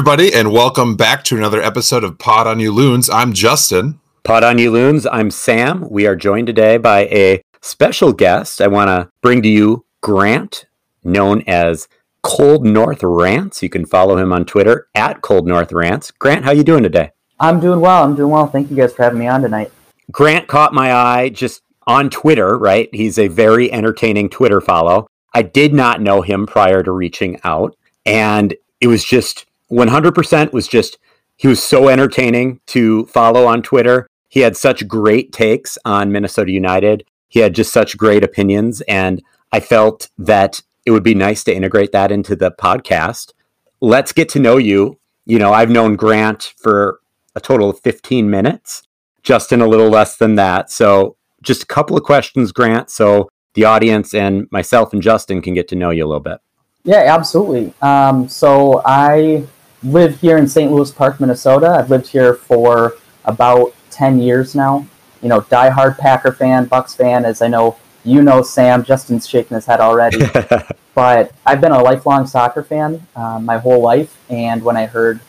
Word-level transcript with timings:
everybody, 0.00 0.32
and 0.32 0.50
welcome 0.50 0.96
back 0.96 1.22
to 1.22 1.36
another 1.36 1.60
episode 1.60 2.04
of 2.04 2.16
Pod 2.18 2.46
on 2.46 2.58
You 2.58 2.72
Loons. 2.72 3.10
I'm 3.10 3.34
Justyn. 3.34 3.98
Pod 4.24 4.42
on 4.42 4.56
You 4.56 4.70
Loons, 4.70 5.04
I'm 5.04 5.30
Sam. 5.30 5.86
We 5.90 6.06
are 6.06 6.16
joined 6.16 6.46
today 6.46 6.78
by 6.78 7.00
a 7.08 7.42
special 7.60 8.14
guest. 8.14 8.62
I 8.62 8.68
want 8.68 8.88
to 8.88 9.10
bring 9.20 9.42
to 9.42 9.48
you 9.50 9.84
Grant, 10.00 10.64
known 11.04 11.42
as 11.46 11.86
Cold 12.22 12.64
North 12.64 13.02
Rants. 13.02 13.62
You 13.62 13.68
can 13.68 13.84
follow 13.84 14.16
him 14.16 14.32
on 14.32 14.46
Twitter 14.46 14.88
at 14.94 15.20
Cold 15.20 15.46
North 15.46 15.70
Rants. 15.70 16.10
Grant, 16.12 16.46
how 16.46 16.52
are 16.52 16.54
you 16.54 16.64
doing 16.64 16.82
today? 16.82 17.10
I'm 17.38 17.60
doing 17.60 17.80
well. 17.80 18.02
I'm 18.02 18.16
doing 18.16 18.30
well. 18.30 18.46
Thank 18.46 18.70
you 18.70 18.78
guys 18.78 18.94
for 18.94 19.02
having 19.02 19.18
me 19.18 19.26
on 19.26 19.42
tonight. 19.42 19.70
Grant 20.10 20.48
caught 20.48 20.72
my 20.72 20.94
eye 20.94 21.28
just 21.28 21.60
on 21.86 22.08
Twitter, 22.08 22.56
right? 22.56 22.88
He's 22.94 23.18
a 23.18 23.28
very 23.28 23.70
entertaining 23.70 24.30
Twitter 24.30 24.62
follow. 24.62 25.08
I 25.34 25.42
did 25.42 25.74
not 25.74 26.00
know 26.00 26.22
him 26.22 26.46
prior 26.46 26.82
to 26.82 26.90
reaching 26.90 27.38
out. 27.44 27.76
And 28.06 28.54
it 28.80 28.86
was 28.86 29.04
just 29.04 29.44
100% 29.70 30.52
was 30.52 30.68
just, 30.68 30.98
he 31.36 31.48
was 31.48 31.62
so 31.62 31.88
entertaining 31.88 32.60
to 32.66 33.06
follow 33.06 33.46
on 33.46 33.62
Twitter. 33.62 34.08
He 34.28 34.40
had 34.40 34.56
such 34.56 34.86
great 34.86 35.32
takes 35.32 35.78
on 35.84 36.12
Minnesota 36.12 36.52
United. 36.52 37.04
He 37.28 37.40
had 37.40 37.54
just 37.54 37.72
such 37.72 37.96
great 37.96 38.24
opinions. 38.24 38.80
And 38.82 39.22
I 39.52 39.60
felt 39.60 40.08
that 40.18 40.62
it 40.86 40.90
would 40.90 41.02
be 41.02 41.14
nice 41.14 41.44
to 41.44 41.54
integrate 41.54 41.92
that 41.92 42.12
into 42.12 42.36
the 42.36 42.50
podcast. 42.50 43.32
Let's 43.80 44.12
get 44.12 44.28
to 44.30 44.38
know 44.38 44.56
you. 44.56 44.98
You 45.26 45.38
know, 45.38 45.52
I've 45.52 45.70
known 45.70 45.96
Grant 45.96 46.54
for 46.58 47.00
a 47.34 47.40
total 47.40 47.70
of 47.70 47.80
15 47.80 48.28
minutes, 48.28 48.82
Justyn 49.22 49.62
a 49.62 49.66
little 49.68 49.88
less 49.88 50.16
than 50.16 50.34
that. 50.36 50.70
So, 50.70 51.16
just 51.42 51.62
a 51.62 51.66
couple 51.66 51.96
of 51.96 52.02
questions, 52.02 52.52
Grant, 52.52 52.90
so 52.90 53.30
the 53.54 53.64
audience 53.64 54.12
and 54.14 54.46
myself 54.50 54.92
and 54.92 55.02
Justyn 55.02 55.42
can 55.42 55.54
get 55.54 55.68
to 55.68 55.76
know 55.76 55.90
you 55.90 56.04
a 56.04 56.08
little 56.08 56.20
bit. 56.20 56.38
Yeah, 56.84 57.14
absolutely. 57.14 57.72
Um, 57.80 58.28
so, 58.28 58.82
I 58.84 59.46
live 59.82 60.20
here 60.20 60.36
in 60.36 60.46
St. 60.46 60.70
Louis 60.70 60.90
Park, 60.90 61.20
Minnesota. 61.20 61.70
I've 61.70 61.90
lived 61.90 62.08
here 62.08 62.34
for 62.34 62.94
about 63.24 63.74
10 63.90 64.20
years 64.20 64.54
now. 64.54 64.86
You 65.22 65.28
know, 65.28 65.40
diehard 65.42 65.98
Packer 65.98 66.32
fan, 66.32 66.66
Bucks 66.66 66.94
fan, 66.94 67.24
as 67.24 67.42
I 67.42 67.48
know 67.48 67.76
you 68.04 68.22
know, 68.22 68.42
Sam. 68.42 68.82
Justyn's 68.82 69.28
shaking 69.28 69.54
his 69.54 69.66
head 69.66 69.80
already. 69.80 70.18
but 70.94 71.32
I've 71.46 71.60
been 71.60 71.72
a 71.72 71.82
lifelong 71.82 72.26
soccer 72.26 72.62
fan 72.62 73.06
uh, 73.16 73.38
my 73.38 73.58
whole 73.58 73.80
life. 73.80 74.16
And 74.30 74.62
when 74.62 74.76
I 74.76 74.86
heard 74.86 75.20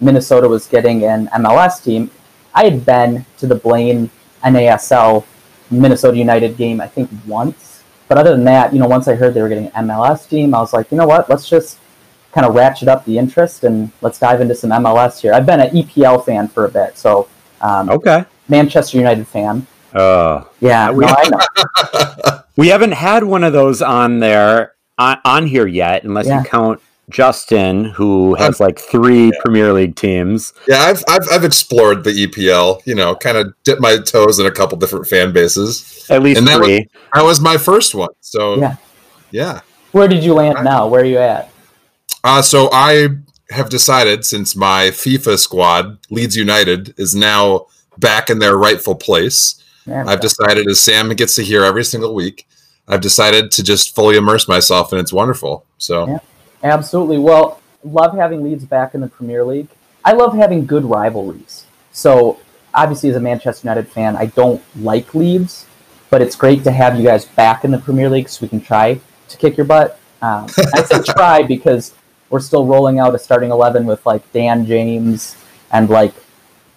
Minnesota 0.00 0.48
was 0.48 0.66
getting 0.66 1.04
an 1.04 1.28
MLS 1.28 1.82
team, 1.82 2.10
I 2.54 2.64
had 2.64 2.84
been 2.84 3.24
to 3.38 3.46
the 3.46 3.54
Blaine 3.54 4.10
NASL 4.44 5.24
Minnesota 5.70 6.16
United 6.16 6.56
game, 6.56 6.80
I 6.80 6.86
think, 6.86 7.10
once. 7.26 7.82
But 8.08 8.16
other 8.18 8.30
than 8.30 8.44
that, 8.44 8.72
you 8.72 8.78
know, 8.78 8.88
once 8.88 9.06
I 9.06 9.14
heard 9.14 9.34
they 9.34 9.42
were 9.42 9.48
getting 9.50 9.66
an 9.68 9.88
MLS 9.88 10.28
team, 10.28 10.54
I 10.54 10.60
was 10.60 10.72
like, 10.72 10.90
you 10.90 10.96
know 10.96 11.06
what? 11.06 11.28
Let's 11.28 11.48
just 11.48 11.78
kind 12.32 12.46
of 12.46 12.54
ratchet 12.54 12.88
up 12.88 13.04
the 13.04 13.18
interest 13.18 13.64
and 13.64 13.90
let's 14.00 14.18
dive 14.18 14.40
into 14.40 14.54
some 14.54 14.70
MLS 14.70 15.20
here. 15.20 15.32
I've 15.32 15.46
been 15.46 15.60
an 15.60 15.70
EPL 15.70 16.24
fan 16.24 16.48
for 16.48 16.66
a 16.66 16.70
bit, 16.70 16.96
so 16.98 17.28
um, 17.60 17.90
okay, 17.90 18.24
Manchester 18.48 18.98
United 18.98 19.26
fan. 19.26 19.66
Uh, 19.92 20.44
yeah, 20.60 20.90
we, 20.90 21.04
no, 21.04 21.14
I 21.16 21.28
know. 21.28 22.40
we 22.56 22.68
haven't 22.68 22.92
had 22.92 23.24
one 23.24 23.44
of 23.44 23.52
those 23.52 23.80
on 23.80 24.20
there 24.20 24.74
on, 24.98 25.18
on 25.24 25.46
here 25.46 25.66
yet, 25.66 26.04
unless 26.04 26.26
yeah. 26.26 26.42
you 26.42 26.48
count 26.48 26.80
Justyn, 27.10 27.90
who 27.92 28.34
has 28.34 28.60
like 28.60 28.78
three 28.78 29.26
yeah. 29.26 29.40
Premier 29.40 29.72
League 29.72 29.96
teams. 29.96 30.52
Yeah, 30.66 30.80
I've, 30.80 31.02
I've 31.08 31.26
I've 31.32 31.44
explored 31.44 32.04
the 32.04 32.10
EPL. 32.10 32.82
You 32.84 32.94
know, 32.94 33.14
kind 33.14 33.36
of 33.36 33.54
dipped 33.64 33.80
my 33.80 33.98
toes 33.98 34.38
in 34.38 34.46
a 34.46 34.50
couple 34.50 34.76
different 34.78 35.06
fan 35.06 35.32
bases. 35.32 36.06
At 36.10 36.22
least 36.22 36.38
and 36.38 36.46
that 36.48 36.58
three. 36.58 36.78
Was, 36.78 36.86
that 37.14 37.24
was 37.24 37.40
my 37.40 37.56
first 37.56 37.94
one. 37.94 38.10
So 38.20 38.56
yeah, 38.58 38.76
yeah. 39.30 39.60
Where 39.92 40.06
did 40.06 40.22
you 40.22 40.34
land 40.34 40.62
now? 40.62 40.86
Where 40.86 41.00
are 41.00 41.06
you 41.06 41.18
at? 41.18 41.50
Uh, 42.24 42.42
so 42.42 42.68
I 42.72 43.08
have 43.50 43.70
decided 43.70 44.24
since 44.24 44.54
my 44.54 44.88
FIFA 44.88 45.38
squad, 45.38 45.98
Leeds 46.10 46.36
United, 46.36 46.94
is 46.98 47.14
now 47.14 47.66
back 47.96 48.30
in 48.30 48.38
their 48.38 48.56
rightful 48.56 48.94
place. 48.94 49.62
Yeah, 49.86 50.04
I've 50.06 50.20
decided, 50.20 50.68
as 50.68 50.80
Sam 50.80 51.08
gets 51.14 51.34
to 51.36 51.42
hear 51.42 51.64
every 51.64 51.84
single 51.84 52.14
week, 52.14 52.46
I've 52.86 53.00
decided 53.00 53.50
to 53.52 53.62
just 53.62 53.94
fully 53.94 54.16
immerse 54.16 54.48
myself, 54.48 54.92
and 54.92 55.00
it's 55.00 55.12
wonderful. 55.12 55.64
So, 55.78 56.06
yeah, 56.06 56.18
absolutely. 56.62 57.18
Well, 57.18 57.60
love 57.84 58.14
having 58.14 58.42
Leeds 58.42 58.64
back 58.64 58.94
in 58.94 59.00
the 59.00 59.08
Premier 59.08 59.44
League. 59.44 59.68
I 60.04 60.12
love 60.12 60.34
having 60.34 60.66
good 60.66 60.84
rivalries. 60.84 61.64
So, 61.92 62.38
obviously, 62.74 63.10
as 63.10 63.16
a 63.16 63.20
Manchester 63.20 63.66
United 63.66 63.88
fan, 63.88 64.16
I 64.16 64.26
don't 64.26 64.62
like 64.76 65.14
Leeds, 65.14 65.66
but 66.10 66.20
it's 66.20 66.36
great 66.36 66.64
to 66.64 66.70
have 66.70 66.98
you 66.98 67.04
guys 67.04 67.24
back 67.24 67.64
in 67.64 67.70
the 67.70 67.78
Premier 67.78 68.10
League 68.10 68.28
so 68.28 68.44
we 68.44 68.48
can 68.48 68.60
try 68.60 69.00
to 69.28 69.36
kick 69.36 69.56
your 69.56 69.66
butt. 69.66 69.98
Um, 70.20 70.46
I 70.74 70.82
say 70.82 71.02
try 71.12 71.42
because 71.42 71.94
we're 72.30 72.40
still 72.40 72.66
rolling 72.66 72.98
out 72.98 73.14
a 73.14 73.18
starting 73.18 73.50
11 73.50 73.86
with 73.86 74.04
like 74.04 74.30
Dan 74.32 74.66
James 74.66 75.36
and 75.72 75.88
like 75.88 76.14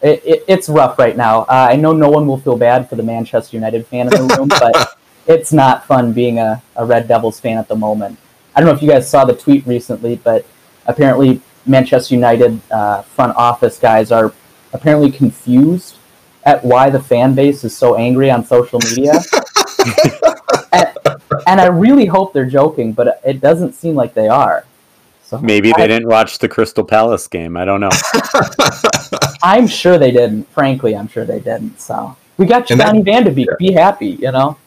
it, 0.02 0.22
it, 0.26 0.44
it's 0.48 0.70
rough 0.70 0.98
right 0.98 1.16
now. 1.16 1.42
Uh, 1.42 1.68
I 1.70 1.76
know 1.76 1.94
no 1.94 2.10
one 2.10 2.26
will 2.26 2.40
feel 2.40 2.58
bad 2.58 2.90
for 2.90 2.96
the 2.96 3.04
Manchester 3.04 3.56
United 3.56 3.86
fan 3.86 4.08
in 4.08 4.28
the 4.28 4.36
room, 4.36 4.48
but 4.60 4.98
it's 5.28 5.54
not 5.54 5.86
fun 5.86 6.14
being 6.14 6.40
a, 6.40 6.62
a 6.76 6.86
Red 6.86 7.08
Devils 7.08 7.40
fan 7.40 7.58
at 7.58 7.68
the 7.68 7.76
moment. 7.76 8.18
I 8.56 8.60
don't 8.60 8.68
know 8.68 8.76
if 8.76 8.82
you 8.82 8.90
guys 8.90 9.10
saw 9.10 9.26
the 9.26 9.36
tweet 9.36 9.66
recently, 9.66 10.16
but 10.16 10.46
apparently 10.88 11.42
Manchester 11.66 12.16
United 12.16 12.60
uh, 12.72 13.04
front 13.04 13.36
office 13.38 13.78
guys 13.78 14.12
are 14.12 14.34
apparently 14.74 15.12
confused 15.12 15.98
at 16.44 16.64
why 16.64 16.90
the 16.90 17.00
fan 17.00 17.36
base 17.36 17.64
is 17.64 17.76
so 17.78 17.96
angry 17.96 18.32
on 18.32 18.44
social 18.44 18.80
media. 18.80 19.14
and, 20.74 20.88
and 21.46 21.62
I 21.62 21.68
really 21.68 22.06
hope 22.06 22.34
they're 22.34 22.50
joking, 22.50 22.94
but 22.94 23.22
it 23.24 23.40
doesn't 23.40 23.74
seem 23.74 23.96
like 23.96 24.14
they 24.14 24.28
are. 24.28 24.66
So 25.32 25.40
Maybe 25.40 25.72
they 25.78 25.84
I, 25.84 25.88
didn't 25.88 26.10
watch 26.10 26.40
the 26.40 26.50
Crystal 26.50 26.84
Palace 26.84 27.26
game. 27.26 27.56
I 27.56 27.64
don't 27.64 27.80
know. 27.80 27.90
I'm 29.44 29.66
sure 29.66 29.98
they 29.98 30.12
didn't. 30.12 30.44
Frankly, 30.52 30.94
I'm 30.94 31.08
sure 31.08 31.24
they 31.24 31.40
didn't. 31.40 31.80
So 31.80 32.18
we 32.36 32.46
got 32.46 32.68
Johnny 32.68 33.02
Van 33.02 33.24
de 33.24 33.32
Beek. 33.32 33.48
Yeah. 33.48 33.56
Be 33.58 33.72
happy, 33.72 34.08
you 34.08 34.30
know. 34.34 34.58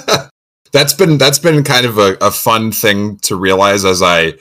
that's 0.72 0.92
been 0.92 1.16
that's 1.16 1.38
been 1.38 1.64
kind 1.64 1.86
of 1.86 1.96
a, 1.96 2.18
a 2.20 2.30
fun 2.30 2.70
thing 2.70 3.16
to 3.20 3.34
realize 3.34 3.86
as 3.86 4.02
I 4.02 4.34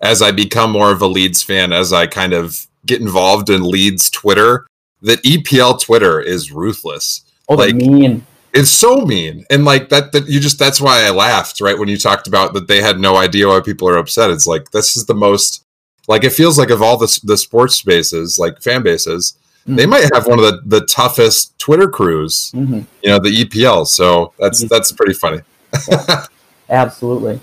as 0.00 0.22
I 0.22 0.30
become 0.30 0.70
more 0.70 0.92
of 0.92 1.02
a 1.02 1.08
Leeds 1.08 1.42
fan, 1.42 1.72
as 1.72 1.92
I 1.92 2.06
kind 2.06 2.32
of 2.32 2.68
get 2.86 3.00
involved 3.00 3.50
in 3.50 3.68
Leeds 3.68 4.10
Twitter. 4.10 4.68
That 5.02 5.20
EPL 5.24 5.80
Twitter 5.80 6.20
is 6.20 6.52
ruthless. 6.52 7.22
Oh, 7.48 7.56
like, 7.56 7.74
mean 7.74 8.24
it's 8.52 8.70
so 8.70 9.04
mean. 9.04 9.44
And 9.50 9.64
like 9.64 9.88
that 9.90 10.12
that 10.12 10.28
you 10.28 10.40
just 10.40 10.58
that's 10.58 10.80
why 10.80 11.04
i 11.04 11.10
laughed 11.10 11.60
right 11.60 11.78
when 11.78 11.88
you 11.88 11.98
talked 11.98 12.26
about 12.26 12.54
that 12.54 12.68
they 12.68 12.80
had 12.82 12.98
no 12.98 13.16
idea 13.16 13.48
why 13.48 13.60
people 13.60 13.88
are 13.88 13.96
upset. 13.96 14.30
It's 14.30 14.46
like 14.46 14.70
this 14.70 14.96
is 14.96 15.06
the 15.06 15.14
most 15.14 15.64
like 16.08 16.24
it 16.24 16.32
feels 16.32 16.58
like 16.58 16.70
of 16.70 16.82
all 16.82 16.96
the, 16.96 17.20
the 17.22 17.36
sports 17.36 17.76
spaces 17.76 18.38
like 18.38 18.60
fan 18.60 18.82
bases 18.82 19.38
mm-hmm. 19.62 19.76
they 19.76 19.86
might 19.86 20.08
have 20.12 20.26
one 20.26 20.38
of 20.38 20.44
the, 20.44 20.60
the 20.64 20.86
toughest 20.86 21.56
twitter 21.58 21.88
crews 21.88 22.50
mm-hmm. 22.54 22.80
you 23.02 23.10
know 23.10 23.18
the 23.18 23.44
epl 23.44 23.86
so 23.86 24.32
that's 24.38 24.66
that's 24.68 24.90
pretty 24.90 25.12
funny. 25.12 25.40
Yeah. 25.88 26.24
absolutely. 26.70 27.40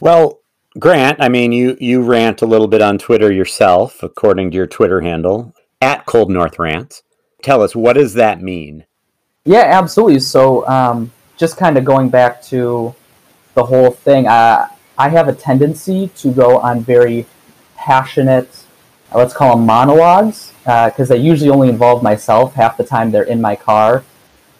Well 0.00 0.40
grant 0.78 1.20
i 1.20 1.28
mean 1.28 1.50
you 1.50 1.76
you 1.80 2.02
rant 2.02 2.42
a 2.42 2.46
little 2.46 2.68
bit 2.68 2.82
on 2.82 2.98
twitter 2.98 3.32
yourself 3.32 4.02
according 4.02 4.50
to 4.50 4.56
your 4.56 4.66
twitter 4.66 5.00
handle 5.00 5.52
at 5.80 6.04
cold 6.06 6.30
north 6.30 6.58
rants 6.58 7.02
tell 7.42 7.62
us 7.62 7.74
what 7.74 7.94
does 7.94 8.14
that 8.14 8.42
mean 8.42 8.84
yeah, 9.48 9.64
absolutely. 9.78 10.20
So, 10.20 10.68
um, 10.68 11.10
just 11.38 11.56
kind 11.56 11.78
of 11.78 11.84
going 11.84 12.10
back 12.10 12.42
to 12.42 12.94
the 13.54 13.64
whole 13.64 13.90
thing, 13.90 14.26
uh, 14.26 14.68
I 14.98 15.08
have 15.08 15.26
a 15.26 15.32
tendency 15.32 16.08
to 16.16 16.30
go 16.30 16.58
on 16.58 16.80
very 16.82 17.24
passionate, 17.74 18.64
let's 19.14 19.32
call 19.32 19.56
them 19.56 19.64
monologues, 19.64 20.52
because 20.64 21.10
uh, 21.10 21.14
they 21.14 21.20
usually 21.20 21.48
only 21.48 21.70
involve 21.70 22.02
myself. 22.02 22.54
Half 22.54 22.76
the 22.76 22.84
time 22.84 23.10
they're 23.10 23.22
in 23.22 23.40
my 23.40 23.56
car. 23.56 24.04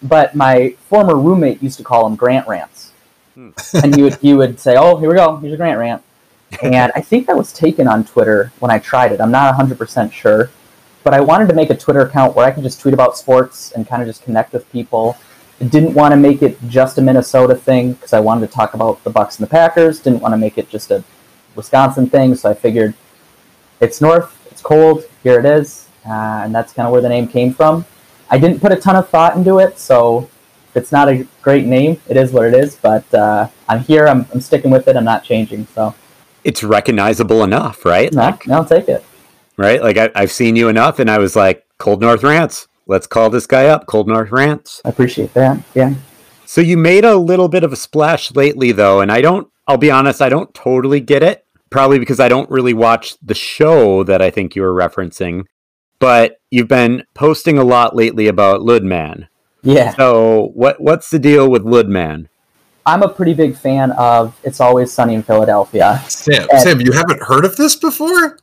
But 0.03 0.35
my 0.35 0.71
former 0.89 1.17
roommate 1.17 1.63
used 1.63 1.77
to 1.79 1.85
call 1.85 2.05
them 2.05 2.17
Grant 2.17 2.49
rants, 2.49 2.93
hmm. 3.35 3.51
and 3.83 3.95
he 3.95 4.03
would 4.03 4.15
he 4.17 4.33
would 4.33 4.59
say, 4.59 4.77
"Oh, 4.79 4.97
here 4.97 5.11
we 5.11 5.17
go. 5.17 5.37
Here's 5.37 5.53
a 5.53 5.57
Grant 5.57 5.79
rant." 5.79 6.03
and 6.63 6.93
I 6.95 7.03
think 7.03 7.27
that 7.27 7.37
was 7.37 7.53
taken 7.53 7.87
on 7.87 8.05
Twitter 8.05 8.53
when 8.61 8.71
I 8.71 8.79
tried 8.79 9.13
it. 9.13 9.21
I'm 9.21 9.31
not 9.31 9.55
100% 9.55 10.13
sure 10.13 10.49
but 11.05 11.15
I 11.15 11.21
wanted 11.21 11.49
to 11.49 11.55
make 11.55 11.71
a 11.71 11.77
Twitter 11.77 12.01
account 12.01 12.35
where 12.35 12.47
I 12.47 12.51
could 12.51 12.63
just 12.63 12.81
tweet 12.81 12.95
about 12.95 13.17
sports 13.17 13.73
and 13.73 13.87
kind 13.87 14.03
of 14.03 14.09
just 14.09 14.23
connect 14.23 14.53
with 14.53 14.71
people. 14.71 15.17
I 15.61 15.65
didn't 15.65 15.95
want 15.95 16.13
to 16.13 16.17
make 16.17 16.43
it 16.43 16.59
just 16.69 16.99
a 16.99 17.03
Minnesota 17.03 17.55
thing 17.55 17.95
because 17.95 18.13
I 18.13 18.21
wanted 18.21 18.47
to 18.47 18.53
talk 18.53 18.75
about 18.75 19.03
the 19.05 19.11
Bucks 19.11 19.39
and 19.39 19.47
the 19.47 19.51
Packers. 19.51 20.01
Didn't 20.01 20.21
want 20.21 20.33
to 20.33 20.37
make 20.37 20.59
it 20.59 20.69
just 20.69 20.91
a 20.91 21.03
Wisconsin 21.55 22.09
thing, 22.09 22.35
so 22.35 22.51
I 22.51 22.55
figured 22.55 22.95
it's 23.81 24.01
north, 24.01 24.37
it's 24.51 24.61
cold, 24.61 25.05
here 25.23 25.39
it 25.39 25.45
is, 25.45 25.89
uh, 26.07 26.43
and 26.45 26.55
that's 26.55 26.73
kind 26.73 26.87
of 26.87 26.93
where 26.93 27.01
the 27.01 27.09
name 27.09 27.27
came 27.27 27.53
from. 27.53 27.85
I 28.31 28.39
didn't 28.39 28.61
put 28.61 28.73
a 28.73 28.77
ton 28.77 28.97
of 28.97 29.09
thought 29.09 29.37
into 29.37 29.59
it, 29.59 29.79
so 29.79 30.29
if 30.69 30.77
it's 30.77 30.93
not 30.93 31.09
a 31.09 31.27
great 31.43 31.65
name, 31.65 32.01
it 32.09 32.17
is 32.17 32.33
what 32.33 32.45
it 32.45 32.55
is. 32.55 32.77
But 32.77 33.13
uh, 33.15 33.49
I'm 33.69 33.81
here, 33.81 34.07
I'm, 34.07 34.27
I'm 34.33 34.41
sticking 34.41 34.71
with 34.71 34.87
it, 34.89 34.97
I'm 34.97 35.05
not 35.05 35.25
changing. 35.25 35.67
So 35.75 35.95
it's 36.45 36.63
recognizable 36.63 37.43
enough, 37.43 37.85
right? 37.85 38.13
No, 38.13 38.23
like, 38.23 38.49
I'll 38.49 38.65
take 38.65 38.89
it 38.89 39.05
right? 39.59 39.83
Like 39.83 39.99
I, 39.99 40.11
have 40.15 40.33
seen 40.33 40.57
you 40.57 40.69
enough, 40.69 40.99
and 40.99 41.11
I 41.11 41.19
was 41.19 41.37
like, 41.37 41.67
Cold 41.79 42.01
North 42.01 42.23
Rants. 42.23 42.67
Let's 42.87 43.07
call 43.07 43.29
this 43.29 43.47
guy 43.47 43.67
up, 43.67 43.87
Cold 43.87 44.09
North 44.09 44.31
Rants. 44.33 44.81
I 44.85 44.89
appreciate 44.89 45.35
that. 45.35 45.63
Yeah. 45.75 45.93
So 46.47 46.63
you 46.63 46.79
made 46.79 47.05
a 47.05 47.15
little 47.17 47.49
bit 47.49 47.63
of 47.65 47.73
a 47.75 47.77
splash 47.77 48.33
lately, 48.35 48.73
though, 48.73 49.01
and 49.03 49.13
I 49.13 49.21
don't. 49.21 49.47
I'll 49.67 49.77
be 49.77 49.91
honest, 49.91 50.23
I 50.23 50.31
don't 50.31 50.53
totally 50.55 51.01
get 51.01 51.23
it. 51.23 51.45
probably 51.71 51.99
because 51.99 52.19
I 52.21 52.29
don't 52.29 52.49
really 52.51 52.73
watch 52.73 53.19
the 53.21 53.35
show 53.35 54.03
that 54.05 54.23
I 54.23 54.31
think 54.31 54.57
you 54.57 54.63
were 54.63 54.73
referencing, 54.73 55.45
but 55.99 56.41
you've 56.51 56.69
been 56.69 57.05
posting 57.15 57.59
a 57.59 57.65
lot 57.65 57.95
lately 57.95 58.27
about 58.29 58.63
Ludman. 58.63 59.29
Yeah. 59.63 59.95
So 59.97 60.53
what 60.55 60.81
what's 60.81 61.11
the 61.11 61.19
deal 61.19 61.51
with 61.51 61.65
Ludman? 61.65 62.29
I'm 62.87 63.03
a 63.03 63.09
pretty 63.11 63.35
big 63.35 63.55
fan 63.55 63.91
of 63.93 64.35
It's 64.43 64.63
Always 64.63 64.91
Sunny 64.91 65.13
in 65.15 65.23
Philadelphia. 65.23 66.03
Sam, 66.09 66.47
And- 66.51 66.63
Sam, 66.63 66.81
you 66.81 66.93
haven't 66.93 67.21
heard 67.23 67.45
of 67.45 67.57
this 67.57 67.77
before? 67.77 68.39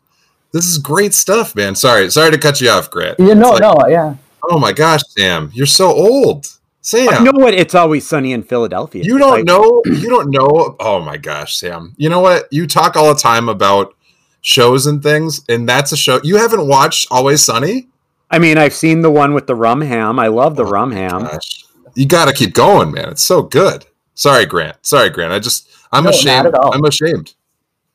This 0.55 0.67
is 0.67 0.77
great 0.77 1.13
stuff, 1.13 1.53
man. 1.53 1.75
Sorry, 1.75 2.09
sorry 2.09 2.31
to 2.31 2.37
cut 2.37 2.61
you 2.61 2.69
off, 2.69 2.89
Grant. 2.89 3.19
You 3.19 3.35
know, 3.35 3.49
like, 3.51 3.59
no, 3.61 3.75
yeah. 3.89 4.15
Oh 4.49 4.57
my 4.57 4.71
gosh, 4.71 5.01
Sam, 5.09 5.51
you're 5.53 5.65
so 5.65 5.87
old. 5.87 6.47
Sam, 6.79 7.09
I 7.09 7.19
know 7.21 7.33
what 7.33 7.53
it's 7.53 7.75
always 7.75 8.07
sunny 8.07 8.31
in 8.31 8.41
Philadelphia. 8.41 9.03
you 9.03 9.17
don't 9.17 9.31
Like, 9.31 9.43
know. 9.43 9.81
You 9.85 10.07
don't 10.09 10.29
know. 10.29 10.77
Oh 10.79 11.01
my 11.01 11.17
gosh, 11.17 11.57
Sam. 11.57 11.93
You 11.97 12.07
know 12.07 12.21
what? 12.21 12.47
You 12.51 12.67
talk 12.67 12.95
all 12.95 13.13
the 13.13 13.19
time 13.19 13.49
about 13.49 13.95
shows 14.39 14.87
and 14.87 15.03
things, 15.03 15.41
and 15.49 15.67
that's 15.67 15.91
a 15.91 15.97
show 15.97 16.21
you 16.23 16.37
haven't 16.37 16.65
watched. 16.69 17.07
Always 17.11 17.41
Sunny. 17.43 17.89
I 18.31 18.39
mean, 18.39 18.57
I've 18.57 18.73
seen 18.73 19.01
the 19.01 19.11
one 19.11 19.33
with 19.33 19.47
the 19.47 19.55
rum 19.55 19.81
ham. 19.81 20.19
I 20.19 20.27
love 20.27 20.55
the 20.55 20.63
oh 20.63 20.69
rum 20.69 20.93
ham. 20.93 21.23
Gosh, 21.23 21.65
you 21.95 22.07
got 22.07 22.29
to 22.29 22.33
keep 22.33 22.53
going, 22.53 22.93
man. 22.93 23.09
It's 23.09 23.23
so 23.23 23.41
good. 23.41 23.85
Sorry, 24.13 24.45
Grant. 24.45 24.77
Sorry, 24.85 25.09
Grant. 25.09 25.33
I 25.33 25.39
just 25.39 25.67
I'm 25.91 26.05
No, 26.05 26.11
not 26.11 26.15
ashamed. 26.19 26.45
at 26.47 26.53
all. 26.53 26.73
I'm 26.73 26.85
ashamed. 26.85 27.33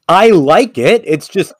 I 0.08 0.28
like 0.28 0.76
it. 0.76 1.02
It's 1.06 1.26
just 1.26 1.54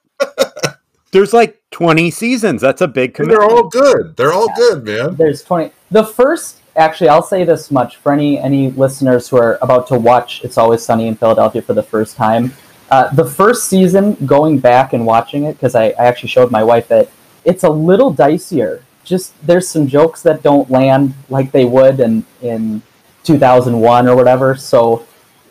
there's 1.12 1.33
like 1.33 1.61
20 1.71 2.11
seasons. 2.11 2.61
That's 2.61 2.81
a 2.81 2.89
big 2.89 3.19
And 3.19 3.31
they're 3.31 3.43
all 3.43 3.69
good. 3.69 4.17
They're 4.17 4.33
all 4.33 4.53
good, 4.55 4.85
man. 4.85 5.17
There's 5.17 5.43
20. 5.43 5.73
The 5.91 6.05
first, 6.05 6.59
actually, 6.77 7.09
I'll 7.09 7.23
say 7.23 7.45
this 7.45 7.71
much 7.71 7.97
for 7.97 8.12
any 8.12 8.39
any 8.39 8.71
listeners 8.71 9.29
who 9.29 9.37
are 9.37 9.59
about 9.62 9.87
to 9.89 9.99
watch 9.99 10.43
It's 10.45 10.59
Always 10.59 10.83
Sunny 10.83 11.09
in 11.09 11.17
Philadelphia 11.17 11.62
for 11.62 11.75
the 11.75 11.83
first 11.83 12.17
time. 12.17 12.53
Uh, 12.91 13.12
the 13.15 13.25
first 13.25 13.69
season, 13.69 14.15
going 14.27 14.59
back 14.59 14.93
and 14.93 15.07
watching 15.07 15.45
it, 15.45 15.55
because 15.55 15.75
I, 15.75 15.87
I 15.91 16.07
actually 16.07 16.29
showed 16.29 16.51
my 16.51 16.65
wife 16.65 16.91
it, 16.91 17.11
it's 17.45 17.63
a 17.63 17.71
little 17.71 18.13
dicier. 18.13 18.83
Just 19.05 19.35
there's 19.47 19.69
some 19.69 19.87
jokes 19.87 20.23
that 20.23 20.43
don't 20.43 20.71
land 20.71 21.15
like 21.29 21.53
they 21.53 21.65
would 21.65 22.01
in 22.01 22.25
in 22.43 22.83
2001 23.25 24.09
or 24.09 24.17
whatever. 24.17 24.55
So 24.56 25.06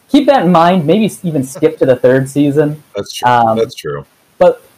keep 0.09 0.25
that 0.27 0.45
in 0.45 0.51
mind. 0.51 0.85
Maybe 0.85 1.11
even 1.23 1.43
skip 1.43 1.77
to 1.79 1.85
the 1.85 1.95
third 1.95 2.29
season. 2.29 2.83
That's 2.95 3.13
true. 3.13 3.29
Um, 3.29 3.57
That's 3.57 3.75
true. 3.75 4.05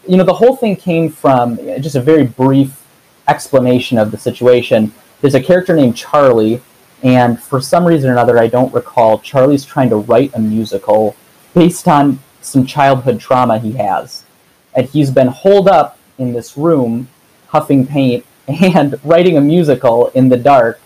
You 0.08 0.18
know 0.18 0.24
the 0.24 0.34
whole 0.34 0.56
thing 0.56 0.76
came 0.76 1.10
from 1.10 1.58
just 1.82 1.96
a 1.96 2.02
very 2.02 2.26
brief 2.26 2.86
explanation 3.28 3.98
of 3.98 4.12
the 4.12 4.18
situation. 4.18 4.92
There's 5.22 5.36
a 5.36 5.44
character 5.44 5.76
named 5.76 5.96
charlie 5.96 6.62
and 7.04 7.42
for 7.42 7.60
some 7.62 7.84
reason 7.86 8.12
or 8.12 8.14
another 8.14 8.38
i 8.38 8.46
don't 8.46 8.72
recall 8.76 9.18
charlie's 9.18 9.66
trying 9.66 9.90
to 9.90 9.96
write 9.96 10.32
a 10.36 10.40
musical 10.40 11.16
based 11.56 11.88
on 11.88 12.20
some 12.42 12.66
childhood 12.66 13.20
trauma 13.20 13.60
he 13.60 13.74
has. 13.74 14.26
And 14.74 14.88
he's 14.88 15.12
been 15.12 15.28
holed 15.28 15.68
up 15.68 15.98
in 16.18 16.34
this 16.34 16.58
room 16.58 17.08
huffing 17.48 17.86
paint 17.86 18.26
and 18.48 19.00
writing 19.04 19.38
a 19.38 19.42
musical 19.42 20.08
in 20.10 20.30
the 20.30 20.38
dark 20.38 20.80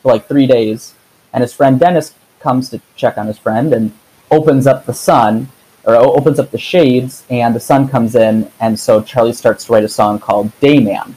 for 0.00 0.12
like 0.12 0.26
three 0.26 0.46
days. 0.46 0.94
And 1.32 1.42
his 1.42 1.52
friend 1.52 1.78
dennis 1.78 2.14
comes 2.40 2.70
to 2.70 2.80
check 2.96 3.18
on 3.18 3.26
his 3.26 3.38
friend 3.38 3.72
and 3.72 3.92
opens 4.30 4.66
up 4.66 4.86
the 4.86 4.94
sun 4.94 5.48
or 5.84 5.96
opens 5.96 6.38
up 6.38 6.50
the 6.50 6.58
shades 6.58 7.24
and 7.30 7.54
the 7.54 7.60
sun 7.60 7.88
comes 7.88 8.14
in 8.14 8.50
and 8.60 8.78
so 8.78 9.02
charlie 9.02 9.32
starts 9.32 9.64
to 9.64 9.72
write 9.72 9.84
a 9.84 9.88
song 9.88 10.18
called 10.18 10.50
dayman 10.60 11.14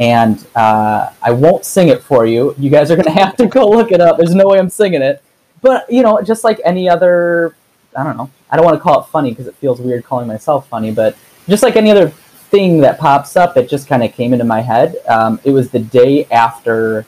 and 0.00 0.46
uh, 0.56 1.10
i 1.22 1.30
won't 1.30 1.64
sing 1.64 1.88
it 1.88 2.02
for 2.02 2.26
you. 2.26 2.54
You 2.58 2.70
guys 2.70 2.90
are 2.90 2.96
going 2.96 3.04
to 3.14 3.22
have 3.22 3.36
to 3.36 3.46
go 3.46 3.68
look 3.68 3.92
it 3.92 4.00
up. 4.00 4.16
There's 4.16 4.34
no 4.34 4.48
way 4.48 4.58
i'm 4.58 4.70
singing 4.70 5.02
it. 5.02 5.22
But 5.62 5.90
you 5.92 6.02
know 6.02 6.20
just 6.22 6.42
like 6.42 6.60
any 6.64 6.88
other 6.88 7.54
i 7.96 8.02
don't 8.02 8.16
know. 8.16 8.30
I 8.50 8.56
don't 8.56 8.64
want 8.64 8.76
to 8.76 8.80
call 8.80 9.00
it 9.00 9.06
funny 9.06 9.30
because 9.30 9.46
it 9.46 9.54
feels 9.56 9.80
weird 9.80 10.04
calling 10.04 10.26
myself 10.26 10.68
funny 10.68 10.90
but 10.90 11.16
just 11.48 11.62
like 11.62 11.76
any 11.76 11.90
other 11.90 12.08
thing 12.08 12.80
that 12.80 12.98
pops 12.98 13.36
up 13.36 13.56
it 13.56 13.68
just 13.68 13.86
kind 13.86 14.02
of 14.02 14.12
came 14.12 14.32
into 14.32 14.44
my 14.44 14.60
head. 14.60 14.96
Um, 15.06 15.38
it 15.44 15.50
was 15.50 15.70
the 15.70 15.78
day 15.78 16.24
after 16.26 17.06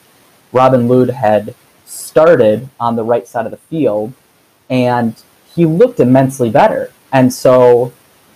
robin 0.53 0.87
Lod 0.87 1.09
had 1.09 1.55
started 1.87 2.69
on 2.79 2.95
the 2.95 3.03
right 3.03 3.27
side 3.27 3.47
of 3.47 3.51
the 3.51 3.59
field 3.59 4.13
and 4.69 5.23
he 5.55 5.67
looked 5.67 6.01
immensely 6.01 6.51
better. 6.51 6.93
And 7.13 7.33
so 7.33 7.93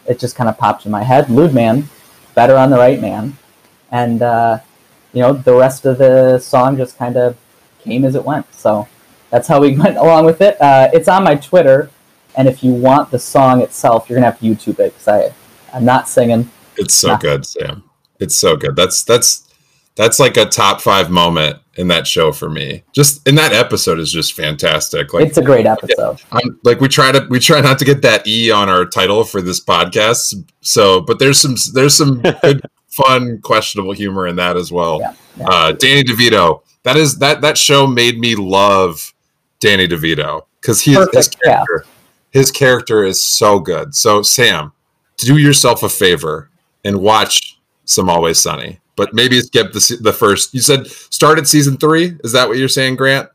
it 0.07 0.19
just 0.19 0.37
kind 0.37 0.49
of 0.51 0.59
popped 0.59 0.85
in 0.87 0.93
my 0.93 1.03
head. 1.03 1.31
Lude 1.31 1.55
man, 1.55 1.89
better 2.35 2.57
on 2.57 2.71
the 2.71 2.77
right 2.77 3.01
man. 3.01 3.37
And, 3.91 4.23
uh, 4.23 4.59
you 5.13 5.23
know, 5.23 5.33
the 5.33 5.55
rest 5.55 5.87
of 5.87 5.99
the 5.99 6.39
song 6.39 6.77
just 6.77 6.99
kind 6.99 7.17
of 7.17 7.37
came 7.81 8.05
as 8.05 8.15
it 8.15 8.25
went. 8.25 8.53
So 8.55 8.87
that's 9.31 9.49
how 9.49 9.61
we 9.61 9.77
went 9.79 9.97
along 9.97 10.27
with 10.27 10.41
it. 10.41 10.61
Uh, 10.61 10.89
it's 10.93 11.09
on 11.09 11.25
my 11.25 11.35
Twitter. 11.37 11.91
And 12.37 12.47
if 12.49 12.63
you 12.63 12.73
want 12.73 13.11
the 13.11 13.19
song 13.19 13.63
itself, 13.63 14.09
you're 14.11 14.21
going 14.21 14.25
to 14.25 14.31
have 14.31 14.41
to 14.41 14.47
YouTube 14.47 14.79
it 14.81 14.93
because 14.93 15.09
I, 15.09 15.33
I'm 15.73 15.85
not 15.87 16.09
singing. 16.09 16.51
It's 16.77 16.95
so 16.95 17.09
Yeah. 17.09 17.19
good, 17.19 17.47
Sam. 17.47 17.85
It's 18.21 18.37
so 18.37 18.57
good. 18.57 18.77
That's 18.77 19.03
that's 19.05 19.46
that's 19.97 20.21
like 20.21 20.37
a 20.37 20.45
top 20.47 20.81
five 20.81 21.11
moment 21.11 21.59
in 21.77 21.89
that 21.89 22.07
show 22.07 22.31
for 22.33 22.49
me. 22.49 22.85
Just 22.93 23.27
in 23.27 23.35
that 23.35 23.53
episode 23.53 23.99
is 23.99 24.13
just 24.13 24.35
fantastic. 24.35 25.13
Like 25.13 25.27
it's 25.27 25.39
a 25.39 25.43
great 25.43 25.67
episode. 25.67 26.23
I'm 26.31 26.61
like 26.63 26.81
we 26.81 26.89
try 26.89 27.13
to 27.13 27.27
we 27.29 27.41
try 27.41 27.61
not 27.61 27.79
to 27.81 27.85
get 27.85 28.03
that 28.03 28.27
e 28.27 28.51
on 28.51 28.69
our 28.69 28.85
title 28.85 29.25
for 29.25 29.43
this 29.43 29.61
podcast. 29.61 30.45
So, 30.61 31.01
but 31.01 31.19
there's 31.19 31.41
some 31.41 31.57
there's 31.75 31.97
some 31.97 32.23
good, 32.43 32.63
fun, 32.89 33.41
questionable 33.43 33.93
humor 33.93 34.27
in 34.27 34.37
that 34.37 34.57
as 34.57 34.71
well. 34.71 35.01
Yeah, 35.01 35.15
yeah. 35.39 35.49
Uh, 35.49 35.73
Danny 35.73 36.05
DeVito. 36.05 36.63
That 36.85 36.97
is 36.97 37.19
that 37.19 37.41
that 37.41 37.59
show 37.59 37.87
made 37.87 38.19
me 38.19 38.37
love 38.37 39.13
Danny 39.61 39.89
DeVito 39.89 40.43
because 40.61 40.81
he 40.83 40.93
his 40.93 41.07
Perfect, 41.07 41.37
yeah. 41.45 41.65
character 41.65 41.87
his 42.31 42.51
character 42.51 43.03
is 43.03 43.23
so 43.23 43.59
good. 43.59 43.95
So 43.95 44.21
Sam, 44.21 44.73
do 45.17 45.39
yourself 45.39 45.83
a 45.83 45.89
favor 45.89 46.51
and 46.85 47.01
watch 47.01 47.59
some 47.87 48.11
Always 48.11 48.39
Sunny. 48.39 48.81
But 48.97 49.13
maybe 49.15 49.41
skip 49.41 49.73
the 49.73 49.99
the 50.01 50.13
first. 50.13 50.55
You 50.55 50.61
said 50.61 50.87
started 50.87 51.47
season 51.47 51.77
three. 51.77 52.17
Is 52.25 52.33
that 52.33 52.49
what 52.49 52.57
you're 52.59 52.69
saying, 52.69 52.97
Grant? 52.97 53.29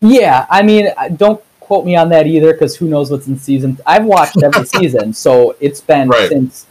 Yeah, 0.00 0.46
I 0.50 0.62
mean, 0.62 0.88
don't 1.16 1.42
quote 1.60 1.84
me 1.86 1.94
on 1.96 2.08
that 2.08 2.26
either 2.26 2.52
because 2.52 2.74
who 2.74 2.88
knows 2.88 3.10
what's 3.10 3.28
in 3.28 3.38
season. 3.38 3.78
I've 3.86 4.04
watched 4.04 4.42
every 4.42 4.64
season, 4.78 5.12
so 5.12 5.54
it's 5.60 5.80
been 5.80 6.08
Right. 6.08 6.28
since 6.28 6.66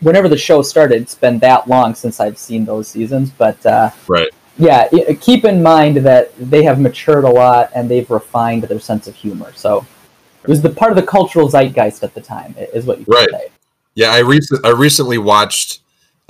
whenever 0.00 0.28
the 0.28 0.38
show 0.38 0.62
started. 0.62 1.02
It's 1.02 1.14
been 1.14 1.38
that 1.40 1.68
long 1.68 1.94
since 1.94 2.20
I've 2.20 2.38
seen 2.38 2.64
those 2.64 2.88
seasons. 2.88 3.30
But 3.30 3.64
uh, 3.66 3.90
Right. 4.08 4.28
yeah, 4.56 4.88
keep 5.20 5.44
in 5.44 5.62
mind 5.62 5.98
that 5.98 6.32
they 6.38 6.62
have 6.62 6.80
matured 6.80 7.24
a 7.24 7.28
lot 7.28 7.70
and 7.74 7.90
they've 7.90 8.10
refined 8.10 8.62
their 8.64 8.80
sense 8.80 9.06
of 9.08 9.14
humor. 9.14 9.52
So 9.56 9.84
it 10.42 10.48
was 10.48 10.62
the 10.62 10.70
part 10.70 10.90
of 10.90 10.96
the 10.96 11.02
cultural 11.02 11.48
zeitgeist 11.48 12.02
at 12.02 12.14
the 12.14 12.20
time, 12.20 12.54
is 12.72 12.86
what 12.86 12.98
you 13.00 13.04
Right. 13.08 13.28
say. 13.30 13.48
Yeah, 13.94 14.12
I 14.12 14.20
recent 14.20 14.64
I 14.64 14.70
recently 14.70 15.18
watched 15.18 15.80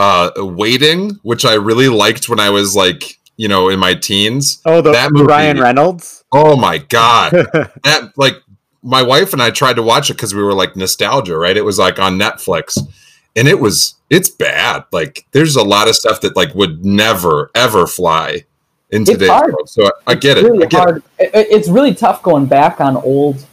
uh 0.00 0.30
Waiting, 0.36 1.18
which 1.22 1.44
I 1.44 1.54
really 1.54 1.88
liked 1.88 2.28
when 2.28 2.40
I 2.40 2.50
was 2.50 2.74
like, 2.74 3.18
you 3.36 3.48
know, 3.48 3.68
in 3.68 3.78
my 3.78 3.94
teens. 3.94 4.60
Oh, 4.64 4.80
the 4.80 4.92
That 4.92 5.12
movie- 5.12 5.26
Ryan 5.26 5.60
Reynolds. 5.60 6.24
Oh 6.32 6.56
my 6.56 6.78
god. 6.78 7.30
that 7.84 8.12
like 8.16 8.36
my 8.82 9.02
wife 9.02 9.32
and 9.34 9.42
I 9.42 9.50
tried 9.50 9.76
to 9.76 9.82
watch 9.82 10.08
it 10.10 10.16
cuz 10.18 10.34
we 10.34 10.42
were 10.42 10.54
like 10.54 10.74
nostalgia, 10.74 11.36
right? 11.36 11.56
It 11.56 11.64
was 11.64 11.78
like 11.78 11.98
on 11.98 12.18
Netflix. 12.18 12.78
And 13.36 13.46
it 13.46 13.60
was 13.60 13.94
it's 14.08 14.28
bad. 14.30 14.84
Like 14.90 15.26
there's 15.32 15.54
a 15.56 15.62
lot 15.62 15.86
of 15.88 15.94
stuff 15.94 16.20
that 16.22 16.34
like 16.34 16.54
would 16.54 16.84
never 16.84 17.50
ever 17.54 17.86
fly 17.86 18.44
in 18.90 19.02
It's 19.02 19.10
today's 19.12 19.28
hard. 19.28 19.52
world. 19.52 19.68
So 19.68 19.90
I 20.06 20.12
It's 20.12 20.22
get 20.22 20.38
it. 20.38 20.44
Really 20.44 20.64
I 20.64 20.68
get 20.68 20.80
hard. 20.80 21.02
It- 21.18 21.30
it- 21.34 21.48
It's 21.50 21.68
really 21.68 21.94
tough 21.94 22.22
going 22.22 22.46
back 22.46 22.80
on 22.80 22.96
old 22.96 23.44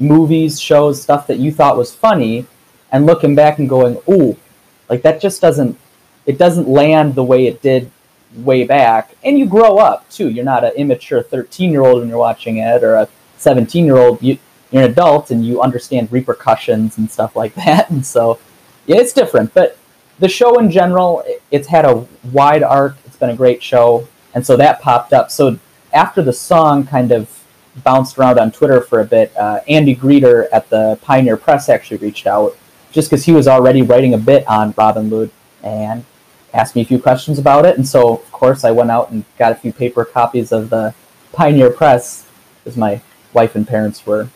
movies, 0.00 0.60
shows, 0.60 1.00
stuff 1.00 1.26
that 1.28 1.38
you 1.38 1.52
thought 1.52 1.76
was 1.78 1.94
funny, 1.94 2.44
and 2.90 3.06
looking 3.06 3.34
back 3.36 3.58
and 3.60 3.68
going, 3.68 3.96
"Ooh, 4.10 4.36
like 4.90 5.02
that 5.02 5.20
just 5.20 5.40
doesn't." 5.40 5.78
It 6.26 6.38
doesn't 6.38 6.68
land 6.68 7.14
the 7.14 7.24
way 7.24 7.46
it 7.46 7.62
did 7.62 7.90
way 8.36 8.64
back, 8.64 9.14
and 9.24 9.38
you 9.38 9.46
grow 9.46 9.78
up 9.78 10.08
too. 10.10 10.28
You're 10.30 10.44
not 10.44 10.64
an 10.64 10.72
immature 10.76 11.22
13 11.22 11.70
year 11.70 11.82
old 11.84 12.00
when 12.00 12.08
you're 12.08 12.18
watching 12.18 12.58
it, 12.58 12.82
or 12.84 12.94
a 12.94 13.08
17 13.38 13.84
year 13.84 13.96
old. 13.98 14.22
You, 14.22 14.38
you're 14.70 14.84
an 14.84 14.90
adult 14.90 15.30
and 15.30 15.44
you 15.44 15.60
understand 15.60 16.10
repercussions 16.10 16.96
and 16.98 17.10
stuff 17.10 17.36
like 17.36 17.54
that, 17.64 17.90
and 17.90 18.04
so 18.06 18.38
yeah, 18.86 18.96
it's 18.96 19.12
different. 19.12 19.52
But 19.54 19.76
the 20.18 20.28
show 20.28 20.58
in 20.58 20.70
general, 20.70 21.22
it- 21.26 21.42
it's 21.50 21.68
had 21.68 21.84
a 21.84 22.06
wide 22.32 22.62
arc. 22.62 22.96
It's 23.04 23.16
been 23.16 23.30
a 23.30 23.36
great 23.36 23.62
show, 23.62 24.06
and 24.34 24.46
so 24.46 24.56
that 24.56 24.80
popped 24.80 25.12
up. 25.12 25.30
So 25.30 25.58
after 25.92 26.22
the 26.22 26.32
song 26.32 26.86
kind 26.86 27.12
of 27.12 27.28
bounced 27.84 28.16
around 28.18 28.38
on 28.38 28.50
Twitter 28.52 28.80
for 28.80 29.00
a 29.00 29.04
bit, 29.04 29.36
uh, 29.36 29.60
Andy 29.68 29.94
Greder 29.94 30.46
at 30.52 30.68
the 30.70 30.98
Pioneer 31.02 31.36
Press 31.36 31.68
actually 31.68 31.98
reached 31.98 32.26
out 32.26 32.56
just 32.92 33.10
because 33.10 33.24
he 33.24 33.32
was 33.32 33.46
already 33.48 33.82
writing 33.82 34.14
a 34.14 34.18
bit 34.18 34.46
on 34.46 34.72
Robin 34.76 35.08
Lod 35.10 35.30
and 35.62 36.04
asked 36.54 36.74
me 36.76 36.82
a 36.82 36.84
few 36.84 36.98
questions 36.98 37.38
about 37.38 37.64
it. 37.64 37.76
And 37.76 37.86
so, 37.86 38.14
of 38.14 38.32
course, 38.32 38.64
I 38.64 38.70
went 38.70 38.90
out 38.90 39.10
and 39.10 39.24
got 39.38 39.52
a 39.52 39.54
few 39.54 39.72
paper 39.72 40.04
copies 40.04 40.52
of 40.52 40.70
the 40.70 40.94
Pioneer 41.32 41.70
Press 41.70 42.26
because 42.62 42.76
my 42.76 43.00
wife 43.32 43.54
and 43.56 43.66
parents 43.66 44.06
were 44.06 44.28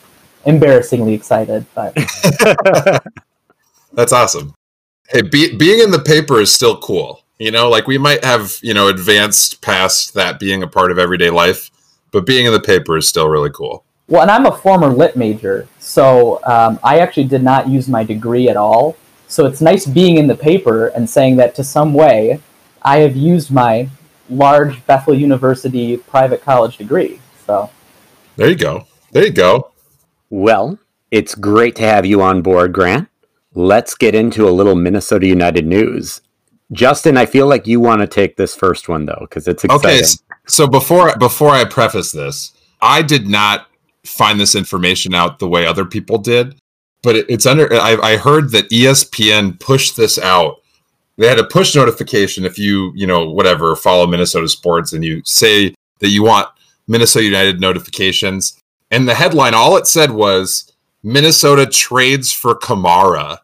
embarrassingly 0.44 1.14
excited. 1.14 1.66
But 1.74 1.94
That's 3.92 4.12
awesome. 4.12 4.54
Hey, 5.08 5.22
be, 5.22 5.56
being 5.56 5.80
in 5.80 5.90
the 5.90 5.98
paper 5.98 6.40
is 6.40 6.52
still 6.52 6.78
cool. 6.78 7.22
You 7.38 7.50
know, 7.50 7.68
like 7.68 7.86
we 7.86 7.98
might 7.98 8.24
have, 8.24 8.58
you 8.62 8.72
know, 8.72 8.88
advanced 8.88 9.60
past 9.60 10.14
that 10.14 10.40
being 10.40 10.62
a 10.62 10.66
part 10.66 10.90
of 10.90 10.98
everyday 10.98 11.30
life, 11.30 11.70
but 12.10 12.24
being 12.24 12.46
in 12.46 12.52
the 12.52 12.60
paper 12.60 12.96
is 12.96 13.06
still 13.06 13.28
really 13.28 13.50
cool. 13.50 13.84
Well, 14.08 14.22
and 14.22 14.30
I'm 14.30 14.46
a 14.46 14.56
former 14.56 14.88
lit 14.88 15.16
major, 15.16 15.68
so 15.78 16.42
um, 16.44 16.78
I 16.82 17.00
actually 17.00 17.24
did 17.24 17.42
not 17.42 17.68
use 17.68 17.88
my 17.88 18.04
degree 18.04 18.48
at 18.48 18.56
all. 18.56 18.96
So 19.28 19.46
it's 19.46 19.60
nice 19.60 19.86
being 19.86 20.18
in 20.18 20.26
the 20.26 20.36
paper 20.36 20.88
and 20.88 21.08
saying 21.08 21.36
that 21.36 21.54
to 21.56 21.64
some 21.64 21.92
way 21.94 22.40
I 22.82 22.98
have 22.98 23.16
used 23.16 23.50
my 23.50 23.88
large 24.30 24.84
Bethel 24.86 25.14
University 25.14 25.96
private 25.96 26.42
college 26.42 26.76
degree. 26.76 27.20
So 27.46 27.70
there 28.36 28.48
you 28.48 28.56
go. 28.56 28.86
There 29.12 29.24
you 29.24 29.32
go. 29.32 29.72
Well, 30.30 30.78
it's 31.10 31.34
great 31.34 31.76
to 31.76 31.82
have 31.82 32.06
you 32.06 32.22
on 32.22 32.42
board, 32.42 32.72
Grant. 32.72 33.08
Let's 33.54 33.94
get 33.94 34.14
into 34.14 34.48
a 34.48 34.50
little 34.50 34.74
Minnesota 34.74 35.26
United 35.26 35.66
news. 35.66 36.20
Justyn, 36.72 37.16
I 37.16 37.26
feel 37.26 37.46
like 37.46 37.66
you 37.66 37.80
want 37.80 38.00
to 38.00 38.06
take 38.06 38.36
this 38.36 38.54
first 38.54 38.88
one 38.88 39.06
though, 39.06 39.18
because 39.20 39.48
it's 39.48 39.64
exciting. 39.64 39.90
Okay, 39.90 40.02
so 40.46 40.66
before 40.66 41.16
before 41.16 41.50
I 41.50 41.64
preface 41.64 42.12
this, 42.12 42.52
I 42.80 43.02
did 43.02 43.28
not 43.28 43.68
find 44.04 44.38
this 44.38 44.54
information 44.54 45.14
out 45.14 45.38
the 45.38 45.48
way 45.48 45.64
other 45.64 45.84
people 45.84 46.18
did, 46.18 46.56
but 47.06 47.14
it, 47.14 47.26
it's 47.28 47.46
under. 47.46 47.72
I, 47.72 47.96
I 48.02 48.16
heard 48.16 48.50
that 48.50 48.68
ESPN 48.68 49.60
pushed 49.60 49.96
this 49.96 50.18
out. 50.18 50.56
They 51.16 51.28
had 51.28 51.38
a 51.38 51.44
push 51.44 51.76
notification 51.76 52.44
if 52.44 52.58
you 52.58 52.92
you 52.96 53.06
know 53.06 53.30
whatever 53.30 53.76
follow 53.76 54.08
Minnesota 54.08 54.48
sports 54.48 54.92
and 54.92 55.04
you 55.04 55.22
say 55.24 55.72
that 56.00 56.08
you 56.08 56.24
want 56.24 56.48
Minnesota 56.88 57.24
United 57.24 57.60
notifications, 57.60 58.60
and 58.90 59.08
the 59.08 59.14
headline 59.14 59.54
all 59.54 59.76
it 59.76 59.86
said 59.86 60.10
was 60.10 60.72
Minnesota 61.04 61.64
trades 61.64 62.32
for 62.32 62.56
Kamara. 62.56 63.38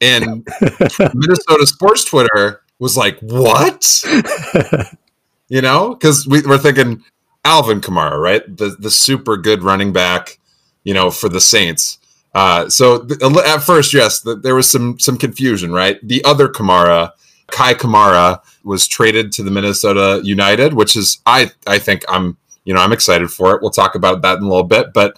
And 0.00 0.48
Minnesota 1.14 1.66
sports 1.66 2.04
Twitter 2.04 2.62
was 2.78 2.96
like, 2.96 3.18
what? 3.20 4.02
you 5.48 5.60
know, 5.60 5.90
because 5.90 6.26
we, 6.26 6.40
we're 6.40 6.56
thinking 6.56 7.04
Alvin 7.44 7.82
Kamara, 7.82 8.18
right? 8.18 8.56
The 8.56 8.76
the 8.78 8.90
super 8.90 9.36
good 9.36 9.62
running 9.62 9.92
back, 9.92 10.38
you 10.84 10.94
know, 10.94 11.10
for 11.10 11.28
the 11.28 11.40
Saints. 11.42 11.98
Uh, 12.34 12.68
so 12.68 13.04
th- 13.04 13.20
at 13.22 13.58
first, 13.58 13.94
yes, 13.94 14.20
th- 14.22 14.38
there 14.42 14.54
was 14.54 14.68
some 14.68 14.98
some 14.98 15.16
confusion, 15.16 15.72
right? 15.72 15.98
The 16.06 16.24
other 16.24 16.48
Kamara, 16.48 17.12
Kei 17.50 17.74
Kamara, 17.74 18.40
was 18.64 18.88
traded 18.88 19.30
to 19.32 19.42
the 19.42 19.50
Minnesota 19.50 20.20
United, 20.24 20.74
which 20.74 20.96
is 20.96 21.18
I 21.26 21.50
I 21.66 21.78
think 21.78 22.04
I'm 22.08 22.36
you 22.64 22.74
know 22.74 22.80
I'm 22.80 22.92
excited 22.92 23.30
for 23.30 23.54
it. 23.54 23.62
We'll 23.62 23.70
talk 23.70 23.94
about 23.94 24.22
that 24.22 24.38
in 24.38 24.44
a 24.44 24.48
little 24.48 24.64
bit, 24.64 24.92
but 24.92 25.16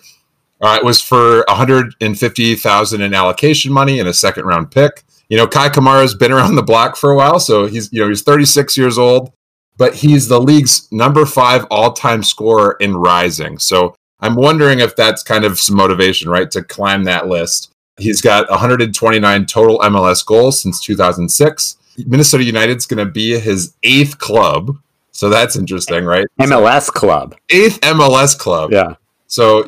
uh, 0.60 0.76
it 0.80 0.84
was 0.84 1.02
for 1.02 1.44
150,000 1.48 3.00
in 3.02 3.14
allocation 3.14 3.72
money 3.72 4.00
and 4.00 4.08
a 4.08 4.14
second 4.14 4.44
round 4.44 4.70
pick. 4.70 5.04
You 5.28 5.36
know, 5.36 5.46
Kei 5.46 5.68
Kamara's 5.68 6.14
been 6.14 6.32
around 6.32 6.54
the 6.54 6.62
block 6.62 6.96
for 6.96 7.10
a 7.10 7.16
while, 7.16 7.40
so 7.40 7.66
he's 7.66 7.90
you 7.92 8.00
know 8.00 8.08
he's 8.08 8.22
36 8.22 8.76
years 8.76 8.98
old, 8.98 9.32
but 9.78 9.94
he's 9.94 10.28
the 10.28 10.40
league's 10.40 10.86
number 10.92 11.24
five 11.24 11.64
all 11.70 11.94
time 11.94 12.22
scorer 12.22 12.76
in 12.80 12.94
rising. 12.94 13.58
So 13.58 13.96
I'm 14.20 14.34
wondering 14.34 14.80
if 14.80 14.96
that's 14.96 15.22
kind 15.22 15.44
of 15.44 15.58
some 15.58 15.76
motivation, 15.76 16.30
right, 16.30 16.50
to 16.50 16.62
climb 16.62 17.04
that 17.04 17.28
list. 17.28 17.72
He's 17.98 18.20
got 18.20 18.48
129 18.50 19.46
total 19.46 19.78
MLS 19.80 20.24
goals 20.24 20.60
since 20.60 20.82
2006. 20.82 21.76
Minnesota 22.06 22.44
United's 22.44 22.86
going 22.86 23.04
to 23.04 23.10
be 23.10 23.38
his 23.38 23.74
eighth 23.82 24.18
club. 24.18 24.76
So 25.12 25.30
that's 25.30 25.56
interesting, 25.56 26.04
right? 26.04 26.26
MLS 26.40 26.88
club. 26.88 27.36
Eighth 27.50 27.80
MLS 27.80 28.38
club. 28.38 28.72
Yeah. 28.72 28.94
So 29.28 29.64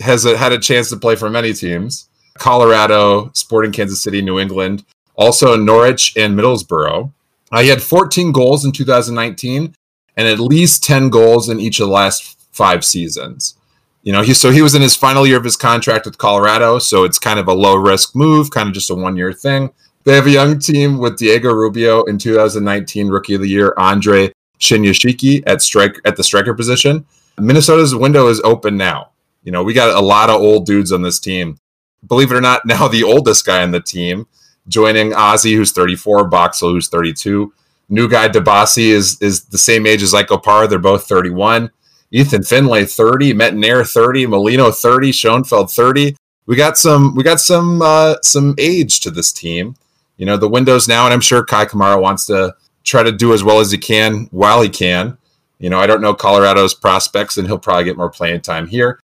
has 0.00 0.24
a, 0.24 0.36
had 0.36 0.52
a 0.52 0.58
chance 0.58 0.90
to 0.90 0.96
play 0.96 1.16
for 1.16 1.30
many 1.30 1.52
teams 1.52 2.08
Colorado, 2.38 3.30
Sporting 3.34 3.72
Kansas 3.72 4.02
City, 4.02 4.22
New 4.22 4.38
England, 4.38 4.84
also 5.16 5.56
Norwich 5.56 6.16
and 6.16 6.38
Middlesbrough. 6.38 7.12
Uh, 7.50 7.60
he 7.62 7.68
had 7.68 7.82
14 7.82 8.32
goals 8.32 8.64
in 8.64 8.72
2019 8.72 9.74
and 10.16 10.28
at 10.28 10.38
least 10.38 10.84
10 10.84 11.10
goals 11.10 11.48
in 11.48 11.60
each 11.60 11.80
of 11.80 11.88
the 11.88 11.92
last 11.92 12.38
five 12.52 12.84
seasons. 12.84 13.57
You 14.02 14.12
know, 14.12 14.22
he 14.22 14.32
so 14.34 14.50
he 14.50 14.62
was 14.62 14.74
in 14.74 14.82
his 14.82 14.96
final 14.96 15.26
year 15.26 15.36
of 15.36 15.44
his 15.44 15.56
contract 15.56 16.06
with 16.06 16.18
Colorado, 16.18 16.78
so 16.78 17.04
it's 17.04 17.18
kind 17.18 17.38
of 17.38 17.48
a 17.48 17.52
low 17.52 17.76
risk 17.76 18.14
move, 18.14 18.50
kind 18.50 18.68
of 18.68 18.74
just 18.74 18.90
a 18.90 18.94
one 18.94 19.16
year 19.16 19.32
thing. 19.32 19.70
They 20.04 20.14
have 20.14 20.26
a 20.26 20.30
young 20.30 20.58
team 20.58 20.98
with 20.98 21.18
Diego 21.18 21.52
Rubio 21.52 22.04
in 22.04 22.16
2019 22.16 23.08
Rookie 23.08 23.34
of 23.34 23.42
the 23.42 23.48
Year, 23.48 23.74
Andre 23.76 24.32
Shinyashiki 24.60 25.42
at 25.46 25.60
strike 25.60 26.00
at 26.04 26.16
the 26.16 26.24
striker 26.24 26.54
position. 26.54 27.04
Minnesota's 27.38 27.94
window 27.94 28.28
is 28.28 28.40
open 28.40 28.76
now. 28.76 29.10
You 29.42 29.52
know, 29.52 29.62
we 29.62 29.74
got 29.74 29.96
a 29.96 30.00
lot 30.00 30.30
of 30.30 30.40
old 30.40 30.66
dudes 30.66 30.92
on 30.92 31.02
this 31.02 31.18
team. 31.18 31.58
Believe 32.06 32.30
it 32.32 32.36
or 32.36 32.40
not, 32.40 32.62
now 32.66 32.88
the 32.88 33.04
oldest 33.04 33.44
guy 33.44 33.62
on 33.62 33.70
the 33.70 33.80
team 33.80 34.26
joining 34.68 35.14
Ozzie, 35.14 35.54
who's 35.54 35.72
34, 35.72 36.28
Boxall, 36.28 36.70
who's 36.70 36.88
32. 36.88 37.52
New 37.88 38.08
guy 38.08 38.28
Dibassy 38.28 38.88
is 38.88 39.20
is 39.22 39.44
the 39.46 39.58
same 39.58 39.86
age 39.86 40.02
as 40.02 40.12
Ike 40.12 40.28
Opara. 40.28 40.68
They're 40.68 40.78
both 40.78 41.06
31. 41.06 41.70
Ethan 42.10 42.42
Finlay 42.42 42.84
30, 42.84 43.34
Metanire 43.34 43.90
30, 43.90 44.26
Molino 44.26 44.70
30, 44.70 45.12
Schoenfeld 45.12 45.70
30. 45.70 46.16
We 46.46 46.56
got 46.56 46.78
some 46.78 47.14
we 47.14 47.22
got 47.22 47.40
some 47.40 47.82
uh, 47.82 48.16
some 48.22 48.54
age 48.58 49.00
to 49.00 49.10
this 49.10 49.32
team. 49.32 49.76
You 50.16 50.26
know, 50.26 50.36
the 50.36 50.48
windows 50.48 50.88
now, 50.88 51.04
and 51.04 51.12
I'm 51.12 51.20
sure 51.20 51.44
Kei 51.44 51.66
Kamara 51.66 52.00
wants 52.00 52.26
to 52.26 52.54
try 52.84 53.02
to 53.02 53.12
do 53.12 53.32
as 53.34 53.44
well 53.44 53.60
as 53.60 53.70
he 53.70 53.78
can 53.78 54.28
while 54.30 54.62
he 54.62 54.68
can. 54.68 55.18
You 55.58 55.70
know, 55.70 55.78
I 55.78 55.86
don't 55.86 56.00
know 56.00 56.14
Colorado's 56.14 56.74
prospects, 56.74 57.36
and 57.36 57.46
he'll 57.46 57.58
probably 57.58 57.84
get 57.84 57.96
more 57.96 58.10
playing 58.10 58.40
time 58.40 58.66
here. 58.66 59.00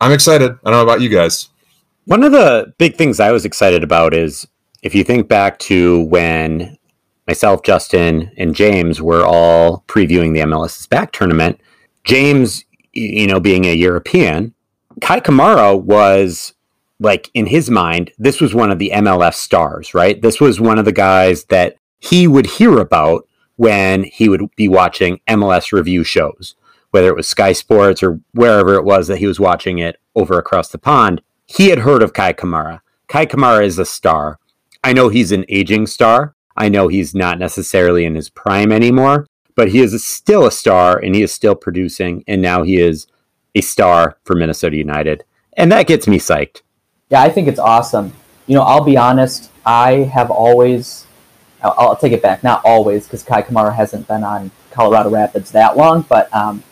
I'm 0.00 0.12
excited. 0.12 0.52
I 0.64 0.70
don't 0.70 0.78
know 0.78 0.82
about 0.82 1.00
you 1.00 1.08
guys. 1.08 1.48
One 2.04 2.24
of 2.24 2.32
the 2.32 2.74
big 2.78 2.96
things 2.96 3.20
I 3.20 3.30
was 3.30 3.44
excited 3.44 3.82
about 3.82 4.12
is 4.12 4.46
if 4.82 4.94
you 4.94 5.04
think 5.04 5.28
back 5.28 5.58
to 5.60 6.00
when 6.02 6.76
myself, 7.26 7.62
Justyn, 7.62 8.32
and 8.36 8.54
James 8.54 9.00
were 9.00 9.24
all 9.24 9.84
previewing 9.86 10.34
the 10.34 10.40
MLS 10.40 10.80
is 10.80 10.86
Back 10.86 11.12
tournament, 11.12 11.60
James, 12.04 12.64
you 12.92 13.26
know, 13.26 13.40
being 13.40 13.64
a 13.64 13.74
European, 13.74 14.54
Kei 15.00 15.20
Kamara 15.20 15.80
was 15.80 16.54
like 17.00 17.30
in 17.34 17.46
his 17.46 17.70
mind, 17.70 18.12
this 18.18 18.40
was 18.40 18.54
one 18.54 18.70
of 18.70 18.78
the 18.78 18.92
MLS 18.94 19.34
stars, 19.34 19.94
right? 19.94 20.20
This 20.20 20.40
was 20.40 20.60
one 20.60 20.78
of 20.78 20.84
the 20.84 20.92
guys 20.92 21.44
that 21.46 21.76
he 21.98 22.28
would 22.28 22.46
hear 22.46 22.78
about 22.78 23.26
when 23.56 24.04
he 24.04 24.28
would 24.28 24.54
be 24.56 24.68
watching 24.68 25.20
MLS 25.28 25.72
review 25.72 26.04
shows 26.04 26.54
whether 26.92 27.08
it 27.08 27.16
was 27.16 27.26
Sky 27.26 27.52
Sports 27.52 28.02
or 28.02 28.20
wherever 28.32 28.74
it 28.74 28.84
was 28.84 29.08
that 29.08 29.18
he 29.18 29.26
was 29.26 29.40
watching 29.40 29.78
it 29.78 29.96
over 30.14 30.38
across 30.38 30.68
the 30.68 30.78
pond, 30.78 31.22
he 31.46 31.70
had 31.70 31.80
heard 31.80 32.02
of 32.02 32.12
Kei 32.12 32.32
Kamara. 32.32 32.80
Kei 33.08 33.26
Kamara 33.26 33.64
is 33.64 33.78
a 33.78 33.84
star. 33.84 34.38
I 34.84 34.92
know 34.92 35.08
he's 35.08 35.32
an 35.32 35.46
aging 35.48 35.86
star. 35.86 36.34
I 36.54 36.68
know 36.68 36.88
he's 36.88 37.14
not 37.14 37.38
necessarily 37.38 38.04
in 38.04 38.14
his 38.14 38.28
prime 38.28 38.70
anymore, 38.70 39.26
but 39.54 39.68
he 39.68 39.80
is 39.80 40.04
still 40.04 40.46
a 40.46 40.52
star 40.52 40.98
and 40.98 41.14
he 41.14 41.22
is 41.22 41.32
still 41.32 41.54
producing. 41.54 42.24
And 42.26 42.40
now 42.40 42.62
he 42.62 42.80
is 42.80 43.06
a 43.54 43.60
star 43.60 44.18
for 44.24 44.34
Minnesota 44.34 44.76
United. 44.76 45.24
And 45.56 45.70
that 45.72 45.86
gets 45.86 46.06
me 46.06 46.18
psyched. 46.18 46.62
Yeah, 47.10 47.22
I 47.22 47.28
think 47.28 47.48
it's 47.48 47.58
awesome. 47.58 48.12
You 48.46 48.56
know, 48.56 48.62
I'll 48.62 48.84
be 48.84 48.96
honest, 48.96 49.50
I 49.66 50.04
have 50.14 50.30
always, 50.30 51.06
I'll, 51.62 51.74
I'll 51.78 51.96
take 51.96 52.12
it 52.12 52.22
back, 52.22 52.42
not 52.42 52.62
always, 52.64 53.04
because 53.04 53.22
Kei 53.22 53.42
Kamara 53.42 53.74
hasn't 53.74 54.08
been 54.08 54.24
on 54.24 54.50
Colorado 54.70 55.10
Rapids 55.10 55.50
that 55.52 55.76
long, 55.76 56.02
but 56.08 56.34
um, 56.34 56.62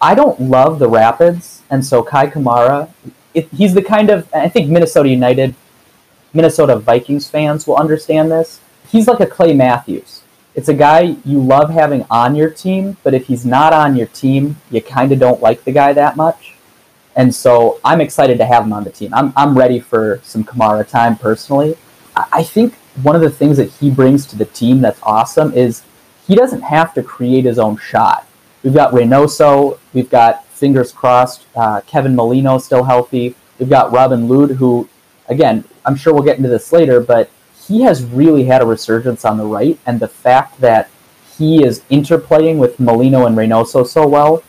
I 0.00 0.14
don't 0.14 0.38
love 0.40 0.80
the 0.80 0.88
Rapids, 0.88 1.62
and 1.70 1.84
so 1.84 2.02
Kei 2.02 2.26
Kamara, 2.26 2.90
it, 3.32 3.48
he's 3.48 3.72
the 3.72 3.82
kind 3.82 4.10
of 4.10 4.28
I 4.34 4.48
think 4.48 4.68
Minnesota 4.68 5.08
United, 5.08 5.54
Minnesota 6.34 6.76
Vikings 6.76 7.28
fans 7.28 7.66
will 7.66 7.76
understand 7.76 8.30
this. 8.30 8.60
He's 8.88 9.08
like 9.08 9.20
a 9.20 9.26
Clay 9.26 9.54
Matthews. 9.54 10.23
It's 10.54 10.68
a 10.68 10.74
guy 10.74 11.16
you 11.24 11.40
love 11.40 11.70
having 11.70 12.06
on 12.10 12.36
your 12.36 12.48
team, 12.50 12.96
but 13.02 13.12
if 13.12 13.26
he's 13.26 13.44
not 13.44 13.72
on 13.72 13.96
your 13.96 14.06
team, 14.06 14.56
you 14.70 14.80
kind 14.80 15.10
of 15.10 15.18
don't 15.18 15.42
like 15.42 15.64
the 15.64 15.72
guy 15.72 15.92
that 15.92 16.16
much. 16.16 16.54
And 17.16 17.34
so 17.34 17.80
I'm 17.84 18.00
excited 18.00 18.38
to 18.38 18.44
have 18.44 18.64
him 18.64 18.72
on 18.72 18.84
the 18.84 18.90
team. 18.90 19.12
I'm, 19.14 19.32
I'm 19.36 19.56
ready 19.56 19.80
for 19.80 20.20
some 20.22 20.44
Kamara 20.44 20.88
time 20.88 21.16
personally. 21.16 21.76
I 22.16 22.44
think 22.44 22.74
one 23.02 23.16
of 23.16 23.22
the 23.22 23.30
things 23.30 23.56
that 23.56 23.70
he 23.70 23.90
brings 23.90 24.26
to 24.26 24.36
the 24.36 24.44
team 24.44 24.80
that's 24.80 25.00
awesome 25.02 25.52
is 25.54 25.82
he 26.26 26.36
doesn't 26.36 26.62
have 26.62 26.94
to 26.94 27.02
create 27.02 27.44
his 27.44 27.58
own 27.58 27.76
shot. 27.76 28.26
We've 28.62 28.74
got 28.74 28.92
Reynoso. 28.92 29.78
We've 29.92 30.08
got, 30.08 30.44
fingers 30.46 30.92
crossed, 30.92 31.46
uh, 31.56 31.80
Kevin 31.82 32.14
Molino 32.14 32.58
still 32.58 32.84
healthy. 32.84 33.34
We've 33.58 33.68
got 33.68 33.92
Robin 33.92 34.28
Lod, 34.28 34.52
who, 34.52 34.88
again, 35.28 35.64
I'm 35.84 35.96
sure 35.96 36.14
we'll 36.14 36.22
get 36.22 36.36
into 36.36 36.48
this 36.48 36.72
later, 36.72 37.00
but 37.00 37.30
he 37.66 37.82
has 37.82 38.04
really 38.04 38.44
had 38.44 38.62
a 38.62 38.66
resurgence 38.66 39.24
on 39.24 39.36
the 39.38 39.44
right. 39.44 39.78
And 39.86 40.00
the 40.00 40.08
fact 40.08 40.60
that 40.60 40.90
he 41.36 41.64
is 41.64 41.80
interplaying 41.90 42.58
with 42.58 42.78
Molino 42.78 43.26
and 43.26 43.36
Reynoso 43.36 43.86
so 43.86 44.06
well, 44.06 44.42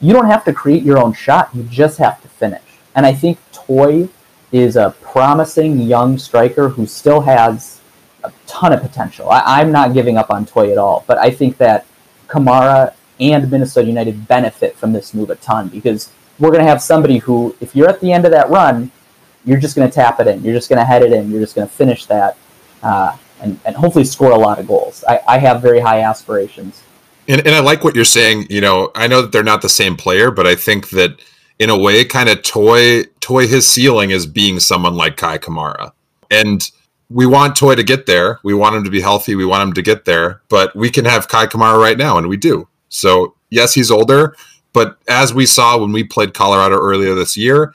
you 0.00 0.12
don't 0.12 0.26
have 0.26 0.44
to 0.44 0.52
create 0.52 0.82
your 0.82 0.98
own 0.98 1.12
shot. 1.12 1.50
You 1.54 1.62
just 1.64 1.98
have 1.98 2.20
to 2.22 2.28
finish. 2.28 2.62
And 2.94 3.06
I 3.06 3.12
think 3.12 3.38
Toye 3.52 4.08
is 4.52 4.76
a 4.76 4.94
promising 5.00 5.80
young 5.80 6.18
striker 6.18 6.68
who 6.68 6.86
still 6.86 7.20
has 7.20 7.80
a 8.22 8.32
ton 8.46 8.72
of 8.72 8.80
potential. 8.80 9.28
I, 9.30 9.60
am 9.60 9.72
not 9.72 9.94
giving 9.94 10.16
up 10.16 10.30
on 10.30 10.46
Toye 10.46 10.72
at 10.72 10.78
all, 10.78 11.04
but 11.06 11.18
I 11.18 11.30
think 11.30 11.58
that 11.58 11.86
Kamara 12.28 12.94
and 13.20 13.50
Minnesota 13.50 13.86
United 13.86 14.26
benefit 14.26 14.76
from 14.76 14.92
this 14.92 15.14
move 15.14 15.30
a 15.30 15.36
ton 15.36 15.68
because 15.68 16.10
we're 16.38 16.50
going 16.50 16.64
to 16.64 16.68
have 16.68 16.82
somebody 16.82 17.18
who, 17.18 17.54
if 17.60 17.76
you're 17.76 17.88
at 17.88 18.00
the 18.00 18.12
end 18.12 18.24
of 18.24 18.30
that 18.32 18.48
run, 18.48 18.90
you're 19.44 19.58
just 19.58 19.76
going 19.76 19.88
to 19.88 19.94
tap 19.94 20.20
it 20.20 20.26
in. 20.26 20.42
You're 20.42 20.54
just 20.54 20.68
going 20.68 20.78
to 20.78 20.84
head 20.84 21.02
it 21.02 21.12
in. 21.12 21.30
You're 21.30 21.40
just 21.40 21.54
going 21.54 21.68
to 21.68 21.72
finish 21.72 22.06
that 22.06 22.36
uh, 22.84 23.16
and, 23.40 23.58
and 23.64 23.74
hopefully 23.74 24.04
score 24.04 24.30
a 24.30 24.38
lot 24.38 24.58
of 24.58 24.66
goals. 24.66 25.04
I, 25.08 25.20
I 25.26 25.38
have 25.38 25.60
very 25.60 25.80
high 25.80 26.00
aspirations. 26.02 26.82
And, 27.26 27.40
and 27.40 27.54
I 27.54 27.60
like 27.60 27.82
what 27.82 27.94
you're 27.94 28.04
saying. 28.04 28.46
You 28.50 28.60
know, 28.60 28.92
I 28.94 29.06
know 29.06 29.22
that 29.22 29.32
they're 29.32 29.42
not 29.42 29.62
the 29.62 29.68
same 29.68 29.96
player, 29.96 30.30
but 30.30 30.46
I 30.46 30.54
think 30.54 30.90
that 30.90 31.20
in 31.58 31.70
a 31.70 31.78
way 31.78 32.04
kind 32.04 32.28
of 32.28 32.42
toy 32.42 33.04
toy 33.20 33.46
his 33.46 33.66
ceiling 33.66 34.12
as 34.12 34.26
being 34.26 34.60
someone 34.60 34.94
like 34.94 35.16
Kei 35.16 35.38
Kamara. 35.38 35.92
And 36.30 36.70
we 37.10 37.26
want 37.26 37.56
Toye 37.56 37.76
to 37.76 37.82
get 37.82 38.06
there. 38.06 38.40
We 38.42 38.54
want 38.54 38.76
him 38.76 38.84
to 38.84 38.90
be 38.90 39.00
healthy. 39.00 39.34
We 39.34 39.44
want 39.44 39.62
him 39.62 39.74
to 39.74 39.82
get 39.82 40.04
there. 40.04 40.42
But 40.48 40.74
we 40.74 40.90
can 40.90 41.04
have 41.04 41.28
Kei 41.28 41.46
Kamara 41.46 41.80
right 41.80 41.98
now, 41.98 42.18
and 42.18 42.28
we 42.28 42.36
do. 42.36 42.68
So 42.88 43.34
yes, 43.50 43.74
he's 43.74 43.90
older, 43.90 44.36
but 44.72 44.98
as 45.08 45.32
we 45.32 45.46
saw 45.46 45.78
when 45.78 45.92
we 45.92 46.04
played 46.04 46.34
Colorado 46.34 46.76
earlier 46.76 47.14
this 47.14 47.36
year, 47.36 47.74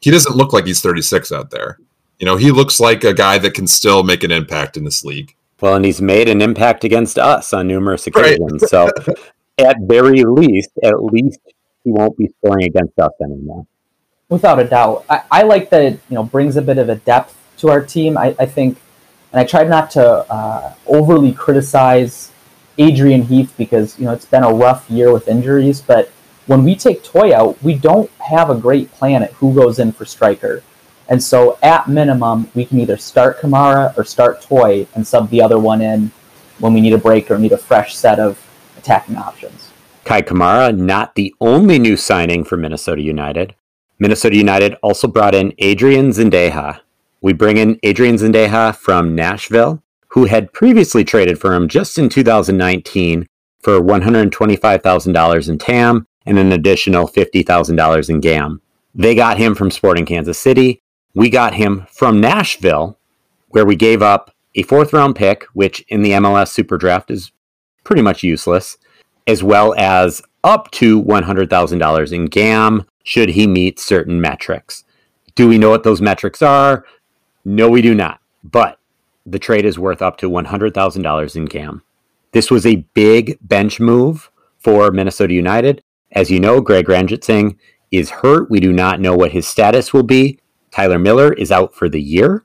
he 0.00 0.10
doesn't 0.10 0.36
look 0.36 0.52
like 0.52 0.66
he's 0.66 0.80
36 0.80 1.30
out 1.30 1.50
there. 1.50 1.78
You 2.20 2.26
know, 2.26 2.36
he 2.36 2.50
looks 2.50 2.78
like 2.78 3.02
a 3.02 3.14
guy 3.14 3.38
that 3.38 3.54
can 3.54 3.66
still 3.66 4.02
make 4.02 4.22
an 4.22 4.30
impact 4.30 4.76
in 4.76 4.84
this 4.84 5.04
league. 5.04 5.34
Well, 5.60 5.74
and 5.74 5.84
he's 5.84 6.02
made 6.02 6.28
an 6.28 6.42
impact 6.42 6.84
against 6.84 7.18
us 7.18 7.54
on 7.54 7.66
numerous 7.66 8.06
occasions. 8.06 8.62
Right. 8.62 8.70
so, 8.70 8.90
at 9.58 9.76
very 9.80 10.22
least, 10.24 10.70
at 10.82 11.02
least 11.02 11.40
he 11.82 11.90
won't 11.90 12.16
be 12.18 12.28
scoring 12.38 12.64
against 12.66 12.98
us 12.98 13.12
anymore. 13.22 13.66
Without 14.28 14.60
a 14.60 14.64
doubt, 14.64 15.06
I, 15.08 15.22
I 15.30 15.42
like 15.42 15.70
that 15.70 15.82
it 15.82 16.00
you 16.10 16.14
know 16.14 16.22
brings 16.22 16.56
a 16.56 16.62
bit 16.62 16.76
of 16.76 16.90
a 16.90 16.96
depth 16.96 17.36
to 17.58 17.70
our 17.70 17.84
team. 17.84 18.18
I, 18.18 18.36
I 18.38 18.44
think, 18.44 18.78
and 19.32 19.40
I 19.40 19.44
tried 19.44 19.70
not 19.70 19.90
to 19.92 20.02
uh, 20.30 20.74
overly 20.86 21.32
criticize 21.32 22.30
Adrian 22.76 23.22
Heath 23.22 23.54
because 23.56 23.98
you 23.98 24.04
know 24.04 24.12
it's 24.12 24.26
been 24.26 24.44
a 24.44 24.52
rough 24.52 24.88
year 24.90 25.10
with 25.10 25.26
injuries. 25.26 25.80
But 25.80 26.10
when 26.46 26.64
we 26.64 26.76
take 26.76 27.02
Toye 27.02 27.32
out, 27.32 27.62
we 27.62 27.74
don't 27.74 28.10
have 28.18 28.50
a 28.50 28.54
great 28.54 28.92
plan 28.92 29.22
at 29.22 29.32
who 29.32 29.54
goes 29.54 29.78
in 29.78 29.92
for 29.92 30.04
striker. 30.04 30.62
And 31.10 31.22
so, 31.22 31.58
at 31.62 31.88
minimum, 31.88 32.48
we 32.54 32.64
can 32.64 32.78
either 32.78 32.96
start 32.96 33.40
Kamara 33.40 33.96
or 33.98 34.04
start 34.04 34.40
Toye 34.40 34.86
and 34.94 35.04
sub 35.04 35.28
the 35.28 35.42
other 35.42 35.58
one 35.58 35.82
in 35.82 36.12
when 36.60 36.72
we 36.72 36.80
need 36.80 36.92
a 36.92 36.98
break 36.98 37.30
or 37.30 37.38
need 37.38 37.52
a 37.52 37.58
fresh 37.58 37.96
set 37.96 38.20
of 38.20 38.38
attacking 38.78 39.16
options. 39.16 39.70
Kei 40.04 40.22
Kamara, 40.22 40.76
not 40.76 41.16
the 41.16 41.34
only 41.40 41.78
new 41.80 41.96
signing 41.96 42.44
for 42.44 42.56
Minnesota 42.56 43.02
United. 43.02 43.54
Minnesota 43.98 44.36
United 44.36 44.76
also 44.82 45.08
brought 45.08 45.34
in 45.34 45.52
Adrian 45.58 46.10
Zendeja. 46.10 46.80
We 47.20 47.32
bring 47.32 47.56
in 47.58 47.78
Adrian 47.82 48.16
Zendeja 48.16 48.74
from 48.74 49.14
Nashville, 49.14 49.82
who 50.08 50.24
had 50.24 50.52
previously 50.52 51.04
traded 51.04 51.38
for 51.38 51.54
him 51.54 51.68
just 51.68 51.98
in 51.98 52.08
2019 52.08 53.26
for 53.60 53.80
$125,000 53.80 55.48
in 55.48 55.58
TAM 55.58 56.06
and 56.24 56.38
an 56.38 56.52
additional 56.52 57.08
$50,000 57.08 58.10
in 58.10 58.20
GAM. 58.20 58.62
They 58.94 59.14
got 59.14 59.38
him 59.38 59.54
from 59.54 59.70
Sporting 59.70 60.06
Kansas 60.06 60.38
City, 60.38 60.82
we 61.14 61.30
got 61.30 61.54
him 61.54 61.86
from 61.90 62.20
Nashville, 62.20 62.98
where 63.48 63.66
we 63.66 63.76
gave 63.76 64.02
up 64.02 64.34
a 64.54 64.62
fourth 64.62 64.92
round 64.92 65.16
pick, 65.16 65.44
which 65.52 65.84
in 65.88 66.02
the 66.02 66.12
MLS 66.12 66.48
Super 66.48 66.76
Draft 66.76 67.10
is 67.10 67.32
pretty 67.84 68.02
much 68.02 68.22
useless, 68.22 68.78
as 69.26 69.42
well 69.42 69.74
as 69.76 70.22
up 70.44 70.70
to 70.72 71.02
$100,000 71.02 72.12
in 72.12 72.26
GAM 72.26 72.86
should 73.04 73.30
he 73.30 73.46
meet 73.46 73.78
certain 73.78 74.20
metrics. 74.20 74.84
Do 75.34 75.48
we 75.48 75.58
know 75.58 75.70
what 75.70 75.84
those 75.84 76.00
metrics 76.00 76.42
are? 76.42 76.84
No, 77.44 77.68
we 77.68 77.82
do 77.82 77.94
not. 77.94 78.20
But 78.44 78.78
the 79.26 79.38
trade 79.38 79.64
is 79.64 79.78
worth 79.78 80.02
up 80.02 80.16
to 80.18 80.30
$100,000 80.30 81.36
in 81.36 81.44
GAM. 81.44 81.82
This 82.32 82.50
was 82.50 82.64
a 82.64 82.84
big 82.94 83.38
bench 83.40 83.80
move 83.80 84.30
for 84.58 84.90
Minnesota 84.90 85.34
United. 85.34 85.82
As 86.12 86.30
you 86.30 86.40
know, 86.40 86.60
Greg 86.60 86.86
Ranjitsingh 86.86 87.56
is 87.90 88.10
hurt. 88.10 88.50
We 88.50 88.60
do 88.60 88.72
not 88.72 89.00
know 89.00 89.14
what 89.14 89.32
his 89.32 89.46
status 89.46 89.92
will 89.92 90.02
be. 90.02 90.38
Tyler 90.70 90.98
Miller 90.98 91.32
is 91.32 91.50
out 91.50 91.74
for 91.74 91.88
the 91.88 92.00
year. 92.00 92.44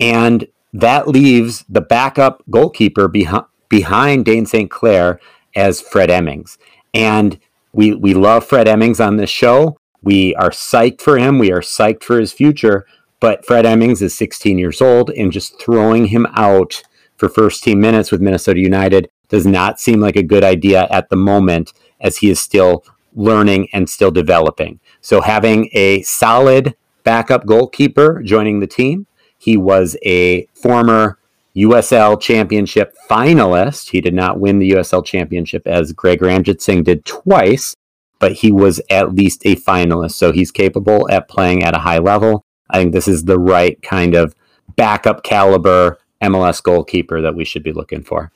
And 0.00 0.46
that 0.72 1.08
leaves 1.08 1.64
the 1.68 1.80
backup 1.80 2.42
goalkeeper 2.50 3.08
behind, 3.08 3.46
behind 3.68 4.24
Dayne 4.24 4.46
St. 4.46 4.70
Clair 4.70 5.20
as 5.54 5.80
Fred 5.80 6.10
Emmings. 6.10 6.58
And 6.92 7.38
we, 7.72 7.94
we 7.94 8.14
love 8.14 8.44
Fred 8.44 8.68
Emmings 8.68 9.00
on 9.00 9.16
this 9.16 9.30
show. 9.30 9.78
We 10.02 10.34
are 10.36 10.50
psyched 10.50 11.00
for 11.00 11.18
him. 11.18 11.38
We 11.38 11.50
are 11.50 11.60
psyched 11.60 12.02
for 12.02 12.18
his 12.20 12.32
future. 12.32 12.86
But 13.20 13.44
Fred 13.46 13.64
Emmings 13.64 14.02
is 14.02 14.16
16 14.16 14.58
years 14.58 14.82
old, 14.82 15.10
and 15.10 15.32
just 15.32 15.60
throwing 15.60 16.06
him 16.06 16.26
out 16.34 16.82
for 17.16 17.28
first 17.28 17.64
team 17.64 17.80
minutes 17.80 18.12
with 18.12 18.20
Minnesota 18.20 18.60
United 18.60 19.08
does 19.28 19.46
not 19.46 19.80
seem 19.80 20.00
like 20.00 20.16
a 20.16 20.22
good 20.22 20.44
idea 20.44 20.86
at 20.90 21.08
the 21.08 21.16
moment 21.16 21.72
as 22.00 22.18
he 22.18 22.30
is 22.30 22.38
still 22.38 22.84
learning 23.14 23.68
and 23.72 23.88
still 23.88 24.10
developing. 24.10 24.78
So 25.00 25.22
having 25.22 25.70
a 25.72 26.02
solid 26.02 26.76
backup 27.06 27.46
goalkeeper 27.46 28.20
joining 28.24 28.58
the 28.58 28.66
team. 28.66 29.06
He 29.38 29.56
was 29.56 29.96
a 30.04 30.46
former 30.54 31.18
USL 31.56 32.20
Championship 32.20 32.94
finalist. 33.08 33.90
He 33.90 34.00
did 34.00 34.12
not 34.12 34.40
win 34.40 34.58
the 34.58 34.72
USL 34.72 35.04
Championship 35.04 35.66
as 35.66 35.92
Greg 35.92 36.18
Ranjitsingh 36.18 36.82
did 36.82 37.04
twice, 37.04 37.76
but 38.18 38.32
he 38.32 38.50
was 38.50 38.80
at 38.90 39.14
least 39.14 39.46
a 39.46 39.54
finalist. 39.54 40.14
So 40.14 40.32
he's 40.32 40.50
capable 40.50 41.08
at 41.08 41.28
playing 41.28 41.62
at 41.62 41.76
a 41.76 41.78
high 41.78 41.98
level. 41.98 42.44
I 42.68 42.78
think 42.78 42.92
this 42.92 43.06
is 43.06 43.24
the 43.24 43.38
right 43.38 43.80
kind 43.82 44.16
of 44.16 44.34
backup 44.74 45.22
caliber 45.22 45.98
MLS 46.20 46.60
goalkeeper 46.60 47.22
that 47.22 47.36
we 47.36 47.44
should 47.44 47.62
be 47.62 47.72
looking 47.72 48.02
for. 48.02 48.32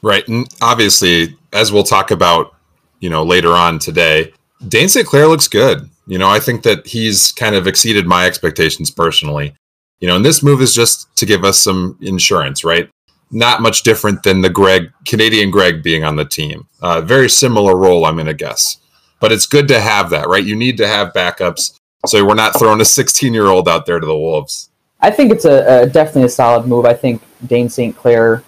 Right. 0.00 0.26
And 0.26 0.48
obviously, 0.62 1.36
as 1.52 1.70
we'll 1.70 1.84
talk 1.84 2.10
about, 2.10 2.54
you 3.00 3.10
know, 3.10 3.22
later 3.22 3.50
on 3.50 3.78
today, 3.78 4.32
Dayne 4.66 4.88
St. 4.88 5.06
Clair 5.06 5.28
looks 5.28 5.46
good. 5.46 5.90
You 6.06 6.18
know, 6.18 6.28
I 6.28 6.38
think 6.38 6.62
that 6.62 6.86
he's 6.86 7.32
kind 7.32 7.54
of 7.54 7.66
exceeded 7.66 8.06
my 8.06 8.26
expectations 8.26 8.90
personally. 8.90 9.54
You 10.00 10.08
know, 10.08 10.16
and 10.16 10.24
this 10.24 10.42
move 10.42 10.60
is 10.60 10.74
just 10.74 11.14
to 11.16 11.26
give 11.26 11.44
us 11.44 11.58
some 11.58 11.96
insurance, 12.00 12.64
right? 12.64 12.90
Not 13.30 13.62
much 13.62 13.82
different 13.82 14.22
than 14.22 14.42
the 14.42 14.50
Greg 14.50 14.92
Canadian 15.06 15.50
Greg 15.50 15.82
being 15.82 16.04
on 16.04 16.16
the 16.16 16.24
team. 16.24 16.68
Uh, 16.82 17.00
very 17.00 17.30
similar 17.30 17.76
role, 17.76 18.04
I'm 18.04 18.16
going 18.16 18.26
to 18.26 18.34
guess. 18.34 18.78
But 19.20 19.32
it's 19.32 19.46
good 19.46 19.66
to 19.68 19.80
have 19.80 20.10
that, 20.10 20.28
right? 20.28 20.44
You 20.44 20.56
need 20.56 20.76
to 20.76 20.86
have 20.86 21.14
backups, 21.14 21.78
so 22.06 22.24
we're 22.26 22.34
not 22.34 22.58
throwing 22.58 22.80
a 22.80 22.84
16 22.84 23.32
year 23.32 23.46
old 23.46 23.68
out 23.68 23.86
there 23.86 23.98
to 23.98 24.06
the 24.06 24.16
wolves. 24.16 24.70
I 25.00 25.10
think 25.10 25.32
it's 25.32 25.44
a, 25.44 25.82
a 25.82 25.86
definitely 25.86 26.24
a 26.24 26.28
solid 26.28 26.66
move. 26.66 26.84
I 26.84 26.94
think 26.94 27.22
Dayne 27.46 27.68
St. 27.68 27.96
Clair 27.96 28.42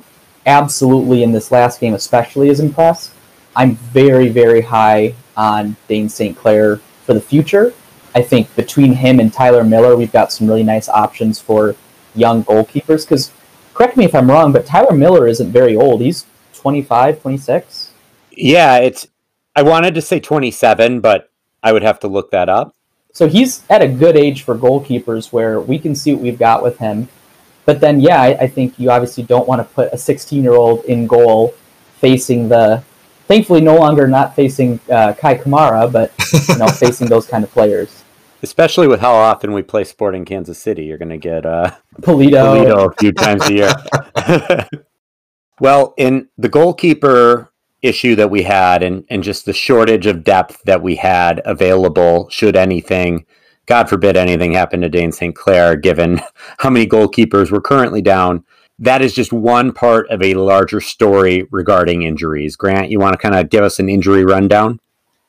absolutely 0.46 1.22
in 1.22 1.32
this 1.32 1.50
last 1.50 1.80
game 1.80 1.94
especially 1.94 2.48
is 2.48 2.60
impressed. 2.60 3.12
I'm 3.56 3.76
very 3.76 4.28
very 4.28 4.60
high 4.60 5.14
on 5.36 5.76
Dayne 5.88 6.08
St. 6.08 6.36
Clair 6.36 6.80
for 7.06 7.14
the 7.14 7.20
future. 7.20 7.72
I 8.14 8.22
think 8.22 8.54
between 8.56 8.92
him 8.92 9.20
and 9.20 9.32
Tyler 9.32 9.64
Miller, 9.64 9.96
we've 9.96 10.12
got 10.12 10.32
some 10.32 10.46
really 10.46 10.64
nice 10.64 10.88
options 10.88 11.38
for 11.38 11.76
young 12.14 12.44
goalkeepers. 12.44 13.04
Because, 13.04 13.30
correct 13.74 13.96
me 13.96 14.04
if 14.04 14.14
I'm 14.14 14.30
wrong, 14.30 14.52
but 14.52 14.66
Tyler 14.66 14.96
Miller 14.96 15.26
isn't 15.28 15.50
very 15.50 15.76
old. 15.76 16.00
He's 16.00 16.26
25, 16.54 17.22
26. 17.22 17.92
Yeah, 18.32 18.78
it's. 18.78 19.06
I 19.54 19.62
wanted 19.62 19.94
to 19.94 20.02
say 20.02 20.20
27, 20.20 21.00
but 21.00 21.30
I 21.62 21.72
would 21.72 21.82
have 21.82 22.00
to 22.00 22.08
look 22.08 22.30
that 22.32 22.50
up. 22.50 22.74
So 23.12 23.26
he's 23.26 23.62
at 23.70 23.80
a 23.80 23.88
good 23.88 24.14
age 24.14 24.42
for 24.42 24.54
goalkeepers 24.54 25.32
where 25.32 25.58
we 25.58 25.78
can 25.78 25.94
see 25.94 26.12
what 26.12 26.22
we've 26.22 26.38
got 26.38 26.62
with 26.62 26.76
him. 26.76 27.08
But 27.64 27.80
then, 27.80 28.00
yeah, 28.00 28.20
I, 28.20 28.28
I 28.40 28.46
think 28.46 28.78
you 28.78 28.90
obviously 28.90 29.22
don't 29.22 29.48
want 29.48 29.66
to 29.66 29.74
put 29.74 29.92
a 29.92 29.96
16 29.96 30.42
year 30.42 30.54
old 30.54 30.84
in 30.84 31.06
goal 31.06 31.54
facing 31.98 32.48
the 32.48 32.82
thankfully 33.26 33.60
no 33.60 33.76
longer 33.76 34.06
not 34.08 34.34
facing 34.34 34.80
uh, 34.90 35.12
Kei 35.12 35.36
Kamara, 35.36 35.90
but 35.90 36.12
you 36.48 36.58
know 36.58 36.68
facing 36.72 37.08
those 37.08 37.26
kind 37.26 37.44
of 37.44 37.50
players. 37.50 38.04
Especially 38.42 38.86
with 38.86 39.00
how 39.00 39.14
often 39.14 39.52
we 39.52 39.62
play 39.62 39.82
Sporting 39.84 40.24
Kansas 40.24 40.58
City, 40.58 40.84
you're 40.84 40.98
going 40.98 41.08
to 41.08 41.16
get 41.16 41.46
uh, 41.46 41.72
Pulido. 42.00 42.64
Pulido 42.64 42.92
a 42.92 42.94
few 42.98 43.12
times 43.12 43.42
a 43.46 43.52
year. 43.52 44.68
well, 45.60 45.94
in 45.96 46.28
the 46.36 46.48
goalkeeper 46.48 47.50
issue 47.82 48.14
that 48.16 48.30
we 48.30 48.42
had, 48.42 48.82
and 48.82 49.04
and 49.08 49.22
just 49.22 49.46
the 49.46 49.52
shortage 49.52 50.06
of 50.06 50.24
depth 50.24 50.62
that 50.64 50.82
we 50.82 50.96
had 50.96 51.40
available, 51.44 52.28
should 52.30 52.56
anything. 52.56 53.24
God 53.66 53.88
forbid 53.88 54.16
anything 54.16 54.52
happen 54.52 54.80
to 54.82 54.88
Dayne 54.88 55.10
St. 55.10 55.34
Clair, 55.34 55.74
given 55.74 56.20
how 56.58 56.70
many 56.70 56.86
goalkeepers 56.86 57.50
we're 57.50 57.60
currently 57.60 58.00
down 58.00 58.44
that 58.78 59.02
is 59.02 59.14
just 59.14 59.32
one 59.32 59.72
part 59.72 60.08
of 60.10 60.22
a 60.22 60.34
larger 60.34 60.80
story 60.80 61.46
regarding 61.50 62.02
injuries. 62.02 62.56
Grant, 62.56 62.90
you 62.90 62.98
want 62.98 63.14
to 63.14 63.18
kind 63.18 63.34
of 63.34 63.48
give 63.48 63.64
us 63.64 63.78
an 63.78 63.88
injury 63.88 64.24
rundown? 64.24 64.80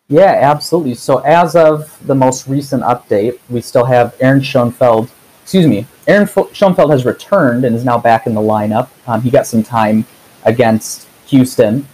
Yeah, 0.09 0.37
absolutely. 0.41 0.95
So, 0.95 1.19
as 1.19 1.55
of 1.55 1.97
the 2.07 2.15
most 2.15 2.47
recent 2.47 2.83
update, 2.83 3.39
we 3.49 3.61
still 3.61 3.85
have 3.85 4.15
Aaron 4.19 4.41
Schoenfeld. 4.41 5.09
Excuse 5.43 5.67
me, 5.67 5.85
Aaron 6.07 6.27
Schoenfeld 6.27 6.91
has 6.91 7.05
returned 7.05 7.65
and 7.65 7.75
is 7.75 7.85
now 7.85 7.97
back 7.97 8.27
in 8.27 8.33
the 8.33 8.41
lineup. 8.41 8.89
Um, 9.05 9.21
he 9.21 9.29
got 9.29 9.47
some 9.47 9.63
time 9.63 10.05
against 10.43 11.07
Houston. 11.27 11.87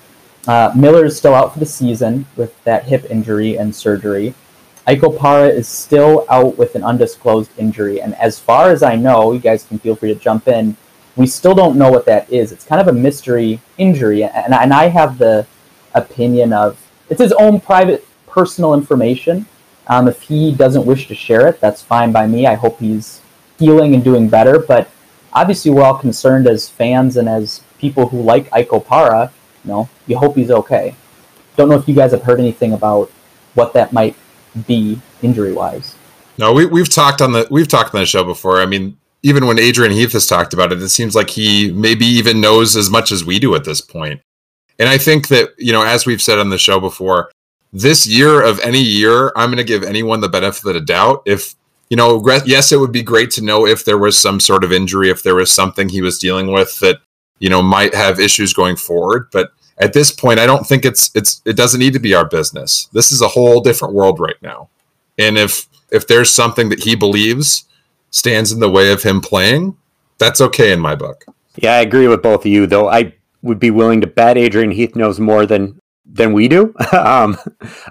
Uh, 0.48 0.72
Miller 0.76 1.06
is 1.06 1.18
still 1.18 1.34
out 1.34 1.54
for 1.54 1.60
the 1.60 1.66
season 1.66 2.26
with 2.36 2.62
that 2.64 2.84
hip 2.86 3.06
injury 3.10 3.58
and 3.58 3.74
surgery. 3.74 4.34
Ike 4.86 5.00
Opara 5.00 5.50
is 5.50 5.68
still 5.68 6.26
out 6.30 6.58
with 6.58 6.76
an 6.76 6.84
undisclosed 6.84 7.52
injury. 7.58 8.02
And 8.02 8.16
as 8.16 8.38
far 8.38 8.70
as 8.70 8.84
I 8.84 8.96
know, 8.96 9.32
you 9.32 9.40
guys 9.40 9.64
can 9.64 9.80
feel 9.80 9.96
free 9.96 10.14
to 10.14 10.20
jump 10.20 10.48
in 10.48 10.76
we 11.16 11.28
still 11.28 11.54
don't 11.54 11.78
know 11.78 11.92
what 11.92 12.06
that 12.06 12.32
is. 12.32 12.52
It's 12.52 12.66
kind 12.66 12.82
of 12.82 12.88
a 12.88 12.94
mystery 12.94 13.60
injury, 13.78 14.24
and, 14.24 14.54
and 14.54 14.74
I 14.74 14.88
have 14.88 15.18
the 15.18 15.46
opinion 15.94 16.54
of 16.54 16.80
it's 17.10 17.22
his 17.22 17.34
own 17.34 17.60
private 17.60 18.08
personal 18.28 18.74
information. 18.74 19.46
Um, 19.88 20.08
if 20.08 20.22
he 20.22 20.54
doesn't 20.54 20.86
wish 20.86 21.08
to 21.08 21.16
share 21.16 21.48
it, 21.48 21.60
that's 21.60 21.82
fine 21.82 22.12
by 22.12 22.26
me. 22.26 22.48
I 22.48 22.56
hope 22.56 22.80
he's 22.80 23.22
healing 23.60 23.94
and 23.94 24.04
doing 24.04 24.30
better. 24.30 24.60
But 24.60 24.90
obviously, 25.34 25.72
we're 25.72 25.84
all 25.84 25.98
concerned 25.98 26.48
as 26.48 26.70
fans 26.70 27.18
and 27.18 27.28
as 27.30 27.62
people 27.78 28.08
who 28.08 28.22
like 28.22 28.52
Ike 28.52 28.70
Opara. 28.70 29.32
You 29.64 29.72
know, 29.72 29.90
you 30.08 30.18
hope 30.18 30.36
he's 30.36 30.52
okay. 30.52 30.96
Don't 31.56 31.70
know 31.70 31.78
if 31.78 31.88
you 31.88 31.94
guys 31.94 32.12
have 32.12 32.24
heard 32.24 32.40
anything 32.40 32.74
about 32.74 33.12
what 33.54 33.74
that 33.74 33.94
might 33.94 34.16
be 34.68 35.00
injury 35.22 35.54
wise. 35.54 35.96
No, 36.38 36.54
we 36.54 36.66
we've 36.66 36.90
talked 36.90 37.22
on 37.22 37.34
the 37.34 37.48
we've 37.52 37.68
talked 37.68 37.94
on 37.94 38.02
the 38.02 38.06
show 38.06 38.24
before. 38.24 38.60
I 38.60 38.66
mean, 38.66 38.98
even 39.24 39.48
when 39.48 39.58
Adrian 39.58 39.94
Heath 39.94 40.12
has 40.12 40.28
talked 40.28 40.54
about 40.54 40.72
it, 40.72 40.82
it 40.82 40.90
seems 40.90 41.16
like 41.16 41.30
he 41.30 41.72
maybe 41.72 42.06
even 42.06 42.42
knows 42.42 42.76
as 42.76 42.90
much 42.90 43.12
as 43.12 43.24
we 43.24 43.40
do 43.40 43.56
at 43.56 43.64
this 43.64 43.80
point. 43.80 44.22
And 44.78 44.90
I 44.90 44.98
think 44.98 45.30
that, 45.30 45.52
you 45.58 45.72
know, 45.72 45.84
as 45.84 46.06
we've 46.06 46.22
said 46.22 46.40
on 46.40 46.50
the 46.50 46.58
show 46.58 46.80
before, 46.80 47.32
this 47.72 48.06
year 48.06 48.44
of 48.44 48.60
any 48.60 48.82
year, 48.82 49.32
I'm 49.36 49.50
going 49.50 49.58
to 49.58 49.64
give 49.64 49.84
anyone 49.84 50.20
the 50.20 50.30
benefit 50.30 50.68
of 50.68 50.74
the 50.74 50.82
doubt. 50.82 51.24
If, 51.26 51.56
you 51.90 51.96
know, 51.96 52.22
yes, 52.46 52.72
it 52.72 52.80
would 52.80 52.92
be 52.92 53.02
great 53.02 53.32
to 53.32 53.44
know 53.44 53.66
if 53.66 53.86
there 53.86 53.98
was 53.98 54.18
some 54.18 54.40
sort 54.40 54.64
of 54.64 54.74
injury, 54.74 55.10
if 55.10 55.24
there 55.24 55.36
was 55.36 55.52
something 55.52 55.88
he 55.88 56.02
was 56.02 56.20
dealing 56.20 56.52
with 56.52 56.80
that, 56.80 56.98
you 57.40 57.50
know, 57.50 57.62
might 57.62 57.96
have 57.96 58.20
issues 58.20 58.54
going 58.54 58.76
forward. 58.76 59.30
But 59.32 59.52
at 59.78 59.94
this 59.94 60.12
point, 60.12 60.40
I 60.40 60.46
don't 60.46 60.68
think 60.68 60.86
it's, 60.86 61.12
it's, 61.16 61.42
it 61.46 61.56
doesn't 61.56 61.80
need 61.80 61.94
to 61.94 62.00
be 62.00 62.14
our 62.14 62.26
business. 62.26 62.90
This 62.94 63.12
is 63.12 63.22
a 63.22 63.28
whole 63.28 63.62
different 63.62 63.94
world 63.94 64.20
right 64.20 64.42
now. 64.42 64.70
And 65.18 65.38
if, 65.38 65.68
if 65.92 66.08
there's 66.08 66.32
something 66.32 66.70
that 66.70 66.84
he 66.84 66.96
believes 66.96 67.66
stands 68.14 68.52
in 68.52 68.60
the 68.60 68.70
way 68.70 68.92
of 68.92 69.04
him 69.04 69.20
playing, 69.20 69.76
that's 70.20 70.40
okay 70.40 70.72
in 70.72 70.80
my 70.80 70.96
book. 70.96 71.26
Yeah, 71.58 71.74
I 71.76 71.82
agree 71.82 72.08
with 72.08 72.22
both 72.22 72.42
of 72.42 72.52
you, 72.52 72.66
though. 72.66 72.88
I 72.88 73.14
would 73.42 73.60
be 73.60 73.72
willing 73.72 74.00
to 74.02 74.08
bet 74.08 74.38
Adrian 74.38 74.72
Heath 74.72 74.96
knows 74.96 75.20
more 75.20 75.46
than 75.46 75.78
than 76.06 76.32
we 76.34 76.48
do. 76.48 76.74
um, 76.94 77.38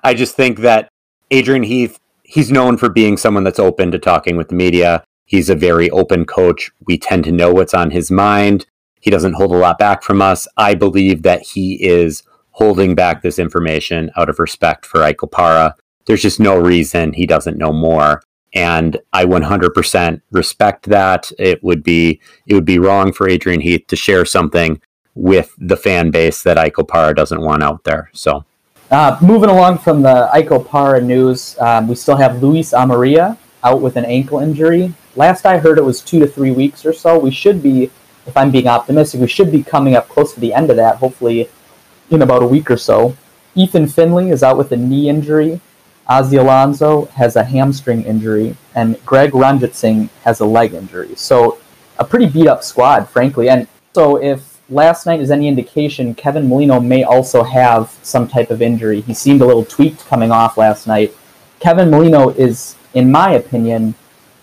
I 0.02 0.14
just 0.14 0.37
think 0.37 0.61
that 0.61 0.88
Adrian 1.30 1.62
Heath, 1.62 1.98
he's 2.22 2.50
known 2.50 2.76
for 2.76 2.88
being 2.88 3.16
someone 3.16 3.44
that's 3.44 3.58
open 3.58 3.90
to 3.90 3.98
talking 3.98 4.37
with 4.37 4.48
the 4.48 4.54
media. 4.54 5.04
He's 5.26 5.50
a 5.50 5.54
very 5.54 5.90
open 5.90 6.24
coach. 6.24 6.70
We 6.87 6.98
tend 6.98 7.24
to 7.24 7.32
know 7.32 7.52
what's 7.52 7.74
on 7.74 7.90
his 7.90 8.11
mind. 8.11 8.66
He 9.00 9.11
doesn't 9.11 9.35
hold 9.35 9.52
a 9.52 9.56
lot 9.56 9.78
back 9.78 10.02
from 10.02 10.22
us. 10.22 10.46
I 10.56 10.74
believe 10.74 11.22
that 11.22 11.42
he 11.42 11.82
is 11.82 12.22
holding 12.52 12.94
back 12.94 13.22
this 13.22 13.38
information 13.38 14.11
out 14.16 14.28
of 14.28 14.38
respect 14.38 14.87
for 14.87 15.02
Ike 15.02 15.18
Opara. 15.18 15.72
There's 16.06 16.22
just 16.22 16.38
no 16.38 16.58
reason 16.58 17.12
he 17.12 17.26
doesn't 17.26 17.58
know 17.58 17.72
more. 17.72 18.22
And 18.55 18.99
I 19.12 19.25
100% 19.25 20.21
respect 20.31 20.87
that. 20.87 21.33
It 21.38 21.62
would 21.62 21.83
be 21.83 22.21
it 22.47 22.55
would 22.55 22.65
be 22.65 22.79
wrong 22.79 23.12
for 23.12 23.29
Adrian 23.29 23.61
Heath 23.61 23.87
to 23.88 23.97
share 23.97 24.25
something 24.25 24.81
with 25.15 25.55
the 25.59 25.77
fan 25.77 26.11
base 26.11 26.43
that 26.43 26.59
Ike 26.59 26.75
Opara 26.75 27.15
doesn't 27.15 27.41
want 27.41 27.62
out 27.62 27.85
there. 27.85 28.11
So, 28.12 28.45
uh, 28.91 29.19
moving 29.23 29.51
along 29.51 29.79
from 29.79 30.03
the 30.03 30.29
Ike 30.33 30.49
Opara 30.49 31.03
news, 31.03 31.57
um, 31.61 31.88
we 31.88 31.95
still 31.95 32.17
have 32.17 32.43
Luis 32.43 32.73
Amarilla 32.73 33.38
out 33.65 33.81
with 33.81 33.97
an 33.97 34.05
ankle 34.05 34.38
injury. 34.41 34.93
Last 35.17 35.47
I 35.47 35.59
heard, 35.59 35.79
it 35.79 35.85
was 35.85 36.01
two 36.01 36.19
to 36.19 36.27
three 36.27 36.51
weeks 36.51 36.85
or 36.85 36.93
so. 36.93 37.19
We 37.19 37.31
should 37.31 37.62
be, 37.62 37.91
if 38.27 38.37
I'm 38.37 38.51
being 38.51 38.67
optimistic, 38.67 39.21
we 39.21 39.29
should 39.29 39.53
be 39.53 39.62
coming 39.62 39.95
up 39.95 40.09
close 40.09 40.35
to 40.35 40.41
the 40.41 40.53
end 40.53 40.71
of 40.71 40.77
that. 40.77 40.97
Hopefully, 40.97 41.49
in 42.11 42.23
about 42.23 42.43
a 42.43 42.47
week 42.47 42.71
or 42.71 42.77
so. 42.77 43.17
Ethan 43.55 43.88
Finlay 43.88 44.31
is 44.31 44.43
out 44.43 44.57
with 44.57 44.73
a 44.73 44.77
knee 44.77 45.09
injury. 45.09 45.61
Ozzie 46.12 46.37
Alonso 46.37 47.07
has 47.07 47.37
a 47.37 47.44
hamstring 47.44 48.05
injury, 48.05 48.55
and 48.75 49.03
Greg 49.07 49.31
Ranjitsingh 49.31 50.11
has 50.25 50.40
a 50.40 50.44
leg 50.44 50.75
injury. 50.75 51.14
So, 51.14 51.59
a 51.98 52.05
pretty 52.05 52.27
beat 52.27 52.48
up 52.48 52.62
squad, 52.62 53.09
frankly. 53.09 53.48
And 53.48 53.66
so, 53.94 54.22
if 54.22 54.61
last 54.68 55.07
night 55.07 55.20
is 55.20 55.31
any 55.31 55.48
indication, 55.48 56.14
Kevin 56.14 56.46
Molino 56.51 56.81
may 56.81 57.03
also 57.03 57.42
have 57.42 57.98
some 58.03 58.29
type 58.29 58.51
of 58.51 58.61
injury. 58.61 59.01
He 59.01 59.14
seemed 59.14 59.40
a 59.40 59.46
little 59.46 59.64
tweaked 59.64 60.07
coming 60.07 60.31
off 60.31 60.59
last 60.59 60.87
night. 60.87 61.16
Kevin 61.61 61.88
Molino 61.88 62.29
is, 62.29 62.77
in 62.92 63.11
my 63.11 63.33
opinion, 63.33 63.94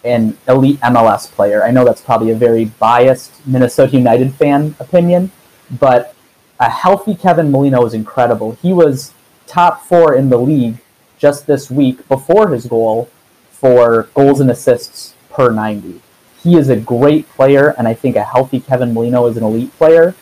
an 0.04 0.36
elite 0.48 0.80
MLS 0.80 1.30
player. 1.30 1.64
I 1.64 1.70
know 1.70 1.86
that's 1.86 2.02
probably 2.02 2.32
a 2.32 2.36
very 2.36 2.66
biased 2.66 3.46
Minnesota 3.46 3.96
United 3.96 4.34
fan 4.34 4.76
opinion, 4.80 5.32
but 5.80 6.16
a 6.60 6.68
healthy 6.68 7.14
Kevin 7.14 7.52
Molino 7.52 7.86
is 7.86 7.94
incredible. 7.94 8.54
He 8.54 8.74
was 8.74 9.14
top 9.46 9.86
four 9.86 10.16
in 10.16 10.30
the 10.30 10.38
league 10.38 10.80
just 11.20 11.46
this 11.46 11.70
week 11.70 12.08
before 12.08 12.50
his 12.50 12.66
goal 12.66 13.10
for 13.52 14.10
goals 14.16 14.40
and 14.40 14.50
assists 14.50 15.14
per 15.30 15.52
90 15.52 16.02
he 16.42 16.56
is 16.56 16.70
a 16.70 16.76
great 16.76 17.28
player, 17.30 17.76
and 17.78 17.88
I 17.88 17.94
think 17.94 18.16
a 18.16 18.24
healthy 18.24 18.60
Kevin 18.60 18.94
Molino 18.94 19.26
is 19.28 19.38
an 19.38 19.44
elite 19.44 19.76
player. 19.78 20.16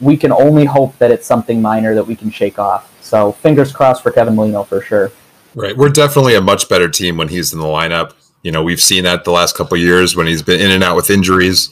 We 0.00 0.16
can 0.16 0.30
only 0.30 0.64
hope 0.64 0.96
that 0.98 1.10
it's 1.10 1.26
something 1.26 1.60
minor 1.62 1.94
that 1.94 2.04
we 2.04 2.14
can 2.14 2.30
shake 2.30 2.58
off. 2.58 2.94
So 3.02 3.32
fingers 3.32 3.72
crossed 3.72 4.02
for 4.02 4.10
Kevin 4.10 4.36
Molino 4.36 4.62
for 4.62 4.82
sure. 4.82 5.10
Right, 5.54 5.76
we're 5.76 5.88
definitely 5.88 6.34
a 6.34 6.40
much 6.40 6.68
better 6.68 6.88
team 6.88 7.16
when 7.16 7.28
he's 7.28 7.52
in 7.52 7.58
the 7.58 7.66
lineup. 7.66 8.12
You 8.42 8.52
know, 8.52 8.62
we've 8.62 8.80
seen 8.80 9.04
that 9.04 9.24
the 9.24 9.32
last 9.32 9.56
couple 9.56 9.76
years 9.76 10.14
when 10.14 10.26
he's 10.26 10.42
been 10.42 10.60
in 10.60 10.70
and 10.70 10.84
out 10.84 10.94
with 10.94 11.10
injuries. 11.10 11.70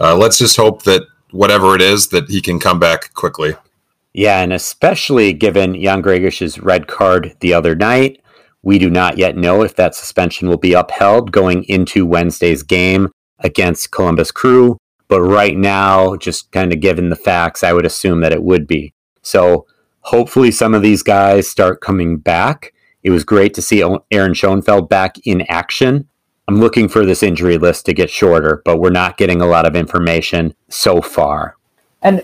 Uh, 0.00 0.16
let's 0.16 0.38
just 0.38 0.56
hope 0.56 0.84
that 0.84 1.02
whatever 1.32 1.74
it 1.74 1.82
is, 1.82 2.08
that 2.08 2.30
he 2.30 2.40
can 2.40 2.58
come 2.60 2.78
back 2.78 3.12
quickly. 3.14 3.54
Yeah, 4.12 4.40
and 4.40 4.52
especially 4.52 5.32
given 5.32 5.80
Jan 5.80 6.02
Greguš's 6.02 6.58
red 6.58 6.86
card 6.88 7.36
the 7.40 7.54
other 7.54 7.74
night, 7.74 8.20
we 8.62 8.78
do 8.78 8.90
not 8.90 9.18
yet 9.18 9.36
know 9.36 9.62
if 9.62 9.76
that 9.76 9.94
suspension 9.94 10.48
will 10.48 10.58
be 10.58 10.72
upheld 10.72 11.30
going 11.30 11.64
into 11.64 12.06
Wednesday's 12.06 12.62
game 12.62 13.10
against 13.38 13.92
Columbus 13.92 14.30
Crew. 14.30 14.78
But 15.06 15.22
right 15.22 15.56
now, 15.56 16.16
just 16.16 16.50
kind 16.52 16.72
of 16.72 16.80
given 16.80 17.08
the 17.08 17.16
facts, 17.16 17.62
I 17.62 17.72
would 17.72 17.86
assume 17.86 18.20
that 18.20 18.32
it 18.32 18.42
would 18.42 18.66
be. 18.66 18.92
So 19.22 19.66
hopefully, 20.00 20.50
some 20.50 20.74
of 20.74 20.82
these 20.82 21.02
guys 21.02 21.48
start 21.48 21.80
coming 21.80 22.18
back. 22.18 22.72
It 23.02 23.10
was 23.10 23.24
great 23.24 23.54
to 23.54 23.62
see 23.62 23.82
Aaron 24.10 24.34
Schoenfeld 24.34 24.88
back 24.88 25.16
in 25.24 25.42
action. 25.48 26.08
I'm 26.48 26.60
looking 26.60 26.88
for 26.88 27.06
this 27.06 27.22
injury 27.22 27.58
list 27.58 27.86
to 27.86 27.94
get 27.94 28.10
shorter, 28.10 28.62
but 28.64 28.78
we're 28.78 28.90
not 28.90 29.18
getting 29.18 29.40
a 29.40 29.46
lot 29.46 29.66
of 29.66 29.76
information 29.76 30.54
so 30.68 31.00
far. 31.00 31.56
And 32.02 32.22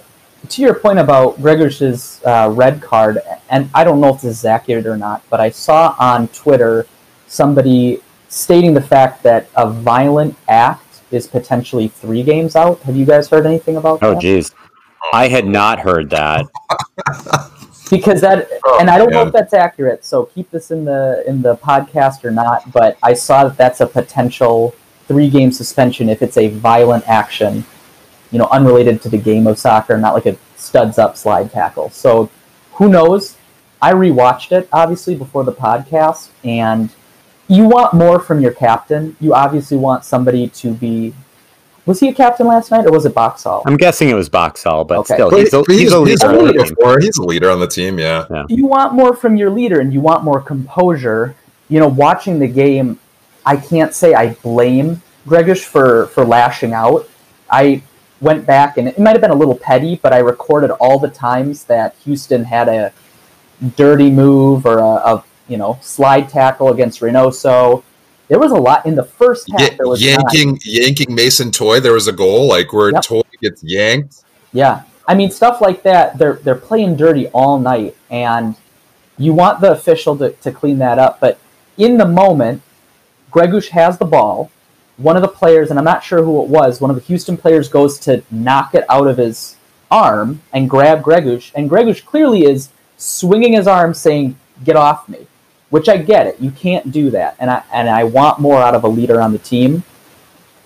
to 0.48 0.62
your 0.62 0.74
point 0.74 0.98
about 0.98 1.38
Greguš's 1.38 2.20
uh, 2.24 2.50
red 2.52 2.83
card, 2.83 3.18
and 3.50 3.70
I 3.74 3.85
don't 3.85 4.00
know 4.00 4.14
if 4.14 4.22
this 4.22 4.38
is 4.38 4.44
accurate 4.44 4.87
or 4.87 4.96
not, 4.96 5.22
but 5.30 5.40
I 5.40 5.50
saw 5.50 5.94
on 5.98 6.28
Twitter 6.28 6.87
somebody 7.26 8.00
stating 8.28 8.74
the 8.74 8.80
fact 8.80 9.22
that 9.22 9.48
a 9.57 9.68
violent 9.68 10.37
act 10.48 11.02
is 11.11 11.26
potentially 11.26 11.88
three 11.88 12.22
games 12.22 12.57
out. 12.57 12.80
Have 12.83 12.96
you 12.96 13.07
guys 13.07 13.28
heard 13.28 13.46
anything 13.46 13.76
about 13.76 14.02
oh, 14.02 14.11
that? 14.11 14.16
Oh, 14.16 14.20
geez. 14.20 14.50
I 15.12 15.28
had 15.28 15.46
not 15.46 15.78
heard 15.78 16.11
that. 16.11 16.46
because 17.90 18.20
that, 18.22 18.48
oh, 18.64 18.78
and 18.80 18.90
I 18.90 18.98
don't 18.98 19.11
man. 19.11 19.20
know 19.20 19.26
if 19.26 19.33
that's 19.33 19.52
accurate. 19.52 20.04
So 20.04 20.26
keep 20.26 20.50
this 20.50 20.70
in 20.70 20.85
the 20.85 21.22
in 21.26 21.42
the 21.42 21.57
podcast 21.57 22.24
or 22.24 22.30
not. 22.30 22.70
But 22.72 22.98
I 23.02 23.12
saw 23.12 23.44
that 23.44 23.57
that's 23.57 23.80
a 23.80 23.87
potential 23.87 24.74
three 25.07 25.28
game 25.28 25.52
suspension 25.52 26.09
if 26.09 26.22
it's 26.22 26.37
a 26.37 26.48
violent 26.48 27.07
action 27.07 27.64
you 28.34 28.40
know, 28.40 28.48
unrelated 28.50 29.00
to 29.00 29.08
the 29.08 29.16
game 29.16 29.46
of 29.46 29.56
soccer, 29.60 29.96
not 29.96 30.12
like 30.12 30.26
a 30.26 30.36
studs 30.56 30.98
up 30.98 31.16
slide 31.16 31.52
tackle. 31.52 31.88
So 31.90 32.28
who 32.72 32.88
knows? 32.88 33.36
I 33.80 33.92
rewatched 33.92 34.50
it 34.50 34.68
obviously 34.72 35.14
before 35.14 35.44
the 35.44 35.52
podcast, 35.52 36.30
and 36.42 36.90
you 37.46 37.68
want 37.68 37.94
more 37.94 38.18
from 38.18 38.40
your 38.40 38.50
captain. 38.50 39.16
You 39.20 39.34
obviously 39.34 39.76
want 39.76 40.04
somebody 40.04 40.48
to 40.48 40.74
be. 40.74 41.14
Was 41.86 42.00
he 42.00 42.08
a 42.08 42.12
captain 42.12 42.48
last 42.48 42.72
night, 42.72 42.86
or 42.86 42.90
was 42.90 43.06
it 43.06 43.14
Boxall? 43.14 43.62
I'm 43.66 43.76
guessing 43.76 44.08
it 44.08 44.14
was 44.14 44.28
Boxall, 44.28 44.84
but 44.84 44.98
okay. 44.98 45.14
still, 45.14 45.30
he's, 45.30 45.52
a, 45.52 45.62
he's, 45.68 45.80
he's, 45.82 45.92
a 45.92 46.00
leader. 46.00 46.64
He's 46.64 46.72
a, 46.72 47.00
he's 47.00 47.18
a 47.18 47.22
leader 47.22 47.50
on 47.50 47.60
the 47.60 47.68
team. 47.68 48.00
Yeah. 48.00 48.24
yeah. 48.28 48.46
You 48.48 48.66
want 48.66 48.94
more 48.94 49.14
from 49.14 49.36
your 49.36 49.50
leader, 49.50 49.78
and 49.80 49.92
you 49.92 50.00
want 50.00 50.24
more 50.24 50.40
composure. 50.40 51.36
You 51.68 51.78
know, 51.78 51.88
watching 51.88 52.40
the 52.40 52.48
game, 52.48 52.98
I 53.46 53.58
can't 53.58 53.94
say 53.94 54.12
I 54.14 54.32
blame 54.34 55.02
Greguš 55.24 55.62
for 55.62 56.06
for 56.06 56.24
lashing 56.24 56.72
out. 56.72 57.08
I 57.48 57.82
went 58.20 58.46
back 58.46 58.79
and 58.79 58.88
it 58.88 58.98
might 58.98 59.12
have 59.12 59.20
been 59.20 59.31
a 59.31 59.37
little 59.37 59.57
petty, 59.57 59.96
but 59.96 60.12
I 60.12 60.18
recorded 60.18 60.70
all 60.72 60.98
the 60.98 61.11
times 61.11 61.64
that 61.64 61.94
Houston 62.05 62.44
had 62.44 62.68
a 62.68 62.92
dirty 63.77 64.11
move 64.11 64.66
or 64.66 64.79
a, 64.79 64.85
a 64.85 65.24
you 65.48 65.57
know 65.57 65.79
slide 65.83 66.29
tackle 66.29 66.70
against 66.70 67.00
Reynoso. 67.00 67.83
There 68.29 68.38
was 68.38 68.53
a 68.53 68.57
lot 68.57 68.87
in 68.87 68.94
the 68.94 69.05
first 69.05 69.50
half. 69.50 69.77
there 69.77 69.87
was 69.87 70.03
yanking 70.03 70.53
not. 70.53 70.64
yanking 70.64 71.14
Mason 71.14 71.50
Toye. 71.50 71.81
There 71.81 71.92
was 71.92 72.09
a 72.09 72.12
goal 72.12 72.48
like 72.48 72.72
where 72.72 72.90
yep. 72.90 73.03
Toye 73.03 73.22
gets 73.40 73.62
yanked. 73.62 74.24
Yeah, 74.53 74.83
I 75.07 75.14
mean 75.14 75.31
stuff 75.31 75.61
like 75.61 75.83
that. 75.83 76.18
They're 76.18 76.35
they're 76.35 76.55
playing 76.55 76.96
dirty 76.96 77.29
all 77.29 77.59
night, 77.59 77.96
and 78.11 78.57
you 79.18 79.33
want 79.33 79.61
the 79.61 79.72
official 79.72 80.16
to, 80.18 80.31
to 80.31 80.50
clean 80.50 80.79
that 80.79 80.98
up. 80.98 81.20
But 81.20 81.38
in 81.77 81.98
the 81.98 82.07
moment, 82.07 82.62
Greguš 83.31 83.68
has 83.68 83.98
the 83.98 84.05
ball 84.05 84.50
one 84.96 85.16
of 85.16 85.22
the 85.22 85.28
players, 85.28 85.70
and 85.70 85.78
I'm 85.78 85.85
not 85.85 86.04
sure 86.04 86.22
who 86.22 86.42
it 86.42 86.48
was, 86.48 86.80
one 86.80 86.90
of 86.90 86.96
the 86.96 87.02
Houston 87.02 87.37
players 87.37 87.68
goes 87.68 87.98
to 88.00 88.22
knock 88.30 88.74
it 88.74 88.85
out 88.88 89.07
of 89.07 89.16
his 89.16 89.57
arm 89.90 90.40
and 90.52 90.70
grab 90.70 91.02
Greguš, 91.02 91.52
and 91.54 91.70
Greguš 91.70 92.04
clearly 92.04 92.44
is 92.44 92.68
swinging 92.96 93.52
his 93.52 93.66
arm 93.66 93.94
saying, 93.94 94.37
"Get 94.64 94.76
off 94.76 95.09
me," 95.09 95.26
which 95.70 95.88
I 95.88 95.96
get 95.96 96.26
it. 96.26 96.40
You 96.40 96.50
can't 96.50 96.92
do 96.92 97.11
that, 97.11 97.37
and 97.38 97.50
I 97.50 97.62
and 97.72 97.88
I 97.88 98.04
want 98.04 98.38
more 98.38 98.59
out 98.59 98.74
of 98.74 98.85
a 98.85 98.88
leader 98.88 99.20
on 99.20 99.33
the 99.33 99.38
team. 99.38 99.83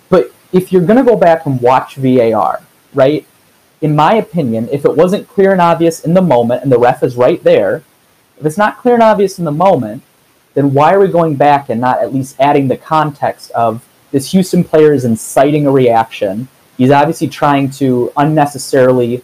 But 0.09 0.31
if 0.51 0.71
you're 0.71 0.85
going 0.85 0.97
to 0.97 1.11
go 1.11 1.17
back 1.17 1.45
and 1.45 1.61
watch 1.61 1.95
VAR, 1.95 2.61
right? 2.93 3.25
In 3.81 3.95
my 3.95 4.15
opinion, 4.15 4.67
if 4.71 4.83
it 4.83 4.95
wasn't 4.95 5.29
clear 5.29 5.51
and 5.51 5.61
obvious 5.61 6.03
in 6.03 6.13
the 6.13 6.21
moment, 6.21 6.63
and 6.63 6.71
the 6.71 6.79
ref 6.79 7.01
is 7.03 7.15
right 7.15 7.41
there, 7.43 7.83
if 8.37 8.45
it's 8.45 8.57
not 8.57 8.77
clear 8.77 8.95
and 8.95 9.03
obvious 9.03 9.39
in 9.39 9.45
the 9.45 9.51
moment, 9.51 10.03
then 10.53 10.73
why 10.73 10.93
are 10.93 10.99
we 10.99 11.07
going 11.07 11.35
back 11.35 11.69
and 11.69 11.79
not 11.79 12.01
at 12.01 12.13
least 12.13 12.35
adding 12.39 12.67
the 12.67 12.77
context 12.77 13.51
of 13.51 13.85
this 14.11 14.31
Houston 14.31 14.63
player 14.63 14.93
is 14.93 15.05
inciting 15.05 15.67
a 15.67 15.71
reaction. 15.71 16.47
He's 16.77 16.91
obviously 16.91 17.27
trying 17.27 17.69
to 17.71 18.11
unnecessarily 18.17 19.23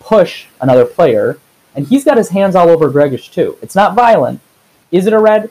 push 0.00 0.46
another 0.60 0.84
player, 0.84 1.38
and 1.74 1.86
he's 1.86 2.04
got 2.04 2.16
his 2.16 2.28
hands 2.28 2.54
all 2.54 2.68
over 2.68 2.90
Greguš 2.90 3.32
too. 3.32 3.58
It's 3.62 3.74
not 3.74 3.94
violent. 3.94 4.40
Is 4.90 5.06
it 5.06 5.12
a 5.12 5.18
red? 5.18 5.50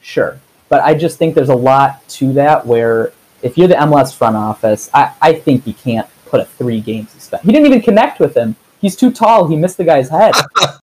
Sure. 0.00 0.38
But 0.68 0.82
I 0.82 0.94
just 0.94 1.18
think 1.18 1.34
there's 1.34 1.48
a 1.48 1.54
lot 1.54 2.06
to 2.10 2.32
that 2.34 2.66
where 2.66 3.12
if 3.42 3.56
you're 3.56 3.68
the 3.68 3.74
MLS 3.74 4.14
front 4.14 4.36
office, 4.36 4.90
I, 4.92 5.12
I 5.20 5.32
think 5.34 5.66
you 5.66 5.74
can't 5.74 6.08
put 6.26 6.40
a 6.40 6.44
three 6.44 6.80
game 6.80 7.06
suspension. 7.06 7.48
He 7.48 7.52
didn't 7.52 7.66
even 7.66 7.82
connect 7.82 8.20
with 8.20 8.36
him. 8.36 8.56
He's 8.80 8.96
too 8.96 9.10
tall. 9.10 9.48
He 9.48 9.56
missed 9.56 9.76
the 9.76 9.84
guy's 9.84 10.08
head. 10.08 10.34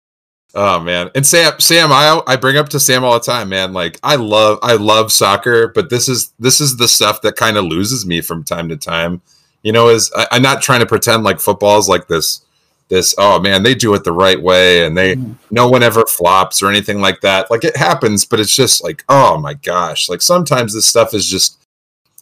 Oh 0.55 0.79
man. 0.79 1.11
And 1.13 1.25
Sam 1.25 1.53
Sam 1.59 1.91
I 1.91 2.21
I 2.25 2.35
bring 2.35 2.57
up 2.57 2.69
to 2.69 2.79
Sam 2.79 3.03
all 3.03 3.13
the 3.13 3.19
time, 3.19 3.49
man. 3.49 3.73
Like 3.73 3.99
I 4.01 4.15
love 4.15 4.59
I 4.63 4.73
love 4.73 5.11
soccer, 5.11 5.67
but 5.67 5.89
this 5.89 6.09
is 6.09 6.33
this 6.39 6.59
is 6.59 6.77
the 6.77 6.87
stuff 6.87 7.21
that 7.21 7.35
kind 7.35 7.57
of 7.57 7.65
loses 7.65 8.05
me 8.05 8.21
from 8.21 8.43
time 8.43 8.69
to 8.69 8.77
time. 8.77 9.21
You 9.61 9.73
know, 9.73 9.89
is 9.89 10.11
I, 10.15 10.37
am 10.37 10.41
not 10.41 10.61
trying 10.61 10.79
to 10.79 10.85
pretend 10.85 11.23
like 11.23 11.39
football 11.39 11.77
is 11.77 11.87
like 11.87 12.07
this 12.07 12.43
this 12.87 13.13
oh 13.19 13.39
man, 13.39 13.61
they 13.61 13.75
do 13.75 13.93
it 13.93 14.03
the 14.03 14.11
right 14.11 14.41
way 14.41 14.85
and 14.85 14.97
they 14.97 15.15
mm. 15.15 15.35
no 15.51 15.69
one 15.69 15.83
ever 15.83 16.03
flops 16.07 16.63
or 16.63 16.69
anything 16.69 16.99
like 16.99 17.21
that. 17.21 17.51
Like 17.51 17.63
it 17.63 17.77
happens, 17.77 18.25
but 18.25 18.39
it's 18.39 18.55
just 18.55 18.83
like, 18.83 19.03
oh 19.07 19.37
my 19.37 19.53
gosh. 19.53 20.09
Like 20.09 20.23
sometimes 20.23 20.73
this 20.73 20.87
stuff 20.87 21.13
is 21.13 21.27
just 21.27 21.63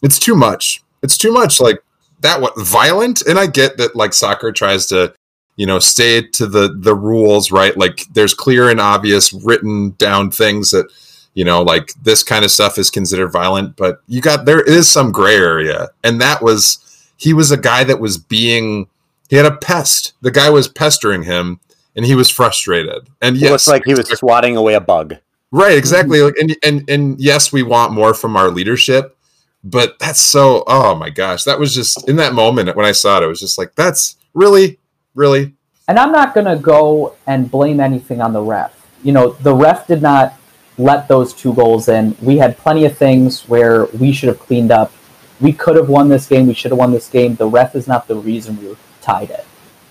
it's 0.02 0.18
too 0.18 0.36
much. 0.36 0.82
It's 1.02 1.16
too 1.16 1.32
much 1.32 1.60
like 1.60 1.82
that 2.20 2.42
what 2.42 2.58
violent 2.58 3.22
and 3.22 3.38
I 3.38 3.46
get 3.46 3.78
that 3.78 3.96
like 3.96 4.12
soccer 4.12 4.52
tries 4.52 4.86
to 4.86 5.14
you 5.58 5.66
know 5.66 5.80
stay 5.80 6.22
to 6.22 6.46
the 6.46 6.74
the 6.78 6.94
rules 6.94 7.50
right? 7.50 7.76
Like 7.76 8.06
there's 8.12 8.32
clear 8.32 8.70
and 8.70 8.80
obvious 8.80 9.32
written 9.32 9.90
down 9.98 10.30
things 10.30 10.70
that 10.70 10.86
you 11.34 11.44
know 11.44 11.62
like 11.62 11.92
this 12.00 12.22
kind 12.22 12.44
of 12.44 12.50
stuff 12.50 12.78
is 12.78 12.90
considered 12.90 13.28
violent 13.28 13.76
but 13.76 14.00
you 14.06 14.22
got 14.22 14.46
there 14.46 14.62
is 14.62 14.88
some 14.88 15.12
gray 15.12 15.36
area. 15.36 15.90
And 16.02 16.20
that 16.22 16.42
was 16.42 17.10
he 17.16 17.34
was 17.34 17.50
a 17.50 17.56
guy 17.56 17.84
that 17.84 18.00
was 18.00 18.16
being 18.16 18.86
he 19.28 19.36
had 19.36 19.46
a 19.46 19.56
pest. 19.56 20.14
The 20.22 20.30
guy 20.30 20.48
was 20.48 20.68
pestering 20.68 21.24
him 21.24 21.60
and 21.96 22.06
he 22.06 22.14
was 22.14 22.30
frustrated. 22.30 23.08
And 23.20 23.36
yes 23.36 23.48
it 23.48 23.52
looks 23.52 23.68
like 23.68 23.82
he 23.84 23.94
was 23.94 24.08
swatting 24.16 24.56
away 24.56 24.74
a 24.74 24.80
bug. 24.80 25.16
Right 25.50 25.76
exactly. 25.76 26.18
Mm-hmm. 26.18 26.26
Like 26.26 26.36
and 26.40 26.56
and 26.62 26.88
and 26.90 27.20
yes 27.20 27.52
we 27.52 27.64
want 27.64 27.92
more 27.92 28.14
from 28.14 28.36
our 28.36 28.48
leadership 28.48 29.16
but 29.64 29.98
that's 29.98 30.20
so 30.20 30.62
oh 30.68 30.94
my 30.94 31.10
gosh. 31.10 31.42
That 31.42 31.58
was 31.58 31.74
just 31.74 32.08
in 32.08 32.14
that 32.16 32.32
moment 32.32 32.76
when 32.76 32.86
i 32.86 32.92
saw 32.92 33.18
it 33.18 33.24
it 33.24 33.26
was 33.26 33.40
just 33.40 33.58
like 33.58 33.74
that's 33.74 34.14
really 34.34 34.78
really. 35.18 35.52
And 35.88 35.98
I'm 35.98 36.12
not 36.12 36.32
going 36.32 36.46
to 36.46 36.56
go 36.56 37.16
and 37.26 37.50
blame 37.50 37.80
anything 37.80 38.20
on 38.20 38.32
the 38.32 38.40
ref. 38.40 38.74
You 39.02 39.12
know, 39.12 39.32
the 39.32 39.54
ref 39.54 39.86
did 39.86 40.00
not 40.00 40.34
let 40.78 41.08
those 41.08 41.34
two 41.34 41.52
goals 41.54 41.88
in. 41.88 42.16
We 42.22 42.38
had 42.38 42.56
plenty 42.56 42.84
of 42.84 42.96
things 42.96 43.42
where 43.48 43.86
we 43.86 44.12
should 44.12 44.28
have 44.28 44.38
cleaned 44.38 44.70
up. 44.70 44.92
We 45.40 45.52
could 45.52 45.76
have 45.76 45.88
won 45.88 46.08
this 46.08 46.26
game. 46.26 46.46
We 46.46 46.54
should 46.54 46.70
have 46.70 46.78
won 46.78 46.92
this 46.92 47.08
game. 47.08 47.34
The 47.34 47.48
ref 47.48 47.74
is 47.74 47.88
not 47.88 48.06
the 48.06 48.16
reason 48.16 48.60
we 48.60 48.76
tied 49.02 49.30
it. 49.30 49.44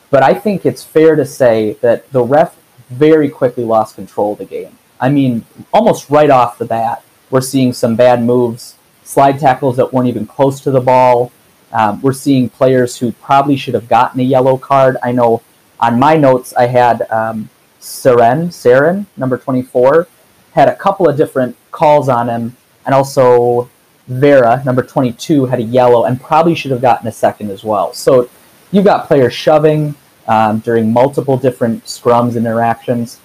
But 0.10 0.24
I 0.24 0.34
think 0.34 0.66
it's 0.66 0.84
fair 0.84 1.16
to 1.16 1.26
say 1.26 1.74
that 1.82 2.10
the 2.12 2.24
ref 2.24 2.56
very 2.90 3.30
quickly 3.30 3.66
lost 3.66 3.96
control 3.96 4.34
of 4.34 4.40
the 4.40 4.46
game. 4.46 4.78
I 5.00 5.10
mean, 5.10 5.46
almost 5.74 6.10
right 6.10 6.30
off 6.30 6.58
the 6.58 6.66
bat, 6.66 7.04
we're 7.30 7.42
seeing 7.42 7.74
some 7.74 7.98
bad 7.98 8.24
moves, 8.24 8.76
slide 9.04 9.40
tackles 9.40 9.76
that 9.76 9.94
weren't 9.94 10.08
even 10.08 10.26
close 10.26 10.62
to 10.62 10.72
the 10.72 10.80
ball, 10.80 11.32
um, 11.72 12.02
we're 12.02 12.14
seeing 12.14 12.50
players 12.50 12.98
who 12.98 13.12
probably 13.12 13.58
should 13.58 13.74
have 13.74 13.88
gotten 13.88 14.20
a 14.20 14.24
yellow 14.24 14.58
card. 14.58 14.98
I 15.04 15.12
know 15.12 15.42
on 15.80 16.00
my 16.00 16.16
notes 16.16 16.54
I 16.54 16.68
had 16.68 17.10
um, 17.12 17.50
Cerén, 17.80 18.48
Cerén, 18.48 19.06
number 19.16 19.38
24, 19.38 20.08
had 20.54 20.70
a 20.70 20.76
couple 20.76 21.08
of 21.08 21.18
different 21.18 21.56
calls 21.72 22.10
on 22.10 22.30
him, 22.30 22.56
and 22.86 22.96
also 22.96 23.70
Vera, 24.08 24.64
number 24.66 24.82
22, 24.82 25.46
had 25.46 25.60
a 25.60 25.64
yellow 25.64 26.06
and 26.06 26.20
probably 26.20 26.56
should 26.56 26.72
have 26.72 26.82
gotten 26.82 27.08
a 27.08 27.12
second 27.12 27.52
as 27.52 27.64
well. 27.64 27.94
So 27.94 28.30
you've 28.72 28.86
got 28.86 29.08
players 29.08 29.34
shoving 29.34 29.96
um, 30.28 30.60
during 30.60 30.92
multiple 30.92 31.38
different 31.38 31.86
scrums 31.86 32.36
and 32.36 32.46
interactions. 32.46 33.20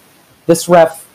This 0.46 0.68
ref, 0.68 1.06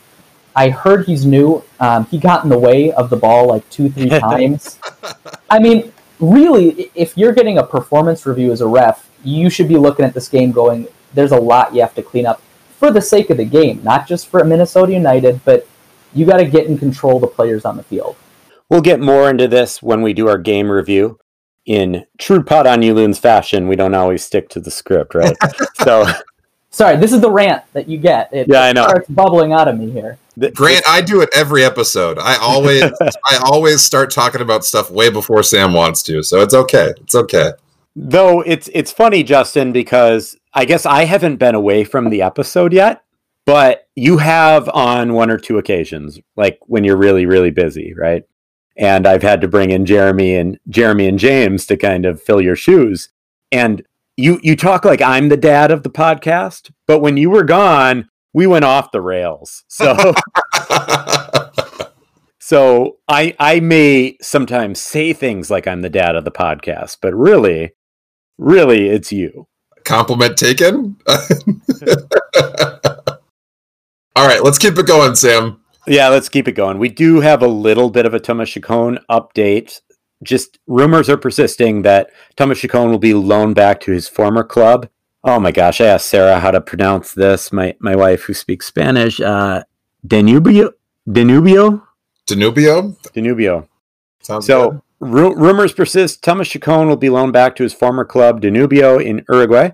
I 0.56 0.70
heard 0.70 1.06
he's 1.06 1.24
new. 1.24 1.62
Um, 1.80 2.06
he 2.06 2.18
got 2.18 2.44
in 2.44 2.50
the 2.50 2.58
way 2.58 2.92
of 2.92 3.10
the 3.10 3.16
ball 3.16 3.46
like 3.46 3.68
two, 3.70 3.90
three 3.90 4.08
times. 4.18 4.78
I 5.50 5.58
mean, 5.58 5.92
really, 6.20 6.90
if 6.94 7.16
you're 7.16 7.32
getting 7.32 7.58
a 7.58 7.62
performance 7.62 8.26
review 8.26 8.52
as 8.52 8.60
a 8.60 8.66
ref, 8.66 9.08
you 9.24 9.50
should 9.50 9.68
be 9.68 9.76
looking 9.76 10.04
at 10.04 10.14
this 10.14 10.28
game 10.28 10.52
going, 10.52 10.88
there's 11.14 11.32
a 11.32 11.40
lot 11.40 11.74
you 11.74 11.80
have 11.80 11.94
to 11.94 12.02
clean 12.02 12.26
up 12.26 12.40
for 12.78 12.90
the 12.90 13.00
sake 13.00 13.30
of 13.30 13.36
the 13.36 13.44
game, 13.44 13.82
not 13.82 14.06
just 14.06 14.28
for 14.28 14.44
Minnesota 14.44 14.92
United, 14.92 15.40
but 15.44 15.66
you 16.14 16.24
got 16.24 16.38
to 16.38 16.44
get 16.44 16.66
in 16.66 16.78
control 16.78 17.16
of 17.16 17.22
the 17.22 17.26
players 17.26 17.64
on 17.64 17.76
the 17.76 17.82
field. 17.82 18.16
We'll 18.68 18.80
get 18.80 19.00
more 19.00 19.30
into 19.30 19.48
this 19.48 19.82
when 19.82 20.02
we 20.02 20.12
do 20.12 20.28
our 20.28 20.38
game 20.38 20.70
review. 20.70 21.18
In 21.64 22.06
true 22.18 22.42
Pod 22.42 22.66
on 22.66 22.82
You 22.82 22.94
Loons 22.94 23.18
fashion, 23.18 23.68
we 23.68 23.76
don't 23.76 23.94
always 23.94 24.24
stick 24.24 24.48
to 24.50 24.60
the 24.60 24.70
script, 24.70 25.14
right? 25.14 25.36
so 25.74 26.06
Sorry, 26.70 26.96
this 26.96 27.12
is 27.12 27.20
the 27.20 27.30
rant 27.30 27.64
that 27.72 27.88
you 27.88 27.98
get. 27.98 28.32
It, 28.32 28.46
yeah, 28.48 28.62
I 28.62 28.72
know. 28.72 28.86
It's 28.86 29.08
bubbling 29.08 29.52
out 29.52 29.68
of 29.68 29.78
me 29.78 29.90
here. 29.90 30.18
Grant, 30.54 30.84
I 30.88 31.00
do 31.00 31.20
it 31.20 31.30
every 31.34 31.64
episode. 31.64 32.18
I 32.18 32.36
always, 32.36 32.82
I 33.02 33.40
always 33.44 33.82
start 33.82 34.10
talking 34.10 34.40
about 34.40 34.64
stuff 34.64 34.90
way 34.90 35.10
before 35.10 35.42
Sam 35.42 35.72
wants 35.72 36.02
to, 36.04 36.22
so 36.22 36.40
it's 36.40 36.54
okay. 36.54 36.92
It's 37.00 37.14
okay. 37.14 37.52
Though 37.96 38.42
it's 38.42 38.68
it's 38.72 38.92
funny, 38.92 39.24
Justyn, 39.24 39.72
because 39.72 40.36
I 40.54 40.64
guess 40.64 40.86
I 40.86 41.04
haven't 41.04 41.36
been 41.36 41.56
away 41.56 41.82
from 41.82 42.10
the 42.10 42.22
episode 42.22 42.72
yet, 42.72 43.02
but 43.44 43.88
you 43.96 44.18
have 44.18 44.68
on 44.68 45.14
one 45.14 45.30
or 45.30 45.38
two 45.38 45.58
occasions, 45.58 46.20
like 46.36 46.60
when 46.66 46.84
you're 46.84 46.96
really 46.96 47.26
really 47.26 47.50
busy, 47.50 47.94
right? 47.94 48.22
And 48.76 49.04
I've 49.06 49.22
had 49.22 49.40
to 49.40 49.48
bring 49.48 49.70
in 49.70 49.84
Jeremy 49.84 50.36
and 50.36 50.60
Jeremy 50.68 51.08
and 51.08 51.18
James 51.18 51.66
to 51.66 51.76
kind 51.76 52.06
of 52.06 52.22
fill 52.22 52.40
your 52.40 52.54
shoes. 52.54 53.08
And 53.50 53.82
you 54.16 54.38
you 54.44 54.54
talk 54.54 54.84
like 54.84 55.02
I'm 55.02 55.28
the 55.28 55.36
dad 55.36 55.72
of 55.72 55.82
the 55.82 55.90
podcast, 55.90 56.70
but 56.86 57.00
when 57.00 57.16
you 57.16 57.30
were 57.30 57.42
gone, 57.42 58.08
we 58.32 58.46
went 58.46 58.64
off 58.64 58.92
the 58.92 59.00
rails. 59.00 59.64
So 59.68 59.94
So 62.38 62.96
I 63.08 63.34
I 63.38 63.60
may 63.60 64.16
sometimes 64.22 64.80
say 64.80 65.12
things 65.12 65.50
like 65.50 65.66
I'm 65.66 65.82
the 65.82 65.90
dad 65.90 66.16
of 66.16 66.24
the 66.24 66.30
podcast, 66.30 66.98
but 67.02 67.14
really 67.14 67.72
really 68.38 68.88
it's 68.88 69.12
you. 69.12 69.48
Compliment 69.84 70.36
taken. 70.36 70.96
All 74.16 74.26
right, 74.26 74.42
let's 74.42 74.58
keep 74.58 74.78
it 74.78 74.86
going, 74.86 75.14
Sam. 75.14 75.60
Yeah, 75.86 76.08
let's 76.08 76.28
keep 76.28 76.48
it 76.48 76.52
going. 76.52 76.78
We 76.78 76.88
do 76.88 77.20
have 77.20 77.42
a 77.42 77.46
little 77.46 77.90
bit 77.90 78.04
of 78.04 78.14
a 78.14 78.20
Thomas 78.20 78.50
Chacon 78.50 78.98
update 79.10 79.80
just 80.22 80.58
rumors 80.66 81.08
are 81.08 81.16
persisting 81.16 81.82
that 81.82 82.10
Thomas 82.36 82.58
Chacon 82.58 82.90
will 82.90 82.98
be 82.98 83.14
loaned 83.14 83.54
back 83.54 83.80
to 83.80 83.92
his 83.92 84.08
former 84.08 84.42
club. 84.42 84.88
Oh 85.30 85.38
my 85.38 85.52
gosh, 85.52 85.82
I 85.82 85.84
asked 85.84 86.06
Sarah 86.06 86.40
how 86.40 86.50
to 86.50 86.58
pronounce 86.58 87.12
this. 87.12 87.52
My 87.52 87.76
my 87.80 87.94
wife 87.94 88.22
who 88.22 88.32
speaks 88.32 88.64
Spanish. 88.64 89.20
Uh, 89.20 89.62
Danubio, 90.06 90.72
Danubio, 91.06 91.82
Danubio, 92.26 92.96
Danubio. 93.12 93.68
Sounds 94.22 94.46
so. 94.46 94.82
Ru- 95.00 95.36
rumors 95.36 95.74
persist. 95.74 96.24
Thomas 96.24 96.48
Chacon 96.48 96.88
will 96.88 96.96
be 96.96 97.10
loaned 97.10 97.34
back 97.34 97.56
to 97.56 97.62
his 97.62 97.74
former 97.74 98.06
club, 98.06 98.40
Danubio, 98.40 99.04
in 99.04 99.22
Uruguay. 99.28 99.72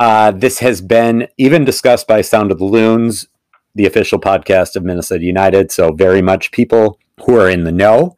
Uh, 0.00 0.30
this 0.30 0.60
has 0.60 0.80
been 0.80 1.28
even 1.36 1.66
discussed 1.66 2.08
by 2.08 2.22
Sound 2.22 2.50
of 2.50 2.58
the 2.58 2.64
Loons, 2.64 3.28
the 3.74 3.84
official 3.84 4.18
podcast 4.18 4.74
of 4.74 4.84
Minnesota 4.84 5.22
United. 5.22 5.70
So, 5.70 5.92
very 5.92 6.22
much 6.22 6.50
people 6.50 6.98
who 7.26 7.38
are 7.38 7.50
in 7.50 7.64
the 7.64 7.72
know 7.72 8.16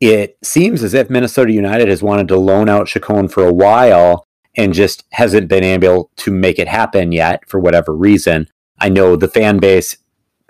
it 0.00 0.36
seems 0.42 0.82
as 0.82 0.94
if 0.94 1.10
Minnesota 1.10 1.52
United 1.52 1.86
has 1.88 2.02
wanted 2.02 2.26
to 2.28 2.38
loan 2.38 2.68
out 2.68 2.88
Chacon 2.88 3.28
for 3.28 3.44
a 3.46 3.52
while 3.52 4.27
and 4.58 4.74
just 4.74 5.04
hasn't 5.12 5.48
been 5.48 5.64
able 5.64 6.10
to 6.16 6.30
make 6.30 6.58
it 6.58 6.68
happen 6.68 7.12
yet 7.12 7.48
for 7.48 7.58
whatever 7.58 7.94
reason. 7.94 8.48
I 8.78 8.90
know 8.90 9.16
the 9.16 9.28
fan 9.28 9.58
base 9.58 9.96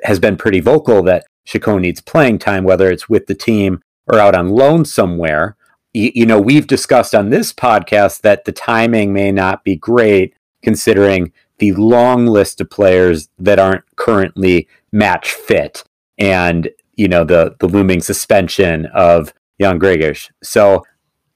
has 0.02 0.18
been 0.18 0.36
pretty 0.36 0.60
vocal 0.60 1.02
that 1.04 1.26
Chacon 1.44 1.82
needs 1.82 2.00
playing 2.00 2.38
time, 2.38 2.64
whether 2.64 2.90
it's 2.90 3.08
with 3.08 3.26
the 3.26 3.34
team 3.34 3.80
or 4.10 4.18
out 4.18 4.34
on 4.34 4.48
loan 4.48 4.84
somewhere. 4.84 5.56
You, 5.92 6.10
you 6.14 6.26
know, 6.26 6.40
we've 6.40 6.66
discussed 6.66 7.14
on 7.14 7.30
this 7.30 7.52
podcast 7.52 8.22
that 8.22 8.44
the 8.44 8.52
timing 8.52 9.12
may 9.12 9.30
not 9.30 9.62
be 9.62 9.76
great 9.76 10.34
considering 10.62 11.32
the 11.58 11.72
long 11.72 12.26
list 12.26 12.60
of 12.60 12.70
players 12.70 13.28
that 13.38 13.58
aren't 13.58 13.84
currently 13.96 14.68
match 14.90 15.32
fit 15.32 15.84
and 16.16 16.70
you 16.96 17.08
know 17.08 17.24
the 17.24 17.54
the 17.60 17.68
looming 17.68 18.00
suspension 18.00 18.86
of 18.86 19.32
Jan 19.60 19.78
Greguš. 19.78 20.30
So 20.42 20.84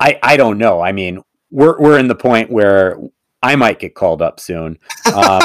I 0.00 0.18
I 0.22 0.36
don't 0.36 0.58
know. 0.58 0.80
I 0.80 0.92
mean, 0.92 1.22
we're 1.52 1.78
we're 1.78 1.98
in 1.98 2.08
the 2.08 2.14
point 2.16 2.50
where 2.50 2.98
I 3.42 3.54
might 3.54 3.78
get 3.78 3.94
called 3.94 4.22
up 4.22 4.40
soon. 4.40 4.78
Um, 5.14 5.42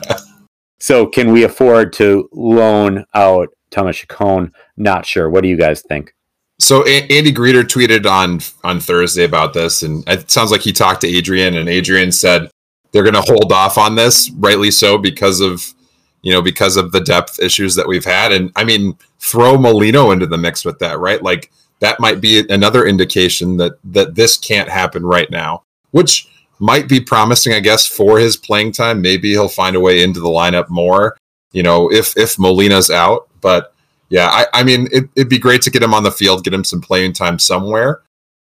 so 0.78 1.06
can 1.06 1.32
we 1.32 1.44
afford 1.44 1.92
to 1.94 2.28
loan 2.32 3.04
out 3.14 3.48
Thomas 3.70 3.96
Chacon? 3.96 4.52
Not 4.76 5.06
sure. 5.06 5.30
What 5.30 5.42
do 5.42 5.48
you 5.48 5.56
guys 5.56 5.82
think? 5.82 6.14
So 6.58 6.84
Andy 6.84 7.32
Greder 7.32 7.64
tweeted 7.64 8.06
on 8.06 8.40
on 8.62 8.78
Thursday 8.78 9.24
about 9.24 9.54
this, 9.54 9.82
and 9.82 10.04
it 10.08 10.30
sounds 10.30 10.52
like 10.52 10.60
he 10.60 10.72
talked 10.72 11.00
to 11.00 11.08
Adrian, 11.08 11.56
and 11.56 11.68
Adrian 11.68 12.12
said 12.12 12.50
they're 12.92 13.02
going 13.02 13.14
to 13.14 13.22
hold 13.22 13.52
off 13.52 13.78
on 13.78 13.96
this, 13.96 14.30
rightly 14.32 14.70
so, 14.70 14.98
because 14.98 15.40
of 15.40 15.72
you 16.20 16.32
know 16.32 16.42
because 16.42 16.76
of 16.76 16.92
the 16.92 17.00
depth 17.00 17.40
issues 17.40 17.74
that 17.74 17.88
we've 17.88 18.04
had. 18.04 18.30
And 18.30 18.52
I 18.54 18.64
mean, 18.64 18.96
throw 19.18 19.56
Molino 19.56 20.10
into 20.12 20.26
the 20.26 20.38
mix 20.38 20.64
with 20.64 20.78
that, 20.80 20.98
right? 20.98 21.22
Like 21.22 21.50
that 21.82 21.98
might 21.98 22.20
be 22.20 22.46
another 22.48 22.86
indication 22.86 23.56
that 23.56 23.72
that 23.84 24.14
this 24.14 24.38
can't 24.38 24.68
happen 24.68 25.04
right 25.04 25.28
now, 25.30 25.64
which 25.90 26.28
might 26.60 26.88
be 26.88 27.00
promising, 27.00 27.52
I 27.52 27.60
guess, 27.60 27.88
for 27.88 28.20
his 28.20 28.36
playing 28.36 28.70
time. 28.70 29.02
Maybe 29.02 29.30
he'll 29.30 29.48
find 29.48 29.74
a 29.74 29.80
way 29.80 30.04
into 30.04 30.20
the 30.20 30.28
lineup 30.28 30.68
more, 30.68 31.18
you 31.50 31.64
know, 31.64 31.90
if 31.92 32.16
if 32.16 32.38
Molino's 32.38 32.88
out. 32.88 33.28
But 33.40 33.74
yeah, 34.10 34.28
I, 34.28 34.46
I 34.54 34.62
mean, 34.62 34.86
it, 34.92 35.10
it'd 35.16 35.28
be 35.28 35.40
great 35.40 35.60
to 35.62 35.70
get 35.70 35.82
him 35.82 35.92
on 35.92 36.04
the 36.04 36.12
field, 36.12 36.44
get 36.44 36.54
him 36.54 36.62
some 36.62 36.80
playing 36.80 37.14
time 37.14 37.40
somewhere. 37.40 38.02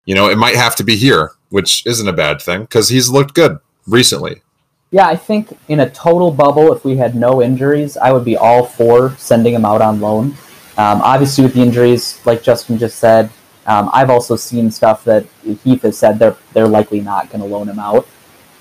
You 0.06 0.16
know, 0.16 0.30
it 0.30 0.38
might 0.38 0.56
have 0.56 0.78
to 0.78 0.84
be 0.84 0.96
here, 0.96 1.32
which 1.50 1.86
isn't 1.86 2.08
a 2.08 2.14
bad 2.14 2.42
thing 2.42 2.62
because 2.62 2.88
he's 2.88 3.10
looked 3.10 3.34
good 3.34 3.60
recently. 3.86 4.44
Yeah, 4.92 5.08
I 5.08 5.18
think 5.18 5.58
in 5.68 5.82
a 5.82 5.90
total 5.90 6.32
bubble, 6.32 6.72
if 6.72 6.86
we 6.86 6.96
had 6.96 7.16
no 7.16 7.42
injuries, 7.42 7.98
I 7.98 8.14
would 8.14 8.24
be 8.24 8.38
all 8.38 8.66
for 8.66 9.14
sending 9.18 9.54
him 9.54 9.66
out 9.66 9.82
on 9.82 10.00
loan. 10.00 10.38
Um, 10.78 11.02
obviously, 11.02 11.44
with 11.44 11.54
the 11.54 11.62
injuries, 11.62 12.20
like 12.26 12.44
Justyn 12.44 12.78
just 12.78 13.00
said, 13.00 13.30
um, 13.66 13.90
I've 13.94 14.10
also 14.10 14.36
seen 14.36 14.70
stuff 14.70 15.04
that 15.06 15.26
Heath 15.64 15.82
has 15.82 15.98
said 15.98 16.20
they're 16.20 16.38
they're 16.54 16.68
likely 16.68 17.02
not 17.02 17.30
going 17.30 17.42
to 17.42 17.48
loan 17.48 17.68
him 17.68 17.80
out. 17.80 18.08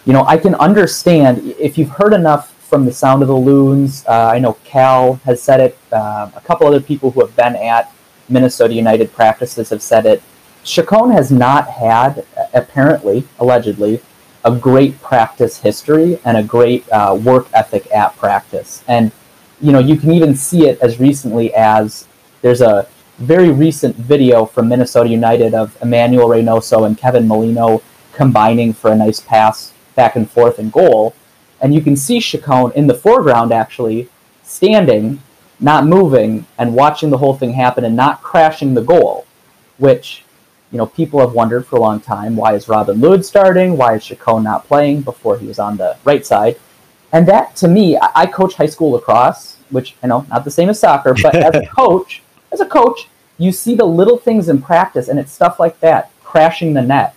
You 0.07 0.13
know, 0.13 0.25
I 0.27 0.39
can 0.39 0.55
understand 0.55 1.55
if 1.59 1.77
you've 1.77 1.91
heard 1.91 2.13
enough 2.13 2.53
from 2.65 2.85
the 2.85 2.93
sound 2.93 3.23
of 3.23 3.29
the 3.29 3.37
loons. 3.37 4.05
Uh, 4.07 4.31
I 4.33 4.39
know 4.39 4.55
Cal 4.65 5.15
has 5.25 5.43
said 5.43 5.61
it. 5.61 5.79
Uh, 5.93 6.31
a 6.35 6.41
couple 6.41 6.67
other 6.67 6.81
people 6.81 7.11
who 7.11 7.21
have 7.21 7.35
been 7.37 7.57
at 7.57 7.93
Minnesota 8.29 8.75
United 8.75 9.13
practices 9.13 9.71
have 9.71 9.83
said 9.83 10.07
it. 10.07 10.23
Chacon 10.65 11.11
has 11.11 11.31
not 11.31 11.69
had, 11.69 12.25
apparently, 12.55 13.25
allegedly, 13.39 14.01
a 14.45 14.55
great 14.55 15.01
practice 15.03 15.59
history 15.59 16.19
and 16.25 16.37
a 16.37 16.43
great 16.43 16.89
uh, 16.91 17.19
work 17.23 17.49
ethic 17.53 17.91
at 17.93 18.17
practice. 18.17 18.83
And, 18.89 19.13
you 19.61 19.73
know, 19.73 19.79
you 19.79 19.97
can 19.97 20.13
even 20.13 20.35
see 20.35 20.67
it 20.67 20.79
as 20.81 21.01
recently 21.01 21.55
as 21.55 22.07
there's 22.43 22.61
a 22.61 22.87
very 23.19 23.51
recent 23.51 23.95
video 23.97 24.45
from 24.45 24.69
Minnesota 24.69 25.09
United 25.09 25.55
of 25.55 25.77
Emmanuel 25.83 26.29
Reynoso 26.29 26.87
and 26.87 26.99
Kevin 26.99 27.29
Molino 27.29 27.83
combining 28.13 28.73
for 28.73 28.91
a 28.91 28.97
nice 28.97 29.21
pass 29.21 29.73
back 29.95 30.17
and 30.17 30.31
forth 30.31 30.59
in 30.59 30.71
goal. 30.71 31.15
And 31.61 31.75
you 31.75 31.81
can 31.81 31.97
see 31.97 32.21
Chacon 32.21 32.73
in 32.75 32.87
the 32.87 32.95
foreground 32.95 33.53
actually 33.53 34.09
standing, 34.43 35.23
not 35.61 35.87
moving, 35.87 36.47
and 36.59 36.75
watching 36.75 37.11
the 37.11 37.19
whole 37.19 37.35
thing 37.35 37.53
happen 37.53 37.85
and 37.85 37.97
not 37.97 38.23
crashing 38.23 38.75
the 38.75 38.83
goal, 38.83 39.27
which 39.79 40.25
you 40.73 40.79
know, 40.79 40.87
people 40.87 41.21
have 41.21 41.33
wondered 41.33 41.65
for 41.65 41.77
a 41.77 41.81
long 41.81 42.01
time 42.01 42.35
why 42.35 42.55
is 42.55 42.69
Robin 42.69 43.01
Lod 43.01 43.25
starting? 43.25 43.77
Why 43.77 43.95
is 43.95 44.05
Chacon 44.05 44.43
not 44.43 44.67
playing 44.67 45.03
before 45.03 45.39
he 45.39 45.47
was 45.47 45.61
on 45.61 45.77
the 45.77 45.97
right 46.05 46.27
side? 46.27 46.59
And 47.15 47.29
that, 47.29 47.55
to 47.57 47.69
me, 47.69 47.97
I, 47.97 48.11
I 48.15 48.27
coach 48.27 48.55
high 48.55 48.67
school 48.67 48.91
lacrosse, 48.91 49.57
which 49.71 49.95
I 50.03 50.09
know 50.09 50.27
not 50.29 50.45
the 50.45 50.51
same 50.51 50.69
as 50.69 50.81
soccer, 50.81 51.15
but 51.23 51.37
as 51.37 51.55
a 51.55 51.65
coach, 51.65 52.23
as 52.51 52.61
a 52.61 52.67
coach, 52.67 53.09
you 53.39 53.53
see 53.53 53.77
the 53.77 53.85
little 53.85 54.19
things 54.19 54.49
in 54.49 54.61
practice, 54.61 55.07
and 55.07 55.19
it's 55.19 55.31
stuff 55.31 55.61
like 55.61 55.79
that, 55.79 56.11
crashing 56.25 56.75
the 56.75 56.83
net, 56.83 57.15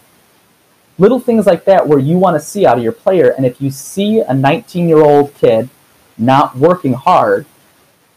little 1.00 1.20
things 1.20 1.48
like 1.48 1.66
that, 1.66 1.88
where 1.88 1.98
you 1.98 2.16
want 2.16 2.36
to 2.36 2.40
see 2.40 2.64
out 2.64 2.78
of 2.78 2.84
your 2.84 2.92
player. 2.94 3.32
And 3.32 3.44
if 3.44 3.60
you 3.60 3.72
see 3.72 4.20
a 4.20 4.30
19-year-old 4.30 5.34
kid 5.34 5.68
not 6.16 6.56
working 6.56 6.94
hard, 6.94 7.48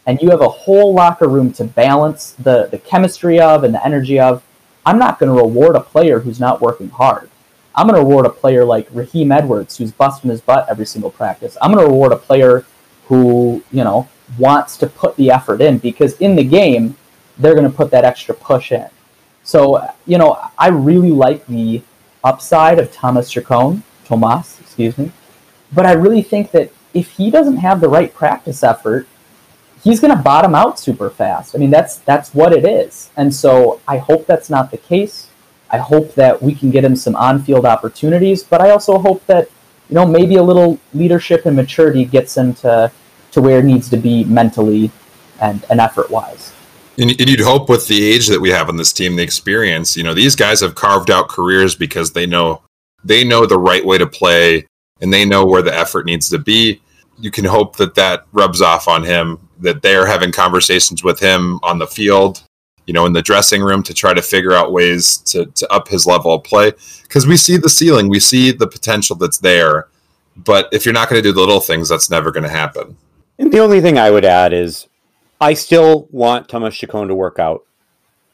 and 0.06 0.20
you 0.20 0.28
have 0.30 0.42
a 0.42 0.48
whole 0.48 0.92
locker 0.92 1.28
room 1.28 1.50
to 1.54 1.64
balance 1.64 2.32
the, 2.32 2.66
the 2.66 2.78
chemistry 2.78 3.40
of 3.40 3.64
and 3.64 3.72
the 3.74 3.84
energy 3.84 4.20
of, 4.20 4.42
I'm 4.84 4.98
not 4.98 5.18
going 5.18 5.34
to 5.34 5.42
reward 5.42 5.76
a 5.76 5.80
player 5.80 6.20
who's 6.20 6.40
not 6.40 6.60
working 6.60 6.90
hard. 6.90 7.30
I'm 7.74 7.86
going 7.86 8.00
to 8.00 8.06
reward 8.06 8.26
a 8.26 8.30
player 8.30 8.64
like 8.64 8.88
Raheem 8.92 9.32
Edwards, 9.32 9.76
who's 9.76 9.92
busting 9.92 10.30
his 10.30 10.40
butt 10.40 10.66
every 10.68 10.86
single 10.86 11.10
practice. 11.10 11.56
I'm 11.62 11.72
going 11.72 11.84
to 11.84 11.90
reward 11.90 12.12
a 12.12 12.16
player 12.16 12.64
who, 13.06 13.62
you 13.70 13.84
know, 13.84 14.08
wants 14.38 14.76
to 14.78 14.86
put 14.86 15.16
the 15.16 15.30
effort 15.30 15.60
in 15.60 15.78
because 15.78 16.16
in 16.18 16.36
the 16.36 16.44
game, 16.44 16.96
they're 17.38 17.54
going 17.54 17.68
to 17.68 17.76
put 17.76 17.90
that 17.90 18.04
extra 18.04 18.34
push 18.34 18.72
in. 18.72 18.88
So, 19.42 19.88
you 20.06 20.18
know, 20.18 20.38
I 20.58 20.68
really 20.68 21.10
like 21.10 21.46
the 21.46 21.82
upside 22.22 22.78
of 22.78 22.92
Thomas 22.92 23.30
Chacon, 23.30 23.82
Tomas, 24.04 24.60
excuse 24.60 24.98
me. 24.98 25.12
But 25.72 25.86
I 25.86 25.92
really 25.92 26.22
think 26.22 26.50
that 26.50 26.72
if 26.92 27.10
he 27.10 27.30
doesn't 27.30 27.58
have 27.58 27.80
the 27.80 27.88
right 27.88 28.12
practice 28.12 28.62
effort, 28.62 29.06
he's 29.82 30.00
going 30.00 30.14
to 30.14 30.22
bottom 30.22 30.54
out 30.54 30.78
super 30.78 31.08
fast. 31.08 31.54
I 31.54 31.58
mean, 31.58 31.70
that's 31.70 31.98
that's 31.98 32.34
what 32.34 32.52
it 32.52 32.64
is. 32.64 33.10
And 33.16 33.34
so 33.34 33.80
I 33.88 33.98
hope 33.98 34.26
that's 34.26 34.50
not 34.50 34.70
the 34.70 34.78
case. 34.78 35.29
I 35.70 35.78
hope 35.78 36.14
that 36.14 36.42
we 36.42 36.54
can 36.54 36.70
get 36.70 36.84
him 36.84 36.96
some 36.96 37.14
on-field 37.16 37.64
opportunities, 37.64 38.42
but 38.42 38.60
I 38.60 38.70
also 38.70 38.98
hope 38.98 39.24
that 39.26 39.48
you 39.88 39.94
know 39.94 40.06
maybe 40.06 40.36
a 40.36 40.42
little 40.42 40.78
leadership 40.94 41.46
and 41.46 41.56
maturity 41.56 42.04
gets 42.04 42.36
him 42.36 42.54
to 42.54 42.90
to 43.32 43.40
where 43.40 43.60
it 43.60 43.64
needs 43.64 43.88
to 43.90 43.96
be 43.96 44.24
mentally 44.24 44.90
and, 45.40 45.64
and 45.70 45.80
effort-wise. 45.80 46.52
And 46.98 47.18
you'd 47.18 47.40
hope 47.40 47.68
with 47.68 47.86
the 47.86 48.04
age 48.04 48.26
that 48.26 48.40
we 48.40 48.50
have 48.50 48.68
on 48.68 48.76
this 48.76 48.92
team, 48.92 49.16
the 49.16 49.22
experience, 49.22 49.96
you 49.96 50.02
know, 50.02 50.12
these 50.12 50.34
guys 50.34 50.60
have 50.60 50.74
carved 50.74 51.10
out 51.10 51.28
careers 51.28 51.74
because 51.74 52.12
they 52.12 52.26
know 52.26 52.62
they 53.04 53.24
know 53.24 53.46
the 53.46 53.58
right 53.58 53.84
way 53.84 53.96
to 53.96 54.06
play 54.06 54.66
and 55.00 55.12
they 55.12 55.24
know 55.24 55.46
where 55.46 55.62
the 55.62 55.74
effort 55.74 56.04
needs 56.04 56.28
to 56.30 56.38
be. 56.38 56.82
You 57.18 57.30
can 57.30 57.44
hope 57.44 57.76
that 57.76 57.94
that 57.94 58.26
rubs 58.32 58.60
off 58.60 58.88
on 58.88 59.04
him 59.04 59.38
that 59.60 59.82
they're 59.82 60.06
having 60.06 60.32
conversations 60.32 61.04
with 61.04 61.20
him 61.20 61.60
on 61.62 61.78
the 61.78 61.86
field, 61.86 62.42
you 62.90 62.94
know, 62.94 63.06
in 63.06 63.12
the 63.12 63.22
dressing 63.22 63.62
room 63.62 63.84
to 63.84 63.94
try 63.94 64.12
to 64.12 64.20
figure 64.20 64.50
out 64.50 64.72
ways 64.72 65.18
to, 65.18 65.46
to 65.46 65.72
up 65.72 65.86
his 65.86 66.06
level 66.06 66.34
of 66.34 66.42
play. 66.42 66.72
Because 67.02 67.24
we 67.24 67.36
see 67.36 67.56
the 67.56 67.70
ceiling, 67.70 68.08
we 68.08 68.18
see 68.18 68.50
the 68.50 68.66
potential 68.66 69.14
that's 69.14 69.38
there. 69.38 69.86
But 70.34 70.68
if 70.72 70.84
you're 70.84 70.92
not 70.92 71.08
going 71.08 71.22
to 71.22 71.28
do 71.28 71.32
the 71.32 71.38
little 71.38 71.60
things, 71.60 71.88
that's 71.88 72.10
never 72.10 72.32
going 72.32 72.42
to 72.42 72.48
happen. 72.48 72.96
And 73.38 73.52
the 73.52 73.60
only 73.60 73.80
thing 73.80 73.96
I 73.96 74.10
would 74.10 74.24
add 74.24 74.52
is 74.52 74.88
I 75.40 75.54
still 75.54 76.08
want 76.10 76.48
Thomas 76.48 76.74
Chacon 76.74 77.06
to 77.06 77.14
work 77.14 77.38
out. 77.38 77.64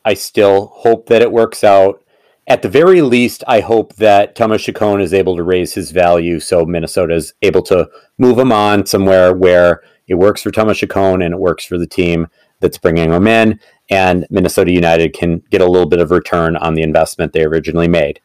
I 0.06 0.14
still 0.14 0.68
hope 0.68 1.06
that 1.08 1.20
it 1.20 1.30
works 1.30 1.62
out. 1.62 2.02
At 2.46 2.62
the 2.62 2.70
very 2.70 3.02
least, 3.02 3.44
I 3.46 3.60
hope 3.60 3.94
that 3.96 4.36
Thomas 4.36 4.62
Chacon 4.62 5.02
is 5.02 5.12
able 5.12 5.36
to 5.36 5.42
raise 5.42 5.74
his 5.74 5.90
value 5.90 6.40
so 6.40 6.64
Minnesota 6.64 7.14
is 7.14 7.34
able 7.42 7.62
to 7.64 7.90
move 8.16 8.38
him 8.38 8.52
on 8.52 8.86
somewhere 8.86 9.34
where 9.34 9.82
it 10.08 10.14
works 10.14 10.40
for 10.40 10.50
Thomas 10.50 10.78
Chacon 10.78 11.20
and 11.20 11.34
it 11.34 11.40
works 11.40 11.66
for 11.66 11.76
the 11.76 11.86
team 11.86 12.28
that's 12.60 12.78
bringing 12.78 13.12
him 13.12 13.26
in. 13.26 13.60
And 13.88 14.26
Minnesota 14.30 14.72
United 14.72 15.12
can 15.12 15.42
get 15.50 15.60
a 15.60 15.70
little 15.70 15.88
bit 15.88 16.00
of 16.00 16.10
return 16.10 16.56
on 16.56 16.74
the 16.74 16.82
investment 16.82 17.32
they 17.32 17.44
originally 17.44 17.88
made. 17.88 18.20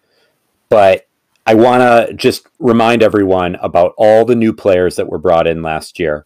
But 0.70 1.08
I 1.46 1.54
want 1.56 1.82
to 1.82 2.14
just 2.14 2.48
remind 2.60 3.04
everyone 3.04 3.56
about 3.56 3.94
all 3.98 4.26
the 4.26 4.36
new 4.36 4.54
players 4.54 4.96
that 4.96 5.10
were 5.10 5.18
brought 5.18 5.48
in 5.48 5.62
last 5.62 6.00
year 6.00 6.26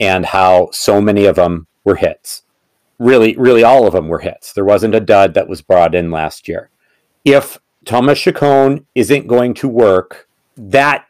and 0.00 0.26
how 0.26 0.68
so 0.72 1.00
many 1.00 1.26
of 1.26 1.36
them 1.36 1.66
were 1.84 1.96
hits. 1.96 2.42
Really, 2.98 3.36
really, 3.36 3.62
all 3.62 3.86
of 3.86 3.92
them 3.92 4.08
were 4.08 4.18
hits. 4.18 4.52
There 4.52 4.64
wasn't 4.64 4.94
a 4.94 5.00
dud 5.00 5.34
that 5.34 5.48
was 5.48 5.62
brought 5.62 5.94
in 5.94 6.10
last 6.10 6.48
year. 6.48 6.70
If 7.24 7.58
Thomas 7.84 8.18
Chacon 8.20 8.86
isn't 8.94 9.26
going 9.26 9.54
to 9.54 9.68
work, 9.68 10.28
that 10.56 11.06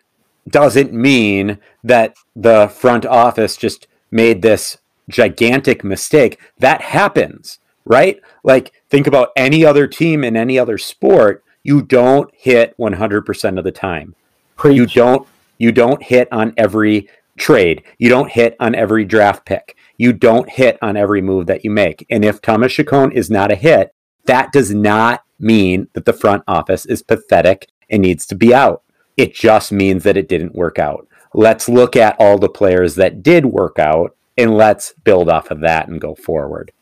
doesn't 0.49 0.93
mean 0.93 1.59
that 1.83 2.17
the 2.37 2.69
front 2.69 3.07
office 3.07 3.57
just 3.57 3.89
made 4.11 4.43
this 4.43 4.79
gigantic 5.09 5.85
mistake. 5.85 6.39
That 6.59 6.81
happens, 6.81 7.59
right? 7.85 8.21
Like, 8.45 8.73
think 8.89 9.07
about 9.07 9.31
any 9.37 9.65
other 9.65 9.87
team 9.87 10.25
in 10.25 10.37
any 10.37 10.59
other 10.59 10.79
sport. 10.79 11.45
You 11.63 11.83
don't 11.83 12.31
hit 12.35 12.77
100% 12.79 13.59
of 13.59 13.65
the 13.65 13.73
time. 13.73 14.15
Preach. 14.57 14.77
You 14.77 14.87
don't 14.87 15.29
you 15.59 15.73
don't 15.73 16.03
hit 16.03 16.29
on 16.33 16.55
every 16.57 17.09
trade. 17.37 17.83
You 17.99 18.09
don't 18.09 18.31
hit 18.31 18.57
on 18.61 18.75
every 18.75 19.05
draft 19.05 19.45
pick. 19.45 19.77
You 19.97 20.13
don't 20.13 20.49
hit 20.49 20.79
on 20.81 20.97
every 20.97 21.21
move 21.21 21.47
that 21.47 21.65
you 21.65 21.71
make. 21.71 22.07
And 22.09 22.25
if 22.25 22.41
Thomas 22.41 22.73
Chacon 22.73 23.11
is 23.13 23.29
not 23.29 23.51
a 23.51 23.57
hit, 23.57 23.93
that 24.27 24.53
does 24.53 24.73
not 24.73 25.25
mean 25.41 25.89
that 25.95 26.05
the 26.05 26.13
front 26.13 26.45
office 26.47 26.87
is 26.87 27.03
pathetic 27.03 27.69
and 27.91 28.03
needs 28.03 28.25
to 28.27 28.37
be 28.37 28.55
out. 28.55 28.83
It 29.17 29.35
just 29.35 29.73
means 29.73 30.05
that 30.05 30.17
it 30.17 30.29
didn't 30.29 30.55
work 30.55 30.79
out. 30.79 31.09
Let's 31.35 31.69
look 31.69 31.97
at 31.97 32.17
all 32.19 32.39
the 32.39 32.49
players 32.49 32.95
that 32.95 33.23
did 33.23 33.47
work 33.47 33.79
out 33.79 34.17
and 34.39 34.55
let's 34.57 34.95
build 35.05 35.29
off 35.29 35.51
of 35.51 35.61
that 35.61 35.89
and 35.89 36.01
go 36.01 36.15
forward. 36.15 36.73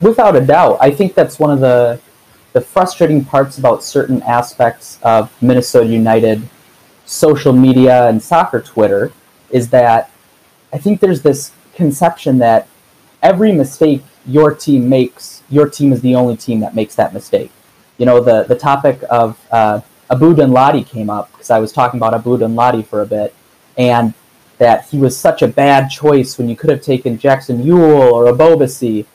Without 0.00 0.36
a 0.36 0.40
doubt, 0.40 0.78
I 0.80 0.90
think 0.90 1.14
that's 1.14 1.38
one 1.38 1.50
of 1.50 1.60
the 1.60 2.00
the 2.52 2.60
frustrating 2.60 3.24
parts 3.24 3.58
about 3.58 3.82
certain 3.82 4.22
aspects 4.22 4.98
of 5.02 5.30
Minnesota 5.40 5.86
United 5.86 6.42
social 7.04 7.52
media 7.52 8.08
and 8.08 8.20
soccer 8.20 8.60
Twitter 8.60 9.12
is 9.50 9.70
that 9.70 10.10
I 10.72 10.78
think 10.78 11.00
there's 11.00 11.22
this 11.22 11.52
conception 11.74 12.38
that 12.38 12.66
every 13.22 13.52
mistake 13.52 14.02
your 14.26 14.52
team 14.54 14.88
makes, 14.88 15.42
your 15.48 15.68
team 15.68 15.92
is 15.92 16.00
the 16.00 16.14
only 16.14 16.36
team 16.36 16.60
that 16.60 16.74
makes 16.74 16.94
that 16.96 17.14
mistake. 17.14 17.50
You 17.98 18.06
know, 18.06 18.20
the, 18.20 18.44
the 18.44 18.56
topic 18.56 19.00
of 19.10 19.38
uh, 19.52 19.80
Abu 20.10 20.34
Danladi 20.34 20.86
came 20.86 21.08
up 21.10 21.30
because 21.32 21.50
I 21.50 21.58
was 21.60 21.72
talking 21.72 21.98
about 21.98 22.14
Abu 22.14 22.36
Danladi 22.36 22.84
for 22.84 23.02
a 23.02 23.06
bit, 23.06 23.34
and 23.76 24.12
that 24.60 24.84
he 24.90 24.98
was 24.98 25.16
such 25.16 25.40
a 25.40 25.48
bad 25.48 25.88
choice 25.88 26.36
when 26.36 26.46
you 26.46 26.54
could 26.54 26.68
have 26.68 26.82
taken 26.82 27.18
Jackson 27.18 27.64
Yueill 27.64 28.12
or 28.12 28.26
Ebobisse. 28.26 29.06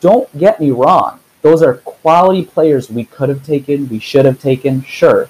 Don't 0.00 0.36
get 0.38 0.58
me 0.58 0.70
wrong; 0.70 1.20
those 1.42 1.62
are 1.62 1.74
quality 1.74 2.46
players 2.46 2.90
we 2.90 3.04
could 3.04 3.28
have 3.28 3.44
taken, 3.44 3.90
we 3.90 3.98
should 3.98 4.24
have 4.24 4.40
taken, 4.40 4.82
sure. 4.82 5.28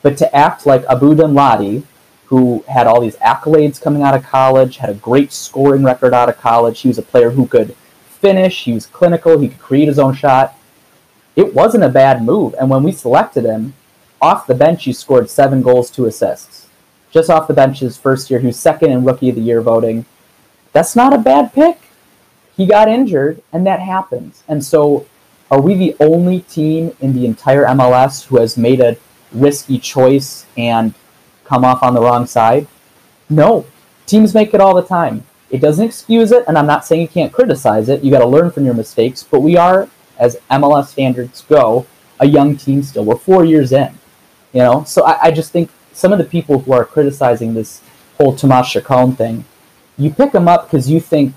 But 0.00 0.16
to 0.16 0.34
act 0.34 0.64
like 0.64 0.82
Abu 0.84 1.14
Danladi, 1.14 1.84
who 2.24 2.64
had 2.68 2.86
all 2.86 3.02
these 3.02 3.16
accolades 3.16 3.80
coming 3.80 4.02
out 4.02 4.16
of 4.16 4.24
college, 4.24 4.78
had 4.78 4.88
a 4.88 4.94
great 4.94 5.30
scoring 5.30 5.84
record 5.84 6.14
out 6.14 6.30
of 6.30 6.38
college, 6.38 6.80
he 6.80 6.88
was 6.88 6.98
a 6.98 7.02
player 7.02 7.30
who 7.30 7.46
could 7.46 7.76
finish, 8.08 8.64
he 8.64 8.72
was 8.72 8.86
clinical, 8.86 9.38
he 9.38 9.48
could 9.48 9.60
create 9.60 9.88
his 9.88 9.98
own 9.98 10.14
shot. 10.14 10.56
It 11.36 11.52
wasn't 11.52 11.84
a 11.84 11.90
bad 11.90 12.22
move, 12.22 12.54
and 12.58 12.70
when 12.70 12.82
we 12.82 12.92
selected 12.92 13.44
him, 13.44 13.74
off 14.22 14.46
the 14.46 14.54
bench, 14.54 14.84
he 14.84 14.94
scored 14.94 15.28
seven 15.28 15.60
goals, 15.60 15.90
two 15.90 16.06
assists. 16.06 16.65
Just 17.10 17.30
off 17.30 17.48
the 17.48 17.54
bench 17.54 17.80
his 17.80 17.96
first 17.96 18.30
year, 18.30 18.40
he 18.40 18.46
was 18.46 18.58
second 18.58 18.90
in 18.90 19.04
Rookie 19.04 19.30
of 19.30 19.36
the 19.36 19.40
Year 19.40 19.60
voting. 19.60 20.04
That's 20.72 20.94
not 20.96 21.12
a 21.14 21.18
bad 21.18 21.52
pick. 21.52 21.78
he 22.56 22.66
got 22.66 22.88
injured, 22.88 23.42
and 23.52 23.66
that 23.66 23.80
happens. 23.80 24.42
And 24.48 24.64
so, 24.64 25.06
are 25.50 25.60
we 25.60 25.74
the 25.74 25.94
only 26.00 26.40
team 26.40 26.96
in 27.00 27.12
the 27.14 27.26
entire 27.26 27.64
MLS 27.66 28.24
who 28.24 28.38
has 28.38 28.56
made 28.56 28.80
a 28.80 28.96
risky 29.32 29.78
choice 29.78 30.46
and 30.56 30.94
come 31.44 31.64
off 31.64 31.82
on 31.82 31.94
the 31.94 32.00
wrong 32.00 32.26
side? 32.26 32.66
No. 33.28 33.66
Teams 34.06 34.34
make 34.34 34.54
it 34.54 34.60
all 34.60 34.74
the 34.74 34.82
time. 34.82 35.24
It 35.50 35.60
doesn't 35.60 35.84
excuse 35.84 36.32
it, 36.32 36.44
and 36.48 36.56
I'm 36.58 36.66
not 36.66 36.84
saying 36.84 37.02
you 37.02 37.08
can't 37.08 37.32
criticize 37.32 37.88
it. 37.88 38.02
You 38.02 38.10
got 38.10 38.20
to 38.20 38.26
learn 38.26 38.50
from 38.50 38.64
your 38.64 38.74
mistakes, 38.74 39.22
but 39.22 39.40
we 39.40 39.56
are, 39.56 39.88
as 40.18 40.36
MLS 40.50 40.86
standards 40.88 41.42
go, 41.42 41.86
a 42.18 42.26
young 42.26 42.56
team 42.56 42.82
still. 42.82 43.04
We're 43.04 43.16
four 43.16 43.44
years 43.44 43.72
in, 43.72 43.92
you 44.52 44.60
know. 44.60 44.84
So 44.84 45.04
I, 45.04 45.24
I 45.24 45.30
just 45.30 45.52
think 45.52 45.70
some 45.96 46.12
of 46.12 46.18
the 46.18 46.24
people 46.24 46.58
who 46.58 46.72
are 46.72 46.84
criticizing 46.84 47.54
this 47.54 47.80
whole 48.18 48.36
Tomas 48.36 48.68
Chacon 48.68 49.16
thing, 49.16 49.46
you 49.96 50.10
pick 50.10 50.34
him 50.34 50.46
up 50.46 50.66
because 50.66 50.90
you 50.90 51.00
think 51.00 51.34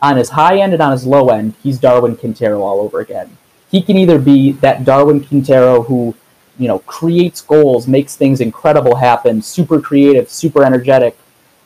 on 0.00 0.16
his 0.16 0.30
high 0.30 0.58
end 0.58 0.72
and 0.72 0.80
on 0.80 0.92
his 0.92 1.04
low 1.04 1.28
end, 1.28 1.54
he's 1.60 1.80
Darwin 1.80 2.16
Quintero 2.16 2.62
all 2.62 2.80
over 2.80 3.00
again. 3.00 3.36
He 3.68 3.82
can 3.82 3.98
either 3.98 4.20
be 4.20 4.52
that 4.52 4.84
Darwin 4.84 5.24
Quintero 5.24 5.82
who, 5.82 6.14
you 6.56 6.68
know, 6.68 6.78
creates 6.80 7.40
goals, 7.40 7.88
makes 7.88 8.14
things 8.14 8.40
incredible 8.40 8.94
happen, 8.94 9.42
super 9.42 9.80
creative, 9.80 10.30
super 10.30 10.64
energetic, 10.64 11.18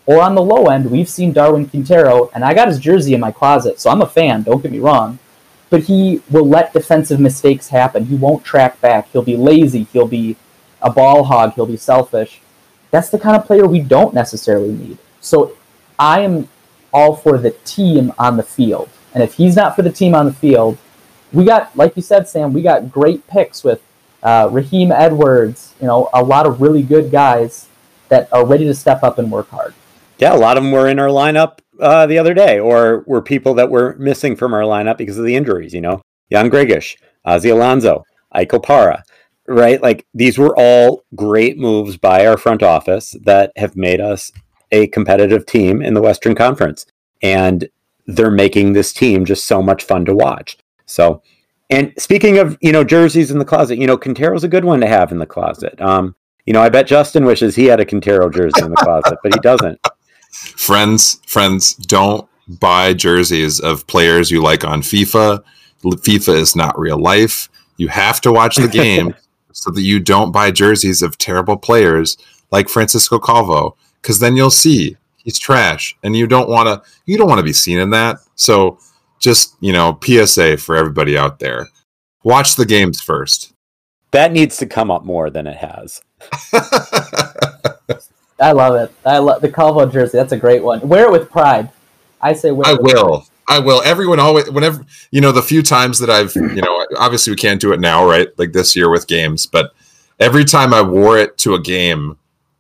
or 0.06 0.22
on 0.22 0.34
the 0.34 0.42
low 0.42 0.68
end, 0.68 0.90
we've 0.90 1.10
seen 1.10 1.34
Darwin 1.34 1.68
Quintero, 1.68 2.30
and 2.34 2.42
I 2.42 2.54
got 2.54 2.68
his 2.68 2.78
jersey 2.78 3.12
in 3.12 3.20
my 3.20 3.30
closet, 3.30 3.78
so 3.78 3.90
I'm 3.90 4.00
a 4.00 4.06
fan, 4.06 4.44
don't 4.44 4.62
get 4.62 4.72
me 4.72 4.78
wrong. 4.78 5.18
But 5.68 5.82
he 5.82 6.22
will 6.30 6.48
let 6.48 6.72
defensive 6.72 7.20
mistakes 7.20 7.68
happen. 7.68 8.06
He 8.06 8.14
won't 8.14 8.42
track 8.42 8.80
back. 8.80 9.10
He'll 9.12 9.20
be 9.20 9.36
lazy. 9.36 9.86
He'll 9.92 10.08
be 10.08 10.36
a 10.82 10.90
ball 10.90 11.24
hog. 11.24 11.54
He'll 11.54 11.66
be 11.66 11.76
selfish. 11.76 12.40
That's 12.90 13.10
the 13.10 13.18
kind 13.18 13.36
of 13.36 13.44
player 13.44 13.66
we 13.66 13.80
don't 13.80 14.14
necessarily 14.14 14.72
need. 14.72 14.98
So 15.20 15.56
I 15.98 16.20
am 16.20 16.48
all 16.92 17.14
for 17.16 17.38
the 17.38 17.50
team 17.64 18.12
on 18.18 18.36
the 18.36 18.42
field. 18.42 18.88
And 19.14 19.22
if 19.22 19.34
he's 19.34 19.56
not 19.56 19.76
for 19.76 19.82
the 19.82 19.92
team 19.92 20.14
on 20.14 20.26
the 20.26 20.32
field, 20.32 20.78
we 21.32 21.44
got, 21.44 21.76
like 21.76 21.96
you 21.96 22.02
said, 22.02 22.28
Sam, 22.28 22.52
we 22.52 22.62
got 22.62 22.90
great 22.90 23.26
picks 23.26 23.62
with 23.62 23.82
uh, 24.22 24.48
Raheem 24.50 24.92
Edwards, 24.92 25.74
you 25.80 25.86
know, 25.86 26.08
a 26.14 26.22
lot 26.22 26.46
of 26.46 26.60
really 26.60 26.82
good 26.82 27.10
guys 27.10 27.68
that 28.08 28.32
are 28.32 28.46
ready 28.46 28.64
to 28.64 28.74
step 28.74 29.02
up 29.02 29.18
and 29.18 29.30
work 29.30 29.48
hard. 29.50 29.74
Yeah, 30.18 30.34
a 30.34 30.36
lot 30.36 30.56
of 30.56 30.62
them 30.62 30.72
were 30.72 30.88
in 30.88 30.98
our 30.98 31.08
lineup 31.08 31.58
uh, 31.78 32.06
the 32.06 32.18
other 32.18 32.34
day, 32.34 32.58
or 32.58 33.04
were 33.06 33.22
people 33.22 33.54
that 33.54 33.70
were 33.70 33.94
missing 33.98 34.34
from 34.34 34.52
our 34.52 34.62
lineup 34.62 34.96
because 34.96 35.18
of 35.18 35.24
the 35.24 35.36
injuries. 35.36 35.72
You 35.72 35.80
know, 35.82 36.02
Jan 36.32 36.50
Greguš, 36.50 36.96
Ozzie 37.24 37.50
Alonso, 37.50 38.04
Ike 38.32 38.50
Opara, 38.50 39.02
right? 39.48 39.82
Like 39.82 40.06
these 40.14 40.38
were 40.38 40.54
all 40.56 41.04
great 41.14 41.58
moves 41.58 41.96
by 41.96 42.26
our 42.26 42.36
front 42.36 42.62
office 42.62 43.16
that 43.24 43.52
have 43.56 43.76
made 43.76 44.00
us 44.00 44.30
a 44.70 44.86
competitive 44.88 45.46
team 45.46 45.82
in 45.82 45.94
the 45.94 46.02
Western 46.02 46.34
Conference, 46.34 46.86
and 47.22 47.68
they're 48.06 48.30
making 48.30 48.72
this 48.72 48.92
team 48.92 49.24
just 49.24 49.46
so 49.46 49.62
much 49.62 49.82
fun 49.82 50.04
to 50.04 50.14
watch. 50.14 50.58
So, 50.86 51.22
and 51.70 51.92
speaking 51.98 52.38
of 52.38 52.56
you 52.60 52.72
know 52.72 52.84
jerseys 52.84 53.30
in 53.30 53.38
the 53.38 53.44
closet, 53.44 53.78
you 53.78 53.86
know 53.86 53.98
Quintero's 53.98 54.44
a 54.44 54.48
good 54.48 54.64
one 54.64 54.80
to 54.80 54.86
have 54.86 55.10
in 55.10 55.18
the 55.18 55.26
closet. 55.26 55.80
Um, 55.80 56.14
you 56.46 56.52
know, 56.52 56.62
I 56.62 56.68
bet 56.68 56.88
Justyn 56.88 57.26
wishes 57.26 57.56
he 57.56 57.66
had 57.66 57.80
a 57.80 57.84
Quintero 57.84 58.30
jersey 58.30 58.62
in 58.62 58.70
the 58.70 58.76
closet, 58.76 59.18
but 59.22 59.34
he 59.34 59.40
doesn't 59.40 59.80
friends, 60.30 61.20
friends, 61.26 61.74
don't 61.74 62.28
buy 62.48 62.94
jerseys 62.94 63.60
of 63.60 63.86
players 63.86 64.30
you 64.30 64.42
like 64.42 64.64
on 64.64 64.82
FIFA. 64.82 65.42
FIFA 65.82 66.34
is 66.34 66.56
not 66.56 66.78
real 66.78 66.98
life. 66.98 67.48
You 67.76 67.88
have 67.88 68.20
to 68.22 68.32
watch 68.32 68.56
the 68.56 68.68
game 68.72 69.14
so 69.52 69.70
that 69.70 69.82
you 69.82 70.00
don't 70.00 70.32
buy 70.32 70.50
jerseys 70.50 71.02
of 71.02 71.18
terrible 71.18 71.56
players 71.56 72.16
like 72.50 72.68
Francisco 72.68 73.18
Calvo, 73.18 73.76
because 74.00 74.18
then 74.18 74.36
you'll 74.36 74.50
see 74.50 74.96
he's 75.16 75.38
trash, 75.38 75.96
and 76.02 76.16
you 76.16 76.26
don't 76.26 76.48
want 76.48 76.66
to. 76.68 76.90
You 77.06 77.18
don't 77.18 77.28
want 77.28 77.38
to 77.38 77.44
be 77.44 77.52
seen 77.52 77.78
in 77.78 77.90
that. 77.90 78.18
So, 78.34 78.78
just 79.18 79.56
you 79.60 79.72
know, 79.72 79.98
PSA 80.02 80.56
for 80.56 80.76
everybody 80.76 81.16
out 81.18 81.38
there: 81.38 81.68
watch 82.24 82.56
the 82.56 82.66
games 82.66 83.00
first. 83.00 83.52
That 84.12 84.32
needs 84.32 84.56
to 84.58 84.66
come 84.66 84.90
up 84.90 85.04
more 85.04 85.28
than 85.28 85.46
it 85.46 85.58
has. 85.58 86.00
I 88.40 88.52
love 88.52 88.76
it. 88.76 88.94
I 89.04 89.18
love 89.18 89.42
the 89.42 89.50
Calvo 89.52 89.84
jersey. 89.86 90.16
That's 90.16 90.32
a 90.32 90.38
great 90.38 90.62
one. 90.62 90.80
Wear 90.88 91.06
it 91.06 91.12
with 91.12 91.30
pride. 91.30 91.70
I 92.20 92.32
say 92.32 92.50
wear. 92.50 92.68
I 92.68 92.74
will. 92.74 93.18
Pride. 93.18 93.28
I 93.48 93.58
will. 93.58 93.82
Everyone 93.82 94.20
always, 94.20 94.50
whenever 94.50 94.84
you 95.10 95.20
know, 95.20 95.32
the 95.32 95.42
few 95.42 95.62
times 95.62 95.98
that 96.00 96.10
I've, 96.10 96.34
you 96.36 96.60
know, 96.60 96.86
obviously 96.98 97.32
we 97.32 97.36
can't 97.36 97.60
do 97.60 97.72
it 97.72 97.80
now, 97.80 98.06
right? 98.06 98.28
Like 98.38 98.52
this 98.52 98.76
year 98.76 98.90
with 98.90 99.06
games, 99.06 99.46
but 99.46 99.72
every 100.20 100.44
time 100.44 100.74
I 100.74 100.82
wore 100.82 101.18
it 101.18 101.38
to 101.38 101.54
a 101.54 101.60
game, 101.60 102.18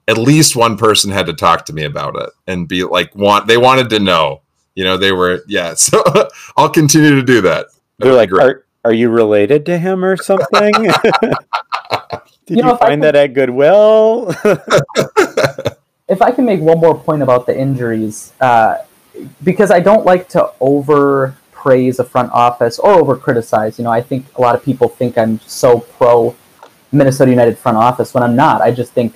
at 0.08 0.16
least 0.16 0.56
one 0.56 0.78
person 0.78 1.10
had 1.10 1.26
to 1.26 1.34
talk 1.34 1.66
to 1.66 1.72
me 1.72 1.84
about 1.84 2.16
it 2.16 2.30
and 2.46 2.66
be 2.66 2.84
like, 2.84 3.14
want 3.14 3.46
they 3.46 3.58
wanted 3.58 3.90
to 3.90 3.98
know. 3.98 4.40
You 4.74 4.84
know, 4.84 4.96
they 4.96 5.12
were 5.12 5.42
yeah. 5.46 5.74
So 5.76 6.02
I'll 6.56 6.70
continue 6.70 7.14
to 7.14 7.22
do 7.22 7.42
that. 7.42 7.66
They're 7.98 8.14
like, 8.14 8.32
are, 8.32 8.64
are 8.84 8.92
you 8.92 9.10
related 9.10 9.66
to 9.66 9.78
him 9.78 10.04
or 10.04 10.16
something? 10.16 10.72
Did 12.46 12.56
you, 12.56 12.62
know, 12.62 12.72
you 12.72 12.76
find 12.78 13.02
that 13.02 13.14
at 13.14 13.34
Goodwill? 13.34 14.34
if 16.08 16.22
I 16.22 16.30
can 16.30 16.46
make 16.46 16.60
one 16.60 16.78
more 16.78 16.98
point 16.98 17.22
about 17.22 17.44
the 17.44 17.58
injuries, 17.58 18.32
uh, 18.40 18.76
because 19.42 19.70
I 19.70 19.80
don't 19.80 20.04
like 20.04 20.28
to 20.30 20.52
over 20.60 21.34
praise 21.52 21.98
a 21.98 22.04
front 22.04 22.30
office 22.32 22.78
or 22.78 22.92
over 22.92 23.16
criticize. 23.16 23.78
You 23.78 23.84
know, 23.84 23.90
I 23.90 24.00
think 24.00 24.26
a 24.36 24.40
lot 24.40 24.54
of 24.54 24.62
people 24.64 24.88
think 24.88 25.18
I'm 25.18 25.40
so 25.40 25.80
pro 25.80 26.36
Minnesota 26.92 27.30
United 27.30 27.58
front 27.58 27.76
office 27.76 28.14
when 28.14 28.22
I'm 28.22 28.36
not. 28.36 28.62
I 28.62 28.70
just 28.70 28.92
think 28.92 29.14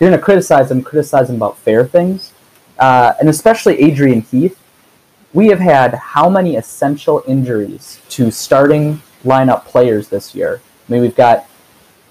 you're 0.00 0.10
going 0.10 0.18
to 0.18 0.24
criticize 0.24 0.68
them, 0.68 0.82
criticize 0.82 1.28
them 1.28 1.36
about 1.36 1.58
fair 1.58 1.86
things, 1.86 2.32
uh, 2.78 3.14
and 3.20 3.28
especially 3.28 3.80
Adrian 3.80 4.22
Heath. 4.22 4.58
We 5.34 5.46
have 5.48 5.60
had 5.60 5.94
how 5.94 6.28
many 6.28 6.56
essential 6.56 7.22
injuries 7.26 8.00
to 8.10 8.30
starting 8.30 9.00
lineup 9.24 9.64
players 9.64 10.08
this 10.08 10.34
year? 10.34 10.60
I 10.88 10.92
mean, 10.92 11.02
we've 11.02 11.16
got 11.16 11.46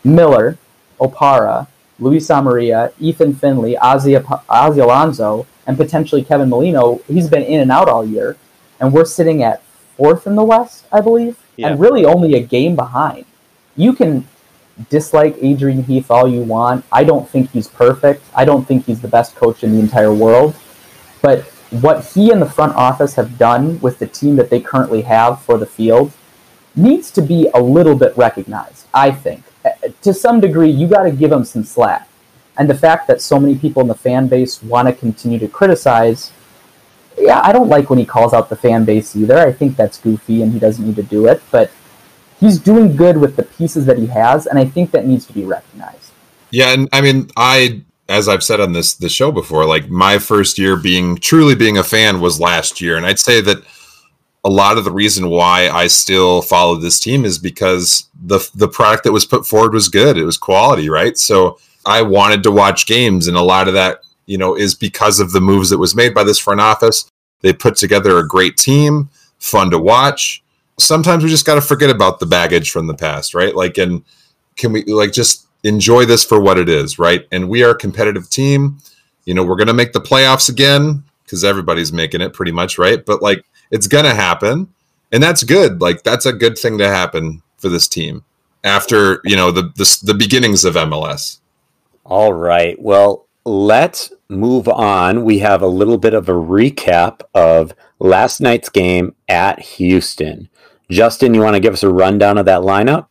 Miller, 0.03 0.57
Opara, 0.99 1.67
Luis 1.99 2.27
Amarilla, 2.29 2.91
Ethan 2.99 3.35
Finlay, 3.35 3.77
Ozzie, 3.77 4.17
Ozzie 4.49 4.79
Alonso, 4.79 5.45
and 5.71 5.77
potentially 5.77 6.21
Kevin 6.21 6.49
Molino. 6.49 6.99
He's 7.07 7.29
been 7.29 7.43
in 7.43 7.61
and 7.61 7.71
out 7.71 7.87
all 7.87 8.05
year, 8.05 8.35
and 8.81 8.91
we're 8.91 9.05
sitting 9.05 9.41
at 9.41 9.63
fourth 9.95 10.27
in 10.27 10.35
the 10.35 10.43
West, 10.43 10.85
I 10.91 10.99
believe, 10.99 11.37
yeah. 11.55 11.69
and 11.69 11.79
really 11.79 12.03
only 12.03 12.33
a 12.33 12.41
game 12.41 12.75
behind. 12.75 13.23
You 13.77 13.93
can 13.93 14.27
dislike 14.89 15.37
Adrian 15.41 15.83
Heath 15.83 16.11
all 16.11 16.27
you 16.27 16.41
want. 16.41 16.83
I 16.91 17.05
don't 17.05 17.29
think 17.29 17.51
he's 17.51 17.69
perfect. 17.69 18.21
I 18.35 18.43
don't 18.43 18.67
think 18.67 18.85
he's 18.85 18.99
the 18.99 19.07
best 19.07 19.33
coach 19.37 19.63
in 19.63 19.71
the 19.71 19.79
entire 19.79 20.13
world. 20.13 20.57
But 21.21 21.43
what 21.69 22.03
he 22.03 22.31
and 22.31 22.41
the 22.41 22.49
front 22.49 22.75
office 22.75 23.15
have 23.15 23.37
done 23.37 23.79
with 23.79 23.97
the 23.99 24.07
team 24.07 24.35
that 24.35 24.49
they 24.49 24.59
currently 24.59 25.03
have 25.03 25.41
for 25.41 25.57
the 25.57 25.65
field 25.65 26.11
needs 26.75 27.11
to 27.11 27.21
be 27.21 27.49
a 27.53 27.61
little 27.61 27.95
bit 27.95 28.17
recognized, 28.17 28.87
I 28.93 29.11
think 29.11 29.45
uh, 29.63 29.69
to 30.01 30.13
some 30.13 30.41
degree, 30.41 30.69
you 30.69 30.87
got 30.87 31.03
to 31.03 31.11
give 31.11 31.31
him 31.31 31.45
some 31.45 31.63
slack. 31.63 32.09
And 32.61 32.69
the 32.69 32.77
fact 32.77 33.07
that 33.07 33.23
so 33.23 33.39
many 33.39 33.57
people 33.57 33.81
in 33.81 33.87
the 33.87 33.95
fan 33.95 34.27
base 34.27 34.61
want 34.61 34.87
to 34.87 34.93
continue 34.93 35.39
to 35.39 35.47
criticize, 35.47 36.31
yeah, 37.17 37.41
I 37.43 37.51
don't 37.51 37.69
like 37.69 37.89
when 37.89 37.97
he 37.97 38.05
calls 38.05 38.35
out 38.35 38.49
the 38.49 38.55
fan 38.55 38.85
base 38.85 39.15
either. 39.15 39.35
I 39.39 39.51
think 39.51 39.75
that's 39.75 39.97
goofy 39.97 40.43
and 40.43 40.53
he 40.53 40.59
doesn't 40.59 40.85
need 40.85 40.95
to 40.97 41.01
do 41.01 41.25
it. 41.25 41.41
But 41.49 41.71
he's 42.39 42.59
doing 42.59 42.95
good 42.95 43.17
with 43.17 43.35
the 43.35 43.41
pieces 43.41 43.87
that 43.87 43.97
he 43.97 44.05
has, 44.05 44.45
and 44.45 44.59
I 44.59 44.65
think 44.65 44.91
that 44.91 45.07
needs 45.07 45.25
to 45.25 45.33
be 45.33 45.43
recognized. 45.43 46.11
Yeah, 46.51 46.71
and 46.71 46.87
I 46.93 47.01
mean, 47.01 47.31
I 47.35 47.81
as 48.07 48.27
I've 48.27 48.43
said 48.43 48.59
on 48.59 48.73
this 48.73 48.93
the 48.93 49.09
show 49.09 49.31
before, 49.31 49.65
like 49.65 49.89
my 49.89 50.19
first 50.19 50.59
year 50.59 50.77
being 50.77 51.15
truly 51.15 51.55
being 51.55 51.79
a 51.79 51.83
fan 51.83 52.19
was 52.19 52.39
last 52.39 52.79
year, 52.79 52.95
and 52.95 53.07
I'd 53.07 53.17
say 53.17 53.41
that 53.41 53.57
a 54.43 54.51
lot 54.51 54.77
of 54.77 54.83
the 54.83 54.91
reason 54.91 55.29
why 55.29 55.67
I 55.67 55.87
still 55.87 56.43
follow 56.43 56.75
this 56.75 56.99
team 56.99 57.25
is 57.25 57.39
because 57.39 58.07
the 58.23 58.47
the 58.53 58.67
product 58.67 59.03
that 59.05 59.13
was 59.13 59.25
put 59.25 59.47
forward 59.47 59.73
was 59.73 59.89
good. 59.89 60.15
It 60.15 60.25
was 60.25 60.37
quality, 60.37 60.91
right? 60.91 61.17
So 61.17 61.57
I 61.85 62.01
wanted 62.01 62.43
to 62.43 62.51
watch 62.51 62.85
games, 62.85 63.27
and 63.27 63.37
a 63.37 63.41
lot 63.41 63.67
of 63.67 63.73
that, 63.73 64.01
you 64.25 64.37
know, 64.37 64.55
is 64.55 64.75
because 64.75 65.19
of 65.19 65.31
the 65.31 65.41
moves 65.41 65.69
that 65.69 65.77
was 65.77 65.95
made 65.95 66.13
by 66.13 66.23
this 66.23 66.39
front 66.39 66.61
office. 66.61 67.09
They 67.41 67.53
put 67.53 67.75
together 67.75 68.17
a 68.17 68.27
great 68.27 68.57
team, 68.57 69.09
fun 69.39 69.71
to 69.71 69.79
watch. 69.79 70.43
Sometimes 70.79 71.23
we 71.23 71.29
just 71.29 71.45
got 71.45 71.55
to 71.55 71.61
forget 71.61 71.89
about 71.89 72.19
the 72.19 72.25
baggage 72.25 72.71
from 72.71 72.87
the 72.87 72.93
past, 72.93 73.33
right? 73.33 73.55
Like, 73.55 73.77
and 73.77 74.03
can 74.57 74.71
we 74.71 74.83
like 74.83 75.11
just 75.11 75.47
enjoy 75.63 76.05
this 76.05 76.23
for 76.23 76.39
what 76.39 76.57
it 76.57 76.69
is, 76.69 76.99
right? 76.99 77.25
And 77.31 77.49
we 77.49 77.63
are 77.63 77.71
a 77.71 77.77
competitive 77.77 78.29
team. 78.29 78.77
You 79.25 79.33
know, 79.33 79.43
we're 79.43 79.55
going 79.55 79.67
to 79.67 79.73
make 79.73 79.93
the 79.93 80.01
playoffs 80.01 80.49
again 80.49 81.03
because 81.31 81.45
everybody's 81.45 81.93
making 81.93 82.19
it 82.19 82.33
pretty 82.33 82.51
much, 82.51 82.77
right? 82.77 83.05
But 83.05 83.21
like 83.21 83.45
it's 83.71 83.87
gonna 83.87 84.13
happen, 84.13 84.67
and 85.13 85.23
that's 85.23 85.43
good. 85.43 85.79
Like 85.79 86.03
that's 86.03 86.25
a 86.25 86.33
good 86.33 86.57
thing 86.57 86.77
to 86.77 86.89
happen 86.89 87.41
for 87.57 87.69
this 87.69 87.87
team 87.87 88.23
after 88.65 89.21
you 89.23 89.37
know 89.37 89.49
the 89.49 89.71
the, 89.77 89.99
the 90.03 90.13
beginnings 90.13 90.65
of 90.65 90.75
MLS. 90.75 91.39
All 92.11 92.33
right. 92.33 92.77
Well, 92.77 93.29
let's 93.45 94.11
move 94.27 94.67
on. 94.67 95.23
We 95.23 95.39
have 95.39 95.61
a 95.61 95.67
little 95.67 95.97
bit 95.97 96.13
of 96.13 96.27
a 96.27 96.33
recap 96.33 97.21
of 97.33 97.73
last 97.99 98.41
night's 98.41 98.67
game 98.67 99.15
at 99.29 99.61
Houston. 99.61 100.49
Justyn, 100.89 101.33
you 101.33 101.39
want 101.39 101.53
to 101.53 101.61
give 101.61 101.71
us 101.71 101.83
a 101.83 101.89
rundown 101.89 102.37
of 102.37 102.45
that 102.47 102.63
lineup? 102.63 103.07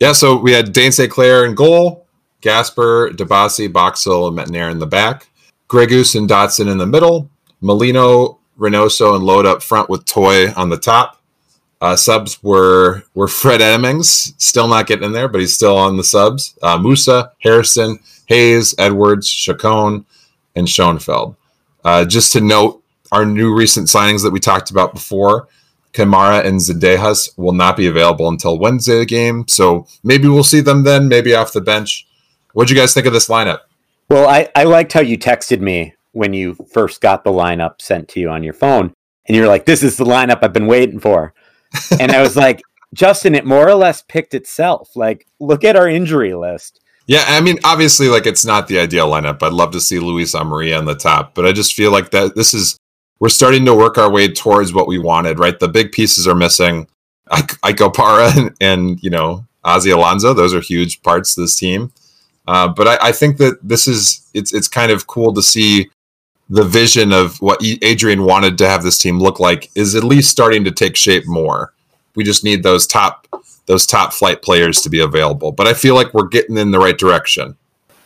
Yeah, 0.00 0.12
so 0.12 0.38
we 0.38 0.52
had 0.52 0.72
Dayne 0.72 0.92
St. 0.92 1.10
Clair 1.10 1.44
in 1.44 1.54
goal, 1.54 2.06
Gasper, 2.40 3.10
Dibassy, 3.10 3.70
Boxall, 3.70 4.28
and 4.28 4.38
Métanire 4.38 4.70
in 4.70 4.78
the 4.78 4.86
back, 4.86 5.28
Greguš 5.68 6.16
and 6.16 6.26
Dotson 6.26 6.72
in 6.72 6.78
the 6.78 6.86
middle, 6.86 7.30
Molino, 7.60 8.38
Reynoso, 8.58 9.14
and 9.14 9.24
Lod 9.24 9.44
up 9.44 9.62
front 9.62 9.90
with 9.90 10.06
Toye 10.06 10.54
on 10.56 10.70
the 10.70 10.78
top. 10.78 11.17
Uh, 11.80 11.94
subs 11.94 12.42
were 12.42 13.04
were 13.14 13.28
Fred 13.28 13.60
Emmings, 13.60 14.34
still 14.36 14.66
not 14.66 14.86
getting 14.86 15.04
in 15.04 15.12
there, 15.12 15.28
but 15.28 15.40
he's 15.40 15.54
still 15.54 15.76
on 15.76 15.96
the 15.96 16.04
subs. 16.04 16.58
Uh, 16.62 16.76
Musah, 16.76 17.30
Harrison, 17.40 18.00
Hayes, 18.26 18.74
Edwards, 18.78 19.30
Chacon, 19.30 20.04
and 20.56 20.68
Schoenfeld. 20.68 21.36
Uh, 21.84 22.04
just 22.04 22.32
to 22.32 22.40
note, 22.40 22.82
our 23.12 23.24
new 23.24 23.54
recent 23.54 23.86
signings 23.86 24.22
that 24.22 24.32
we 24.32 24.40
talked 24.40 24.70
about 24.70 24.92
before, 24.92 25.46
Kamara 25.92 26.44
and 26.44 26.60
Zendejas 26.60 27.30
will 27.38 27.52
not 27.52 27.76
be 27.76 27.86
available 27.86 28.28
until 28.28 28.58
Wednesday 28.58 29.04
game. 29.04 29.46
So 29.48 29.86
maybe 30.02 30.28
we'll 30.28 30.44
see 30.44 30.60
them 30.60 30.82
then, 30.82 31.08
maybe 31.08 31.34
off 31.34 31.52
the 31.52 31.60
bench. 31.60 32.06
What'd 32.52 32.70
you 32.70 32.76
guys 32.76 32.92
think 32.92 33.06
of 33.06 33.12
this 33.12 33.28
lineup? 33.28 33.60
Well, 34.10 34.28
I, 34.28 34.48
I 34.56 34.64
liked 34.64 34.92
how 34.92 35.00
you 35.00 35.16
texted 35.16 35.60
me 35.60 35.94
when 36.12 36.32
you 36.32 36.54
first 36.72 37.00
got 37.00 37.24
the 37.24 37.30
lineup 37.30 37.80
sent 37.80 38.08
to 38.08 38.20
you 38.20 38.30
on 38.30 38.42
your 38.42 38.54
phone. 38.54 38.92
And 39.26 39.36
you're 39.36 39.46
like, 39.46 39.66
this 39.66 39.82
is 39.82 39.96
the 39.96 40.04
lineup 40.04 40.40
I've 40.42 40.52
been 40.52 40.66
waiting 40.66 40.98
for. 40.98 41.34
And 42.00 42.12
I 42.12 42.22
was 42.22 42.36
like, 42.36 42.62
Justyn, 42.94 43.36
it 43.36 43.44
more 43.44 43.68
or 43.68 43.74
less 43.74 44.02
picked 44.02 44.34
itself. 44.34 44.90
Like, 44.96 45.26
look 45.40 45.64
at 45.64 45.76
our 45.76 45.88
injury 45.88 46.34
list. 46.34 46.80
Yeah, 47.06 47.24
I 47.26 47.40
mean, 47.40 47.58
obviously, 47.64 48.08
like 48.08 48.26
it's 48.26 48.44
not 48.44 48.68
the 48.68 48.78
ideal 48.78 49.10
lineup. 49.10 49.42
I'd 49.42 49.54
love 49.54 49.72
to 49.72 49.80
see 49.80 49.98
Luis 49.98 50.34
Amarilla 50.34 50.78
on 50.78 50.84
the 50.84 50.94
top, 50.94 51.34
but 51.34 51.46
I 51.46 51.52
just 51.52 51.74
feel 51.74 51.90
like 51.90 52.10
that 52.10 52.36
this 52.36 52.52
is 52.52 52.78
we're 53.18 53.30
starting 53.30 53.64
to 53.64 53.74
work 53.74 53.96
our 53.96 54.10
way 54.10 54.28
towards 54.28 54.74
what 54.74 54.86
we 54.86 54.98
wanted. 54.98 55.38
Right, 55.38 55.58
the 55.58 55.68
big 55.68 55.90
pieces 55.92 56.28
are 56.28 56.34
missing. 56.34 56.86
Ike 57.30 57.76
Opara 57.76 58.36
and, 58.36 58.56
and 58.60 59.02
you 59.02 59.08
know 59.08 59.46
Ozzie 59.64 59.90
Alonso; 59.90 60.34
those 60.34 60.52
are 60.52 60.60
huge 60.60 61.02
parts 61.02 61.36
of 61.36 61.42
this 61.42 61.56
team. 61.56 61.92
Uh, 62.46 62.68
but 62.68 62.86
I, 62.86 63.08
I, 63.08 63.12
think 63.12 63.36
that 63.38 63.58
this 63.62 63.86
is 63.86 64.26
it's 64.34 64.52
it's 64.54 64.68
kind 64.68 64.90
of 64.90 65.06
cool 65.06 65.34
to 65.34 65.42
see 65.42 65.90
the 66.50 66.64
vision 66.64 67.12
of 67.12 67.40
what 67.40 67.62
Adrian 67.82 68.22
wanted 68.22 68.56
to 68.58 68.68
have 68.68 68.82
this 68.82 68.98
team 68.98 69.20
look 69.20 69.38
like 69.38 69.70
is 69.74 69.94
at 69.94 70.04
least 70.04 70.30
starting 70.30 70.64
to 70.64 70.70
take 70.70 70.96
shape 70.96 71.26
more. 71.26 71.74
We 72.14 72.24
just 72.24 72.44
need 72.44 72.62
those 72.62 72.86
top 72.86 73.26
those 73.66 73.86
top 73.86 74.14
flight 74.14 74.40
players 74.40 74.80
to 74.80 74.88
be 74.88 75.00
available. 75.00 75.52
But 75.52 75.66
I 75.66 75.74
feel 75.74 75.94
like 75.94 76.14
we're 76.14 76.28
getting 76.28 76.56
in 76.56 76.70
the 76.70 76.78
right 76.78 76.96
direction. 76.96 77.54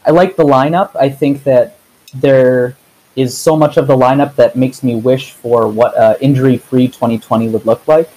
I 0.04 0.10
like 0.10 0.34
the 0.34 0.44
lineup. 0.44 0.90
I 0.96 1.08
think 1.08 1.44
that 1.44 1.78
there 2.12 2.76
is 3.14 3.38
so 3.38 3.56
much 3.56 3.76
of 3.76 3.86
the 3.86 3.96
lineup 3.96 4.34
that 4.34 4.56
makes 4.56 4.82
me 4.82 4.96
wish 4.96 5.30
for 5.30 5.68
what 5.68 5.96
uh, 5.96 6.16
injury-free 6.20 6.88
2020 6.88 7.50
would 7.50 7.64
look 7.64 7.86
like. 7.86 8.10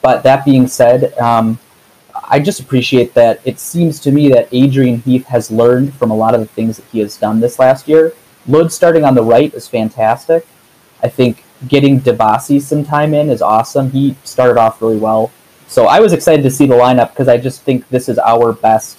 But 0.00 0.22
that 0.22 0.46
being 0.46 0.66
said, 0.66 1.12
um, 1.18 1.58
I 2.28 2.40
just 2.40 2.60
appreciate 2.60 3.12
that 3.12 3.40
it 3.44 3.58
seems 3.60 4.00
to 4.00 4.10
me 4.10 4.30
that 4.30 4.48
Adrian 4.52 5.00
Heath 5.00 5.26
has 5.26 5.50
learned 5.50 5.92
from 5.94 6.10
a 6.10 6.16
lot 6.16 6.34
of 6.34 6.40
the 6.40 6.46
things 6.46 6.78
that 6.78 6.86
he 6.86 7.00
has 7.00 7.18
done 7.18 7.40
this 7.40 7.58
last 7.58 7.86
year 7.86 8.14
Lod 8.48 8.72
starting 8.72 9.04
on 9.04 9.14
the 9.14 9.22
right 9.22 9.52
is 9.54 9.68
fantastic. 9.68 10.46
I 11.02 11.08
think 11.08 11.44
getting 11.68 12.00
Dibassy 12.00 12.60
some 12.60 12.84
time 12.84 13.14
in 13.14 13.28
is 13.28 13.42
awesome. 13.42 13.90
He 13.90 14.16
started 14.24 14.58
off 14.58 14.80
really 14.80 14.98
well. 14.98 15.32
So 15.68 15.86
I 15.86 16.00
was 16.00 16.12
excited 16.12 16.42
to 16.42 16.50
see 16.50 16.66
the 16.66 16.74
lineup 16.74 17.10
because 17.10 17.28
I 17.28 17.38
just 17.38 17.62
think 17.62 17.88
this 17.88 18.08
is 18.08 18.18
our 18.18 18.52
best 18.52 18.98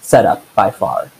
setup 0.00 0.42
by 0.54 0.70
far. 0.70 1.10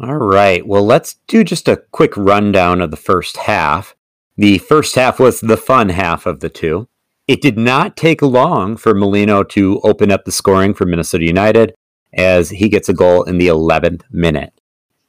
All 0.00 0.16
right. 0.16 0.66
Well, 0.66 0.84
let's 0.84 1.16
do 1.28 1.44
just 1.44 1.68
a 1.68 1.82
quick 1.92 2.16
rundown 2.16 2.80
of 2.80 2.90
the 2.90 2.96
first 2.96 3.36
half. 3.36 3.94
The 4.36 4.58
first 4.58 4.94
half 4.94 5.20
was 5.20 5.40
the 5.40 5.56
fun 5.56 5.90
half 5.90 6.26
of 6.26 6.40
the 6.40 6.48
two. 6.48 6.88
It 7.28 7.40
did 7.40 7.56
not 7.56 7.96
take 7.96 8.20
long 8.20 8.76
for 8.76 8.94
Molino 8.94 9.44
to 9.44 9.80
open 9.84 10.10
up 10.10 10.24
the 10.24 10.32
scoring 10.32 10.74
for 10.74 10.86
Minnesota 10.86 11.24
United 11.24 11.74
as 12.14 12.50
he 12.50 12.68
gets 12.68 12.88
a 12.88 12.94
goal 12.94 13.22
in 13.22 13.38
the 13.38 13.46
11th 13.46 14.02
minute. 14.10 14.52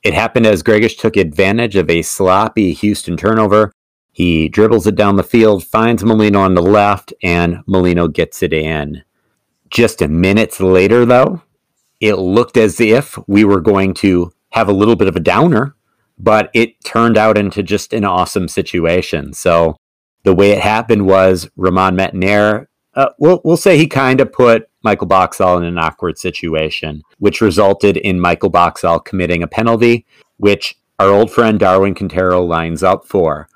It 0.03 0.13
happened 0.13 0.45
as 0.45 0.63
Greguš 0.63 0.97
took 0.97 1.15
advantage 1.15 1.77
of 1.77 1.89
a 1.89 2.01
sloppy 2.01 2.73
Houston 2.73 3.15
turnover. 3.15 3.71
He 4.11 4.49
dribbles 4.49 4.85
it 4.85 4.95
down 4.95 5.15
the 5.15 5.23
field, 5.23 5.65
finds 5.65 6.03
Molino 6.03 6.41
on 6.41 6.55
the 6.55 6.61
left, 6.61 7.13
and 7.23 7.61
Molino 7.65 8.09
gets 8.09 8.43
it 8.43 8.51
in. 8.51 9.03
Just 9.69 10.01
a 10.01 10.07
minutes 10.07 10.59
later, 10.59 11.05
though, 11.05 11.41
it 11.99 12.15
looked 12.15 12.57
as 12.57 12.81
if 12.81 13.17
we 13.27 13.45
were 13.45 13.61
going 13.61 13.93
to 13.95 14.33
have 14.51 14.67
a 14.67 14.73
little 14.73 14.97
bit 14.97 15.07
of 15.07 15.15
a 15.15 15.21
downer, 15.21 15.75
but 16.19 16.51
it 16.53 16.83
turned 16.83 17.17
out 17.17 17.37
into 17.37 17.63
just 17.63 17.93
an 17.93 18.03
awesome 18.03 18.47
situation. 18.47 19.33
So 19.33 19.77
the 20.23 20.35
way 20.35 20.51
it 20.51 20.61
happened 20.61 21.07
was 21.07 21.49
Romain 21.55 21.95
Metanire, 21.95 22.67
uh, 22.95 23.09
we'll, 23.17 23.41
we'll 23.43 23.57
say 23.57 23.77
he 23.77 23.87
kind 23.87 24.21
of 24.21 24.31
put 24.31 24.69
Michael 24.83 25.07
Boxall 25.07 25.57
in 25.57 25.63
an 25.63 25.77
awkward 25.77 26.17
situation, 26.17 27.01
which 27.19 27.41
resulted 27.41 27.97
in 27.97 28.19
Michael 28.19 28.49
Boxall 28.49 28.99
committing 28.99 29.43
a 29.43 29.47
penalty, 29.47 30.05
which 30.37 30.75
our 30.99 31.09
old 31.09 31.31
friend 31.31 31.59
Darwin 31.59 31.95
Quintero 31.95 32.41
lines 32.43 32.83
up 32.83 33.05
for. 33.05 33.47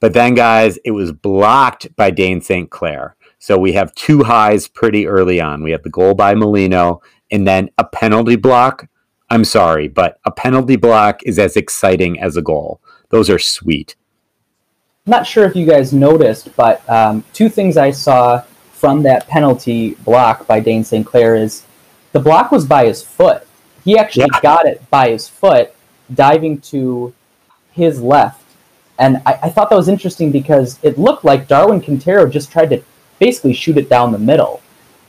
But 0.00 0.12
then, 0.12 0.34
guys, 0.34 0.76
it 0.84 0.90
was 0.90 1.12
blocked 1.12 1.94
by 1.96 2.10
Dayne 2.10 2.40
St. 2.40 2.70
Clair. 2.70 3.16
So 3.38 3.58
we 3.58 3.72
have 3.72 3.94
two 3.94 4.22
highs 4.22 4.68
pretty 4.68 5.06
early 5.06 5.40
on. 5.40 5.62
We 5.62 5.70
have 5.70 5.82
the 5.82 5.90
goal 5.90 6.14
by 6.14 6.34
Molino 6.34 7.00
and 7.30 7.46
then 7.46 7.70
a 7.78 7.84
penalty 7.84 8.36
block. 8.36 8.88
I'm 9.30 9.44
sorry, 9.44 9.88
but 9.88 10.18
a 10.24 10.30
penalty 10.30 10.76
block 10.76 11.22
is 11.24 11.38
as 11.38 11.56
exciting 11.56 12.20
as 12.20 12.36
a 12.36 12.42
goal. 12.42 12.80
Those 13.08 13.30
are 13.30 13.38
sweet. 13.38 13.96
not 15.06 15.26
sure 15.26 15.44
if 15.44 15.56
you 15.56 15.66
guys 15.66 15.92
noticed, 15.92 16.54
but 16.56 16.88
um, 16.88 17.24
two 17.32 17.48
things 17.48 17.76
I 17.76 17.90
saw 17.90 18.42
from 18.84 19.02
that 19.02 19.26
penalty 19.26 19.94
block 20.04 20.46
by 20.46 20.60
Dayne 20.60 20.84
St. 20.84 21.06
Clair 21.06 21.36
is 21.36 21.62
the 22.12 22.20
block 22.20 22.52
was 22.52 22.66
by 22.66 22.84
his 22.84 23.02
foot. 23.02 23.46
He 23.82 23.96
actually 23.96 24.26
yeah. 24.30 24.40
got 24.42 24.66
it 24.66 24.90
by 24.90 25.08
his 25.08 25.26
foot, 25.26 25.74
diving 26.12 26.60
to 26.72 27.14
his 27.72 28.02
left. 28.02 28.44
And 28.98 29.22
I, 29.24 29.38
I, 29.44 29.48
thought 29.48 29.70
that 29.70 29.76
was 29.76 29.88
interesting 29.88 30.30
because 30.30 30.78
it 30.82 30.98
looked 30.98 31.24
like 31.24 31.48
Darwin 31.48 31.80
Quintero 31.80 32.28
just 32.28 32.52
tried 32.52 32.68
to 32.68 32.82
basically 33.18 33.54
shoot 33.54 33.78
it 33.78 33.88
down 33.88 34.12
the 34.12 34.18
middle. 34.18 34.60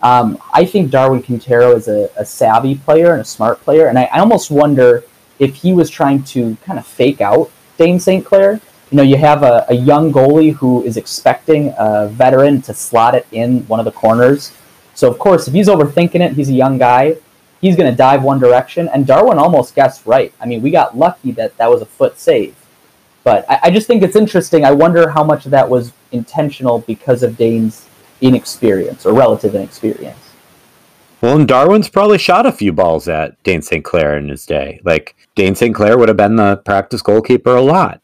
Um, 0.02 0.38
I 0.54 0.64
think 0.64 0.90
Darwin 0.90 1.22
Quintero 1.22 1.76
is 1.76 1.90
a, 1.90 2.10
a, 2.16 2.24
savvy 2.24 2.76
player 2.76 3.12
and 3.12 3.20
a 3.20 3.26
smart 3.26 3.60
player, 3.60 3.88
and 3.88 4.00
I, 4.00 4.06
I 4.06 4.20
almost 4.20 4.50
wonder 4.50 5.04
if 5.38 5.54
he 5.54 5.74
was 5.74 5.90
trying 5.90 6.24
to 6.24 6.56
kind 6.64 6.80
of 6.80 6.88
fake 6.88 7.20
out 7.20 7.52
Dayne 7.78 8.00
St. 8.00 8.26
Clair 8.26 8.62
you 8.96 9.02
know, 9.02 9.04
you 9.04 9.18
have 9.18 9.44
a, 9.44 9.66
a 9.68 9.74
young 9.74 10.10
goalie 10.10 10.54
who 10.54 10.82
is 10.84 10.96
expecting 10.96 11.74
a 11.78 12.08
veteran 12.08 12.62
to 12.62 12.74
slot 12.74 13.14
it 13.14 13.28
in 13.34 13.68
one 13.68 13.78
of 13.78 13.84
the 13.84 13.92
corners. 13.92 14.54
So, 14.94 15.12
of 15.12 15.20
course, 15.20 15.50
if 15.50 15.54
he's 15.54 15.68
overthinking 15.68 16.22
it, 16.22 16.32
he's 16.32 16.48
a 16.48 16.54
young 16.54 16.78
guy. 16.78 17.18
He's 17.60 17.76
going 17.76 17.92
to 17.92 17.98
dive 17.98 18.24
one 18.24 18.40
direction. 18.40 18.88
And 18.88 19.06
Darwin 19.06 19.38
almost 19.38 19.76
guessed 19.76 20.06
right. 20.06 20.34
I 20.40 20.46
mean, 20.46 20.62
we 20.62 20.72
got 20.72 20.98
lucky 20.98 21.32
that 21.32 21.58
that 21.58 21.70
was 21.70 21.82
a 21.82 21.86
foot 21.86 22.18
save. 22.18 22.56
But 23.26 23.44
I, 23.52 23.60
I 23.64 23.70
just 23.70 23.86
think 23.86 24.02
it's 24.02 24.16
interesting. 24.16 24.64
I 24.64 24.72
wonder 24.72 25.10
how 25.10 25.26
much 25.26 25.44
of 25.44 25.52
that 25.52 25.70
was 25.70 25.92
intentional 26.14 26.80
because 26.80 27.22
of 27.22 27.36
Dayne's 27.36 27.86
inexperience 28.22 29.06
or 29.06 29.14
relative 29.14 29.56
inexperience. 29.56 30.32
Well, 31.20 31.36
and 31.38 31.46
Darwin's 31.46 31.90
probably 31.90 32.18
shot 32.18 32.46
a 32.46 32.52
few 32.54 32.72
balls 32.72 33.10
at 33.10 33.44
Dayne 33.44 33.62
St. 33.62 33.84
Clair 33.84 34.16
in 34.18 34.30
his 34.30 34.46
day. 34.46 34.80
Like, 34.86 35.18
Dayne 35.36 35.56
St. 35.56 35.76
Clair 35.76 35.98
would 35.98 36.08
have 36.08 36.16
been 36.16 36.38
the 36.38 36.56
practice 36.64 37.02
goalkeeper 37.02 37.58
a 37.58 37.62
lot. 37.62 38.00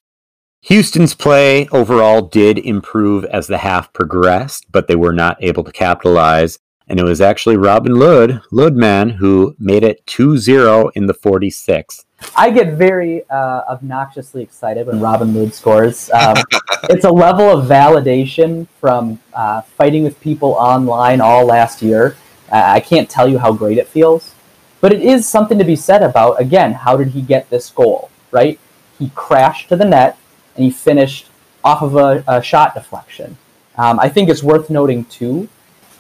Houston's 0.66 1.16
play 1.16 1.68
overall 1.70 2.22
did 2.22 2.60
improve 2.60 3.26
as 3.26 3.48
the 3.48 3.58
half 3.58 3.92
progressed, 3.94 4.72
but 4.72 4.88
they 4.88 4.96
were 4.96 5.12
not 5.12 5.44
able 5.44 5.64
to 5.64 5.72
capitalize. 5.72 6.60
And 6.88 7.00
it 7.00 7.04
was 7.04 7.20
actually 7.20 7.58
Robin 7.58 7.96
Lod, 7.96 8.44
Ludman, 8.52 9.14
who 9.14 9.56
made 9.58 9.84
it 9.84 10.06
2 10.06 10.38
0 10.38 10.90
in 10.90 11.08
the 11.08 11.16
46th. 11.16 12.06
I 12.38 12.52
get 12.52 12.74
very 12.76 13.28
uh, 13.30 13.62
obnoxiously 13.70 14.44
excited 14.44 14.86
when 14.86 15.00
Robin 15.00 15.34
Lod 15.34 15.52
scores. 15.52 16.12
Um, 16.12 16.38
it's 16.90 17.06
a 17.06 17.12
level 17.12 17.50
of 17.50 17.68
validation 17.68 18.68
from 18.80 19.20
uh, 19.34 19.62
fighting 19.62 20.04
with 20.04 20.20
people 20.22 20.52
online 20.52 21.22
all 21.22 21.44
last 21.44 21.82
year. 21.82 22.16
Uh, 22.52 22.62
I 22.66 22.82
can't 22.82 23.10
tell 23.10 23.28
you 23.28 23.40
how 23.40 23.52
great 23.52 23.80
it 23.80 23.88
feels. 23.88 24.36
But 24.80 24.94
it 24.94 25.02
is 25.02 25.28
something 25.28 25.58
to 25.58 25.64
be 25.64 25.76
said 25.76 26.04
about, 26.04 26.40
again, 26.40 26.74
how 26.74 26.98
did 26.98 27.10
he 27.10 27.22
get 27.24 27.50
this 27.50 27.72
goal, 27.72 28.12
right? 28.30 28.60
He 29.00 29.12
crashed 29.16 29.70
to 29.70 29.76
the 29.76 29.86
net 29.86 30.18
and 30.56 30.66
he 30.66 30.72
finished 30.72 31.28
off 31.64 31.82
of 31.82 31.96
a, 31.96 32.24
a 32.28 32.42
shot 32.42 32.74
deflection. 32.74 33.38
Um, 33.78 34.00
I 34.00 34.10
think 34.10 34.30
it's 34.30 34.44
worth 34.44 34.70
noting 34.70 35.06
too 35.06 35.48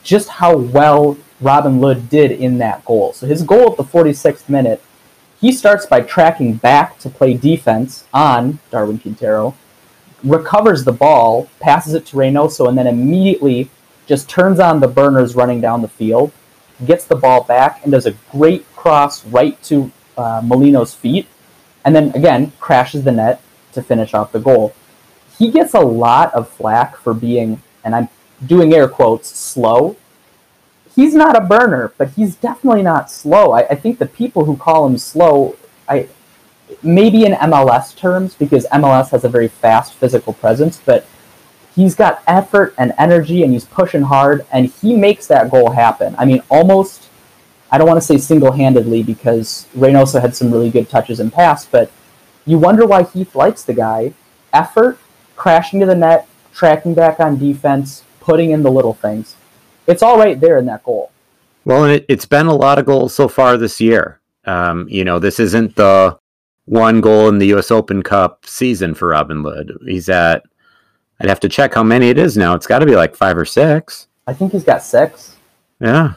just 0.03 0.29
how 0.29 0.57
well 0.57 1.17
Robin 1.39 1.79
Lod 1.79 2.09
did 2.09 2.31
in 2.31 2.57
that 2.59 2.83
goal. 2.85 3.13
So 3.13 3.27
his 3.27 3.43
goal 3.43 3.71
at 3.71 3.77
the 3.77 3.83
46th 3.83 4.49
minute, 4.49 4.81
he 5.39 5.51
starts 5.51 5.85
by 5.85 6.01
tracking 6.01 6.55
back 6.55 6.99
to 6.99 7.09
play 7.09 7.33
defense 7.33 8.05
on 8.13 8.59
Darwin 8.69 8.99
Quintero, 8.99 9.55
recovers 10.23 10.83
the 10.83 10.91
ball, 10.91 11.49
passes 11.59 11.93
it 11.93 12.05
to 12.07 12.17
Reynoso, 12.17 12.67
and 12.67 12.77
then 12.77 12.87
immediately 12.87 13.69
just 14.05 14.29
turns 14.29 14.59
on 14.59 14.79
the 14.79 14.87
burners 14.87 15.35
running 15.35 15.61
down 15.61 15.81
the 15.81 15.87
field, 15.87 16.31
gets 16.85 17.05
the 17.05 17.15
ball 17.15 17.43
back, 17.43 17.81
and 17.83 17.91
does 17.91 18.05
a 18.05 18.11
great 18.31 18.65
cross 18.75 19.25
right 19.25 19.61
to 19.63 19.91
uh, 20.17 20.41
Molino's 20.43 20.93
feet, 20.93 21.27
and 21.85 21.95
then 21.95 22.11
again 22.13 22.51
crashes 22.59 23.03
the 23.03 23.11
net, 23.11 23.41
to 23.73 23.81
finish 23.81 24.13
off 24.13 24.31
the 24.31 24.39
goal. 24.39 24.73
He 25.37 25.51
gets 25.51 25.73
a 25.73 25.79
lot 25.79 26.33
of 26.33 26.49
flack 26.49 26.95
for 26.97 27.13
being, 27.13 27.61
and 27.83 27.95
I'm 27.95 28.09
doing 28.45 28.73
air 28.73 28.87
quotes, 28.87 29.29
slow. 29.29 29.97
He's 30.95 31.15
not 31.15 31.35
a 31.37 31.41
burner, 31.41 31.93
but 31.97 32.09
he's 32.11 32.35
definitely 32.35 32.83
not 32.83 33.09
slow. 33.09 33.53
I, 33.53 33.61
I 33.67 33.75
think 33.75 33.97
the 33.97 34.05
people 34.05 34.45
who 34.45 34.57
call 34.57 34.85
him 34.85 34.97
slow, 34.97 35.55
I 35.87 36.09
maybe 36.83 37.25
in 37.25 37.33
MLS 37.33 37.95
terms, 37.95 38.35
because 38.35 38.65
MLS 38.67 39.09
has 39.11 39.23
a 39.23 39.29
very 39.29 39.47
fast 39.47 39.93
physical 39.93 40.33
presence, 40.33 40.81
but 40.83 41.05
he's 41.75 41.95
got 41.95 42.23
effort 42.27 42.73
and 42.77 42.93
energy 42.97 43.43
and 43.43 43.53
he's 43.53 43.65
pushing 43.65 44.01
hard 44.01 44.45
and 44.51 44.67
he 44.67 44.95
makes 44.95 45.27
that 45.27 45.49
goal 45.49 45.71
happen. 45.71 46.15
I 46.17 46.25
mean, 46.25 46.41
almost, 46.49 47.09
I 47.71 47.77
don't 47.77 47.87
want 47.87 47.97
to 47.97 48.05
say 48.05 48.17
single 48.17 48.51
handedly 48.51 49.03
because 49.03 49.67
Reynoso 49.75 50.21
had 50.21 50.35
some 50.35 50.51
really 50.51 50.69
good 50.69 50.89
touches 50.89 51.19
in 51.19 51.31
pass, 51.31 51.65
but 51.65 51.91
you 52.45 52.57
wonder 52.57 52.85
why 52.85 53.03
Heath 53.03 53.35
likes 53.35 53.63
the 53.63 53.73
guy. 53.73 54.13
Effort, 54.53 54.97
crashing 55.35 55.79
to 55.79 55.85
the 55.85 55.95
net, 55.95 56.27
tracking 56.53 56.93
back 56.93 57.19
on 57.19 57.37
defense, 57.37 58.03
putting 58.19 58.51
in 58.51 58.63
the 58.63 58.71
little 58.71 58.93
things. 58.93 59.35
It's 59.87 60.03
all 60.03 60.17
right 60.17 60.39
there 60.39 60.57
in 60.57 60.65
that 60.67 60.83
goal. 60.83 61.11
Well, 61.65 61.83
and 61.83 61.93
it, 61.93 62.09
has 62.09 62.25
been 62.25 62.47
a 62.47 62.55
lot 62.55 62.79
of 62.79 62.85
goals 62.85 63.13
so 63.13 63.27
far 63.27 63.57
this 63.57 63.79
year. 63.79 64.19
Um, 64.45 64.87
you 64.89 65.03
know, 65.03 65.19
this 65.19 65.39
isn't 65.39 65.75
the 65.75 66.17
one 66.65 67.01
goal 67.01 67.29
in 67.29 67.37
the 67.37 67.47
U.S. 67.47 67.71
Open 67.71 68.01
Cup 68.01 68.45
season 68.45 68.93
for 68.93 69.09
Robin 69.09 69.43
Lod. 69.43 69.71
He's 69.85 70.09
at, 70.09 70.43
I'd 71.19 71.29
have 71.29 71.39
to 71.41 71.49
check 71.49 71.73
how 71.73 71.83
many 71.83 72.09
it 72.09 72.17
is 72.17 72.37
now. 72.37 72.55
It's 72.55 72.67
got 72.67 72.79
to 72.79 72.85
be 72.85 72.95
like 72.95 73.15
five 73.15 73.37
or 73.37 73.45
six. 73.45 74.07
I 74.25 74.33
think 74.33 74.51
he's 74.51 74.63
got 74.63 74.81
six. 74.81 75.35
Yeah. 75.79 76.15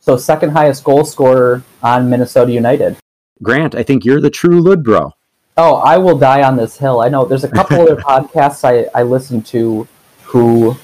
So 0.00 0.16
second 0.16 0.50
highest 0.50 0.84
goal 0.84 1.04
scorer 1.04 1.62
on 1.82 2.08
Minnesota 2.08 2.50
United. 2.50 2.96
Grant, 3.42 3.74
I 3.74 3.82
think 3.82 4.04
you're 4.04 4.20
the 4.20 4.30
true 4.30 4.60
Lod 4.60 4.82
bro. 4.82 5.12
Oh, 5.60 5.74
I 5.74 5.98
will 5.98 6.16
die 6.16 6.44
on 6.44 6.56
this 6.56 6.78
hill. 6.78 7.00
I 7.00 7.08
know 7.08 7.24
there's 7.24 7.42
a 7.42 7.48
couple 7.48 7.80
other 7.80 7.96
podcasts 8.10 8.62
I, 8.62 8.88
I 8.96 9.02
listen 9.02 9.42
to 9.42 9.88
who 10.22 10.76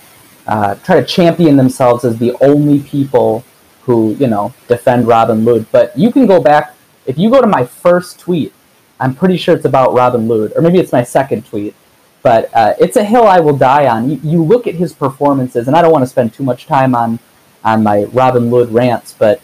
uh, 0.49 0.75
try 0.75 1.01
to 1.01 1.07
champion 1.07 1.57
themselves 1.57 2.05
as 2.05 2.19
the 2.19 2.35
only 2.41 2.81
people 2.81 3.45
who, 3.83 4.15
you 4.15 4.27
know, 4.27 4.53
defend 4.67 5.07
Robin 5.07 5.45
Lod. 5.45 5.71
But 5.71 5.97
you 5.97 6.11
can 6.11 6.27
go 6.27 6.41
back, 6.41 6.75
if 7.07 7.17
you 7.17 7.31
go 7.31 7.41
to 7.41 7.47
my 7.47 7.65
first 7.65 8.19
tweet, 8.19 8.53
I'm 8.99 9.15
pretty 9.15 9.37
sure 9.37 9.55
it's 9.55 9.65
about 9.65 9.95
Robin 9.95 10.27
Lod, 10.27 10.53
or 10.57 10.61
maybe 10.63 10.79
it's 10.79 10.91
my 10.91 11.05
second 11.05 11.47
tweet. 11.47 11.77
But 12.23 12.51
uh, 12.53 12.75
it's 12.81 12.97
a 12.97 13.05
hill 13.05 13.29
I 13.29 13.39
will 13.39 13.57
die 13.57 13.87
on. 13.87 14.11
You, 14.11 14.19
you 14.25 14.43
look 14.43 14.67
at 14.67 14.75
his 14.75 14.93
performances, 14.93 15.69
and 15.69 15.77
I 15.77 15.83
don't 15.83 15.93
want 15.93 16.03
to 16.03 16.09
spend 16.09 16.35
too 16.35 16.43
much 16.43 16.67
time 16.67 16.97
on, 16.97 17.21
on 17.63 17.85
my 17.85 18.05
Robin 18.07 18.51
Lod 18.51 18.73
rants, 18.73 19.15
but 19.17 19.41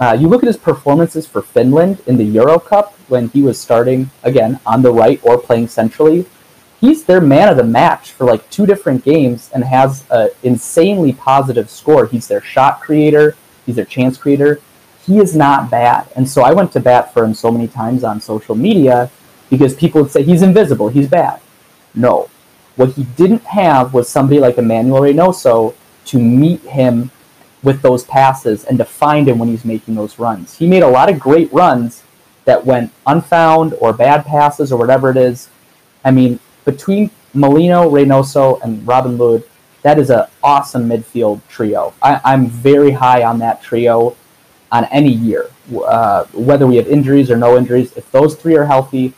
uh, 0.00 0.16
you 0.18 0.28
look 0.28 0.42
at 0.42 0.46
his 0.46 0.56
performances 0.56 1.26
for 1.26 1.42
Finland 1.42 2.02
in 2.06 2.16
the 2.16 2.24
Euro 2.24 2.58
Cup 2.58 2.94
when 3.08 3.28
he 3.28 3.42
was 3.42 3.58
starting, 3.58 4.10
again, 4.22 4.60
on 4.66 4.82
the 4.82 4.92
right 4.92 5.20
or 5.22 5.38
playing 5.38 5.68
centrally. 5.68 6.26
He's 6.80 7.04
their 7.04 7.20
man 7.20 7.48
of 7.48 7.56
the 7.56 7.64
match 7.64 8.12
for 8.12 8.24
like 8.24 8.48
two 8.50 8.66
different 8.66 9.04
games 9.04 9.50
and 9.54 9.64
has 9.64 10.04
an 10.10 10.30
insanely 10.42 11.12
positive 11.12 11.70
score. 11.70 12.06
He's 12.06 12.28
their 12.28 12.42
shot 12.42 12.80
creator, 12.80 13.36
he's 13.64 13.76
their 13.76 13.86
chance 13.86 14.18
creator 14.18 14.60
he 15.06 15.18
is 15.18 15.36
not 15.36 15.70
bad. 15.70 16.08
And 16.16 16.28
so 16.28 16.42
I 16.42 16.52
went 16.52 16.72
to 16.72 16.80
bat 16.80 17.14
for 17.14 17.24
him 17.24 17.32
so 17.32 17.50
many 17.50 17.68
times 17.68 18.02
on 18.02 18.20
social 18.20 18.56
media 18.56 19.10
because 19.48 19.74
people 19.74 20.02
would 20.02 20.10
say 20.10 20.24
he's 20.24 20.42
invisible, 20.42 20.88
he's 20.88 21.08
bad. 21.08 21.40
No. 21.94 22.28
What 22.74 22.90
he 22.90 23.04
didn't 23.04 23.44
have 23.44 23.94
was 23.94 24.08
somebody 24.08 24.40
like 24.40 24.58
Emmanuel 24.58 25.00
Reynoso 25.00 25.74
to 26.06 26.18
meet 26.18 26.60
him 26.62 27.10
with 27.66 27.82
those 27.82 28.04
passes 28.04 28.64
and 28.64 28.78
to 28.78 28.84
find 28.84 29.28
him 29.28 29.40
when 29.40 29.48
he's 29.48 29.64
making 29.64 29.96
those 29.96 30.20
runs. 30.20 30.56
He 30.56 30.68
made 30.68 30.84
a 30.84 30.88
lot 30.88 31.10
of 31.10 31.18
great 31.18 31.52
runs 31.52 32.04
that 32.44 32.64
went 32.64 32.92
unfound 33.08 33.74
or 33.80 33.92
bad 33.92 34.24
passes 34.24 34.70
or 34.70 34.78
whatever 34.78 35.10
it 35.10 35.16
is. 35.16 35.48
I 36.04 36.12
mean, 36.12 36.38
between 36.64 37.10
Molino, 37.34 37.90
Reynoso, 37.90 38.62
and 38.62 38.86
Robin 38.86 39.18
Lod, 39.18 39.42
that 39.82 39.98
is 39.98 40.10
an 40.10 40.26
awesome 40.44 40.88
midfield 40.88 41.40
trio. 41.48 41.92
I, 42.00 42.20
I'm 42.24 42.46
very 42.46 42.92
high 42.92 43.24
on 43.24 43.40
that 43.40 43.60
trio 43.64 44.16
on 44.70 44.84
any 44.86 45.12
year, 45.12 45.50
uh, 45.74 46.22
whether 46.32 46.68
we 46.68 46.76
have 46.76 46.86
injuries 46.86 47.32
or 47.32 47.36
no 47.36 47.58
injuries. 47.58 47.92
If 47.96 48.08
those 48.12 48.36
three 48.36 48.54
are 48.54 48.66
healthy, 48.66 49.12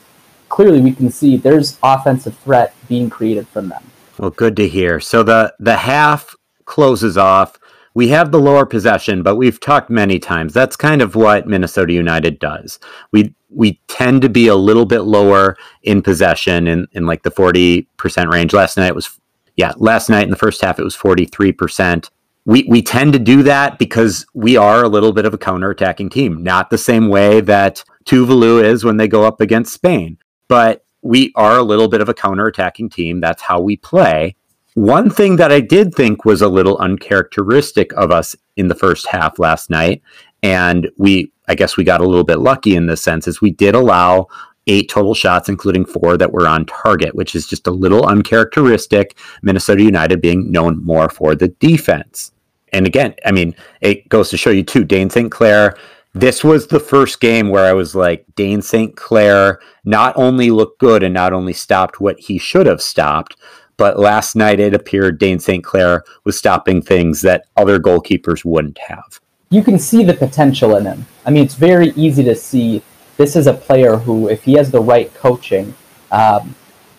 clearly 0.48 0.80
we 0.80 0.92
can 0.92 1.10
see 1.10 1.36
there's 1.36 1.78
offensive 1.82 2.34
threat 2.38 2.74
being 2.88 3.10
created 3.10 3.46
from 3.48 3.68
them. 3.68 3.82
Well, 4.18 4.30
good 4.30 4.56
to 4.56 4.66
hear. 4.66 5.00
So 5.00 5.22
the 5.22 5.54
the 5.58 5.76
half 5.76 6.34
closes 6.64 7.18
off. 7.18 7.57
We 7.98 8.06
have 8.10 8.30
the 8.30 8.38
lower 8.38 8.64
possession, 8.64 9.24
but 9.24 9.34
we've 9.34 9.58
talked 9.58 9.90
many 9.90 10.20
times. 10.20 10.54
That's 10.54 10.76
kind 10.76 11.02
of 11.02 11.16
what 11.16 11.48
Minnesota 11.48 11.92
United 11.92 12.38
does. 12.38 12.78
We 13.10 13.34
we 13.50 13.80
tend 13.88 14.22
to 14.22 14.28
be 14.28 14.46
a 14.46 14.54
little 14.54 14.86
bit 14.86 15.00
lower 15.00 15.56
in 15.82 16.00
possession 16.02 16.68
in, 16.68 16.86
in 16.92 17.06
like 17.06 17.24
the 17.24 17.30
40% 17.32 18.30
range. 18.30 18.52
Last 18.52 18.76
night 18.76 18.94
was 18.94 19.18
yeah, 19.56 19.72
last 19.78 20.08
night 20.10 20.22
in 20.22 20.30
the 20.30 20.36
first 20.36 20.60
half 20.60 20.78
it 20.78 20.84
was 20.84 20.96
43% 20.96 22.08
we 22.44 22.64
we 22.68 22.82
tend 22.82 23.14
to 23.14 23.18
do 23.18 23.42
that 23.42 23.80
because 23.80 24.24
we 24.32 24.56
are 24.56 24.84
a 24.84 24.88
little 24.88 25.12
bit 25.12 25.26
of 25.26 25.34
a 25.34 25.38
counter-attacking 25.38 26.10
team, 26.10 26.44
not 26.44 26.70
the 26.70 26.78
same 26.78 27.08
way 27.08 27.40
that 27.40 27.82
Tuvalu 28.04 28.62
is 28.62 28.84
when 28.84 28.96
they 28.96 29.08
go 29.08 29.24
up 29.24 29.40
against 29.40 29.74
Spain, 29.74 30.18
but 30.46 30.84
we 31.02 31.32
are 31.34 31.58
a 31.58 31.64
little 31.64 31.88
bit 31.88 32.00
of 32.00 32.08
a 32.08 32.14
counter-attacking 32.14 32.90
team. 32.90 33.18
That's 33.18 33.42
how 33.42 33.60
we 33.60 33.76
play. 33.76 34.36
One 34.78 35.10
thing 35.10 35.36
that 35.36 35.50
I 35.50 35.60
did 35.60 35.92
think 35.94 36.24
was 36.24 36.40
a 36.40 36.48
little 36.48 36.78
uncharacteristic 36.78 37.92
of 37.94 38.12
us 38.12 38.36
in 38.56 38.68
the 38.68 38.74
first 38.74 39.08
half 39.08 39.38
last 39.38 39.70
night, 39.70 40.02
and 40.42 40.88
we 40.96 41.32
I 41.48 41.54
guess 41.54 41.76
we 41.76 41.84
got 41.84 42.00
a 42.00 42.06
little 42.06 42.24
bit 42.24 42.38
lucky 42.38 42.76
in 42.76 42.86
this 42.86 43.02
sense, 43.02 43.26
is 43.26 43.40
we 43.40 43.50
did 43.50 43.74
allow 43.74 44.28
eight 44.66 44.88
total 44.88 45.14
shots, 45.14 45.48
including 45.48 45.84
four 45.84 46.16
that 46.16 46.32
were 46.32 46.46
on 46.46 46.66
target, 46.66 47.14
which 47.14 47.34
is 47.34 47.46
just 47.46 47.66
a 47.66 47.72
little 47.72 48.06
uncharacteristic. 48.06 49.16
Minnesota 49.42 49.82
United 49.82 50.20
being 50.20 50.52
known 50.52 50.84
more 50.84 51.08
for 51.08 51.34
the 51.34 51.48
defense 51.48 52.32
and 52.72 52.86
again, 52.86 53.14
I 53.24 53.32
mean, 53.32 53.54
it 53.80 54.08
goes 54.08 54.30
to 54.30 54.36
show 54.36 54.50
you 54.50 54.62
too, 54.62 54.84
Dayne 54.84 55.10
St. 55.10 55.30
Clair. 55.30 55.76
This 56.14 56.42
was 56.42 56.66
the 56.66 56.80
first 56.80 57.20
game 57.20 57.48
where 57.50 57.64
I 57.64 57.72
was 57.72 57.94
like, 57.94 58.24
Dayne 58.34 58.62
St. 58.62 58.96
Clair 58.96 59.60
not 59.84 60.16
only 60.16 60.50
looked 60.50 60.80
good 60.80 61.02
and 61.02 61.14
not 61.14 61.32
only 61.32 61.52
stopped 61.52 62.00
what 62.00 62.18
he 62.18 62.38
should 62.38 62.66
have 62.66 62.82
stopped, 62.82 63.36
but 63.78 63.98
last 63.98 64.36
night 64.36 64.60
it 64.60 64.74
appeared 64.74 65.18
Dayne 65.18 65.38
St. 65.38 65.64
Clair 65.64 66.04
was 66.24 66.36
stopping 66.36 66.82
things 66.82 67.22
that 67.22 67.46
other 67.56 67.78
goalkeepers 67.78 68.44
wouldn't 68.44 68.76
have. 68.78 69.20
You 69.48 69.62
can 69.62 69.78
see 69.78 70.04
the 70.04 70.12
potential 70.12 70.76
in 70.76 70.84
him. 70.84 71.06
I 71.24 71.30
mean, 71.30 71.42
it's 71.42 71.54
very 71.54 71.90
easy 71.90 72.22
to 72.24 72.34
see 72.34 72.82
this 73.16 73.34
is 73.34 73.46
a 73.46 73.54
player 73.54 73.96
who, 73.96 74.28
if 74.28 74.44
he 74.44 74.52
has 74.54 74.70
the 74.70 74.80
right 74.80 75.12
coaching, 75.14 75.74
um, 76.12 76.54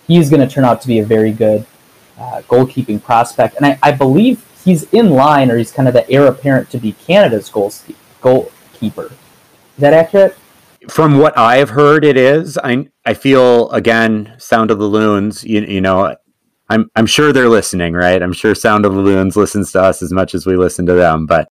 he's 0.08 0.30
going 0.30 0.42
to 0.42 0.52
turn 0.52 0.66
out 0.66 0.82
to 0.82 0.88
be 0.88 1.00
a 1.00 1.06
very 1.06 1.32
good 1.32 1.66
uh, 2.18 2.42
goalkeeping 2.48 3.02
prospect. 3.04 3.56
And 3.58 3.66
I, 3.66 3.78
I 3.84 3.92
believe 3.92 4.44
he's 4.64 4.84
in 4.92 5.12
line, 5.12 5.52
or 5.52 5.58
he's 5.58 5.72
kind 5.72 5.88
of 5.88 5.94
the 5.94 6.10
heir 6.10 6.26
apparent 6.28 6.70
to 6.72 6.78
be 6.78 6.94
Canada's 6.94 7.50
goal 7.50 7.72
goalkeeper. 8.22 9.06
Is 9.06 9.80
that 9.80 9.94
accurate? 9.94 10.36
From 10.90 11.18
what 11.18 11.38
I 11.38 11.58
have 11.58 11.70
heard, 11.70 12.04
it 12.04 12.18
is. 12.18 12.58
I 12.58 12.88
I 13.06 13.14
feel 13.14 13.70
again, 13.72 14.34
Sound 14.38 14.72
of 14.72 14.80
the 14.80 14.86
Loons. 14.86 15.44
You, 15.44 15.62
you 15.62 15.82
know, 15.82 16.16
I'm 16.70 16.90
I'm 16.96 17.06
sure 17.06 17.34
they're 17.34 17.50
listening, 17.50 17.94
right? 17.94 18.22
I'm 18.22 18.34
sure 18.34 18.54
Sound 18.54 18.86
of 18.86 18.94
the 18.94 19.02
Loons 19.02 19.36
listens 19.36 19.72
to 19.72 19.82
us 19.82 20.02
as 20.02 20.12
much 20.12 20.36
as 20.36 20.46
we 20.46 20.56
listen 20.56 20.86
to 20.86 20.94
them, 20.94 21.26
but 21.26 21.50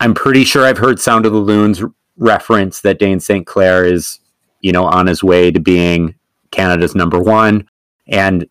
I'm 0.00 0.14
pretty 0.14 0.44
sure 0.44 0.64
I've 0.64 0.78
heard 0.78 1.00
Sound 1.00 1.26
of 1.26 1.32
the 1.32 1.38
Loons 1.38 1.82
reference 2.16 2.80
that 2.80 2.98
Dayne 2.98 3.20
St. 3.20 3.46
Clair 3.46 3.84
is, 3.84 4.20
you 4.60 4.72
know, 4.72 4.84
on 4.84 5.06
his 5.06 5.22
way 5.22 5.50
to 5.50 5.60
being 5.60 6.14
Canada's 6.50 6.94
number 6.94 7.18
one. 7.18 7.68
And 8.08 8.46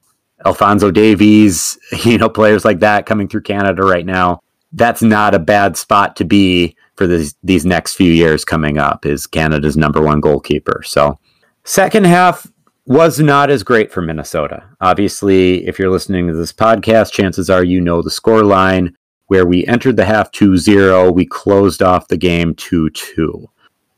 Alphonso 0.46 0.92
Davies, 0.92 1.78
you 2.06 2.18
know, 2.18 2.30
players 2.30 2.66
like 2.66 2.80
that 2.80 3.06
coming 3.06 3.28
through 3.28 3.42
Canada 3.42 3.84
right 3.84 4.06
now. 4.06 4.42
That's 4.74 5.02
not 5.02 5.36
a 5.36 5.40
bad 5.40 5.76
spot 5.76 6.16
to 6.16 6.24
be 6.24 6.76
for 6.96 7.06
these 7.06 7.36
these 7.44 7.66
next 7.66 7.96
few 7.96 8.12
years 8.12 8.46
coming 8.46 8.78
up. 8.78 9.06
Is 9.06 9.28
Canada's 9.28 9.78
number 9.78 10.02
one 10.02 10.22
goalkeeper. 10.22 10.82
So, 10.86 11.20
second 11.66 12.06
half 12.06 12.48
was 12.86 13.20
not 13.20 13.50
as 13.50 13.64
great 13.64 13.92
for 13.92 14.02
Minnesota. 14.02 14.64
Obviously, 14.82 15.68
if 15.68 15.78
you're 15.78 15.92
listening 15.92 16.28
to 16.28 16.34
this 16.34 16.54
podcast, 16.54 17.12
chances 17.12 17.50
are 17.50 17.64
you 17.64 17.80
know 17.80 18.02
the 18.02 18.10
score 18.10 18.44
line 18.44 18.96
where 19.28 19.46
we 19.46 19.66
entered 19.68 19.96
the 19.96 20.06
half 20.06 20.32
2-0, 20.32 21.14
we 21.14 21.26
closed 21.26 21.82
off 21.82 22.08
the 22.08 22.18
game 22.18 22.54
2-2. 22.56 23.48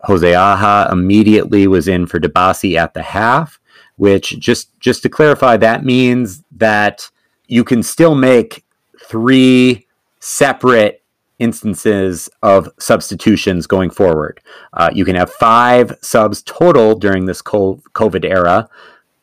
Jose 0.02 0.36
Aja 0.36 0.92
immediately 0.92 1.66
was 1.66 1.88
in 1.88 2.06
for 2.06 2.20
Dibassy 2.20 2.76
at 2.76 2.94
the 2.94 3.02
half 3.02 3.60
which 3.98 4.40
just 4.40 4.78
just 4.80 5.04
to 5.04 5.10
clarify 5.10 5.58
that 5.58 5.84
means 5.84 6.44
that 6.52 7.10
you 7.48 7.64
can 7.64 7.84
still 7.84 8.16
make 8.16 8.64
three 9.06 9.88
separate 10.20 11.03
instances 11.40 12.30
of 12.42 12.70
substitutions 12.80 13.68
going 13.68 13.90
forward. 13.90 14.40
Uh, 14.74 14.90
you 14.94 15.06
can 15.06 15.16
have 15.16 15.32
five 15.32 15.96
subs 16.02 16.42
total 16.44 16.96
during 16.96 17.26
this 17.26 17.42
COVID 17.42 18.26
era, 18.26 18.70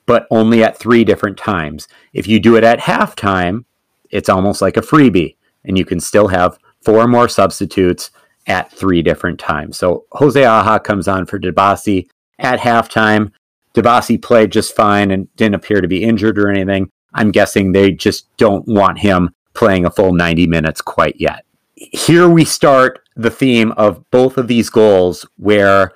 but 0.07 0.27
only 0.31 0.65
at 0.65 0.79
three 0.79 1.05
different 1.05 1.39
times. 1.39 1.89
If 2.13 2.27
you 2.27 2.41
do 2.41 2.57
it 2.57 2.65
at 2.65 2.81
halftime, 2.81 3.65
it's 4.11 4.29
almost 4.29 4.61
like 4.61 4.77
a 4.77 4.83
freebie, 4.83 5.37
and 5.65 5.79
you 5.79 5.85
can 5.85 6.01
still 6.01 6.29
have 6.29 6.59
four 6.83 7.07
more 7.07 7.29
substitutes 7.29 8.11
at 8.47 8.73
three 8.73 9.03
different 9.03 9.39
times. 9.39 9.77
So 9.79 10.07
Jose 10.13 10.45
Aja 10.45 10.81
comes 10.81 11.07
on 11.07 11.27
for 11.27 11.39
Dibassy 11.39 12.09
at 12.39 12.59
halftime. 12.59 13.33
Dibassy 13.75 14.21
played 14.21 14.51
just 14.51 14.75
fine 14.75 15.11
and 15.11 15.35
didn't 15.37 15.55
appear 15.55 15.81
to 15.81 15.89
be 15.89 16.03
injured 16.03 16.39
or 16.39 16.51
anything. 16.51 16.91
I'm 17.15 17.31
guessing 17.31 17.73
they 17.73 17.93
just 17.93 18.35
don't 18.37 18.67
want 18.67 18.99
him 18.99 19.31
playing 19.55 19.85
a 19.85 19.91
full 19.91 20.13
90 20.13 20.47
minutes 20.47 20.81
quite 20.81 21.17
yet. 21.19 21.45
Here 21.81 22.29
we 22.29 22.45
start 22.45 23.01
the 23.17 23.31
theme 23.31 23.73
of 23.73 24.09
both 24.11 24.37
of 24.37 24.49
these 24.49 24.71
goals 24.71 25.27
where 25.37 25.93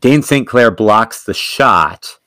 Dayne 0.00 0.22
St. 0.22 0.46
Clair 0.46 0.70
blocks 0.70 1.24
the 1.24 1.34
shot, 1.34 2.18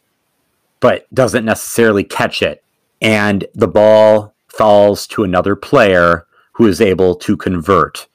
but 0.79 1.13
doesn't 1.13 1.45
necessarily 1.45 2.03
catch 2.03 2.41
it. 2.41 2.63
And 3.01 3.45
the 3.53 3.67
ball 3.67 4.33
falls 4.47 5.05
to 5.07 5.23
another 5.23 5.55
player 5.55 6.25
who 6.53 6.67
is 6.67 6.79
able 6.79 7.15
to 7.15 7.35
convert 7.35 8.07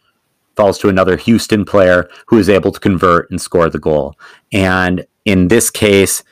falls 0.58 0.76
to 0.76 0.88
another 0.88 1.16
Houston 1.16 1.64
player 1.64 2.10
who 2.26 2.36
is 2.36 2.48
able 2.48 2.72
to 2.72 2.80
convert 2.80 3.30
and 3.30 3.40
score 3.40 3.70
the 3.70 3.78
goal. 3.78 4.18
And 4.50 5.06
in 5.24 5.46
this 5.46 5.70
case, 5.70 6.24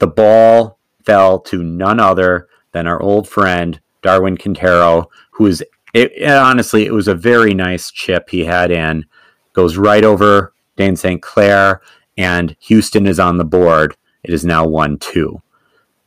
the 0.00 0.08
ball 0.08 0.76
fell 1.04 1.38
to 1.38 1.62
none 1.62 2.00
other 2.00 2.48
than 2.72 2.88
our 2.88 3.00
old 3.00 3.28
friend 3.28 3.80
Darwin 4.02 4.36
Quintero, 4.36 5.08
who 5.30 5.46
is 5.46 5.62
it, 5.94 6.12
it, 6.16 6.30
honestly, 6.30 6.86
it 6.86 6.92
was 6.92 7.08
a 7.08 7.14
very 7.14 7.54
nice 7.54 7.90
chip 7.90 8.30
he 8.30 8.44
had 8.44 8.70
in. 8.70 9.06
Goes 9.52 9.76
right 9.76 10.04
over 10.04 10.52
Dayne 10.76 10.96
St. 10.96 11.20
Clair, 11.20 11.80
and 12.16 12.56
Houston 12.60 13.06
is 13.06 13.18
on 13.18 13.38
the 13.38 13.44
board. 13.44 13.96
It 14.22 14.32
is 14.32 14.44
now 14.44 14.66
1 14.66 14.98
2. 14.98 15.42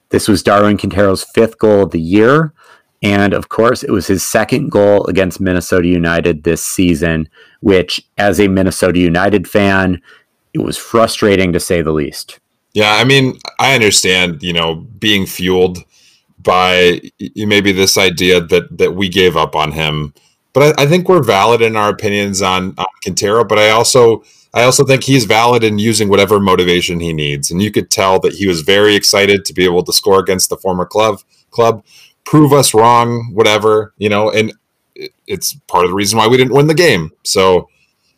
This 0.10 0.28
was 0.28 0.44
Darwin 0.44 0.78
Quintero's 0.78 1.24
fifth 1.24 1.58
goal 1.58 1.84
of 1.84 1.92
the 1.92 2.00
year. 2.00 2.54
And 3.02 3.34
of 3.34 3.50
course, 3.50 3.84
it 3.84 3.92
was 3.92 4.08
his 4.08 4.24
second 4.24 4.70
goal 4.70 5.06
against 5.08 5.42
Minnesota 5.42 5.88
United 5.88 6.44
this 6.44 6.64
season, 6.64 7.28
which, 7.60 8.08
as 8.18 8.40
a 8.40 8.48
Minnesota 8.48 9.00
United 9.00 9.48
fan, 9.48 10.02
it 10.54 10.60
was 10.60 10.78
frustrating 10.78 11.52
to 11.52 11.60
say 11.60 11.82
the 11.82 11.92
least. 11.92 12.40
Yeah, 12.74 12.94
I 12.94 13.04
mean, 13.04 13.40
I 13.60 13.76
understand, 13.76 14.42
you 14.42 14.54
know, 14.54 14.76
being 14.76 15.26
fueled 15.26 15.80
by 16.44 17.02
maybe 17.36 17.72
this 17.72 17.98
idea 17.98 18.42
that 18.42 18.78
that 18.78 18.96
we 18.96 19.10
gave 19.10 19.38
up 19.38 19.56
on 19.56 19.72
him, 19.72 20.14
but 20.54 20.80
I, 20.80 20.84
I 20.84 20.86
think 20.86 21.10
we're 21.10 21.24
valid 21.24 21.62
in 21.62 21.76
our 21.76 21.90
opinions 21.90 22.42
on, 22.42 22.74
on 22.78 22.86
Quintero. 23.02 23.44
But 23.44 23.60
I 23.60 23.70
also 23.70 24.24
I 24.54 24.64
also 24.64 24.86
think 24.86 25.04
he's 25.04 25.26
valid 25.26 25.64
in 25.64 25.80
using 25.80 26.10
whatever 26.10 26.40
motivation 26.40 27.00
he 27.00 27.14
needs, 27.14 27.50
and 27.50 27.62
you 27.62 27.72
could 27.72 27.90
tell 27.90 28.20
that 28.20 28.34
he 28.34 28.48
was 28.48 28.62
very 28.62 28.96
excited 28.96 29.46
to 29.46 29.54
be 29.54 29.66
able 29.66 29.84
to 29.84 29.94
score 29.94 30.20
against 30.20 30.50
the 30.50 30.58
former 30.58 30.86
club 30.86 31.20
club 31.52 31.84
prove 32.26 32.54
us 32.54 32.74
wrong, 32.74 33.32
whatever, 33.34 33.94
you 33.98 34.10
know, 34.10 34.32
and 34.32 34.54
it's 35.28 35.54
part 35.68 35.86
of 35.86 35.92
the 35.92 35.96
reason 35.96 36.18
why 36.18 36.28
we 36.28 36.38
didn't 36.38 36.54
win 36.54 36.68
the 36.68 36.74
game. 36.74 37.12
So 37.24 37.70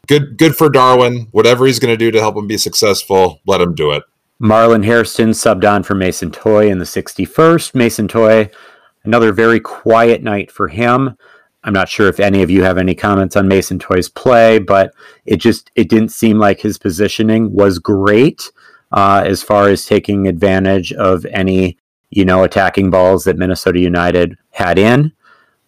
good 0.08 0.38
good 0.38 0.56
for 0.56 0.70
Darwin. 0.70 1.28
Whatever 1.32 1.66
he's 1.66 1.80
going 1.80 1.94
to 1.94 1.98
do 1.98 2.12
to 2.12 2.20
help 2.20 2.36
him 2.36 2.48
be 2.48 2.58
successful, 2.58 3.42
let 3.46 3.62
him 3.62 3.76
do 3.76 3.92
it. 3.92 4.04
Marlon 4.42 4.84
Hairston 4.84 5.30
subbed 5.30 5.70
on 5.70 5.84
for 5.84 5.96
Mason 5.96 6.32
Toye 6.32 6.70
in 6.70 6.80
the 6.80 6.86
61st. 6.86 7.74
Mason 7.74 8.08
Toye, 8.08 8.50
another 9.04 9.32
very 9.32 9.60
quiet 9.60 10.24
night 10.24 10.52
for 10.52 10.68
him. 10.68 11.18
I'm 11.64 11.74
not 11.74 11.90
sure 11.90 12.08
if 12.08 12.20
any 12.20 12.44
of 12.44 12.52
you 12.52 12.64
have 12.64 12.78
any 12.78 12.94
comments 12.94 13.36
on 13.36 13.48
Mason 13.48 13.80
Toye's 13.80 14.10
play, 14.10 14.60
but 14.60 14.94
it 15.26 15.38
just 15.38 15.72
it 15.76 15.90
didn't 15.90 16.10
seem 16.10 16.38
like 16.38 16.60
his 16.60 16.78
positioning 16.78 17.52
was 17.52 17.80
great 17.80 18.52
uh, 18.92 19.24
as 19.26 19.42
far 19.42 19.70
as 19.70 19.86
taking 19.86 20.28
advantage 20.28 20.94
of 20.94 21.26
any 21.26 21.78
you 22.16 22.24
know, 22.26 22.44
attacking 22.44 22.90
balls 22.90 23.26
that 23.26 23.38
Minnesota 23.38 23.80
United 23.80 24.38
had 24.52 24.80
in. 24.80 25.12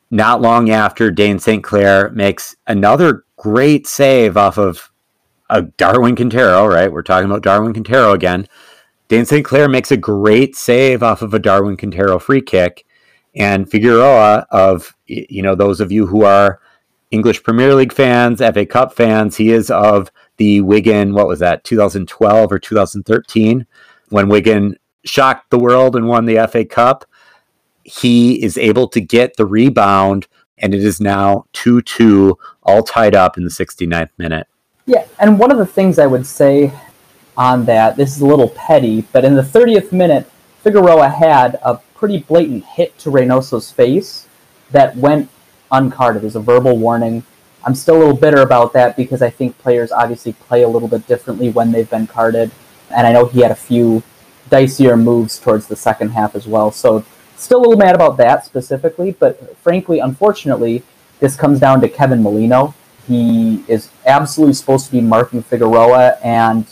Not 0.10 0.42
long 0.42 0.70
after, 0.70 1.12
Dayne 1.12 1.40
St. 1.40 1.62
Clair 1.64 2.10
makes 2.12 2.56
another 2.68 3.26
great 3.36 3.86
save 3.86 4.38
off 4.38 4.58
of 4.58 4.90
a 5.50 5.64
Darwin 5.64 6.16
Quintero, 6.16 6.66
right? 6.68 6.92
We're 6.92 7.04
talking 7.04 7.30
about 7.30 7.44
Darwin 7.44 7.74
Quintero 7.74 8.14
again. 8.14 8.48
Dayne 9.08 9.26
St. 9.26 9.46
Clair 9.46 9.70
makes 9.70 9.92
a 9.92 9.98
great 9.98 10.56
save 10.56 11.02
off 11.02 11.22
of 11.22 11.34
a 11.34 11.40
Darwin 11.40 11.78
Quintero 11.78 12.20
free 12.20 12.42
kick. 12.42 12.86
And 13.36 13.70
Figueroa, 13.70 14.48
of 14.52 14.96
you 15.06 15.44
know 15.44 15.56
those 15.56 15.80
of 15.80 15.92
you 15.92 16.08
who 16.08 16.24
are 16.24 16.60
English 17.12 17.44
Premier 17.44 17.74
League 17.76 17.94
fans, 17.94 18.40
FA 18.40 18.66
Cup 18.66 18.94
fans, 18.94 19.38
he 19.38 19.52
is 19.52 19.70
of 19.70 20.12
the 20.38 20.62
Wigan. 20.62 21.14
What 21.14 21.28
was 21.28 21.40
that? 21.40 21.64
2012 21.64 22.52
or 22.52 22.60
2013, 22.60 23.66
when 24.10 24.28
Wigan 24.28 24.78
shocked 25.06 25.50
the 25.50 25.60
world 25.60 25.96
and 25.96 26.08
won 26.08 26.26
the 26.26 26.48
FA 26.48 26.66
Cup. 26.66 27.06
He 27.84 28.44
is 28.44 28.58
able 28.58 28.90
to 28.90 29.00
get 29.00 29.38
the 29.38 29.46
rebound, 29.46 30.28
and 30.58 30.74
it 30.74 30.84
is 30.84 31.00
now 31.00 31.46
2 31.54 31.82
2, 31.84 32.38
all 32.64 32.84
tied 32.84 33.16
up 33.16 33.38
in 33.38 33.44
the 33.44 33.50
69th 33.50 34.10
minute. 34.18 34.48
Yeah, 34.88 35.06
and 35.20 35.38
one 35.38 35.52
of 35.52 35.58
the 35.58 35.66
things 35.66 36.00
I 36.00 36.08
would 36.08 36.26
say 36.26 36.72
on 37.36 37.66
that, 37.66 37.98
this 37.98 38.16
is 38.16 38.22
a 38.22 38.26
little 38.26 38.48
petty, 38.48 39.02
but 39.12 39.26
in 39.26 39.36
the 39.36 39.42
30th 39.42 39.92
minute, 39.92 40.32
Figueroa 40.64 41.10
had 41.10 41.60
a 41.62 41.76
pretty 41.94 42.20
blatant 42.20 42.64
hit 42.64 42.98
to 43.00 43.12
Reynoso's 43.12 43.70
face 43.70 44.30
that 44.72 44.96
went 44.96 45.30
uncarded 45.74 46.24
as 46.24 46.38
a 46.38 46.40
verbal 46.40 46.78
warning. 46.78 47.24
I'm 47.66 47.76
still 47.76 47.98
a 47.98 48.00
little 48.00 48.16
bitter 48.16 48.42
about 48.42 48.72
that 48.74 48.96
because 48.96 49.22
I 49.22 49.30
think 49.30 49.58
players 49.58 49.92
obviously 49.92 50.32
play 50.32 50.64
a 50.64 50.70
little 50.70 50.88
bit 50.88 51.06
differently 51.06 51.50
when 51.50 51.74
they've 51.74 51.90
been 51.90 52.08
carded. 52.08 52.50
And 52.90 53.06
I 53.06 53.12
know 53.12 53.26
he 53.26 53.42
had 53.42 53.52
a 53.52 53.56
few 53.56 54.04
dicier 54.50 54.98
moves 54.98 55.38
towards 55.38 55.68
the 55.68 55.76
second 55.76 56.12
half 56.12 56.34
as 56.34 56.48
well. 56.48 56.72
So 56.72 57.04
still 57.36 57.60
a 57.60 57.64
little 57.64 57.78
mad 57.78 57.94
about 57.94 58.16
that 58.18 58.46
specifically, 58.46 59.12
but 59.12 59.58
frankly, 59.58 60.00
unfortunately, 60.00 60.84
this 61.20 61.36
comes 61.36 61.60
down 61.60 61.82
to 61.82 61.90
Kevin 61.90 62.24
Molino. 62.24 62.74
He 63.08 63.64
is 63.68 63.90
absolutely 64.06 64.54
supposed 64.54 64.86
to 64.88 64.92
be 64.92 65.02
marking 65.02 65.42
Figueroa, 65.42 66.18
and 66.24 66.66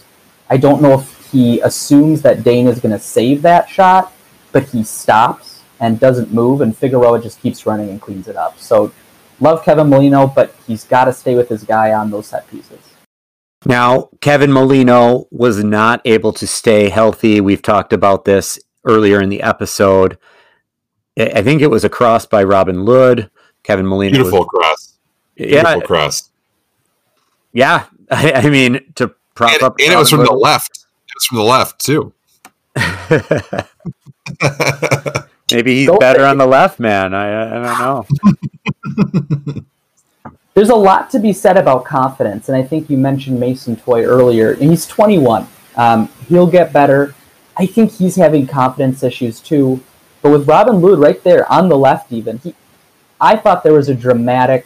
I 0.50 0.58
don't 0.58 0.82
know 0.82 1.00
if 1.00 1.32
he 1.32 1.62
assumes 1.62 2.22
that 2.24 2.44
Dayne 2.44 2.68
is 2.68 2.80
going 2.80 2.92
to 2.92 3.00
save 3.00 3.42
that 3.44 3.70
shot, 3.70 4.14
but 4.52 4.64
he 4.64 4.84
stops 4.84 5.62
and 5.80 6.00
doesn't 6.00 6.34
move, 6.34 6.62
and 6.62 6.76
Figueroa 6.76 7.22
just 7.22 7.42
keeps 7.42 7.66
running 7.66 7.90
and 7.90 8.02
cleans 8.02 8.28
it 8.28 8.36
up. 8.36 8.60
So 8.60 8.92
love 9.40 9.64
Kevin 9.64 9.90
Molino, 9.90 10.28
but 10.28 10.56
he's 10.68 10.84
got 10.84 11.06
to 11.06 11.14
stay 11.14 11.36
with 11.36 11.50
his 11.50 11.64
guy 11.64 11.94
on 11.94 12.12
those 12.12 12.28
set 12.28 12.48
pieces. 12.50 12.80
Now, 13.66 14.10
Kevin 14.22 14.52
Molino 14.52 15.28
was 15.32 15.64
not 15.64 16.02
able 16.06 16.32
to 16.34 16.46
stay 16.46 16.90
healthy. 16.90 17.42
We've 17.42 17.62
talked 17.62 17.94
about 17.94 18.26
this 18.26 18.60
earlier 18.84 19.20
in 19.22 19.30
the 19.30 19.42
episode. 19.42 20.18
I 21.18 21.42
think 21.42 21.62
it 21.62 21.72
was 21.72 21.84
a 21.84 21.90
cross 21.90 22.26
by 22.26 22.44
Robin 22.44 22.86
Lod. 22.86 23.32
Kevin 23.64 23.88
Molino. 23.88 24.14
Beautiful 24.14 24.42
was, 24.42 24.48
cross. 24.48 24.75
Beautiful 25.36 25.72
yeah, 25.72 25.80
cross. 25.82 26.30
Yeah. 27.54 27.86
I, 28.12 28.32
I, 28.34 28.50
mean, 28.50 28.80
to 28.96 29.14
prop 29.34 29.52
and, 29.52 29.64
up. 29.64 29.76
And 29.80 29.92
it 29.92 29.98
was 29.98 30.10
from 30.10 30.20
Lod. 30.20 30.30
the 30.30 30.34
left. 30.34 30.86
It 31.08 31.14
was 31.16 31.26
from 31.26 31.38
the 31.38 31.44
left, 31.44 31.80
too. 31.80 32.14
Maybe 35.52 35.76
he's 35.76 35.88
Go 35.88 35.98
better 35.98 36.26
on 36.26 36.38
the 36.38 36.46
left, 36.46 36.80
man. 36.80 37.14
I, 37.14 37.46
I 37.46 37.64
don't 37.64 37.80
know. 37.80 38.06
there's 40.54 40.70
a 40.70 40.76
lot 40.76 41.10
to 41.12 41.20
be 41.20 41.34
said 41.34 41.58
about 41.58 41.86
confidence, 41.86 42.50
and 42.50 42.58
I 42.58 42.64
think 42.64 42.90
you 42.90 42.98
mentioned 42.98 43.40
Mason 43.40 43.76
Toye 43.76 44.04
earlier, 44.04 44.54
and 44.54 44.70
he's 44.70 44.88
21. 44.88 45.48
Um, 45.76 46.10
he'll 46.28 46.48
get 46.48 46.74
better. 46.74 47.14
I 47.58 47.66
think 47.66 47.92
he's 47.92 48.16
having 48.16 48.48
confidence 48.48 49.04
issues 49.04 49.40
too. 49.40 49.82
But 50.22 50.32
with 50.32 50.48
Robin 50.48 50.82
Lod 50.82 51.00
right 51.00 51.22
there 51.24 51.52
on 51.52 51.70
the 51.70 51.78
left, 51.78 52.12
even 52.12 52.40
he, 52.40 52.56
I 53.22 53.36
thought 53.36 53.64
there 53.64 53.74
was 53.74 53.90
a 53.90 53.96
dramatic 53.96 54.66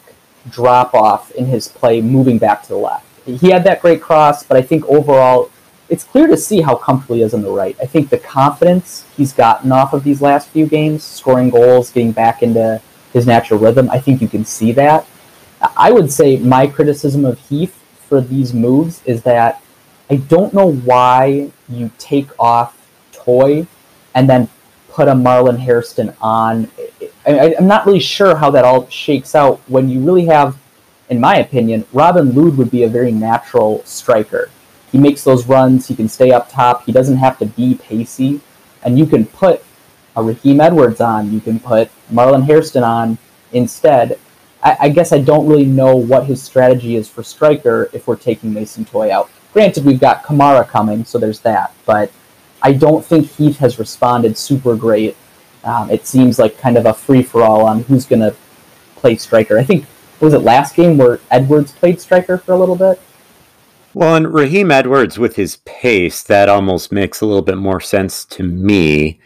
drop 0.49 0.93
off 0.93 1.31
in 1.31 1.45
his 1.45 1.67
play 1.67 2.01
moving 2.01 2.37
back 2.37 2.63
to 2.63 2.69
the 2.69 2.77
left. 2.77 3.05
He 3.25 3.49
had 3.49 3.63
that 3.65 3.81
great 3.81 4.01
cross, 4.01 4.43
but 4.43 4.57
I 4.57 4.61
think 4.61 4.85
overall, 4.85 5.51
it's 5.89 6.03
clear 6.03 6.27
to 6.27 6.37
see 6.37 6.61
how 6.61 6.75
comfortable 6.75 7.15
he 7.15 7.21
is 7.21 7.33
on 7.33 7.41
the 7.41 7.51
right. 7.51 7.75
I 7.81 7.85
think 7.85 8.09
the 8.09 8.17
confidence 8.17 9.05
he's 9.17 9.33
gotten 9.33 9.71
off 9.71 9.93
of 9.93 10.03
these 10.03 10.21
last 10.21 10.49
few 10.49 10.67
games, 10.67 11.03
scoring 11.03 11.49
goals, 11.49 11.91
getting 11.91 12.11
back 12.11 12.43
into 12.43 12.81
his 13.13 13.25
natural 13.25 13.59
rhythm, 13.59 13.89
I 13.89 13.99
think 13.99 14.21
you 14.21 14.27
can 14.27 14.45
see 14.45 14.71
that. 14.73 15.05
I 15.75 15.91
would 15.91 16.11
say 16.11 16.37
my 16.37 16.67
criticism 16.67 17.25
of 17.25 17.39
Heath 17.39 17.75
for 18.07 18.21
these 18.21 18.53
moves 18.53 19.01
is 19.05 19.23
that 19.23 19.61
I 20.09 20.15
don't 20.15 20.53
know 20.53 20.71
why 20.71 21.51
you 21.67 21.91
take 21.97 22.27
off 22.39 22.75
Toye 23.11 23.67
and 24.15 24.29
then 24.29 24.47
put 24.89 25.07
a 25.07 25.13
Marlon 25.13 25.59
Hairston 25.59 26.15
on. 26.21 26.69
I, 27.29 27.45
am 27.57 27.67
not 27.67 27.85
really 27.85 27.99
sure 27.99 28.35
how 28.35 28.49
that 28.51 28.65
all 28.65 28.87
shakes 28.89 29.35
out 29.35 29.59
when 29.67 29.89
you 29.89 29.99
really 29.99 30.25
have, 30.25 30.57
in 31.09 31.19
my 31.19 31.37
opinion, 31.37 31.85
Robin 31.93 32.33
Lod 32.33 32.57
would 32.57 32.71
be 32.71 32.83
a 32.83 32.89
very 32.89 33.11
natural 33.11 33.83
striker. 33.85 34.49
He 34.91 34.97
makes 34.97 35.23
those 35.23 35.45
runs, 35.45 35.87
he 35.87 35.95
can 35.95 36.09
stay 36.09 36.31
up 36.31 36.49
top, 36.49 36.85
he 36.85 36.91
doesn't 36.91 37.17
have 37.17 37.37
to 37.39 37.45
be 37.45 37.75
pacey, 37.75 38.41
and 38.83 38.97
you 38.97 39.05
can 39.05 39.25
put 39.25 39.63
a 40.15 40.23
Raheem 40.23 40.59
Edwards 40.59 41.01
on, 41.01 41.31
you 41.31 41.39
can 41.39 41.59
put 41.59 41.89
Marlon 42.11 42.43
Hairston 42.43 42.83
on 42.83 43.17
instead, 43.51 44.19
I, 44.63 44.77
I, 44.81 44.89
guess 44.89 45.13
I 45.13 45.19
don't 45.19 45.47
really 45.47 45.65
know 45.65 45.95
what 45.95 46.25
his 46.25 46.41
strategy 46.41 46.95
is 46.95 47.07
for 47.07 47.23
striker 47.23 47.89
if 47.93 48.07
we're 48.07 48.17
taking 48.17 48.53
Mason 48.53 48.83
Toye 48.83 49.11
out. 49.11 49.29
Granted, 49.53 49.85
we've 49.85 49.99
got 49.99 50.23
Kamara 50.23 50.67
coming, 50.67 51.05
so 51.05 51.17
there's 51.17 51.39
that, 51.41 51.73
but 51.85 52.11
I 52.61 52.73
don't 52.73 53.05
think 53.05 53.29
Heath 53.31 53.57
has 53.57 53.79
responded 53.79 54.37
super 54.37 54.75
great. 54.75 55.15
Um, 55.63 55.89
it 55.89 56.07
seems 56.07 56.39
like 56.39 56.57
kind 56.57 56.77
of 56.77 56.85
a 56.85 56.93
free 56.93 57.23
for 57.23 57.43
all 57.43 57.65
on 57.65 57.83
who's 57.83 58.05
going 58.05 58.21
to 58.21 58.35
play 58.95 59.15
striker. 59.15 59.57
I 59.57 59.63
think 59.63 59.85
was 60.19 60.33
it 60.33 60.39
last 60.39 60.75
game 60.75 60.97
where 60.97 61.19
Edwards 61.31 61.71
played 61.71 61.99
striker 62.01 62.37
for 62.37 62.53
a 62.53 62.57
little 62.57 62.75
bit. 62.75 63.01
Well, 63.93 64.15
and 64.15 64.33
Raheem 64.33 64.71
Edwards 64.71 65.17
with 65.17 65.35
his 65.35 65.57
pace, 65.57 66.21
that 66.23 66.47
almost 66.47 66.91
makes 66.91 67.21
a 67.21 67.25
little 67.25 67.41
bit 67.41 67.57
more 67.57 67.81
sense 67.81 68.23
to 68.25 68.43
me. 68.43 69.19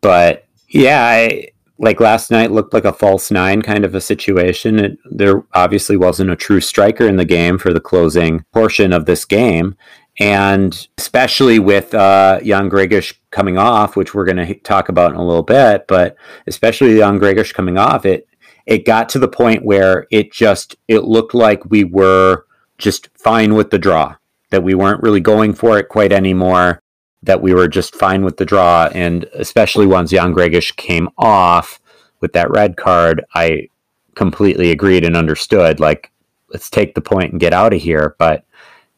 But 0.00 0.46
yeah, 0.68 1.04
I, 1.04 1.48
like 1.78 2.00
last 2.00 2.30
night 2.30 2.50
looked 2.50 2.72
like 2.72 2.84
a 2.84 2.92
false 2.92 3.30
nine 3.30 3.62
kind 3.62 3.84
of 3.84 3.94
a 3.94 4.00
situation. 4.00 4.78
It, 4.78 4.98
there 5.10 5.44
obviously 5.52 5.96
wasn't 5.96 6.30
a 6.30 6.36
true 6.36 6.60
striker 6.60 7.06
in 7.06 7.16
the 7.16 7.24
game 7.24 7.58
for 7.58 7.72
the 7.72 7.80
closing 7.80 8.44
portion 8.52 8.92
of 8.92 9.04
this 9.04 9.24
game. 9.24 9.76
And 10.20 10.88
especially 10.98 11.58
with 11.60 11.94
uh, 11.94 12.40
Jan 12.40 12.68
Greguš 12.68 13.14
coming 13.30 13.56
off, 13.56 13.94
which 13.94 14.14
we're 14.14 14.24
going 14.24 14.44
to 14.44 14.54
talk 14.54 14.88
about 14.88 15.12
in 15.12 15.16
a 15.16 15.24
little 15.24 15.44
bit, 15.44 15.86
but 15.86 16.16
especially 16.46 16.96
Jan 16.96 17.20
Greguš 17.20 17.54
coming 17.54 17.78
off, 17.78 18.04
it 18.04 18.26
it 18.66 18.84
got 18.84 19.08
to 19.10 19.18
the 19.18 19.28
point 19.28 19.64
where 19.64 20.06
it 20.10 20.32
just 20.32 20.76
it 20.88 21.04
looked 21.04 21.34
like 21.34 21.70
we 21.70 21.84
were 21.84 22.44
just 22.78 23.08
fine 23.16 23.54
with 23.54 23.70
the 23.70 23.78
draw, 23.78 24.16
that 24.50 24.62
we 24.62 24.74
weren't 24.74 25.02
really 25.02 25.20
going 25.20 25.54
for 25.54 25.78
it 25.78 25.88
quite 25.88 26.12
anymore, 26.12 26.82
that 27.22 27.40
we 27.40 27.54
were 27.54 27.68
just 27.68 27.94
fine 27.94 28.24
with 28.24 28.36
the 28.36 28.44
draw, 28.44 28.88
and 28.94 29.24
especially 29.34 29.86
once 29.86 30.10
Jan 30.10 30.34
Greguš 30.34 30.76
came 30.76 31.08
off 31.16 31.80
with 32.20 32.32
that 32.32 32.50
red 32.50 32.76
card, 32.76 33.24
I 33.34 33.68
completely 34.14 34.70
agreed 34.72 35.04
and 35.04 35.16
understood. 35.16 35.80
Like, 35.80 36.10
let's 36.52 36.68
take 36.68 36.94
the 36.94 37.00
point 37.00 37.32
and 37.32 37.40
get 37.40 37.52
out 37.52 37.72
of 37.72 37.80
here. 37.80 38.16
But 38.18 38.44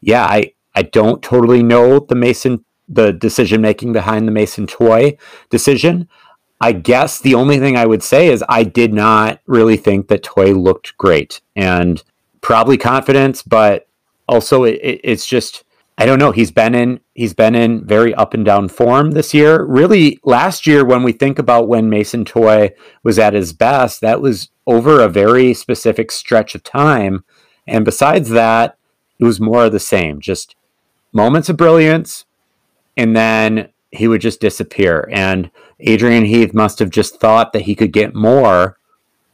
yeah, 0.00 0.24
I 0.24 0.52
I 0.74 0.82
don't 0.82 1.22
totally 1.22 1.62
know 1.62 2.00
the 2.00 2.14
Mason 2.14 2.64
the 2.88 3.12
decision 3.12 3.60
making 3.60 3.92
behind 3.92 4.26
the 4.26 4.32
Mason 4.32 4.66
Toye 4.66 5.16
decision. 5.48 6.08
I 6.60 6.72
guess 6.72 7.20
the 7.20 7.36
only 7.36 7.58
thing 7.58 7.76
I 7.76 7.86
would 7.86 8.02
say 8.02 8.28
is 8.28 8.44
I 8.48 8.64
did 8.64 8.92
not 8.92 9.40
really 9.46 9.76
think 9.76 10.08
that 10.08 10.24
Toye 10.24 10.52
looked 10.52 10.98
great 10.98 11.40
and 11.54 12.02
probably 12.40 12.76
confidence, 12.76 13.42
but 13.42 13.86
also 14.28 14.64
it, 14.64 14.74
it, 14.82 15.00
it's 15.04 15.26
just 15.26 15.64
I 15.96 16.06
don't 16.06 16.18
know. 16.18 16.32
He's 16.32 16.50
been 16.50 16.74
in 16.74 17.00
he's 17.14 17.34
been 17.34 17.54
in 17.54 17.86
very 17.86 18.14
up 18.14 18.32
and 18.32 18.44
down 18.44 18.68
form 18.68 19.10
this 19.10 19.34
year. 19.34 19.62
Really, 19.64 20.18
last 20.24 20.66
year 20.66 20.84
when 20.84 21.02
we 21.02 21.12
think 21.12 21.38
about 21.38 21.68
when 21.68 21.90
Mason 21.90 22.24
Toye 22.24 22.70
was 23.02 23.18
at 23.18 23.34
his 23.34 23.52
best, 23.52 24.00
that 24.00 24.20
was 24.20 24.48
over 24.66 25.00
a 25.00 25.08
very 25.08 25.52
specific 25.52 26.10
stretch 26.10 26.54
of 26.54 26.62
time. 26.62 27.24
And 27.66 27.84
besides 27.84 28.30
that, 28.30 28.78
it 29.18 29.24
was 29.24 29.40
more 29.40 29.66
of 29.66 29.72
the 29.72 29.80
same. 29.80 30.20
Just 30.20 30.56
moments 31.12 31.48
of 31.48 31.56
brilliance, 31.56 32.24
and 32.96 33.16
then 33.16 33.68
he 33.90 34.08
would 34.08 34.20
just 34.20 34.40
disappear. 34.40 35.08
And 35.12 35.50
Adrian 35.80 36.24
Heath 36.24 36.54
must 36.54 36.78
have 36.78 36.90
just 36.90 37.20
thought 37.20 37.52
that 37.52 37.62
he 37.62 37.74
could 37.74 37.92
get 37.92 38.14
more 38.14 38.78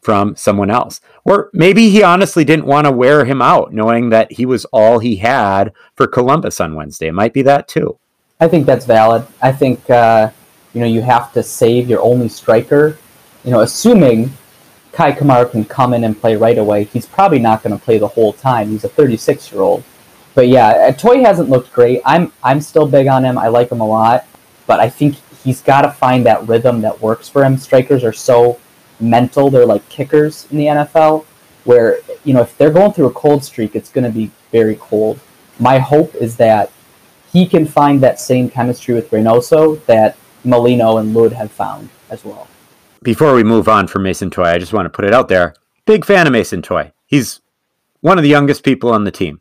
from 0.01 0.37
someone 0.37 0.71
else. 0.71 1.01
Or 1.25 1.51
maybe 1.53 1.91
he 1.91 2.03
honestly 2.03 2.45
didn't 2.45 2.67
want 2.67 2.87
to 2.87 2.93
wear 2.93 3.25
him 3.25 3.43
out, 3.43 3.73
knowing 3.73 4.11
that 4.11 4.31
he 4.31 4.47
was 4.47 4.65
all 4.67 5.01
he 5.01 5.17
had 5.17 5.73
for 5.97 6.07
Columbus 6.07 6.61
on 6.61 6.77
Wednesday. 6.77 7.09
It 7.09 7.13
might 7.13 7.33
be 7.33 7.43
that 7.43 7.67
too. 7.67 7.99
I 8.39 8.47
think 8.49 8.67
that's 8.67 8.87
valid. 8.87 9.27
I 9.43 9.51
think 9.51 9.89
uh, 9.91 10.31
you 10.75 10.81
know 10.81 10.87
you 10.87 11.03
have 11.03 11.33
to 11.33 11.43
save 11.43 11.89
your 11.89 12.01
only 12.03 12.29
striker. 12.29 12.99
You 13.45 13.51
know, 13.51 13.61
assuming 13.63 14.31
Kei 14.93 15.13
Kamara 15.13 15.51
can 15.51 15.65
come 15.65 15.93
in 15.93 16.05
and 16.05 16.19
play 16.19 16.37
right 16.37 16.59
away, 16.59 16.85
he's 16.85 17.07
probably 17.07 17.39
not 17.39 17.63
going 17.63 17.77
to 17.77 17.85
play 17.85 17.99
the 17.99 18.09
whole 18.09 18.33
time. 18.33 18.69
He's 18.71 18.85
a 18.85 18.89
36 18.89 19.53
year 19.53 19.63
old 19.63 19.83
but 20.37 20.49
yeah, 20.49 20.69
uh, 20.69 20.93
Toye 20.93 21.23
hasn't 21.23 21.49
looked 21.49 21.73
great. 21.73 22.03
I'm 22.05 22.31
I'm 22.45 22.61
still 22.61 22.87
big 22.87 23.09
on 23.09 23.25
him. 23.25 23.39
I 23.39 23.49
like 23.49 23.73
him 23.73 23.81
a 23.81 23.87
lot, 23.87 24.27
but 24.67 24.79
I 24.79 24.89
think 24.91 25.17
he's 25.43 25.63
got 25.63 25.81
to 25.81 25.91
find 25.91 26.27
that 26.27 26.47
rhythm 26.47 26.83
that 26.83 27.01
works 27.01 27.27
for 27.27 27.43
him. 27.43 27.57
Strikers 27.57 28.05
are 28.05 28.13
so 28.13 28.61
mental; 29.01 29.49
they're 29.49 29.65
like 29.65 29.89
kickers 29.89 30.47
in 30.51 30.59
the 30.59 30.67
NFL, 30.67 31.25
where 31.65 32.01
you 32.25 32.35
know 32.35 32.43
if 32.43 32.57
they're 32.59 32.71
going 32.71 32.93
through 32.93 33.07
a 33.07 33.13
cold 33.13 33.43
streak, 33.43 33.75
it's 33.75 33.89
going 33.89 34.05
to 34.05 34.11
be 34.11 34.31
very 34.53 34.77
cold. 34.77 35.19
My 35.59 35.79
hope 35.79 36.15
is 36.15 36.37
that 36.37 36.71
he 37.33 37.47
can 37.47 37.65
find 37.65 38.03
that 38.03 38.21
same 38.21 38.51
chemistry 38.51 38.95
with 38.95 39.11
Reynoso 39.11 39.83
that 39.87 40.19
Molino 40.45 40.99
and 40.99 41.15
Lod 41.15 41.33
have 41.33 41.51
found 41.51 41.89
as 42.11 42.27
well. 42.27 42.47
Before 43.03 43.35
we 43.35 43.43
move 43.43 43.69
on 43.71 43.87
from 43.87 44.03
Mason 44.03 44.31
Toye, 44.31 44.51
I 44.51 44.59
just 44.59 44.75
want 44.75 44.85
to 44.85 44.91
put 44.91 45.07
it 45.07 45.15
out 45.15 45.29
there. 45.29 45.55
Big 45.87 46.05
fan 46.05 46.27
of 46.27 46.35
Mason 46.35 46.61
Toye. 46.61 46.93
He's 47.07 47.41
one 48.01 48.19
of 48.19 48.23
the 48.23 48.29
youngest 48.29 48.63
people 48.63 48.93
on 48.93 49.05
the 49.05 49.11
team 49.11 49.41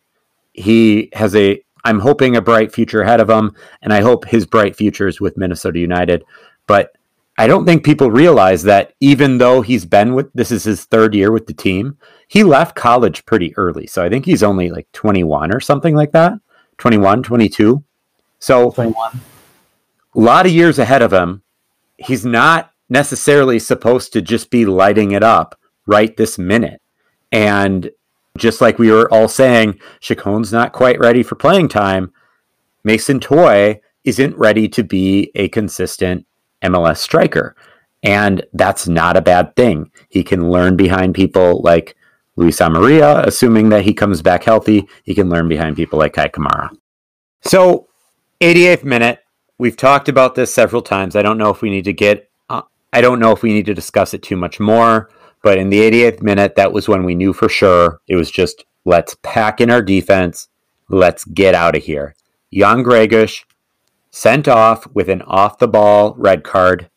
he 0.56 1.10
has 1.14 1.36
a 1.36 1.62
I'm 1.84 2.00
hoping 2.00 2.36
a 2.36 2.42
bright 2.42 2.74
future 2.74 3.02
ahead 3.02 3.20
of 3.20 3.30
him, 3.30 3.56
and 3.84 3.94
I 3.94 4.02
hope 4.02 4.26
his 4.26 4.46
bright 4.46 4.76
future 4.76 5.08
is 5.08 5.22
with 5.22 5.38
Minnesota 5.38 5.78
United. 5.78 6.24
But 6.66 6.96
I 7.38 7.46
don't 7.46 7.66
think 7.66 7.84
people 7.84 8.10
realize 8.10 8.64
that 8.64 8.94
even 9.02 9.38
though 9.38 9.62
he's 9.62 9.86
been 9.86 10.16
with 10.16 10.32
this 10.34 10.52
is 10.52 10.64
his 10.64 10.86
third 10.86 11.14
year 11.14 11.32
with 11.32 11.46
the 11.46 11.54
team, 11.54 11.98
he 12.28 12.44
left 12.44 12.76
college 12.76 13.26
pretty 13.26 13.56
early. 13.56 13.86
So 13.86 14.04
I 14.04 14.10
think 14.10 14.26
he's 14.26 14.42
only 14.42 14.72
like 14.72 14.92
21 14.94 15.54
or 15.54 15.60
something 15.60 15.96
like 15.96 16.12
that. 16.14 16.34
21, 16.80 17.24
22. 17.24 17.84
So 18.40 18.72
21. 18.72 19.20
A 20.16 20.20
lot 20.20 20.46
of 20.46 20.52
years 20.52 20.80
ahead 20.80 21.02
of 21.02 21.14
him. 21.14 21.44
He's 21.98 22.26
not 22.26 22.72
necessarily 22.90 23.60
supposed 23.60 24.14
to 24.14 24.22
just 24.22 24.50
be 24.50 24.66
lighting 24.66 25.12
it 25.12 25.24
up 25.24 25.60
right 25.86 26.16
this 26.18 26.38
minute. 26.38 26.82
And 27.32 27.92
just 28.38 28.62
like 28.62 28.80
we 28.80 28.92
were 28.92 29.12
all 29.14 29.28
saying, 29.28 29.80
Chacon's 30.00 30.52
not 30.52 30.74
quite 30.74 31.00
ready 31.00 31.24
for 31.24 31.36
playing 31.36 31.70
time. 31.70 32.12
Mason 32.84 33.20
Toye 33.20 33.80
isn't 34.04 34.38
ready 34.38 34.68
to 34.70 34.84
be 34.84 35.32
a 35.36 35.50
consistent 35.50 36.26
MLS 36.62 36.98
striker. 36.98 37.56
And 38.04 38.46
that's 38.54 38.88
not 38.88 39.18
a 39.18 39.22
bad 39.22 39.56
thing. 39.56 39.92
He 40.10 40.24
can 40.24 40.52
learn 40.52 40.76
behind 40.76 41.16
people 41.16 41.62
like 41.64 41.96
Luis 42.36 42.60
Amarilla, 42.60 43.26
assuming 43.26 43.70
that 43.70 43.84
he 43.84 43.94
comes 43.94 44.22
back 44.22 44.44
healthy. 44.44 44.88
He 45.04 45.16
can 45.16 45.30
learn 45.30 45.48
behind 45.48 45.76
people 45.76 45.98
like 45.98 46.14
Kei 46.14 46.28
Kamara. 46.28 46.70
So, 47.42 47.88
88th 48.42 48.84
minute. 48.84 49.20
We've 49.58 49.78
talked 49.78 50.10
about 50.10 50.36
this 50.36 50.54
several 50.54 50.82
times. 50.82 51.16
I 51.16 51.22
don't 51.22 51.38
know 51.38 51.50
if 51.50 51.62
we 51.62 51.70
need 51.70 51.86
to 51.86 51.94
get, 51.94 52.30
uh, 52.50 52.64
I 52.92 53.00
don't 53.00 53.20
know 53.20 53.32
if 53.32 53.42
we 53.42 53.54
need 53.54 53.66
to 53.68 53.74
discuss 53.74 54.14
it 54.14 54.22
too 54.22 54.36
much 54.36 54.60
more. 54.60 55.10
But 55.46 55.60
in 55.60 55.70
the 55.70 55.80
88th 55.80 56.24
minute, 56.24 56.56
that 56.56 56.74
was 56.74 56.88
when 56.88 57.04
we 57.04 57.14
knew 57.14 57.32
for 57.32 57.48
sure 57.48 58.02
it 58.08 58.16
was 58.16 58.32
just 58.32 58.66
let's 58.84 59.16
pack 59.22 59.62
in 59.62 59.70
our 59.70 59.84
defense, 59.84 60.48
let's 60.90 61.24
get 61.24 61.54
out 61.54 61.76
of 61.76 61.84
here. 61.84 62.16
Jan 62.52 62.84
Greguš 62.84 63.44
sent 64.10 64.48
off 64.48 64.88
with 64.96 65.08
an 65.08 65.22
off 65.22 65.60
the 65.60 65.68
ball 65.68 66.16
red 66.18 66.44
card. 66.44 66.90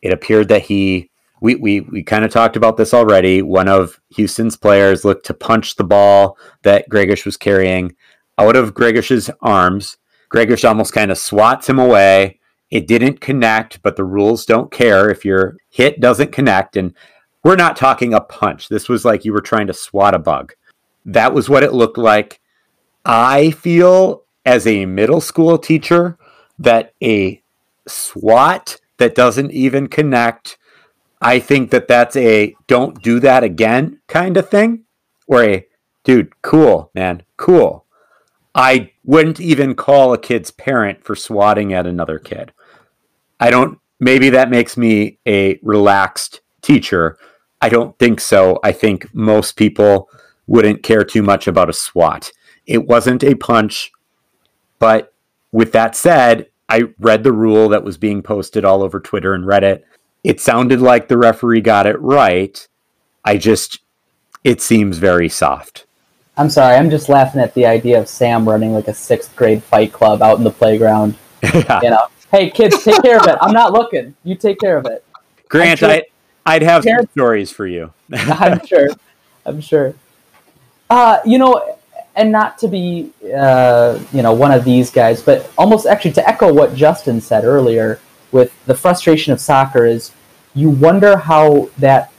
It 0.00 0.10
appeared 0.10 0.48
that 0.48 0.62
he 0.62 1.10
we 1.42 1.56
we, 1.56 1.80
we 1.80 2.02
kind 2.02 2.24
of 2.24 2.30
talked 2.30 2.56
about 2.56 2.78
this 2.78 2.94
already. 2.94 3.42
One 3.42 3.68
of 3.68 4.00
Houston's 4.14 4.56
players 4.56 5.04
looked 5.04 5.26
to 5.26 5.34
punch 5.34 5.76
the 5.76 5.84
ball 5.84 6.38
that 6.62 6.88
Greguš 6.88 7.26
was 7.26 7.36
carrying 7.36 7.94
out 8.38 8.56
of 8.56 8.72
Greguš's 8.72 9.30
arms. 9.42 9.98
Greguš 10.34 10.66
almost 10.66 10.94
kind 10.94 11.10
of 11.10 11.18
swats 11.18 11.68
him 11.68 11.78
away. 11.78 12.40
It 12.70 12.86
didn't 12.86 13.20
connect, 13.20 13.82
but 13.82 13.96
the 13.96 14.04
rules 14.04 14.46
don't 14.46 14.72
care 14.72 15.10
if 15.10 15.26
your 15.26 15.58
hit 15.68 16.00
doesn't 16.00 16.32
connect. 16.32 16.78
And 16.78 16.94
we're 17.46 17.54
not 17.54 17.76
talking 17.76 18.12
a 18.12 18.20
punch. 18.20 18.68
This 18.68 18.88
was 18.88 19.04
like 19.04 19.24
you 19.24 19.32
were 19.32 19.40
trying 19.40 19.68
to 19.68 19.72
swat 19.72 20.14
a 20.14 20.18
bug. 20.18 20.54
That 21.04 21.32
was 21.32 21.48
what 21.48 21.62
it 21.62 21.72
looked 21.72 21.96
like. 21.96 22.40
I 23.04 23.52
feel 23.52 24.24
as 24.44 24.66
a 24.66 24.84
middle 24.84 25.20
school 25.20 25.56
teacher 25.56 26.18
that 26.58 26.92
a 27.00 27.40
swat 27.86 28.80
that 28.96 29.14
doesn't 29.14 29.52
even 29.52 29.86
connect, 29.86 30.58
I 31.20 31.38
think 31.38 31.70
that 31.70 31.86
that's 31.86 32.16
a 32.16 32.56
don't 32.66 33.00
do 33.00 33.20
that 33.20 33.44
again 33.44 34.00
kind 34.08 34.36
of 34.36 34.48
thing. 34.48 34.82
Or 35.28 35.44
a 35.44 35.64
dude, 36.02 36.32
cool, 36.42 36.90
man, 36.96 37.22
cool. 37.36 37.84
I 38.56 38.90
wouldn't 39.04 39.38
even 39.38 39.76
call 39.76 40.12
a 40.12 40.18
kid's 40.18 40.50
parent 40.50 41.04
for 41.04 41.14
swatting 41.14 41.72
at 41.72 41.86
another 41.86 42.18
kid. 42.18 42.52
I 43.38 43.50
don't, 43.50 43.78
maybe 44.00 44.30
that 44.30 44.50
makes 44.50 44.76
me 44.76 45.20
a 45.28 45.60
relaxed 45.62 46.40
teacher, 46.60 47.18
I 47.60 47.68
don't 47.68 47.98
think 47.98 48.20
so. 48.20 48.60
I 48.62 48.72
think 48.72 49.12
most 49.14 49.56
people 49.56 50.08
wouldn't 50.46 50.82
care 50.82 51.04
too 51.04 51.22
much 51.22 51.48
about 51.48 51.70
a 51.70 51.72
swat. 51.72 52.30
It 52.66 52.86
wasn't 52.86 53.24
a 53.24 53.34
punch, 53.34 53.92
but 54.78 55.12
with 55.52 55.72
that 55.72 55.96
said, 55.96 56.48
I 56.68 56.84
read 56.98 57.22
the 57.22 57.32
rule 57.32 57.68
that 57.70 57.84
was 57.84 57.96
being 57.96 58.22
posted 58.22 58.64
all 58.64 58.82
over 58.82 59.00
Twitter 59.00 59.34
and 59.34 59.44
Reddit. 59.44 59.82
It 60.24 60.40
sounded 60.40 60.80
like 60.80 61.08
the 61.08 61.18
referee 61.18 61.60
got 61.60 61.86
it 61.86 62.00
right. 62.00 62.66
I 63.24 63.36
just, 63.38 63.80
it 64.42 64.60
seems 64.60 64.98
very 64.98 65.28
soft. 65.28 65.86
I'm 66.36 66.50
sorry, 66.50 66.76
I'm 66.76 66.90
just 66.90 67.08
laughing 67.08 67.40
at 67.40 67.54
the 67.54 67.64
idea 67.64 67.98
of 67.98 68.08
Sam 68.08 68.46
running 68.46 68.72
like 68.72 68.88
a 68.88 68.94
sixth 68.94 69.34
grade 69.36 69.62
fight 69.62 69.92
club 69.92 70.22
out 70.22 70.38
in 70.38 70.44
the 70.44 70.50
playground. 70.50 71.16
yeah. 71.42 71.80
You 71.82 71.90
know, 71.90 72.06
hey 72.30 72.50
kids, 72.50 72.82
take 72.84 73.02
care 73.02 73.18
of 73.18 73.26
it. 73.26 73.36
I'm 73.40 73.52
not 73.52 73.72
looking. 73.72 74.14
You 74.24 74.34
take 74.34 74.58
care 74.58 74.76
of 74.76 74.86
it. 74.86 75.04
Grant, 75.48 75.82
I, 75.82 76.02
I'd 76.46 76.62
have 76.62 76.84
some 76.84 77.06
stories 77.08 77.50
for 77.50 77.66
you. 77.66 77.92
I'm 78.12 78.64
sure. 78.64 78.88
I'm 79.44 79.60
sure. 79.60 79.94
Uh, 80.88 81.18
you 81.24 81.38
know, 81.38 81.78
and 82.14 82.32
not 82.32 82.56
to 82.58 82.68
be, 82.68 83.12
uh, 83.36 83.98
you 84.12 84.22
know, 84.22 84.32
one 84.32 84.52
of 84.52 84.64
these 84.64 84.90
guys, 84.90 85.22
but 85.22 85.50
almost 85.58 85.86
actually 85.86 86.12
to 86.12 86.28
echo 86.28 86.52
what 86.52 86.74
Justyn 86.74 87.20
said 87.20 87.44
earlier 87.44 88.00
with 88.32 88.52
the 88.66 88.74
frustration 88.74 89.32
of 89.32 89.40
soccer 89.40 89.84
is 89.84 90.12
you 90.54 90.70
wonder 90.70 91.16
how 91.16 91.68
that 91.78 92.12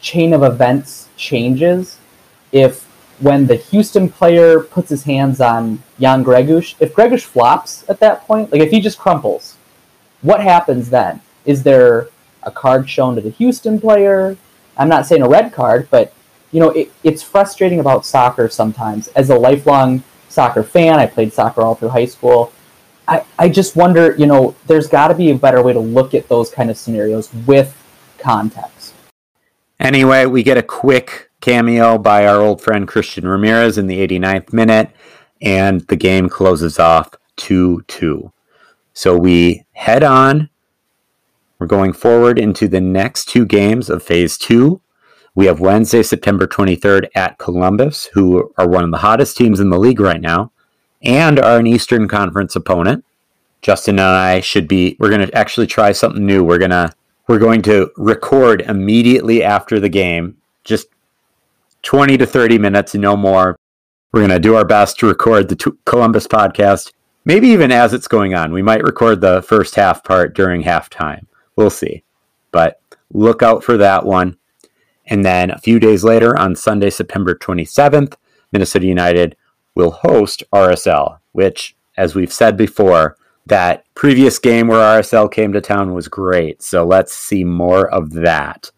chain 0.00 0.32
of 0.32 0.42
events 0.42 1.08
changes 1.16 1.98
if 2.50 2.84
when 3.20 3.46
the 3.46 3.54
Houston 3.54 4.08
player 4.08 4.60
puts 4.60 4.90
his 4.90 5.04
hands 5.04 5.40
on 5.40 5.80
Jan 6.00 6.24
Greguš, 6.24 6.74
if 6.80 6.92
Greguš 6.92 7.22
flops 7.22 7.88
at 7.88 8.00
that 8.00 8.22
point, 8.26 8.50
like 8.50 8.60
if 8.60 8.70
he 8.70 8.80
just 8.80 8.98
crumples, 8.98 9.56
what 10.22 10.40
happens 10.40 10.90
then? 10.90 11.20
Is 11.44 11.62
there 11.62 12.08
a 12.42 12.50
card 12.50 12.88
shown 12.88 13.14
to 13.16 13.20
the 13.20 13.30
Houston 13.30 13.80
player. 13.80 14.36
I'm 14.76 14.88
not 14.88 15.06
saying 15.06 15.22
a 15.22 15.28
red 15.28 15.52
card, 15.52 15.88
but 15.90 16.12
you 16.50 16.60
know, 16.60 16.70
it, 16.70 16.92
it's 17.02 17.22
frustrating 17.22 17.80
about 17.80 18.04
soccer 18.04 18.48
sometimes. 18.48 19.08
As 19.08 19.30
a 19.30 19.36
lifelong 19.36 20.02
soccer 20.32 20.62
fan. 20.62 20.98
I 20.98 21.06
played 21.06 21.32
soccer 21.32 21.62
all 21.62 21.74
through 21.74 21.90
high 21.90 22.06
school. 22.06 22.52
I, 23.06 23.24
I 23.38 23.48
just 23.48 23.76
wonder, 23.76 24.16
you 24.16 24.26
know, 24.26 24.54
there's 24.66 24.88
got 24.88 25.08
to 25.08 25.14
be 25.14 25.30
a 25.30 25.34
better 25.34 25.62
way 25.62 25.72
to 25.72 25.80
look 25.80 26.14
at 26.14 26.28
those 26.28 26.50
kind 26.50 26.70
of 26.70 26.76
scenarios 26.76 27.32
with 27.46 27.76
context. 28.18 28.94
Anyway, 29.78 30.26
we 30.26 30.42
get 30.42 30.56
a 30.56 30.62
quick 30.62 31.30
cameo 31.40 31.98
by 31.98 32.26
our 32.26 32.40
old 32.40 32.62
friend 32.62 32.86
Christian 32.86 33.26
Ramirez 33.26 33.78
in 33.78 33.88
the 33.88 34.06
89th 34.06 34.52
minute, 34.52 34.90
and 35.40 35.80
the 35.82 35.96
game 35.96 36.28
closes 36.28 36.78
off 36.78 37.10
2 37.36 37.82
2. 37.88 38.32
So 38.94 39.16
we 39.16 39.64
head 39.72 40.04
on. 40.04 40.48
We're 41.62 41.66
going 41.66 41.92
forward 41.92 42.40
into 42.40 42.66
the 42.66 42.80
next 42.80 43.26
two 43.26 43.46
games 43.46 43.88
of 43.88 44.02
phase 44.02 44.36
two. 44.36 44.80
We 45.36 45.46
have 45.46 45.60
Wednesday, 45.60 46.02
September 46.02 46.48
23rd 46.48 47.06
at 47.14 47.38
Columbus, 47.38 48.06
who 48.14 48.52
are 48.58 48.66
one 48.66 48.82
of 48.82 48.90
the 48.90 48.96
hottest 48.96 49.36
teams 49.36 49.60
in 49.60 49.70
the 49.70 49.78
league 49.78 50.00
right 50.00 50.20
now, 50.20 50.50
and 51.02 51.38
are 51.38 51.60
an 51.60 51.68
Eastern 51.68 52.08
Conference 52.08 52.56
opponent. 52.56 53.04
Justyn 53.62 53.90
and 53.90 54.00
I 54.00 54.40
should 54.40 54.66
be 54.66 54.96
we're 54.98 55.08
going 55.08 55.24
to 55.24 55.32
actually 55.38 55.68
try 55.68 55.92
something 55.92 56.26
new. 56.26 56.42
We're 56.42 56.58
going 56.58 56.72
to 56.72 56.92
we're 57.28 57.38
going 57.38 57.62
to 57.62 57.92
record 57.96 58.62
immediately 58.62 59.44
after 59.44 59.78
the 59.78 59.88
game, 59.88 60.38
just 60.64 60.88
20 61.82 62.18
to 62.18 62.26
30 62.26 62.58
minutes, 62.58 62.96
no 62.96 63.16
more. 63.16 63.56
We're 64.10 64.22
going 64.22 64.30
to 64.30 64.40
do 64.40 64.56
our 64.56 64.64
best 64.64 64.98
to 64.98 65.06
record 65.06 65.48
the 65.48 65.54
t- 65.54 65.70
Columbus 65.86 66.26
podcast, 66.26 66.92
maybe 67.24 67.46
even 67.46 67.70
as 67.70 67.94
it's 67.94 68.08
going 68.08 68.34
on. 68.34 68.50
We 68.52 68.62
might 68.62 68.82
record 68.82 69.20
the 69.20 69.42
first 69.42 69.76
half 69.76 70.02
part 70.02 70.34
during 70.34 70.64
halftime. 70.64 71.26
We'll 71.56 71.70
see. 71.70 72.02
But 72.50 72.80
look 73.12 73.42
out 73.42 73.64
for 73.64 73.76
that 73.76 74.04
one. 74.04 74.36
And 75.06 75.24
then 75.24 75.50
a 75.50 75.58
few 75.58 75.78
days 75.78 76.04
later, 76.04 76.38
on 76.38 76.54
Sunday, 76.54 76.90
September 76.90 77.34
27th, 77.34 78.14
Minnesota 78.52 78.86
United 78.86 79.36
will 79.74 79.90
host 79.90 80.44
RSL, 80.52 81.18
which, 81.32 81.74
as 81.96 82.14
we've 82.14 82.32
said 82.32 82.56
before, 82.56 83.16
that 83.46 83.84
previous 83.94 84.38
game 84.38 84.68
where 84.68 85.00
RSL 85.00 85.30
came 85.30 85.52
to 85.52 85.60
town 85.60 85.94
was 85.94 86.08
great. 86.08 86.62
So 86.62 86.86
let's 86.86 87.14
see 87.14 87.42
more 87.42 87.88
of 87.90 88.12
that. 88.12 88.70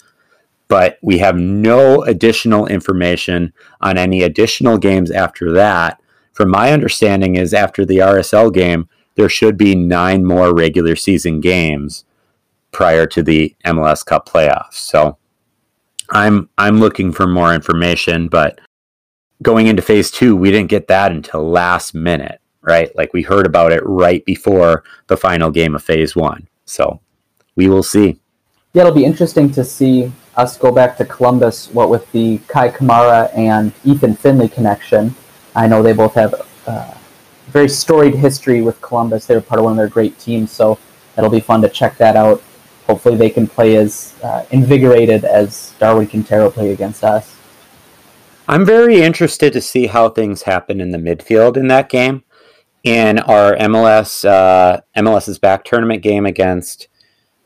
But 0.69 0.99
we 1.03 1.19
have 1.19 1.37
no 1.37 2.03
additional 2.03 2.67
information 2.67 3.53
on 3.81 3.99
any 3.99 4.23
additional 4.23 4.79
games 4.79 5.11
after 5.11 5.53
that. 5.53 6.01
From 6.33 6.51
my 6.51 6.73
understanding, 6.73 7.37
is 7.37 7.53
after 7.53 7.85
the 7.85 7.99
RSL 7.99 8.53
game, 8.53 8.89
there 9.15 9.29
should 9.29 9.57
be 9.57 9.77
nine 9.77 10.25
more 10.25 10.55
regular 10.55 10.97
season 10.97 11.41
games 11.41 12.05
prior 12.75 13.07
to 13.07 13.23
the 13.23 13.57
MLS 13.65 14.05
Cup 14.05 14.29
playoffs. 14.29 14.75
So 14.75 15.17
I'm 16.11 16.51
I'm 16.59 16.81
looking 16.81 17.13
for 17.13 17.27
more 17.27 17.55
information, 17.55 18.29
but 18.29 18.59
going 19.43 19.69
into 19.69 19.81
phase 19.81 20.11
two, 20.11 20.37
we 20.37 20.51
didn't 20.51 20.69
get 20.69 20.89
that 20.89 21.13
until 21.13 21.49
last 21.49 21.95
minute, 21.95 22.41
right? 22.61 22.95
Like 22.95 23.15
we 23.15 23.23
heard 23.23 23.47
about 23.47 23.73
it 23.73 23.83
right 23.87 24.23
before 24.27 24.85
the 25.07 25.17
final 25.17 25.51
game 25.51 25.75
of 25.75 25.83
phase 25.83 26.15
one. 26.15 26.47
So 26.67 27.01
we 27.57 27.69
will 27.69 27.83
see. 27.83 28.21
Yeah, 28.75 28.83
it'll 28.83 28.95
be 28.95 29.05
interesting 29.05 29.51
to 29.53 29.65
see 29.65 30.13
us 30.37 30.59
go 30.59 30.73
back 30.73 30.97
to 30.97 31.05
Columbus, 31.05 31.71
what 31.73 31.89
with 31.89 32.11
the 32.11 32.39
Kei 32.49 32.69
Kamara 32.71 33.31
and 33.37 33.73
Ethan 33.85 34.17
Finlay 34.17 34.49
connection. 34.49 35.15
I 35.55 35.69
know 35.69 35.83
they 35.83 35.93
both 35.93 36.15
have 36.15 36.35
a 36.67 36.97
very 37.49 37.69
storied 37.69 38.17
history 38.17 38.63
with 38.63 38.81
Columbus. 38.81 39.27
They 39.27 39.37
were 39.37 39.41
part 39.41 39.61
of 39.61 39.65
one 39.65 39.75
of 39.75 39.77
their 39.77 39.89
great 39.89 40.19
teams, 40.19 40.51
so 40.51 40.77
it'll 41.17 41.31
be 41.31 41.39
fun 41.39 41.63
to 41.63 41.69
check 41.69 41.97
that 41.99 42.17
out 42.17 42.43
hopefully 42.87 43.17
they 43.17 43.31
can 43.31 43.47
play 43.47 43.77
as 43.77 44.15
uh, 44.23 44.45
invigorated 44.51 45.25
as 45.25 45.75
Darwin 45.79 46.07
Quintero 46.07 46.51
played 46.51 46.71
against 46.71 47.03
us. 47.05 47.37
I'm 48.47 48.65
very 48.65 49.01
interested 49.01 49.53
to 49.55 49.61
see 49.61 49.87
how 49.87 50.11
things 50.11 50.43
happen 50.43 50.81
in 50.81 50.91
the 50.91 50.99
midfield 50.99 51.57
in 51.57 51.69
that 51.69 51.89
game. 51.89 52.25
In 52.83 53.19
our 53.21 53.57
MLS 53.57 54.29
uh, 54.29 54.83
MLS's 54.95 55.39
back 55.39 55.65
tournament 55.65 56.03
game 56.03 56.27
against 56.27 56.89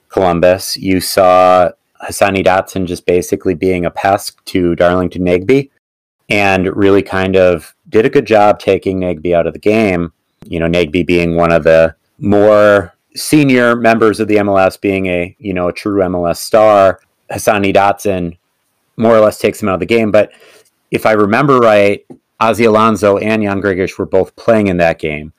Columbus, 0.09 0.77
you 0.77 1.01
saw 1.01 1.71
Hassani 2.03 2.45
Dotson 2.45 2.87
just 2.87 3.07
basically 3.07 3.55
being 3.55 3.85
a 3.85 3.91
pest 3.91 4.45
to 4.47 4.75
Darlington 4.75 5.23
Nagbe 5.23 5.71
and 6.29 6.77
really 6.77 7.03
kind 7.03 7.37
of 7.37 7.75
did 7.89 8.05
a 8.05 8.11
good 8.11 8.27
job 8.27 8.59
taking 8.59 8.99
Nagbe 8.99 9.35
out 9.35 9.47
of 9.47 9.53
the 9.53 9.61
game. 9.61 10.13
You 10.45 10.59
know, 10.59 10.67
Nagbe 10.67 11.07
being 11.07 11.37
one 11.37 11.53
of 11.53 11.63
the 11.63 11.95
more 12.19 12.95
senior 13.19 13.77
members 13.77 14.21
of 14.21 14.29
the 14.29 14.37
MLS 14.37 14.81
being 14.81 15.07
a 15.07 15.35
you 15.39 15.53
know 15.55 15.69
a 15.69 15.73
true 15.73 16.01
MLS 16.03 16.37
star, 16.37 17.01
Hassani 17.31 17.75
Dotson 17.75 18.39
more 18.97 19.17
or 19.17 19.21
less 19.21 19.39
takes 19.39 19.63
him 19.63 19.69
out 19.69 19.75
of 19.75 19.81
the 19.81 19.87
game. 19.87 20.11
But 20.11 20.33
if 20.91 21.07
I 21.07 21.13
remember 21.13 21.59
right, 21.59 22.05
Ozzie 22.41 22.65
Alonso 22.65 23.19
and 23.19 23.43
Jan 23.43 23.63
Greguš 23.63 23.99
were 23.99 24.07
both 24.07 24.35
playing 24.37 24.67
in 24.67 24.77
that 24.79 24.99
game. 24.99 25.33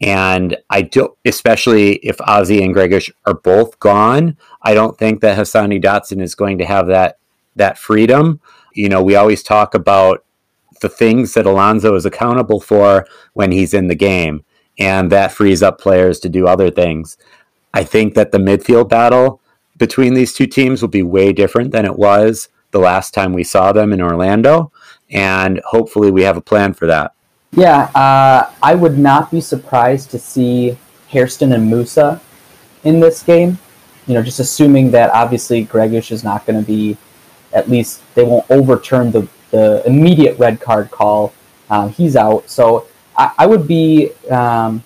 And 0.00 0.56
I 0.68 0.82
don't, 0.82 1.16
especially 1.24 1.94
if 1.96 2.20
Ozzie 2.20 2.62
and 2.62 2.74
Greguš 2.74 3.10
are 3.24 3.34
both 3.34 3.78
gone, 3.78 4.36
I 4.62 4.74
don't 4.74 4.98
think 4.98 5.20
that 5.22 5.38
Hassani 5.38 5.82
Dotson 5.82 6.20
is 6.20 6.34
going 6.34 6.58
to 6.58 6.66
have 6.66 6.88
that 6.88 7.18
that 7.54 7.78
freedom. 7.78 8.40
You 8.74 8.88
know, 8.88 9.02
we 9.02 9.14
always 9.14 9.42
talk 9.42 9.74
about 9.74 10.24
the 10.82 10.88
things 10.90 11.32
that 11.34 11.46
Alonso 11.46 11.94
is 11.94 12.04
accountable 12.04 12.60
for 12.60 13.06
when 13.32 13.50
he's 13.50 13.72
in 13.72 13.88
the 13.88 13.94
game 13.94 14.44
and 14.78 15.10
that 15.12 15.32
frees 15.32 15.62
up 15.62 15.80
players 15.80 16.20
to 16.20 16.28
do 16.28 16.46
other 16.46 16.70
things. 16.70 17.16
I 17.72 17.84
think 17.84 18.14
that 18.14 18.32
the 18.32 18.38
midfield 18.38 18.88
battle 18.88 19.40
between 19.76 20.14
these 20.14 20.32
two 20.32 20.46
teams 20.46 20.80
will 20.80 20.88
be 20.88 21.02
way 21.02 21.32
different 21.32 21.70
than 21.72 21.84
it 21.84 21.96
was 21.96 22.48
the 22.70 22.78
last 22.78 23.14
time 23.14 23.32
we 23.32 23.44
saw 23.44 23.72
them 23.72 23.92
in 23.92 24.00
Orlando, 24.00 24.72
and 25.10 25.60
hopefully 25.66 26.10
we 26.10 26.22
have 26.22 26.36
a 26.36 26.40
plan 26.40 26.72
for 26.74 26.86
that. 26.86 27.12
Yeah, 27.52 27.90
uh, 27.94 28.50
I 28.62 28.74
would 28.74 28.98
not 28.98 29.30
be 29.30 29.40
surprised 29.40 30.10
to 30.10 30.18
see 30.18 30.76
Hairston 31.08 31.52
and 31.52 31.70
Musa 31.70 32.20
in 32.84 33.00
this 33.00 33.22
game. 33.22 33.58
You 34.06 34.14
know, 34.14 34.22
just 34.22 34.40
assuming 34.40 34.90
that 34.92 35.10
obviously 35.10 35.66
Greguš 35.66 36.12
is 36.12 36.22
not 36.22 36.46
going 36.46 36.60
to 36.60 36.66
be, 36.66 36.96
at 37.52 37.68
least 37.68 38.02
they 38.14 38.24
won't 38.24 38.48
overturn 38.50 39.10
the, 39.10 39.26
the 39.50 39.82
immediate 39.86 40.38
red 40.38 40.60
card 40.60 40.90
call. 40.90 41.32
Uh, 41.70 41.88
he's 41.88 42.14
out. 42.14 42.48
So 42.48 42.86
I, 43.16 43.32
I 43.38 43.46
would 43.46 43.66
be, 43.66 44.12
um, 44.30 44.82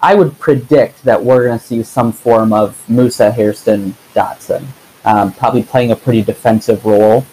I 0.00 0.14
would 0.14 0.38
predict 0.38 1.02
that 1.04 1.22
we're 1.22 1.46
going 1.46 1.58
to 1.58 1.64
see 1.64 1.82
some 1.82 2.12
form 2.12 2.52
of 2.52 2.88
Musa, 2.88 3.30
Hairston 3.30 3.94
Dotson, 4.14 4.64
um, 5.04 5.32
probably 5.32 5.62
playing 5.62 5.90
a 5.90 5.96
pretty 5.96 6.22
defensive 6.22 6.84
role. 6.84 7.24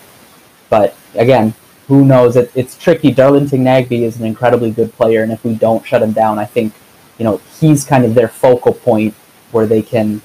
But 0.70 0.95
again, 1.16 1.54
who 1.88 2.06
knows? 2.06 2.36
It, 2.36 2.52
it's 2.54 2.78
tricky. 2.78 3.12
Darlington 3.12 3.64
Nagbe 3.64 4.04
is 4.04 4.20
an 4.20 4.26
incredibly 4.26 4.72
good 4.72 4.93
player, 4.93 5.24
and 5.24 5.32
if 5.32 5.43
we 5.43 5.56
don't 5.56 5.86
shut 5.86 6.04
him 6.04 6.12
down, 6.12 6.38
I 6.38 6.45
think 6.45 6.74
you 7.18 7.26
know 7.26 7.41
he's 7.60 7.84
kind 7.84 8.06
of 8.06 8.14
their 8.14 8.28
focal 8.28 8.74
point 8.74 9.16
where 9.52 9.66
they 9.66 9.82
can 9.82 10.22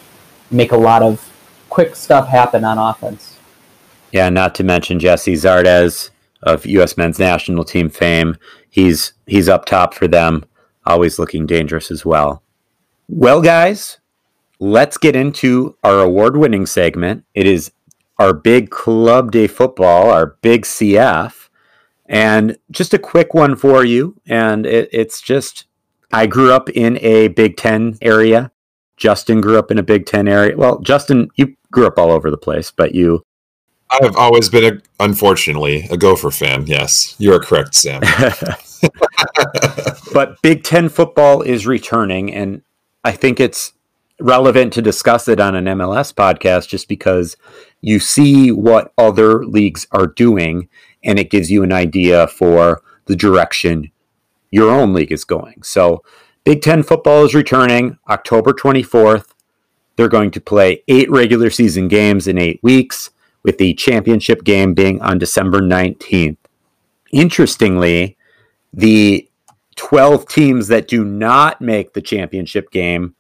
make 0.51 0.72
a 0.72 0.77
lot 0.77 1.03
of 1.03 1.33
quick 1.70 1.97
stuff 1.97 2.29
happen 2.29 2.64
on 2.64 2.77
offense. 2.77 3.39
Yeah, 4.12 4.29
not 4.29 4.55
to 4.57 4.62
mention 4.62 4.99
Gyasi 4.99 5.33
Zardes 5.33 6.11
of 6.45 6.66
U.S. 6.66 6.97
men's 6.97 7.18
national 7.18 7.64
team 7.64 7.88
fame. 7.88 8.36
He's 8.70 9.14
he's 9.26 9.49
up 9.49 9.64
top 9.64 9.95
for 9.95 10.09
them, 10.09 10.45
always 10.86 11.18
looking 11.18 11.47
dangerous 11.47 11.90
as 11.90 12.05
well. 12.05 12.42
Well, 13.09 13.42
guys, 13.42 13.99
let's 14.59 14.97
get 14.97 15.14
into 15.14 15.76
our 15.84 16.01
award-winning 16.01 16.66
segment. 16.66 17.24
It 17.34 17.47
is 17.47 17.72
our 18.18 18.32
big 18.32 18.70
club 18.70 19.32
day 19.32 19.47
football, 19.47 20.11
our 20.11 20.36
big 20.40 20.62
CF, 20.62 21.49
and 22.07 22.57
just 22.70 22.95
a 22.95 22.99
quick 22.99 23.34
one 23.34 23.57
for 23.57 23.84
you. 23.84 24.20
And 24.26 24.66
it, 24.66 24.88
it's 24.92 25.20
just 25.20 25.66
I 26.12 26.26
grew 26.26 26.53
up 26.53 26.68
in 26.70 26.99
a 26.99 27.28
Big 27.28 27.57
Ten 27.57 27.99
area. 28.01 28.51
Justyn 28.99 29.42
grew 29.42 29.59
up 29.59 29.70
in 29.70 29.78
a 29.78 29.82
Big 29.82 30.07
Ten 30.07 30.28
area. 30.28 30.57
Well, 30.57 30.80
Justyn, 30.80 31.28
you 31.34 31.57
grew 31.72 31.86
up 31.86 31.99
all 31.99 32.12
over 32.12 32.30
the 32.30 32.36
place, 32.36 32.70
but 32.70 32.95
you 32.95 33.24
I've 34.03 34.16
always 34.16 34.49
been, 34.49 34.64
a, 34.76 35.05
unfortunately, 35.05 35.86
a 35.90 35.97
Gopher 35.97 36.30
fan. 36.30 36.66
Yes, 36.66 37.14
you 37.18 37.32
are 37.32 37.40
correct, 37.40 37.74
Sam. 37.74 38.03
but 40.12 40.40
Big 40.42 40.64
Ten 40.64 40.88
football 40.88 41.42
is 41.42 41.66
returning, 41.66 42.32
and 42.32 42.62
I 43.05 43.12
think 43.12 43.40
it's 43.40 43.72
relevant 44.20 44.72
to 44.72 44.82
discuss 44.82 45.28
it 45.28 45.40
on 45.40 45.55
an 45.55 45.64
MLS 45.64 46.12
podcast 46.12 46.68
just 46.68 46.88
because 46.88 47.36
you 47.80 47.99
see 47.99 48.51
what 48.51 48.92
other 48.97 49.45
leagues 49.45 49.86
are 49.92 50.07
doing, 50.07 50.68
and 51.03 51.18
it 51.18 51.30
gives 51.30 51.51
you 51.51 51.62
an 51.62 51.72
idea 51.72 52.26
for 52.26 52.82
the 53.07 53.16
direction 53.16 53.90
your 54.51 54.70
own 54.70 54.92
league 54.92 55.12
is 55.12 55.24
going. 55.24 55.62
So, 55.62 56.03
Big 56.45 56.62
Ten 56.62 56.82
football 56.82 57.24
is 57.24 57.34
returning 57.34 57.99
October 58.09 58.53
24th. 58.53 59.26
They're 59.97 60.09
going 60.09 60.30
to 60.32 60.40
play 60.40 60.82
eight 60.88 61.11
regular 61.11 61.51
season 61.51 61.88
games 61.88 62.26
in 62.26 62.38
eight 62.38 62.61
weeks 62.62 63.11
with 63.45 63.59
the 63.59 63.74
championship 63.74 64.42
game 64.42 64.74
being 64.74 65.01
on 65.03 65.18
December 65.18 65.61
19th. 65.61 66.38
Interestingly, 67.12 68.16
the 68.72 69.28
12 69.76 70.26
teams 70.26 70.68
that 70.68 70.88
do 70.88 71.05
not 71.05 71.61
make 71.61 71.92
the 71.92 72.03
championship 72.03 72.70
game, 72.70 73.14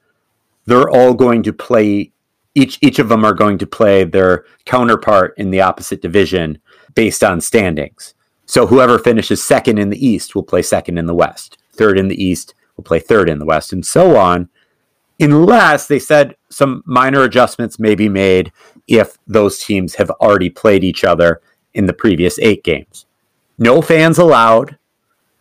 they're 0.66 0.90
all 0.90 1.14
going 1.14 1.42
to 1.44 1.52
play 1.52 2.10
each 2.54 2.78
each 2.80 2.98
of 3.00 3.08
them 3.08 3.24
are 3.24 3.34
going 3.34 3.58
to 3.58 3.66
play 3.66 4.04
their 4.04 4.44
counterpart 4.64 5.34
in 5.36 5.50
the 5.50 5.60
opposite 5.60 6.00
division 6.00 6.58
based 6.94 7.24
on 7.24 7.40
standings. 7.40 8.14
So 8.46 8.66
whoever 8.66 8.98
finishes 8.98 9.42
second 9.42 9.78
in 9.78 9.90
the 9.90 10.06
East 10.06 10.34
will 10.34 10.42
play 10.42 10.62
second 10.62 10.98
in 10.98 11.06
the 11.06 11.14
West. 11.14 11.58
third 11.72 11.98
in 11.98 12.08
the 12.08 12.22
East 12.22 12.54
will 12.76 12.84
play 12.84 13.00
third 13.00 13.28
in 13.28 13.38
the 13.38 13.44
West, 13.44 13.72
and 13.72 13.84
so 13.84 14.16
on. 14.16 14.48
Unless 15.18 15.86
they 15.88 15.98
said 15.98 16.36
some 16.54 16.82
minor 16.86 17.22
adjustments 17.22 17.78
may 17.78 17.94
be 17.94 18.08
made 18.08 18.52
if 18.86 19.18
those 19.26 19.58
teams 19.58 19.94
have 19.96 20.10
already 20.10 20.50
played 20.50 20.84
each 20.84 21.04
other 21.04 21.40
in 21.72 21.86
the 21.86 21.92
previous 21.92 22.38
eight 22.38 22.62
games. 22.64 23.06
No 23.58 23.82
fans 23.82 24.18
allowed. 24.18 24.78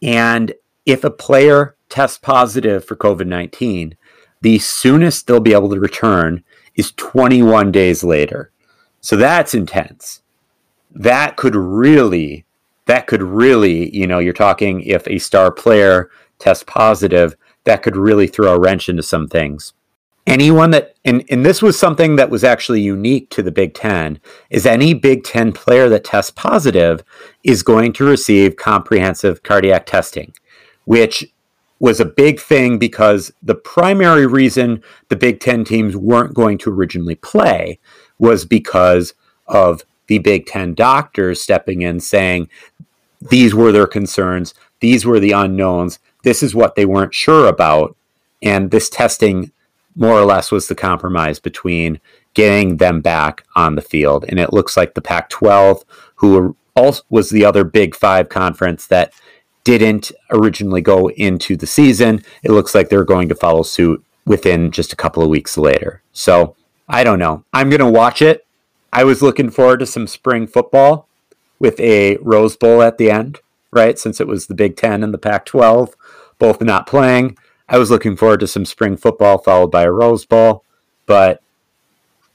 And 0.01 0.53
if 0.85 1.03
a 1.03 1.11
player 1.11 1.75
tests 1.89 2.17
positive 2.17 2.83
for 2.83 2.95
COVID 2.95 3.27
19, 3.27 3.95
the 4.41 4.59
soonest 4.59 5.27
they'll 5.27 5.39
be 5.39 5.53
able 5.53 5.69
to 5.69 5.79
return 5.79 6.43
is 6.75 6.91
21 6.93 7.71
days 7.71 8.03
later. 8.03 8.51
So 8.99 9.15
that's 9.15 9.53
intense. 9.53 10.21
That 10.91 11.37
could 11.37 11.55
really, 11.55 12.45
that 12.85 13.07
could 13.07 13.21
really, 13.21 13.95
you 13.95 14.07
know, 14.07 14.19
you're 14.19 14.33
talking 14.33 14.81
if 14.81 15.07
a 15.07 15.17
star 15.17 15.51
player 15.51 16.09
tests 16.39 16.63
positive, 16.67 17.35
that 17.63 17.83
could 17.83 17.95
really 17.95 18.27
throw 18.27 18.53
a 18.53 18.59
wrench 18.59 18.89
into 18.89 19.03
some 19.03 19.27
things. 19.27 19.73
Anyone 20.25 20.71
that, 20.71 20.95
and, 21.03 21.23
and 21.29 21.45
this 21.45 21.61
was 21.61 21.77
something 21.77 22.15
that 22.15 22.29
was 22.29 22.43
actually 22.43 22.81
unique 22.81 23.29
to 23.31 23.43
the 23.43 23.51
Big 23.51 23.73
Ten, 23.73 24.19
is 24.49 24.65
any 24.65 24.93
Big 24.93 25.23
Ten 25.23 25.51
player 25.51 25.89
that 25.89 26.05
tests 26.05 26.31
positive 26.31 27.03
is 27.43 27.61
going 27.61 27.91
to 27.93 28.05
receive 28.05 28.55
comprehensive 28.55 29.43
cardiac 29.43 29.85
testing, 29.85 30.33
which 30.85 31.25
was 31.79 31.99
a 31.99 32.05
big 32.05 32.39
thing 32.39 32.79
because 32.79 33.33
the 33.41 33.55
primary 33.55 34.25
reason 34.25 34.81
the 35.09 35.17
Big 35.17 35.41
Ten 35.41 35.65
teams 35.65 35.97
weren't 35.97 36.33
going 36.33 36.57
to 36.59 36.71
originally 36.71 37.15
play 37.15 37.77
was 38.17 38.45
because 38.45 39.13
of 39.47 39.83
the 40.07 40.19
Big 40.19 40.45
Ten 40.45 40.73
doctors 40.73 41.41
stepping 41.41 41.81
in 41.81 41.99
saying 41.99 42.47
these 43.19 43.53
were 43.53 43.73
their 43.73 43.87
concerns, 43.87 44.53
these 44.79 45.05
were 45.05 45.19
the 45.19 45.33
unknowns, 45.33 45.99
this 46.23 46.41
is 46.41 46.55
what 46.55 46.75
they 46.75 46.85
weren't 46.85 47.13
sure 47.13 47.47
about. 47.47 47.95
And 48.41 48.71
this 48.71 48.89
testing, 48.89 49.51
more 49.95 50.19
or 50.19 50.25
less, 50.25 50.51
was 50.51 50.67
the 50.67 50.75
compromise 50.75 51.39
between 51.39 51.99
getting 52.33 52.77
them 52.77 53.01
back 53.01 53.45
on 53.55 53.75
the 53.75 53.81
field. 53.81 54.25
And 54.27 54.39
it 54.39 54.53
looks 54.53 54.75
like 54.75 54.93
the 54.93 55.01
Pac 55.01 55.29
12, 55.29 55.83
who 56.15 56.55
also 56.75 57.03
was 57.09 57.29
the 57.29 57.45
other 57.45 57.63
Big 57.63 57.95
Five 57.95 58.29
conference 58.29 58.87
that 58.87 59.13
didn't 59.63 60.11
originally 60.31 60.81
go 60.81 61.09
into 61.11 61.55
the 61.55 61.67
season. 61.67 62.23
It 62.43 62.51
looks 62.51 62.75
like 62.75 62.89
they're 62.89 63.05
going 63.05 63.29
to 63.29 63.35
follow 63.35 63.63
suit 63.63 64.03
within 64.25 64.71
just 64.71 64.93
a 64.93 64.97
couple 64.97 65.23
of 65.23 65.29
weeks 65.29 65.57
later. 65.57 66.01
So 66.11 66.55
I 66.87 67.03
don't 67.03 67.19
know. 67.19 67.43
I'm 67.53 67.69
going 67.69 67.79
to 67.79 67.89
watch 67.89 68.21
it. 68.21 68.45
I 68.91 69.03
was 69.03 69.21
looking 69.21 69.49
forward 69.49 69.79
to 69.79 69.85
some 69.85 70.07
spring 70.07 70.47
football 70.47 71.07
with 71.59 71.79
a 71.79 72.17
Rose 72.17 72.55
Bowl 72.55 72.81
at 72.81 72.97
the 72.97 73.09
end, 73.09 73.39
right? 73.71 73.97
Since 73.97 74.19
it 74.19 74.27
was 74.27 74.47
the 74.47 74.55
Big 74.55 74.75
Ten 74.75 75.03
and 75.03 75.13
the 75.13 75.17
Pac 75.17 75.45
12 75.45 75.95
both 76.39 76.61
not 76.61 76.87
playing. 76.87 77.37
I 77.69 77.77
was 77.77 77.89
looking 77.89 78.15
forward 78.15 78.41
to 78.41 78.47
some 78.47 78.65
spring 78.65 78.97
football 78.97 79.37
followed 79.37 79.71
by 79.71 79.83
a 79.83 79.91
Rose 79.91 80.25
Bowl, 80.25 80.63
but 81.05 81.41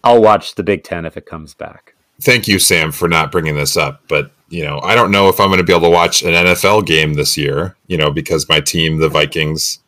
I'll 0.03 0.23
watch 0.23 0.55
the 0.55 0.63
Big 0.63 0.85
Ten 0.85 1.05
if 1.05 1.17
it 1.17 1.27
comes 1.27 1.55
back. 1.55 1.95
Thank 2.21 2.49
you, 2.49 2.59
Sam, 2.59 2.91
for 2.93 3.09
not 3.09 3.31
bringing 3.31 3.55
this 3.55 3.77
up. 3.77 4.03
But 4.09 4.31
you 4.49 4.65
know, 4.65 4.81
I 4.81 4.95
don't 4.95 5.11
know 5.11 5.29
if 5.29 5.41
I'm 5.41 5.49
going 5.49 5.59
to 5.59 5.65
be 5.65 5.73
able 5.73 5.89
to 5.89 5.95
watch 5.95 6.23
an 6.23 6.33
NFL 6.33 6.87
game 6.87 7.15
this 7.15 7.37
year, 7.37 7.77
you 7.87 7.99
know, 7.99 8.11
because 8.11 8.49
my 8.49 8.61
team, 8.61 8.99
the 8.99 9.09
Vikings, 9.09 9.81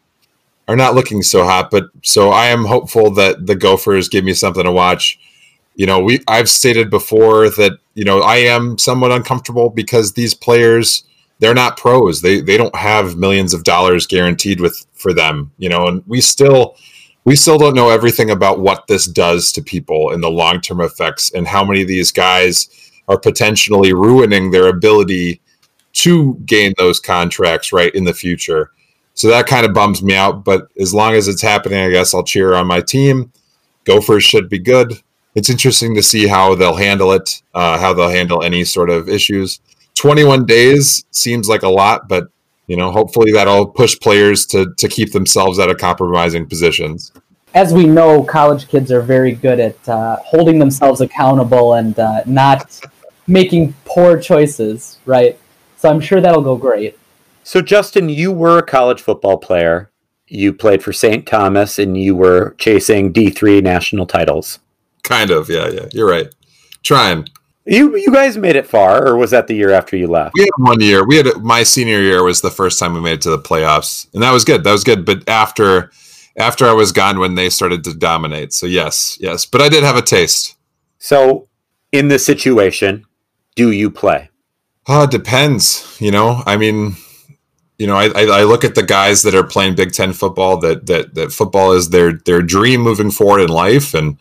are 0.68 0.76
not 0.76 0.95
looking 0.95 1.22
so 1.22 1.45
hot. 1.45 1.70
But 1.70 1.84
so 2.03 2.30
I 2.30 2.47
am 2.47 2.64
hopeful 2.64 3.11
that 3.12 3.47
the 3.47 3.57
Gophers 3.57 4.09
give 4.09 4.24
me 4.24 4.34
something 4.34 4.64
to 4.64 4.72
watch. 4.72 5.18
You 5.76 5.86
know, 5.86 6.01
we 6.01 6.20
I've 6.28 6.49
stated 6.49 6.91
before 6.91 7.49
that, 7.51 7.78
you 7.95 8.05
know, 8.05 8.20
I 8.20 8.36
am 8.36 8.76
somewhat 8.76 9.12
uncomfortable 9.12 9.70
because 9.70 10.12
these 10.12 10.34
players 10.34 11.05
they're 11.41 11.55
not 11.55 11.76
pros. 11.76 12.22
They 12.22 12.41
they 12.41 12.57
don't 12.57 12.74
have 12.76 13.16
millions 13.16 13.53
of 13.53 13.64
dollars 13.64 14.07
guaranteed 14.07 14.61
with 14.61 14.86
for 14.95 15.12
them, 15.12 15.51
you 15.59 15.68
know, 15.68 15.86
and 15.88 16.03
we 16.07 16.20
still 16.20 16.76
we 17.24 17.34
still 17.36 17.59
don't 17.59 17.74
know 17.74 17.91
everything 17.91 18.30
about 18.30 18.61
what 18.61 18.86
this 18.86 19.07
does 19.07 19.53
to 19.53 19.62
people 19.62 20.11
and 20.11 20.22
the 20.22 20.30
long-term 20.30 20.80
effects 20.80 21.32
and 21.32 21.47
how 21.47 21.64
many 21.64 21.82
of 21.82 21.88
these 21.88 22.12
guys 22.12 22.68
are 23.09 23.18
potentially 23.18 23.93
ruining 23.93 24.51
their 24.51 24.68
ability 24.68 25.41
to 25.93 26.34
gain 26.47 26.72
those 26.78 27.01
contracts 27.01 27.72
right 27.72 27.95
in 27.95 28.05
the 28.05 28.14
future. 28.14 28.70
So 29.14 29.28
that 29.28 29.47
kind 29.47 29.66
of 29.66 29.74
bums 29.74 30.03
me 30.03 30.14
out. 30.14 30.45
But 30.45 30.68
as 30.80 30.95
long 30.95 31.14
as 31.14 31.28
it's 31.28 31.43
happening, 31.43 31.80
I 31.80 31.91
guess 31.91 32.14
I'll 32.14 32.24
cheer 32.24 32.55
on 32.55 32.66
my 32.66 32.80
team. 32.80 33.32
Gophers 33.84 34.24
should 34.24 34.49
be 34.49 34.59
good. 34.59 34.95
It's 35.34 35.51
interesting 35.51 35.95
to 35.97 36.03
see 36.03 36.26
how 36.26 36.55
they'll 36.55 36.76
handle 36.76 37.12
it, 37.12 37.43
uh, 37.55 37.78
how 37.78 37.93
they'll 37.93 38.09
handle 38.09 38.43
any 38.43 38.64
sort 38.64 38.88
of 38.88 39.09
issues. 39.09 39.61
21 40.01 40.46
days 40.46 41.05
seems 41.11 41.46
like 41.46 41.62
a 41.62 41.68
lot, 41.68 42.09
but 42.09 42.28
you 42.68 42.74
know, 42.74 42.90
hopefully 42.90 43.32
that'll 43.32 43.66
push 43.66 44.01
players 44.01 44.46
to 44.46 44.72
to 44.78 44.88
keep 44.88 45.12
themselves 45.12 45.59
out 45.59 45.68
of 45.68 45.76
compromising 45.76 46.46
positions. 46.46 47.12
As 47.53 47.74
we 47.74 47.84
know, 47.84 48.22
college 48.22 48.66
kids 48.68 48.90
are 48.90 49.03
very 49.03 49.32
good 49.32 49.61
at 49.61 49.88
uh, 49.88 50.16
holding 50.24 50.59
themselves 50.59 51.03
accountable 51.03 51.74
and 51.74 51.98
uh, 51.98 52.22
not 52.24 52.80
making 53.26 53.74
poor 53.84 54.18
choices, 54.18 54.98
right? 55.05 55.38
So 55.76 55.90
I'm 55.90 56.01
sure 56.01 56.22
that'll 56.22 56.40
go 56.40 56.57
great. 56.57 56.98
So, 57.42 57.61
Justyn, 57.61 58.14
you 58.14 58.32
were 58.32 58.57
a 58.57 58.62
college 58.62 59.03
football 59.03 59.36
player. 59.36 59.90
You 60.28 60.55
played 60.55 60.82
for 60.82 60.94
St. 60.94 61.26
Thomas 61.26 61.78
and 61.78 61.98
you 61.98 62.16
were 62.16 62.55
chasing 62.57 63.12
D3 63.12 63.62
national 63.62 64.07
titles. 64.07 64.61
Kind 65.03 65.30
of, 65.30 65.51
yeah, 65.51 65.68
yeah. 65.68 65.88
You're 65.92 66.09
right. 66.09 66.34
Trying. 66.82 67.26
You 67.66 67.94
you 67.96 68.11
guys 68.12 68.38
made 68.38 68.56
it 68.56 68.66
far, 68.66 69.06
or 69.06 69.16
was 69.16 69.30
that 69.32 69.46
the 69.46 69.54
year 69.54 69.70
after 69.70 69.96
you 69.96 70.06
left? 70.06 70.34
We 70.34 70.42
had 70.42 70.50
one 70.56 70.80
year. 70.80 71.06
We 71.06 71.18
had 71.18 71.26
my 71.42 71.62
senior 71.62 72.00
year 72.00 72.22
was 72.22 72.40
the 72.40 72.50
first 72.50 72.78
time 72.78 72.94
we 72.94 73.00
made 73.00 73.14
it 73.14 73.20
to 73.22 73.30
the 73.30 73.38
playoffs, 73.38 74.06
and 74.14 74.22
that 74.22 74.32
was 74.32 74.44
good. 74.44 74.64
That 74.64 74.72
was 74.72 74.84
good. 74.84 75.04
But 75.04 75.28
after 75.28 75.90
after 76.38 76.64
I 76.66 76.72
was 76.72 76.90
gone, 76.90 77.18
when 77.18 77.34
they 77.34 77.50
started 77.50 77.84
to 77.84 77.94
dominate, 77.94 78.54
so 78.54 78.66
yes, 78.66 79.18
yes. 79.20 79.44
But 79.44 79.61
I 79.61 79.68
did 79.68 79.84
have 79.84 79.96
a 79.96 80.02
taste. 80.02 80.56
So, 80.98 81.48
in 81.92 82.08
this 82.08 82.24
situation, 82.24 83.04
do 83.56 83.70
you 83.70 83.90
play? 83.90 84.30
Uh, 84.86 85.06
depends. 85.06 85.96
You 86.00 86.12
know, 86.12 86.42
I 86.46 86.56
mean, 86.56 86.96
you 87.78 87.86
know, 87.86 87.96
I, 87.96 88.06
I, 88.06 88.40
I, 88.40 88.44
look 88.44 88.64
at 88.64 88.74
the 88.74 88.82
guys 88.82 89.22
that 89.22 89.34
are 89.34 89.44
playing 89.44 89.74
Big 89.74 89.92
Ten 89.92 90.14
football. 90.14 90.56
That 90.56 90.86
that 90.86 91.14
that 91.14 91.30
football 91.30 91.72
is 91.72 91.90
their 91.90 92.14
their 92.24 92.40
dream 92.40 92.80
moving 92.80 93.10
forward 93.10 93.43
in 93.43 93.48
life, 93.48 93.93
and 93.93 94.16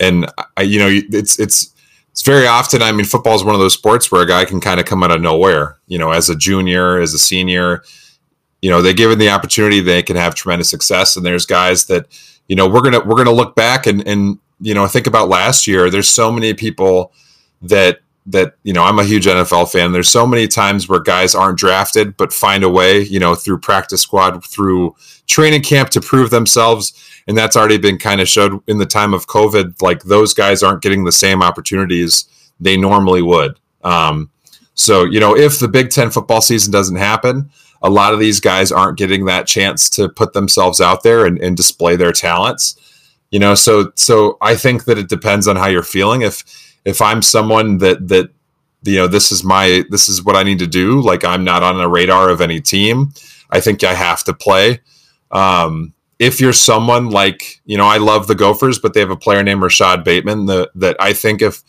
and 0.00 0.26
I, 0.56 0.62
you 0.62 0.78
know, 0.78 0.88
it's 0.90 1.38
it's 1.38 1.74
it's 2.18 2.26
very 2.26 2.48
often. 2.48 2.82
I 2.82 2.90
mean, 2.90 3.06
football 3.06 3.36
is 3.36 3.44
one 3.44 3.54
of 3.54 3.60
those 3.60 3.74
sports 3.74 4.10
where 4.10 4.22
a 4.22 4.26
guy 4.26 4.44
can 4.44 4.60
kind 4.60 4.80
of 4.80 4.86
come 4.86 5.04
out 5.04 5.12
of 5.12 5.20
nowhere. 5.20 5.76
You 5.86 5.98
know, 5.98 6.10
as 6.10 6.28
a 6.28 6.34
junior, 6.34 7.00
as 7.00 7.14
a 7.14 7.18
senior, 7.18 7.84
you 8.60 8.68
know, 8.68 8.82
they 8.82 8.92
given 8.92 9.20
the 9.20 9.30
opportunity, 9.30 9.78
they 9.78 10.02
can 10.02 10.16
have 10.16 10.34
tremendous 10.34 10.68
success. 10.68 11.16
And 11.16 11.24
there's 11.24 11.46
guys 11.46 11.86
that, 11.86 12.06
you 12.48 12.56
know, 12.56 12.68
we're 12.68 12.80
gonna 12.80 12.98
we're 12.98 13.14
gonna 13.14 13.30
look 13.30 13.54
back 13.54 13.86
and 13.86 14.04
and 14.04 14.40
you 14.60 14.74
know 14.74 14.84
think 14.88 15.06
about 15.06 15.28
last 15.28 15.68
year. 15.68 15.90
There's 15.90 16.08
so 16.08 16.32
many 16.32 16.54
people 16.54 17.12
that 17.62 18.00
that 18.26 18.54
you 18.64 18.72
know 18.72 18.82
I'm 18.82 18.98
a 18.98 19.04
huge 19.04 19.26
NFL 19.26 19.70
fan. 19.70 19.92
There's 19.92 20.08
so 20.08 20.26
many 20.26 20.48
times 20.48 20.88
where 20.88 20.98
guys 20.98 21.36
aren't 21.36 21.56
drafted 21.56 22.16
but 22.16 22.32
find 22.32 22.64
a 22.64 22.68
way, 22.68 23.00
you 23.00 23.20
know, 23.20 23.36
through 23.36 23.60
practice 23.60 24.02
squad, 24.02 24.44
through 24.44 24.96
training 25.28 25.62
camp 25.62 25.90
to 25.90 26.00
prove 26.00 26.30
themselves, 26.30 26.94
and 27.28 27.36
that's 27.36 27.56
already 27.56 27.76
been 27.76 27.98
kind 27.98 28.22
of 28.22 28.28
showed 28.28 28.60
in 28.66 28.78
the 28.78 28.86
time 28.86 29.12
of 29.12 29.26
COVID. 29.26 29.82
Like 29.82 30.02
those 30.02 30.32
guys 30.32 30.62
aren't 30.62 30.82
getting 30.82 31.04
the 31.04 31.12
same 31.12 31.42
opportunities 31.42 32.24
they 32.58 32.76
normally 32.76 33.22
would. 33.22 33.60
Um, 33.84 34.30
so 34.74 35.04
you 35.04 35.20
know, 35.20 35.36
if 35.36 35.60
the 35.60 35.68
Big 35.68 35.90
Ten 35.90 36.10
football 36.10 36.40
season 36.40 36.72
doesn't 36.72 36.96
happen, 36.96 37.50
a 37.82 37.90
lot 37.90 38.14
of 38.14 38.18
these 38.18 38.40
guys 38.40 38.72
aren't 38.72 38.98
getting 38.98 39.26
that 39.26 39.46
chance 39.46 39.88
to 39.90 40.08
put 40.08 40.32
themselves 40.32 40.80
out 40.80 41.02
there 41.02 41.26
and, 41.26 41.38
and 41.38 41.56
display 41.56 41.96
their 41.96 42.12
talents. 42.12 42.76
You 43.30 43.38
know, 43.38 43.54
so 43.54 43.92
so 43.94 44.38
I 44.40 44.56
think 44.56 44.86
that 44.86 44.96
it 44.96 45.10
depends 45.10 45.46
on 45.46 45.56
how 45.56 45.66
you're 45.66 45.82
feeling. 45.82 46.22
If 46.22 46.44
if 46.86 47.02
I'm 47.02 47.20
someone 47.20 47.76
that 47.78 48.08
that 48.08 48.30
you 48.84 48.96
know 48.96 49.06
this 49.06 49.30
is 49.30 49.44
my 49.44 49.84
this 49.90 50.08
is 50.08 50.24
what 50.24 50.34
I 50.34 50.44
need 50.44 50.60
to 50.60 50.66
do, 50.66 51.02
like 51.02 51.26
I'm 51.26 51.44
not 51.44 51.62
on 51.62 51.76
the 51.76 51.88
radar 51.88 52.30
of 52.30 52.40
any 52.40 52.62
team, 52.62 53.12
I 53.50 53.60
think 53.60 53.84
I 53.84 53.92
have 53.92 54.24
to 54.24 54.32
play. 54.32 54.80
Um, 55.30 55.92
if 56.18 56.40
you're 56.40 56.52
someone 56.52 57.10
like 57.10 57.60
you 57.64 57.76
know, 57.76 57.86
I 57.86 57.98
love 57.98 58.26
the 58.26 58.34
Gophers, 58.34 58.78
but 58.78 58.94
they 58.94 59.00
have 59.00 59.10
a 59.10 59.16
player 59.16 59.42
named 59.42 59.62
Rashod 59.62 60.04
Bateman 60.04 60.46
that 60.46 60.70
that 60.74 60.96
I 61.00 61.12
think 61.12 61.42
if 61.42 61.62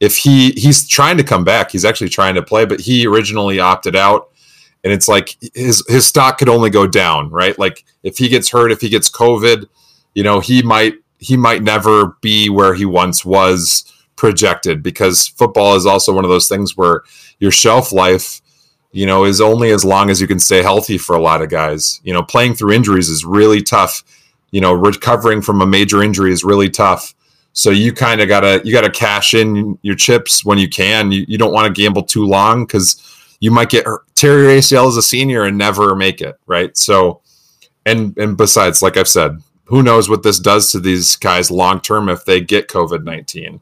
if 0.00 0.16
he 0.16 0.52
he's 0.52 0.88
trying 0.88 1.18
to 1.18 1.24
come 1.24 1.44
back, 1.44 1.70
he's 1.70 1.84
actually 1.84 2.08
trying 2.08 2.34
to 2.34 2.42
play, 2.42 2.64
but 2.64 2.80
he 2.80 3.06
originally 3.06 3.60
opted 3.60 3.94
out. 3.94 4.28
And 4.82 4.92
it's 4.92 5.08
like 5.08 5.36
his 5.54 5.84
his 5.88 6.06
stock 6.06 6.38
could 6.38 6.48
only 6.48 6.70
go 6.70 6.86
down, 6.86 7.30
right? 7.30 7.58
Like 7.58 7.84
if 8.02 8.16
he 8.16 8.28
gets 8.28 8.50
hurt, 8.50 8.72
if 8.72 8.80
he 8.80 8.88
gets 8.88 9.10
COVID, 9.10 9.66
you 10.14 10.22
know, 10.22 10.40
he 10.40 10.62
might 10.62 10.94
he 11.18 11.36
might 11.36 11.62
never 11.62 12.16
be 12.22 12.48
where 12.48 12.74
he 12.74 12.86
once 12.86 13.24
was 13.24 13.84
projected 14.16 14.82
because 14.82 15.28
football 15.28 15.76
is 15.76 15.86
also 15.86 16.14
one 16.14 16.24
of 16.24 16.30
those 16.30 16.48
things 16.48 16.76
where 16.76 17.02
your 17.38 17.50
shelf 17.50 17.92
life 17.92 18.40
you 18.92 19.06
know 19.06 19.24
is 19.24 19.40
only 19.40 19.70
as 19.70 19.84
long 19.84 20.10
as 20.10 20.20
you 20.20 20.26
can 20.26 20.40
stay 20.40 20.62
healthy 20.62 20.98
for 20.98 21.16
a 21.16 21.20
lot 21.20 21.42
of 21.42 21.48
guys. 21.48 22.00
You 22.04 22.12
know 22.12 22.22
playing 22.22 22.54
through 22.54 22.72
injuries 22.72 23.08
is 23.08 23.24
really 23.24 23.62
tough. 23.62 24.02
You 24.50 24.60
know 24.60 24.72
recovering 24.72 25.42
from 25.42 25.60
a 25.60 25.66
major 25.66 26.02
injury 26.02 26.32
is 26.32 26.44
really 26.44 26.70
tough. 26.70 27.14
So 27.52 27.70
you 27.70 27.92
kind 27.92 28.20
of 28.20 28.28
gotta 28.28 28.60
you 28.64 28.72
gotta 28.72 28.90
cash 28.90 29.34
in 29.34 29.78
your 29.82 29.96
chips 29.96 30.44
when 30.44 30.58
you 30.58 30.68
can. 30.68 31.12
You, 31.12 31.24
you 31.28 31.38
don't 31.38 31.52
want 31.52 31.74
to 31.74 31.80
gamble 31.80 32.04
too 32.04 32.24
long 32.24 32.64
because 32.64 33.36
you 33.40 33.50
might 33.50 33.70
get 33.70 33.86
tear 34.14 34.38
your 34.40 34.50
ACL 34.50 34.88
as 34.88 34.96
a 34.96 35.02
senior 35.02 35.44
and 35.44 35.58
never 35.58 35.96
make 35.96 36.20
it, 36.20 36.38
right? 36.46 36.76
So, 36.76 37.22
and 37.86 38.16
and 38.18 38.36
besides, 38.36 38.82
like 38.82 38.96
I've 38.96 39.08
said, 39.08 39.38
who 39.64 39.82
knows 39.82 40.08
what 40.08 40.22
this 40.22 40.38
does 40.38 40.70
to 40.72 40.80
these 40.80 41.16
guys 41.16 41.50
long 41.50 41.80
term 41.80 42.08
if 42.08 42.24
they 42.24 42.40
get 42.40 42.68
COVID 42.68 43.02
nineteen. 43.04 43.60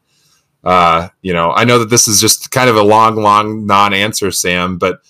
Uh, 0.64 1.08
you 1.22 1.32
know, 1.32 1.52
I 1.52 1.64
know 1.64 1.78
that 1.78 1.88
this 1.88 2.08
is 2.08 2.20
just 2.20 2.50
kind 2.50 2.68
of 2.68 2.76
a 2.76 2.82
long, 2.82 3.16
long 3.16 3.64
non-answer, 3.64 4.30
Sam, 4.32 4.76
but 4.76 5.00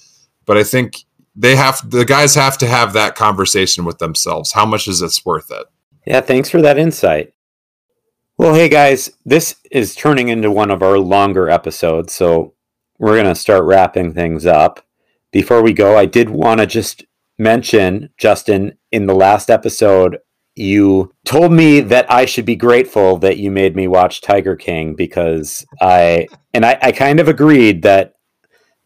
but 0.48 0.56
I 0.56 0.64
think 0.64 1.04
they 1.36 1.54
have 1.54 1.88
the 1.88 2.06
guys 2.06 2.34
have 2.34 2.58
to 2.58 2.66
have 2.66 2.94
that 2.94 3.14
conversation 3.14 3.84
with 3.84 3.98
themselves. 3.98 4.52
How 4.52 4.66
much 4.66 4.88
is 4.88 4.98
this 4.98 5.24
worth 5.24 5.52
it? 5.52 5.66
Yeah, 6.06 6.22
thanks 6.22 6.48
for 6.50 6.62
that 6.62 6.78
insight. 6.78 7.34
Well, 8.38 8.54
hey 8.54 8.68
guys, 8.68 9.10
this 9.26 9.56
is 9.70 9.94
turning 9.94 10.28
into 10.28 10.50
one 10.50 10.70
of 10.70 10.82
our 10.82 10.98
longer 10.98 11.50
episodes, 11.50 12.14
so 12.14 12.54
we're 12.98 13.14
going 13.14 13.32
to 13.32 13.34
start 13.34 13.64
wrapping 13.64 14.14
things 14.14 14.46
up. 14.46 14.84
Before 15.30 15.62
we 15.62 15.74
go, 15.74 15.98
I 15.98 16.06
did 16.06 16.30
want 16.30 16.60
to 16.60 16.66
just 16.66 17.04
mention, 17.38 18.08
Justyn, 18.18 18.76
in 18.90 19.06
the 19.06 19.14
last 19.14 19.50
episode, 19.50 20.18
you 20.56 21.12
told 21.24 21.52
me 21.52 21.80
that 21.80 22.10
I 22.10 22.24
should 22.24 22.46
be 22.46 22.56
grateful 22.56 23.18
that 23.18 23.36
you 23.36 23.50
made 23.50 23.76
me 23.76 23.86
watch 23.86 24.22
Tiger 24.22 24.56
King 24.56 24.94
because 24.94 25.66
I, 25.80 26.26
and 26.54 26.64
I, 26.64 26.78
I 26.80 26.92
kind 26.92 27.20
of 27.20 27.28
agreed 27.28 27.82
that 27.82 28.14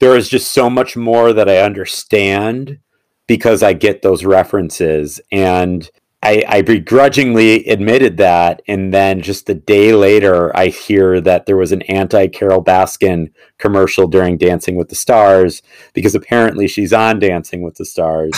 there 0.03 0.17
is 0.17 0.29
just 0.29 0.51
so 0.51 0.69
much 0.69 0.97
more 0.97 1.33
that 1.33 1.49
I 1.49 1.59
understand 1.59 2.81
because 3.29 3.63
I 3.63 3.73
get 3.73 4.03
those 4.03 4.25
references. 4.25 5.21
And 5.31 5.89
I, 6.25 6.43
I 6.49 6.63
begrudgingly 6.63 7.65
admitted 7.67 8.17
that, 8.17 8.63
and 8.67 8.93
then 8.93 9.23
just 9.23 9.49
a 9.49 9.55
day 9.55 9.93
later, 9.93 10.51
I 10.57 10.67
hear 10.67 11.21
that 11.21 11.47
there 11.47 11.57
was 11.57 11.71
an 11.71 11.83
anti 11.83 12.27
Carol 12.27 12.65
Baskin 12.65 13.31
commercial 13.59 14.09
during 14.09 14.39
Dancing 14.39 14.75
with 14.75 14.89
the 14.89 14.97
Stars 14.97 15.63
because 15.95 16.17
apparently 16.17 16.67
she's 16.67 16.93
on 16.93 17.21
Dancing 17.21 17.63
with 17.63 17.77
the 17.77 17.85
Stars. 17.85 18.35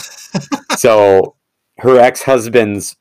so 0.76 1.34
her 1.78 1.98
ex 1.98 2.24
husband's 2.24 2.94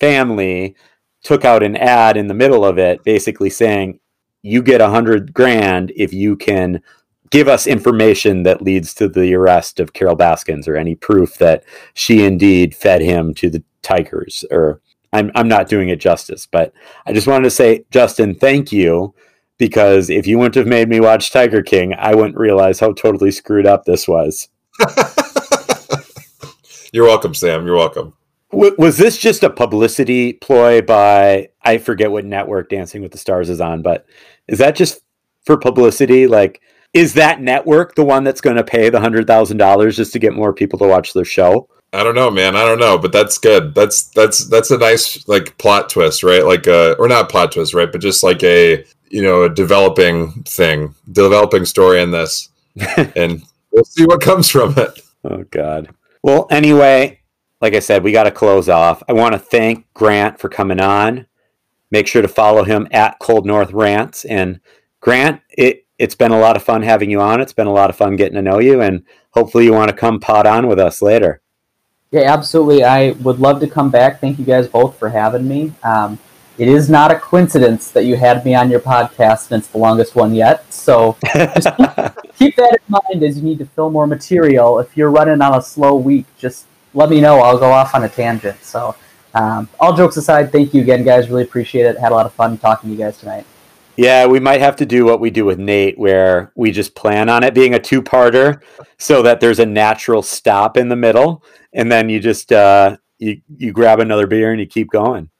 family 0.00 0.74
took 1.22 1.44
out 1.44 1.62
an 1.62 1.76
ad 1.76 2.16
in 2.16 2.28
the 2.28 2.34
middle 2.34 2.64
of 2.64 2.78
it, 2.78 3.04
basically 3.04 3.50
saying, 3.50 4.00
"You 4.40 4.62
get 4.62 4.80
a 4.80 4.88
hundred 4.88 5.34
grand 5.34 5.92
if 5.96 6.14
you 6.14 6.34
can." 6.34 6.80
Give 7.30 7.48
us 7.48 7.66
information 7.66 8.44
that 8.44 8.62
leads 8.62 8.94
to 8.94 9.08
the 9.08 9.34
arrest 9.34 9.80
of 9.80 9.92
Carol 9.92 10.16
Baskins 10.16 10.68
or 10.68 10.76
any 10.76 10.94
proof 10.94 11.38
that 11.38 11.64
she 11.94 12.24
indeed 12.24 12.74
fed 12.74 13.00
him 13.00 13.34
to 13.34 13.50
the 13.50 13.62
Tigers, 13.82 14.44
or 14.50 14.80
I'm 15.12 15.30
I'm 15.34 15.48
not 15.48 15.68
doing 15.68 15.88
it 15.88 16.00
justice, 16.00 16.46
but 16.46 16.72
I 17.06 17.12
just 17.12 17.26
wanted 17.26 17.44
to 17.44 17.50
say, 17.50 17.84
Justyn, 17.90 18.38
thank 18.38 18.72
you 18.72 19.14
because 19.58 20.10
if 20.10 20.26
you 20.26 20.38
wouldn't 20.38 20.56
have 20.56 20.66
made 20.66 20.88
me 20.88 21.00
watch 21.00 21.30
Tiger 21.30 21.62
King, 21.62 21.94
I 21.94 22.14
wouldn't 22.14 22.36
realize 22.36 22.80
how 22.80 22.92
totally 22.92 23.30
screwed 23.30 23.66
up 23.66 23.84
this 23.84 24.06
was. 24.06 24.48
You're 26.92 27.06
welcome, 27.06 27.34
Sam. 27.34 27.66
You're 27.66 27.76
welcome. 27.76 28.14
W- 28.52 28.74
was 28.78 28.98
this 28.98 29.18
just 29.18 29.42
a 29.42 29.50
publicity 29.50 30.34
ploy 30.34 30.82
by 30.82 31.48
I 31.62 31.78
forget 31.78 32.10
what 32.10 32.24
network 32.24 32.68
Dancing 32.68 33.02
with 33.02 33.12
the 33.12 33.18
Stars 33.18 33.50
is 33.50 33.60
on, 33.60 33.82
but 33.82 34.06
is 34.48 34.58
that 34.58 34.76
just 34.76 35.00
for 35.44 35.56
publicity? 35.56 36.26
Like, 36.26 36.60
is 36.92 37.14
that 37.14 37.40
network 37.40 37.94
the 37.94 38.04
one 38.04 38.24
that's 38.24 38.40
going 38.40 38.56
to 38.56 38.64
pay 38.64 38.88
the 38.88 39.00
hundred 39.00 39.26
thousand 39.26 39.58
dollars 39.58 39.96
just 39.96 40.12
to 40.12 40.18
get 40.18 40.34
more 40.34 40.52
people 40.52 40.78
to 40.78 40.88
watch 40.88 41.12
their 41.12 41.24
show? 41.24 41.68
I 41.92 42.02
don't 42.02 42.14
know, 42.14 42.30
man. 42.30 42.56
I 42.56 42.64
don't 42.64 42.80
know, 42.80 42.98
but 42.98 43.12
that's 43.12 43.38
good. 43.38 43.74
That's 43.74 44.04
that's 44.10 44.46
that's 44.48 44.70
a 44.70 44.78
nice 44.78 45.26
like 45.28 45.56
plot 45.58 45.88
twist, 45.88 46.22
right? 46.22 46.44
Like 46.44 46.66
uh 46.68 46.94
or 46.98 47.08
not 47.08 47.28
plot 47.28 47.52
twist, 47.52 47.74
right? 47.74 47.90
But 47.90 48.00
just 48.00 48.22
like 48.22 48.42
a 48.42 48.84
you 49.08 49.22
know 49.22 49.44
a 49.44 49.48
developing 49.48 50.42
thing, 50.42 50.94
developing 51.12 51.64
story 51.64 52.02
in 52.02 52.10
this, 52.10 52.50
and 53.16 53.42
we'll 53.72 53.84
see 53.84 54.04
what 54.04 54.20
comes 54.20 54.50
from 54.50 54.74
it. 54.76 55.00
Oh 55.24 55.44
God. 55.50 55.88
Well, 56.22 56.46
anyway, 56.50 57.20
like 57.60 57.74
I 57.74 57.78
said, 57.78 58.02
we 58.02 58.12
got 58.12 58.24
to 58.24 58.30
close 58.30 58.68
off. 58.68 59.02
I 59.08 59.12
want 59.12 59.32
to 59.32 59.38
thank 59.38 59.86
Grant 59.94 60.38
for 60.38 60.48
coming 60.48 60.80
on. 60.80 61.26
Make 61.90 62.06
sure 62.06 62.20
to 62.20 62.28
follow 62.28 62.64
him 62.64 62.88
at 62.90 63.18
Cold 63.20 63.46
North 63.46 63.72
Rants. 63.72 64.24
And 64.24 64.60
Grant, 65.00 65.40
it 65.50 65.85
it's 65.98 66.14
been 66.14 66.32
a 66.32 66.38
lot 66.38 66.56
of 66.56 66.62
fun 66.62 66.82
having 66.82 67.10
you 67.10 67.20
on. 67.20 67.40
It's 67.40 67.52
been 67.52 67.66
a 67.66 67.72
lot 67.72 67.90
of 67.90 67.96
fun 67.96 68.16
getting 68.16 68.34
to 68.34 68.42
know 68.42 68.58
you, 68.58 68.80
and 68.80 69.02
hopefully 69.30 69.64
you 69.64 69.72
want 69.72 69.90
to 69.90 69.96
come 69.96 70.20
pot 70.20 70.46
on 70.46 70.66
with 70.66 70.78
us 70.78 71.00
later. 71.00 71.40
Yeah, 72.10 72.32
absolutely. 72.32 72.84
I 72.84 73.12
would 73.12 73.38
love 73.38 73.60
to 73.60 73.66
come 73.66 73.90
back. 73.90 74.20
Thank 74.20 74.38
you 74.38 74.44
guys 74.44 74.68
both 74.68 74.98
for 74.98 75.08
having 75.08 75.46
me. 75.46 75.72
Um, 75.82 76.18
it 76.58 76.68
is 76.68 76.88
not 76.88 77.10
a 77.10 77.18
coincidence 77.18 77.90
that 77.90 78.04
you 78.04 78.16
had 78.16 78.44
me 78.44 78.54
on 78.54 78.70
your 78.70 78.80
podcast, 78.80 79.50
and 79.50 79.60
it's 79.60 79.68
the 79.68 79.78
longest 79.78 80.14
one 80.14 80.34
yet. 80.34 80.72
So 80.72 81.16
just 81.34 81.76
keep, 81.76 81.90
keep 82.38 82.56
that 82.56 82.78
in 82.80 82.92
mind 83.12 83.22
as 83.22 83.36
you 83.36 83.42
need 83.42 83.58
to 83.58 83.66
fill 83.66 83.90
more 83.90 84.06
material. 84.06 84.78
If 84.78 84.96
you're 84.96 85.10
running 85.10 85.42
on 85.42 85.58
a 85.58 85.62
slow 85.62 85.96
week, 85.96 86.24
just 86.38 86.66
let 86.94 87.10
me 87.10 87.20
know. 87.20 87.40
I'll 87.40 87.58
go 87.58 87.70
off 87.70 87.94
on 87.94 88.04
a 88.04 88.08
tangent. 88.08 88.62
So, 88.62 88.96
um, 89.34 89.68
all 89.78 89.94
jokes 89.94 90.16
aside, 90.16 90.50
thank 90.50 90.72
you 90.72 90.80
again, 90.80 91.04
guys. 91.04 91.28
Really 91.28 91.42
appreciate 91.42 91.84
it. 91.84 91.98
Had 91.98 92.12
a 92.12 92.14
lot 92.14 92.24
of 92.24 92.32
fun 92.32 92.56
talking 92.56 92.88
to 92.88 92.96
you 92.96 93.02
guys 93.02 93.18
tonight. 93.18 93.44
Yeah, 93.96 94.26
we 94.26 94.40
might 94.40 94.60
have 94.60 94.76
to 94.76 94.86
do 94.86 95.04
what 95.04 95.20
we 95.20 95.30
do 95.30 95.44
with 95.44 95.58
Nate, 95.58 95.98
where 95.98 96.52
we 96.54 96.70
just 96.70 96.94
plan 96.94 97.28
on 97.28 97.42
it 97.42 97.54
being 97.54 97.74
a 97.74 97.78
two 97.78 98.02
parter 98.02 98.60
so 98.98 99.22
that 99.22 99.40
there's 99.40 99.58
a 99.58 99.66
natural 99.66 100.22
stop 100.22 100.76
in 100.76 100.88
the 100.88 100.96
middle. 100.96 101.42
And 101.72 101.90
then 101.90 102.08
you 102.08 102.20
just 102.20 102.52
uh, 102.52 102.96
you, 103.18 103.40
you 103.56 103.72
grab 103.72 104.00
another 104.00 104.26
beer 104.26 104.50
and 104.50 104.60
you 104.60 104.66
keep 104.66 104.90
going. 104.90 105.30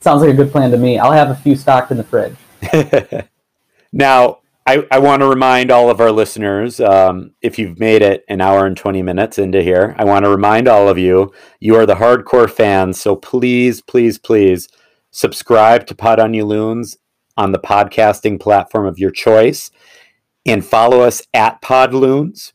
Sounds 0.00 0.20
like 0.20 0.30
a 0.30 0.36
good 0.36 0.50
plan 0.50 0.70
to 0.72 0.76
me. 0.76 0.98
I'll 0.98 1.12
have 1.12 1.30
a 1.30 1.34
few 1.34 1.54
stocked 1.56 1.90
in 1.90 1.96
the 1.96 2.04
fridge. 2.04 2.36
now, 3.92 4.38
I, 4.66 4.86
I 4.90 4.98
want 4.98 5.22
to 5.22 5.26
remind 5.26 5.70
all 5.70 5.90
of 5.90 6.00
our 6.00 6.12
listeners 6.12 6.78
um, 6.80 7.32
if 7.40 7.58
you've 7.58 7.80
made 7.80 8.02
it 8.02 8.24
an 8.28 8.40
hour 8.40 8.66
and 8.66 8.76
20 8.76 9.02
minutes 9.02 9.38
into 9.38 9.62
here, 9.62 9.94
I 9.98 10.04
want 10.04 10.24
to 10.24 10.30
remind 10.30 10.68
all 10.68 10.88
of 10.88 10.98
you, 10.98 11.32
you 11.58 11.74
are 11.76 11.86
the 11.86 11.96
hardcore 11.96 12.50
fans. 12.50 13.00
So 13.00 13.16
please, 13.16 13.80
please, 13.80 14.18
please 14.18 14.68
subscribe 15.10 15.86
to 15.86 15.94
Pod 15.94 16.20
on 16.20 16.32
You 16.34 16.44
Loons 16.44 16.96
on 17.36 17.52
the 17.52 17.58
podcasting 17.58 18.40
platform 18.40 18.86
of 18.86 18.98
your 18.98 19.10
choice 19.10 19.70
and 20.46 20.64
follow 20.64 21.00
us 21.00 21.22
at 21.32 21.62
Podloons, 21.62 22.52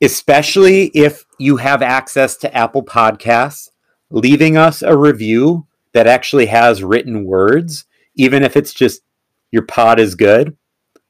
especially 0.00 0.86
if 0.94 1.24
you 1.38 1.56
have 1.56 1.82
access 1.82 2.36
to 2.38 2.54
Apple 2.54 2.84
Podcasts, 2.84 3.70
leaving 4.10 4.56
us 4.56 4.82
a 4.82 4.96
review 4.96 5.66
that 5.92 6.06
actually 6.06 6.46
has 6.46 6.82
written 6.82 7.24
words, 7.24 7.86
even 8.14 8.42
if 8.42 8.56
it's 8.56 8.72
just 8.72 9.02
your 9.50 9.62
pod 9.62 9.98
is 9.98 10.14
good, 10.14 10.56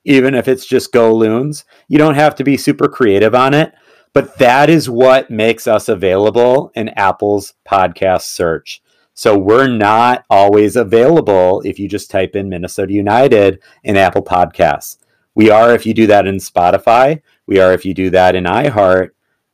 even 0.05 0.35
if 0.35 0.48
it's 0.48 0.66
just 0.66 0.93
Go 0.93 1.15
Loons. 1.15 1.65
You 1.89 1.98
don't 1.98 2.15
have 2.15 2.35
to 2.36 2.44
be 2.44 2.56
super 2.56 2.89
creative 2.89 3.35
on 3.35 3.55
it, 3.55 3.73
but 4.12 4.39
that 4.39 4.70
is 4.70 4.89
what 4.89 5.31
makes 5.31 5.66
us 5.66 5.89
available 5.89 6.70
in 6.74 6.89
Apple's 6.90 7.55
podcast 7.69 8.23
search. 8.23 8.81
So 9.19 9.36
we're 9.36 9.66
not 9.66 10.24
always 10.31 10.77
available 10.77 11.61
if 11.65 11.81
you 11.81 11.89
just 11.89 12.09
type 12.09 12.36
in 12.36 12.49
Minnesota 12.49 12.93
United 12.93 13.61
in 13.82 13.97
Apple 13.97 14.23
Podcasts. 14.23 14.99
We 15.35 15.51
are 15.51 15.74
if 15.74 15.85
you 15.85 15.93
do 15.93 16.07
that 16.07 16.28
in 16.28 16.36
Spotify. 16.36 17.20
We 17.45 17.59
are 17.59 17.73
if 17.73 17.85
you 17.85 17.95
do 17.95 18.11
that 18.11 18.36
in 18.36 18.45
iHeart. 18.45 19.09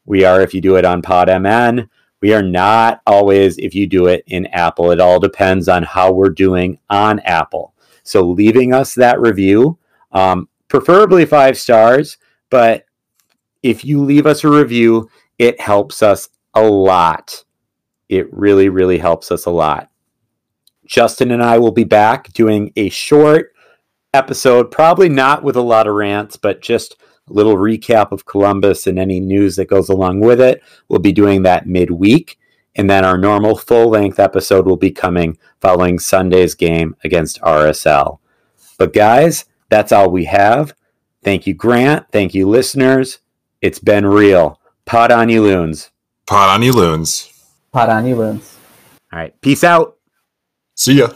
We 0.04 0.22
are 0.22 0.42
if 0.42 0.52
you 0.52 0.60
do 0.60 0.76
it 0.76 0.84
on 0.84 1.00
PodMN. 1.00 1.88
We 2.20 2.34
are 2.34 2.42
not 2.42 3.00
always 3.06 3.56
if 3.56 3.74
you 3.74 3.86
do 3.86 4.06
it 4.06 4.22
in 4.26 4.44
Apple. 4.48 4.90
It 4.90 5.00
all 5.00 5.18
depends 5.18 5.66
on 5.66 5.82
how 5.82 6.12
we're 6.12 6.28
doing 6.28 6.78
on 6.90 7.20
Apple. 7.20 7.72
So 8.02 8.20
leaving 8.20 8.74
us 8.74 8.94
that 8.96 9.18
review, 9.18 9.78
um, 10.12 10.50
preferably 10.68 11.24
five 11.24 11.56
stars, 11.56 12.18
but 12.50 12.84
if 13.62 13.82
you 13.82 14.04
leave 14.04 14.26
us 14.26 14.44
a 14.44 14.50
review, 14.50 15.08
it 15.38 15.58
helps 15.58 16.02
us 16.02 16.28
a 16.52 16.62
lot 16.62 17.44
it 18.08 18.32
really, 18.32 18.68
really 18.68 18.98
helps 18.98 19.30
us 19.30 19.46
a 19.46 19.50
lot. 19.50 19.90
Justyn 20.86 21.32
and 21.32 21.42
I 21.42 21.58
will 21.58 21.72
be 21.72 21.84
back 21.84 22.32
doing 22.32 22.72
a 22.76 22.88
short 22.90 23.52
episode, 24.12 24.70
probably 24.70 25.08
not 25.08 25.42
with 25.42 25.56
a 25.56 25.62
lot 25.62 25.86
of 25.86 25.94
rants, 25.94 26.36
but 26.36 26.60
just 26.60 26.96
a 27.28 27.32
little 27.32 27.56
recap 27.56 28.12
of 28.12 28.26
Columbus 28.26 28.86
and 28.86 28.98
any 28.98 29.20
news 29.20 29.56
that 29.56 29.66
goes 29.66 29.88
along 29.88 30.20
with 30.20 30.40
it. 30.40 30.62
We'll 30.88 31.00
be 31.00 31.12
doing 31.12 31.42
that 31.42 31.66
midweek. 31.66 32.38
And 32.76 32.90
then 32.90 33.04
our 33.04 33.16
normal 33.16 33.56
full 33.56 33.88
length 33.88 34.18
episode 34.18 34.66
will 34.66 34.76
be 34.76 34.90
coming 34.90 35.38
following 35.60 35.98
Sunday's 35.98 36.54
game 36.54 36.96
against 37.04 37.40
RSL. 37.40 38.18
But 38.78 38.92
guys, 38.92 39.44
that's 39.68 39.92
all 39.92 40.10
we 40.10 40.24
have. 40.24 40.74
Thank 41.22 41.46
you, 41.46 41.54
Grant. 41.54 42.06
Thank 42.10 42.34
you, 42.34 42.48
listeners. 42.48 43.20
It's 43.62 43.78
been 43.78 44.04
real. 44.04 44.60
Pod 44.84 45.10
on 45.10 45.28
You 45.28 45.42
Loons. 45.42 45.90
Pod 46.26 46.50
on 46.50 46.62
You 46.62 46.72
Loons. 46.72 47.33
Pod 47.74 47.88
on. 47.88 48.06
All 48.06 49.18
right. 49.18 49.34
Peace 49.40 49.64
out. 49.64 49.98
See 50.76 50.94
ya. 51.00 51.08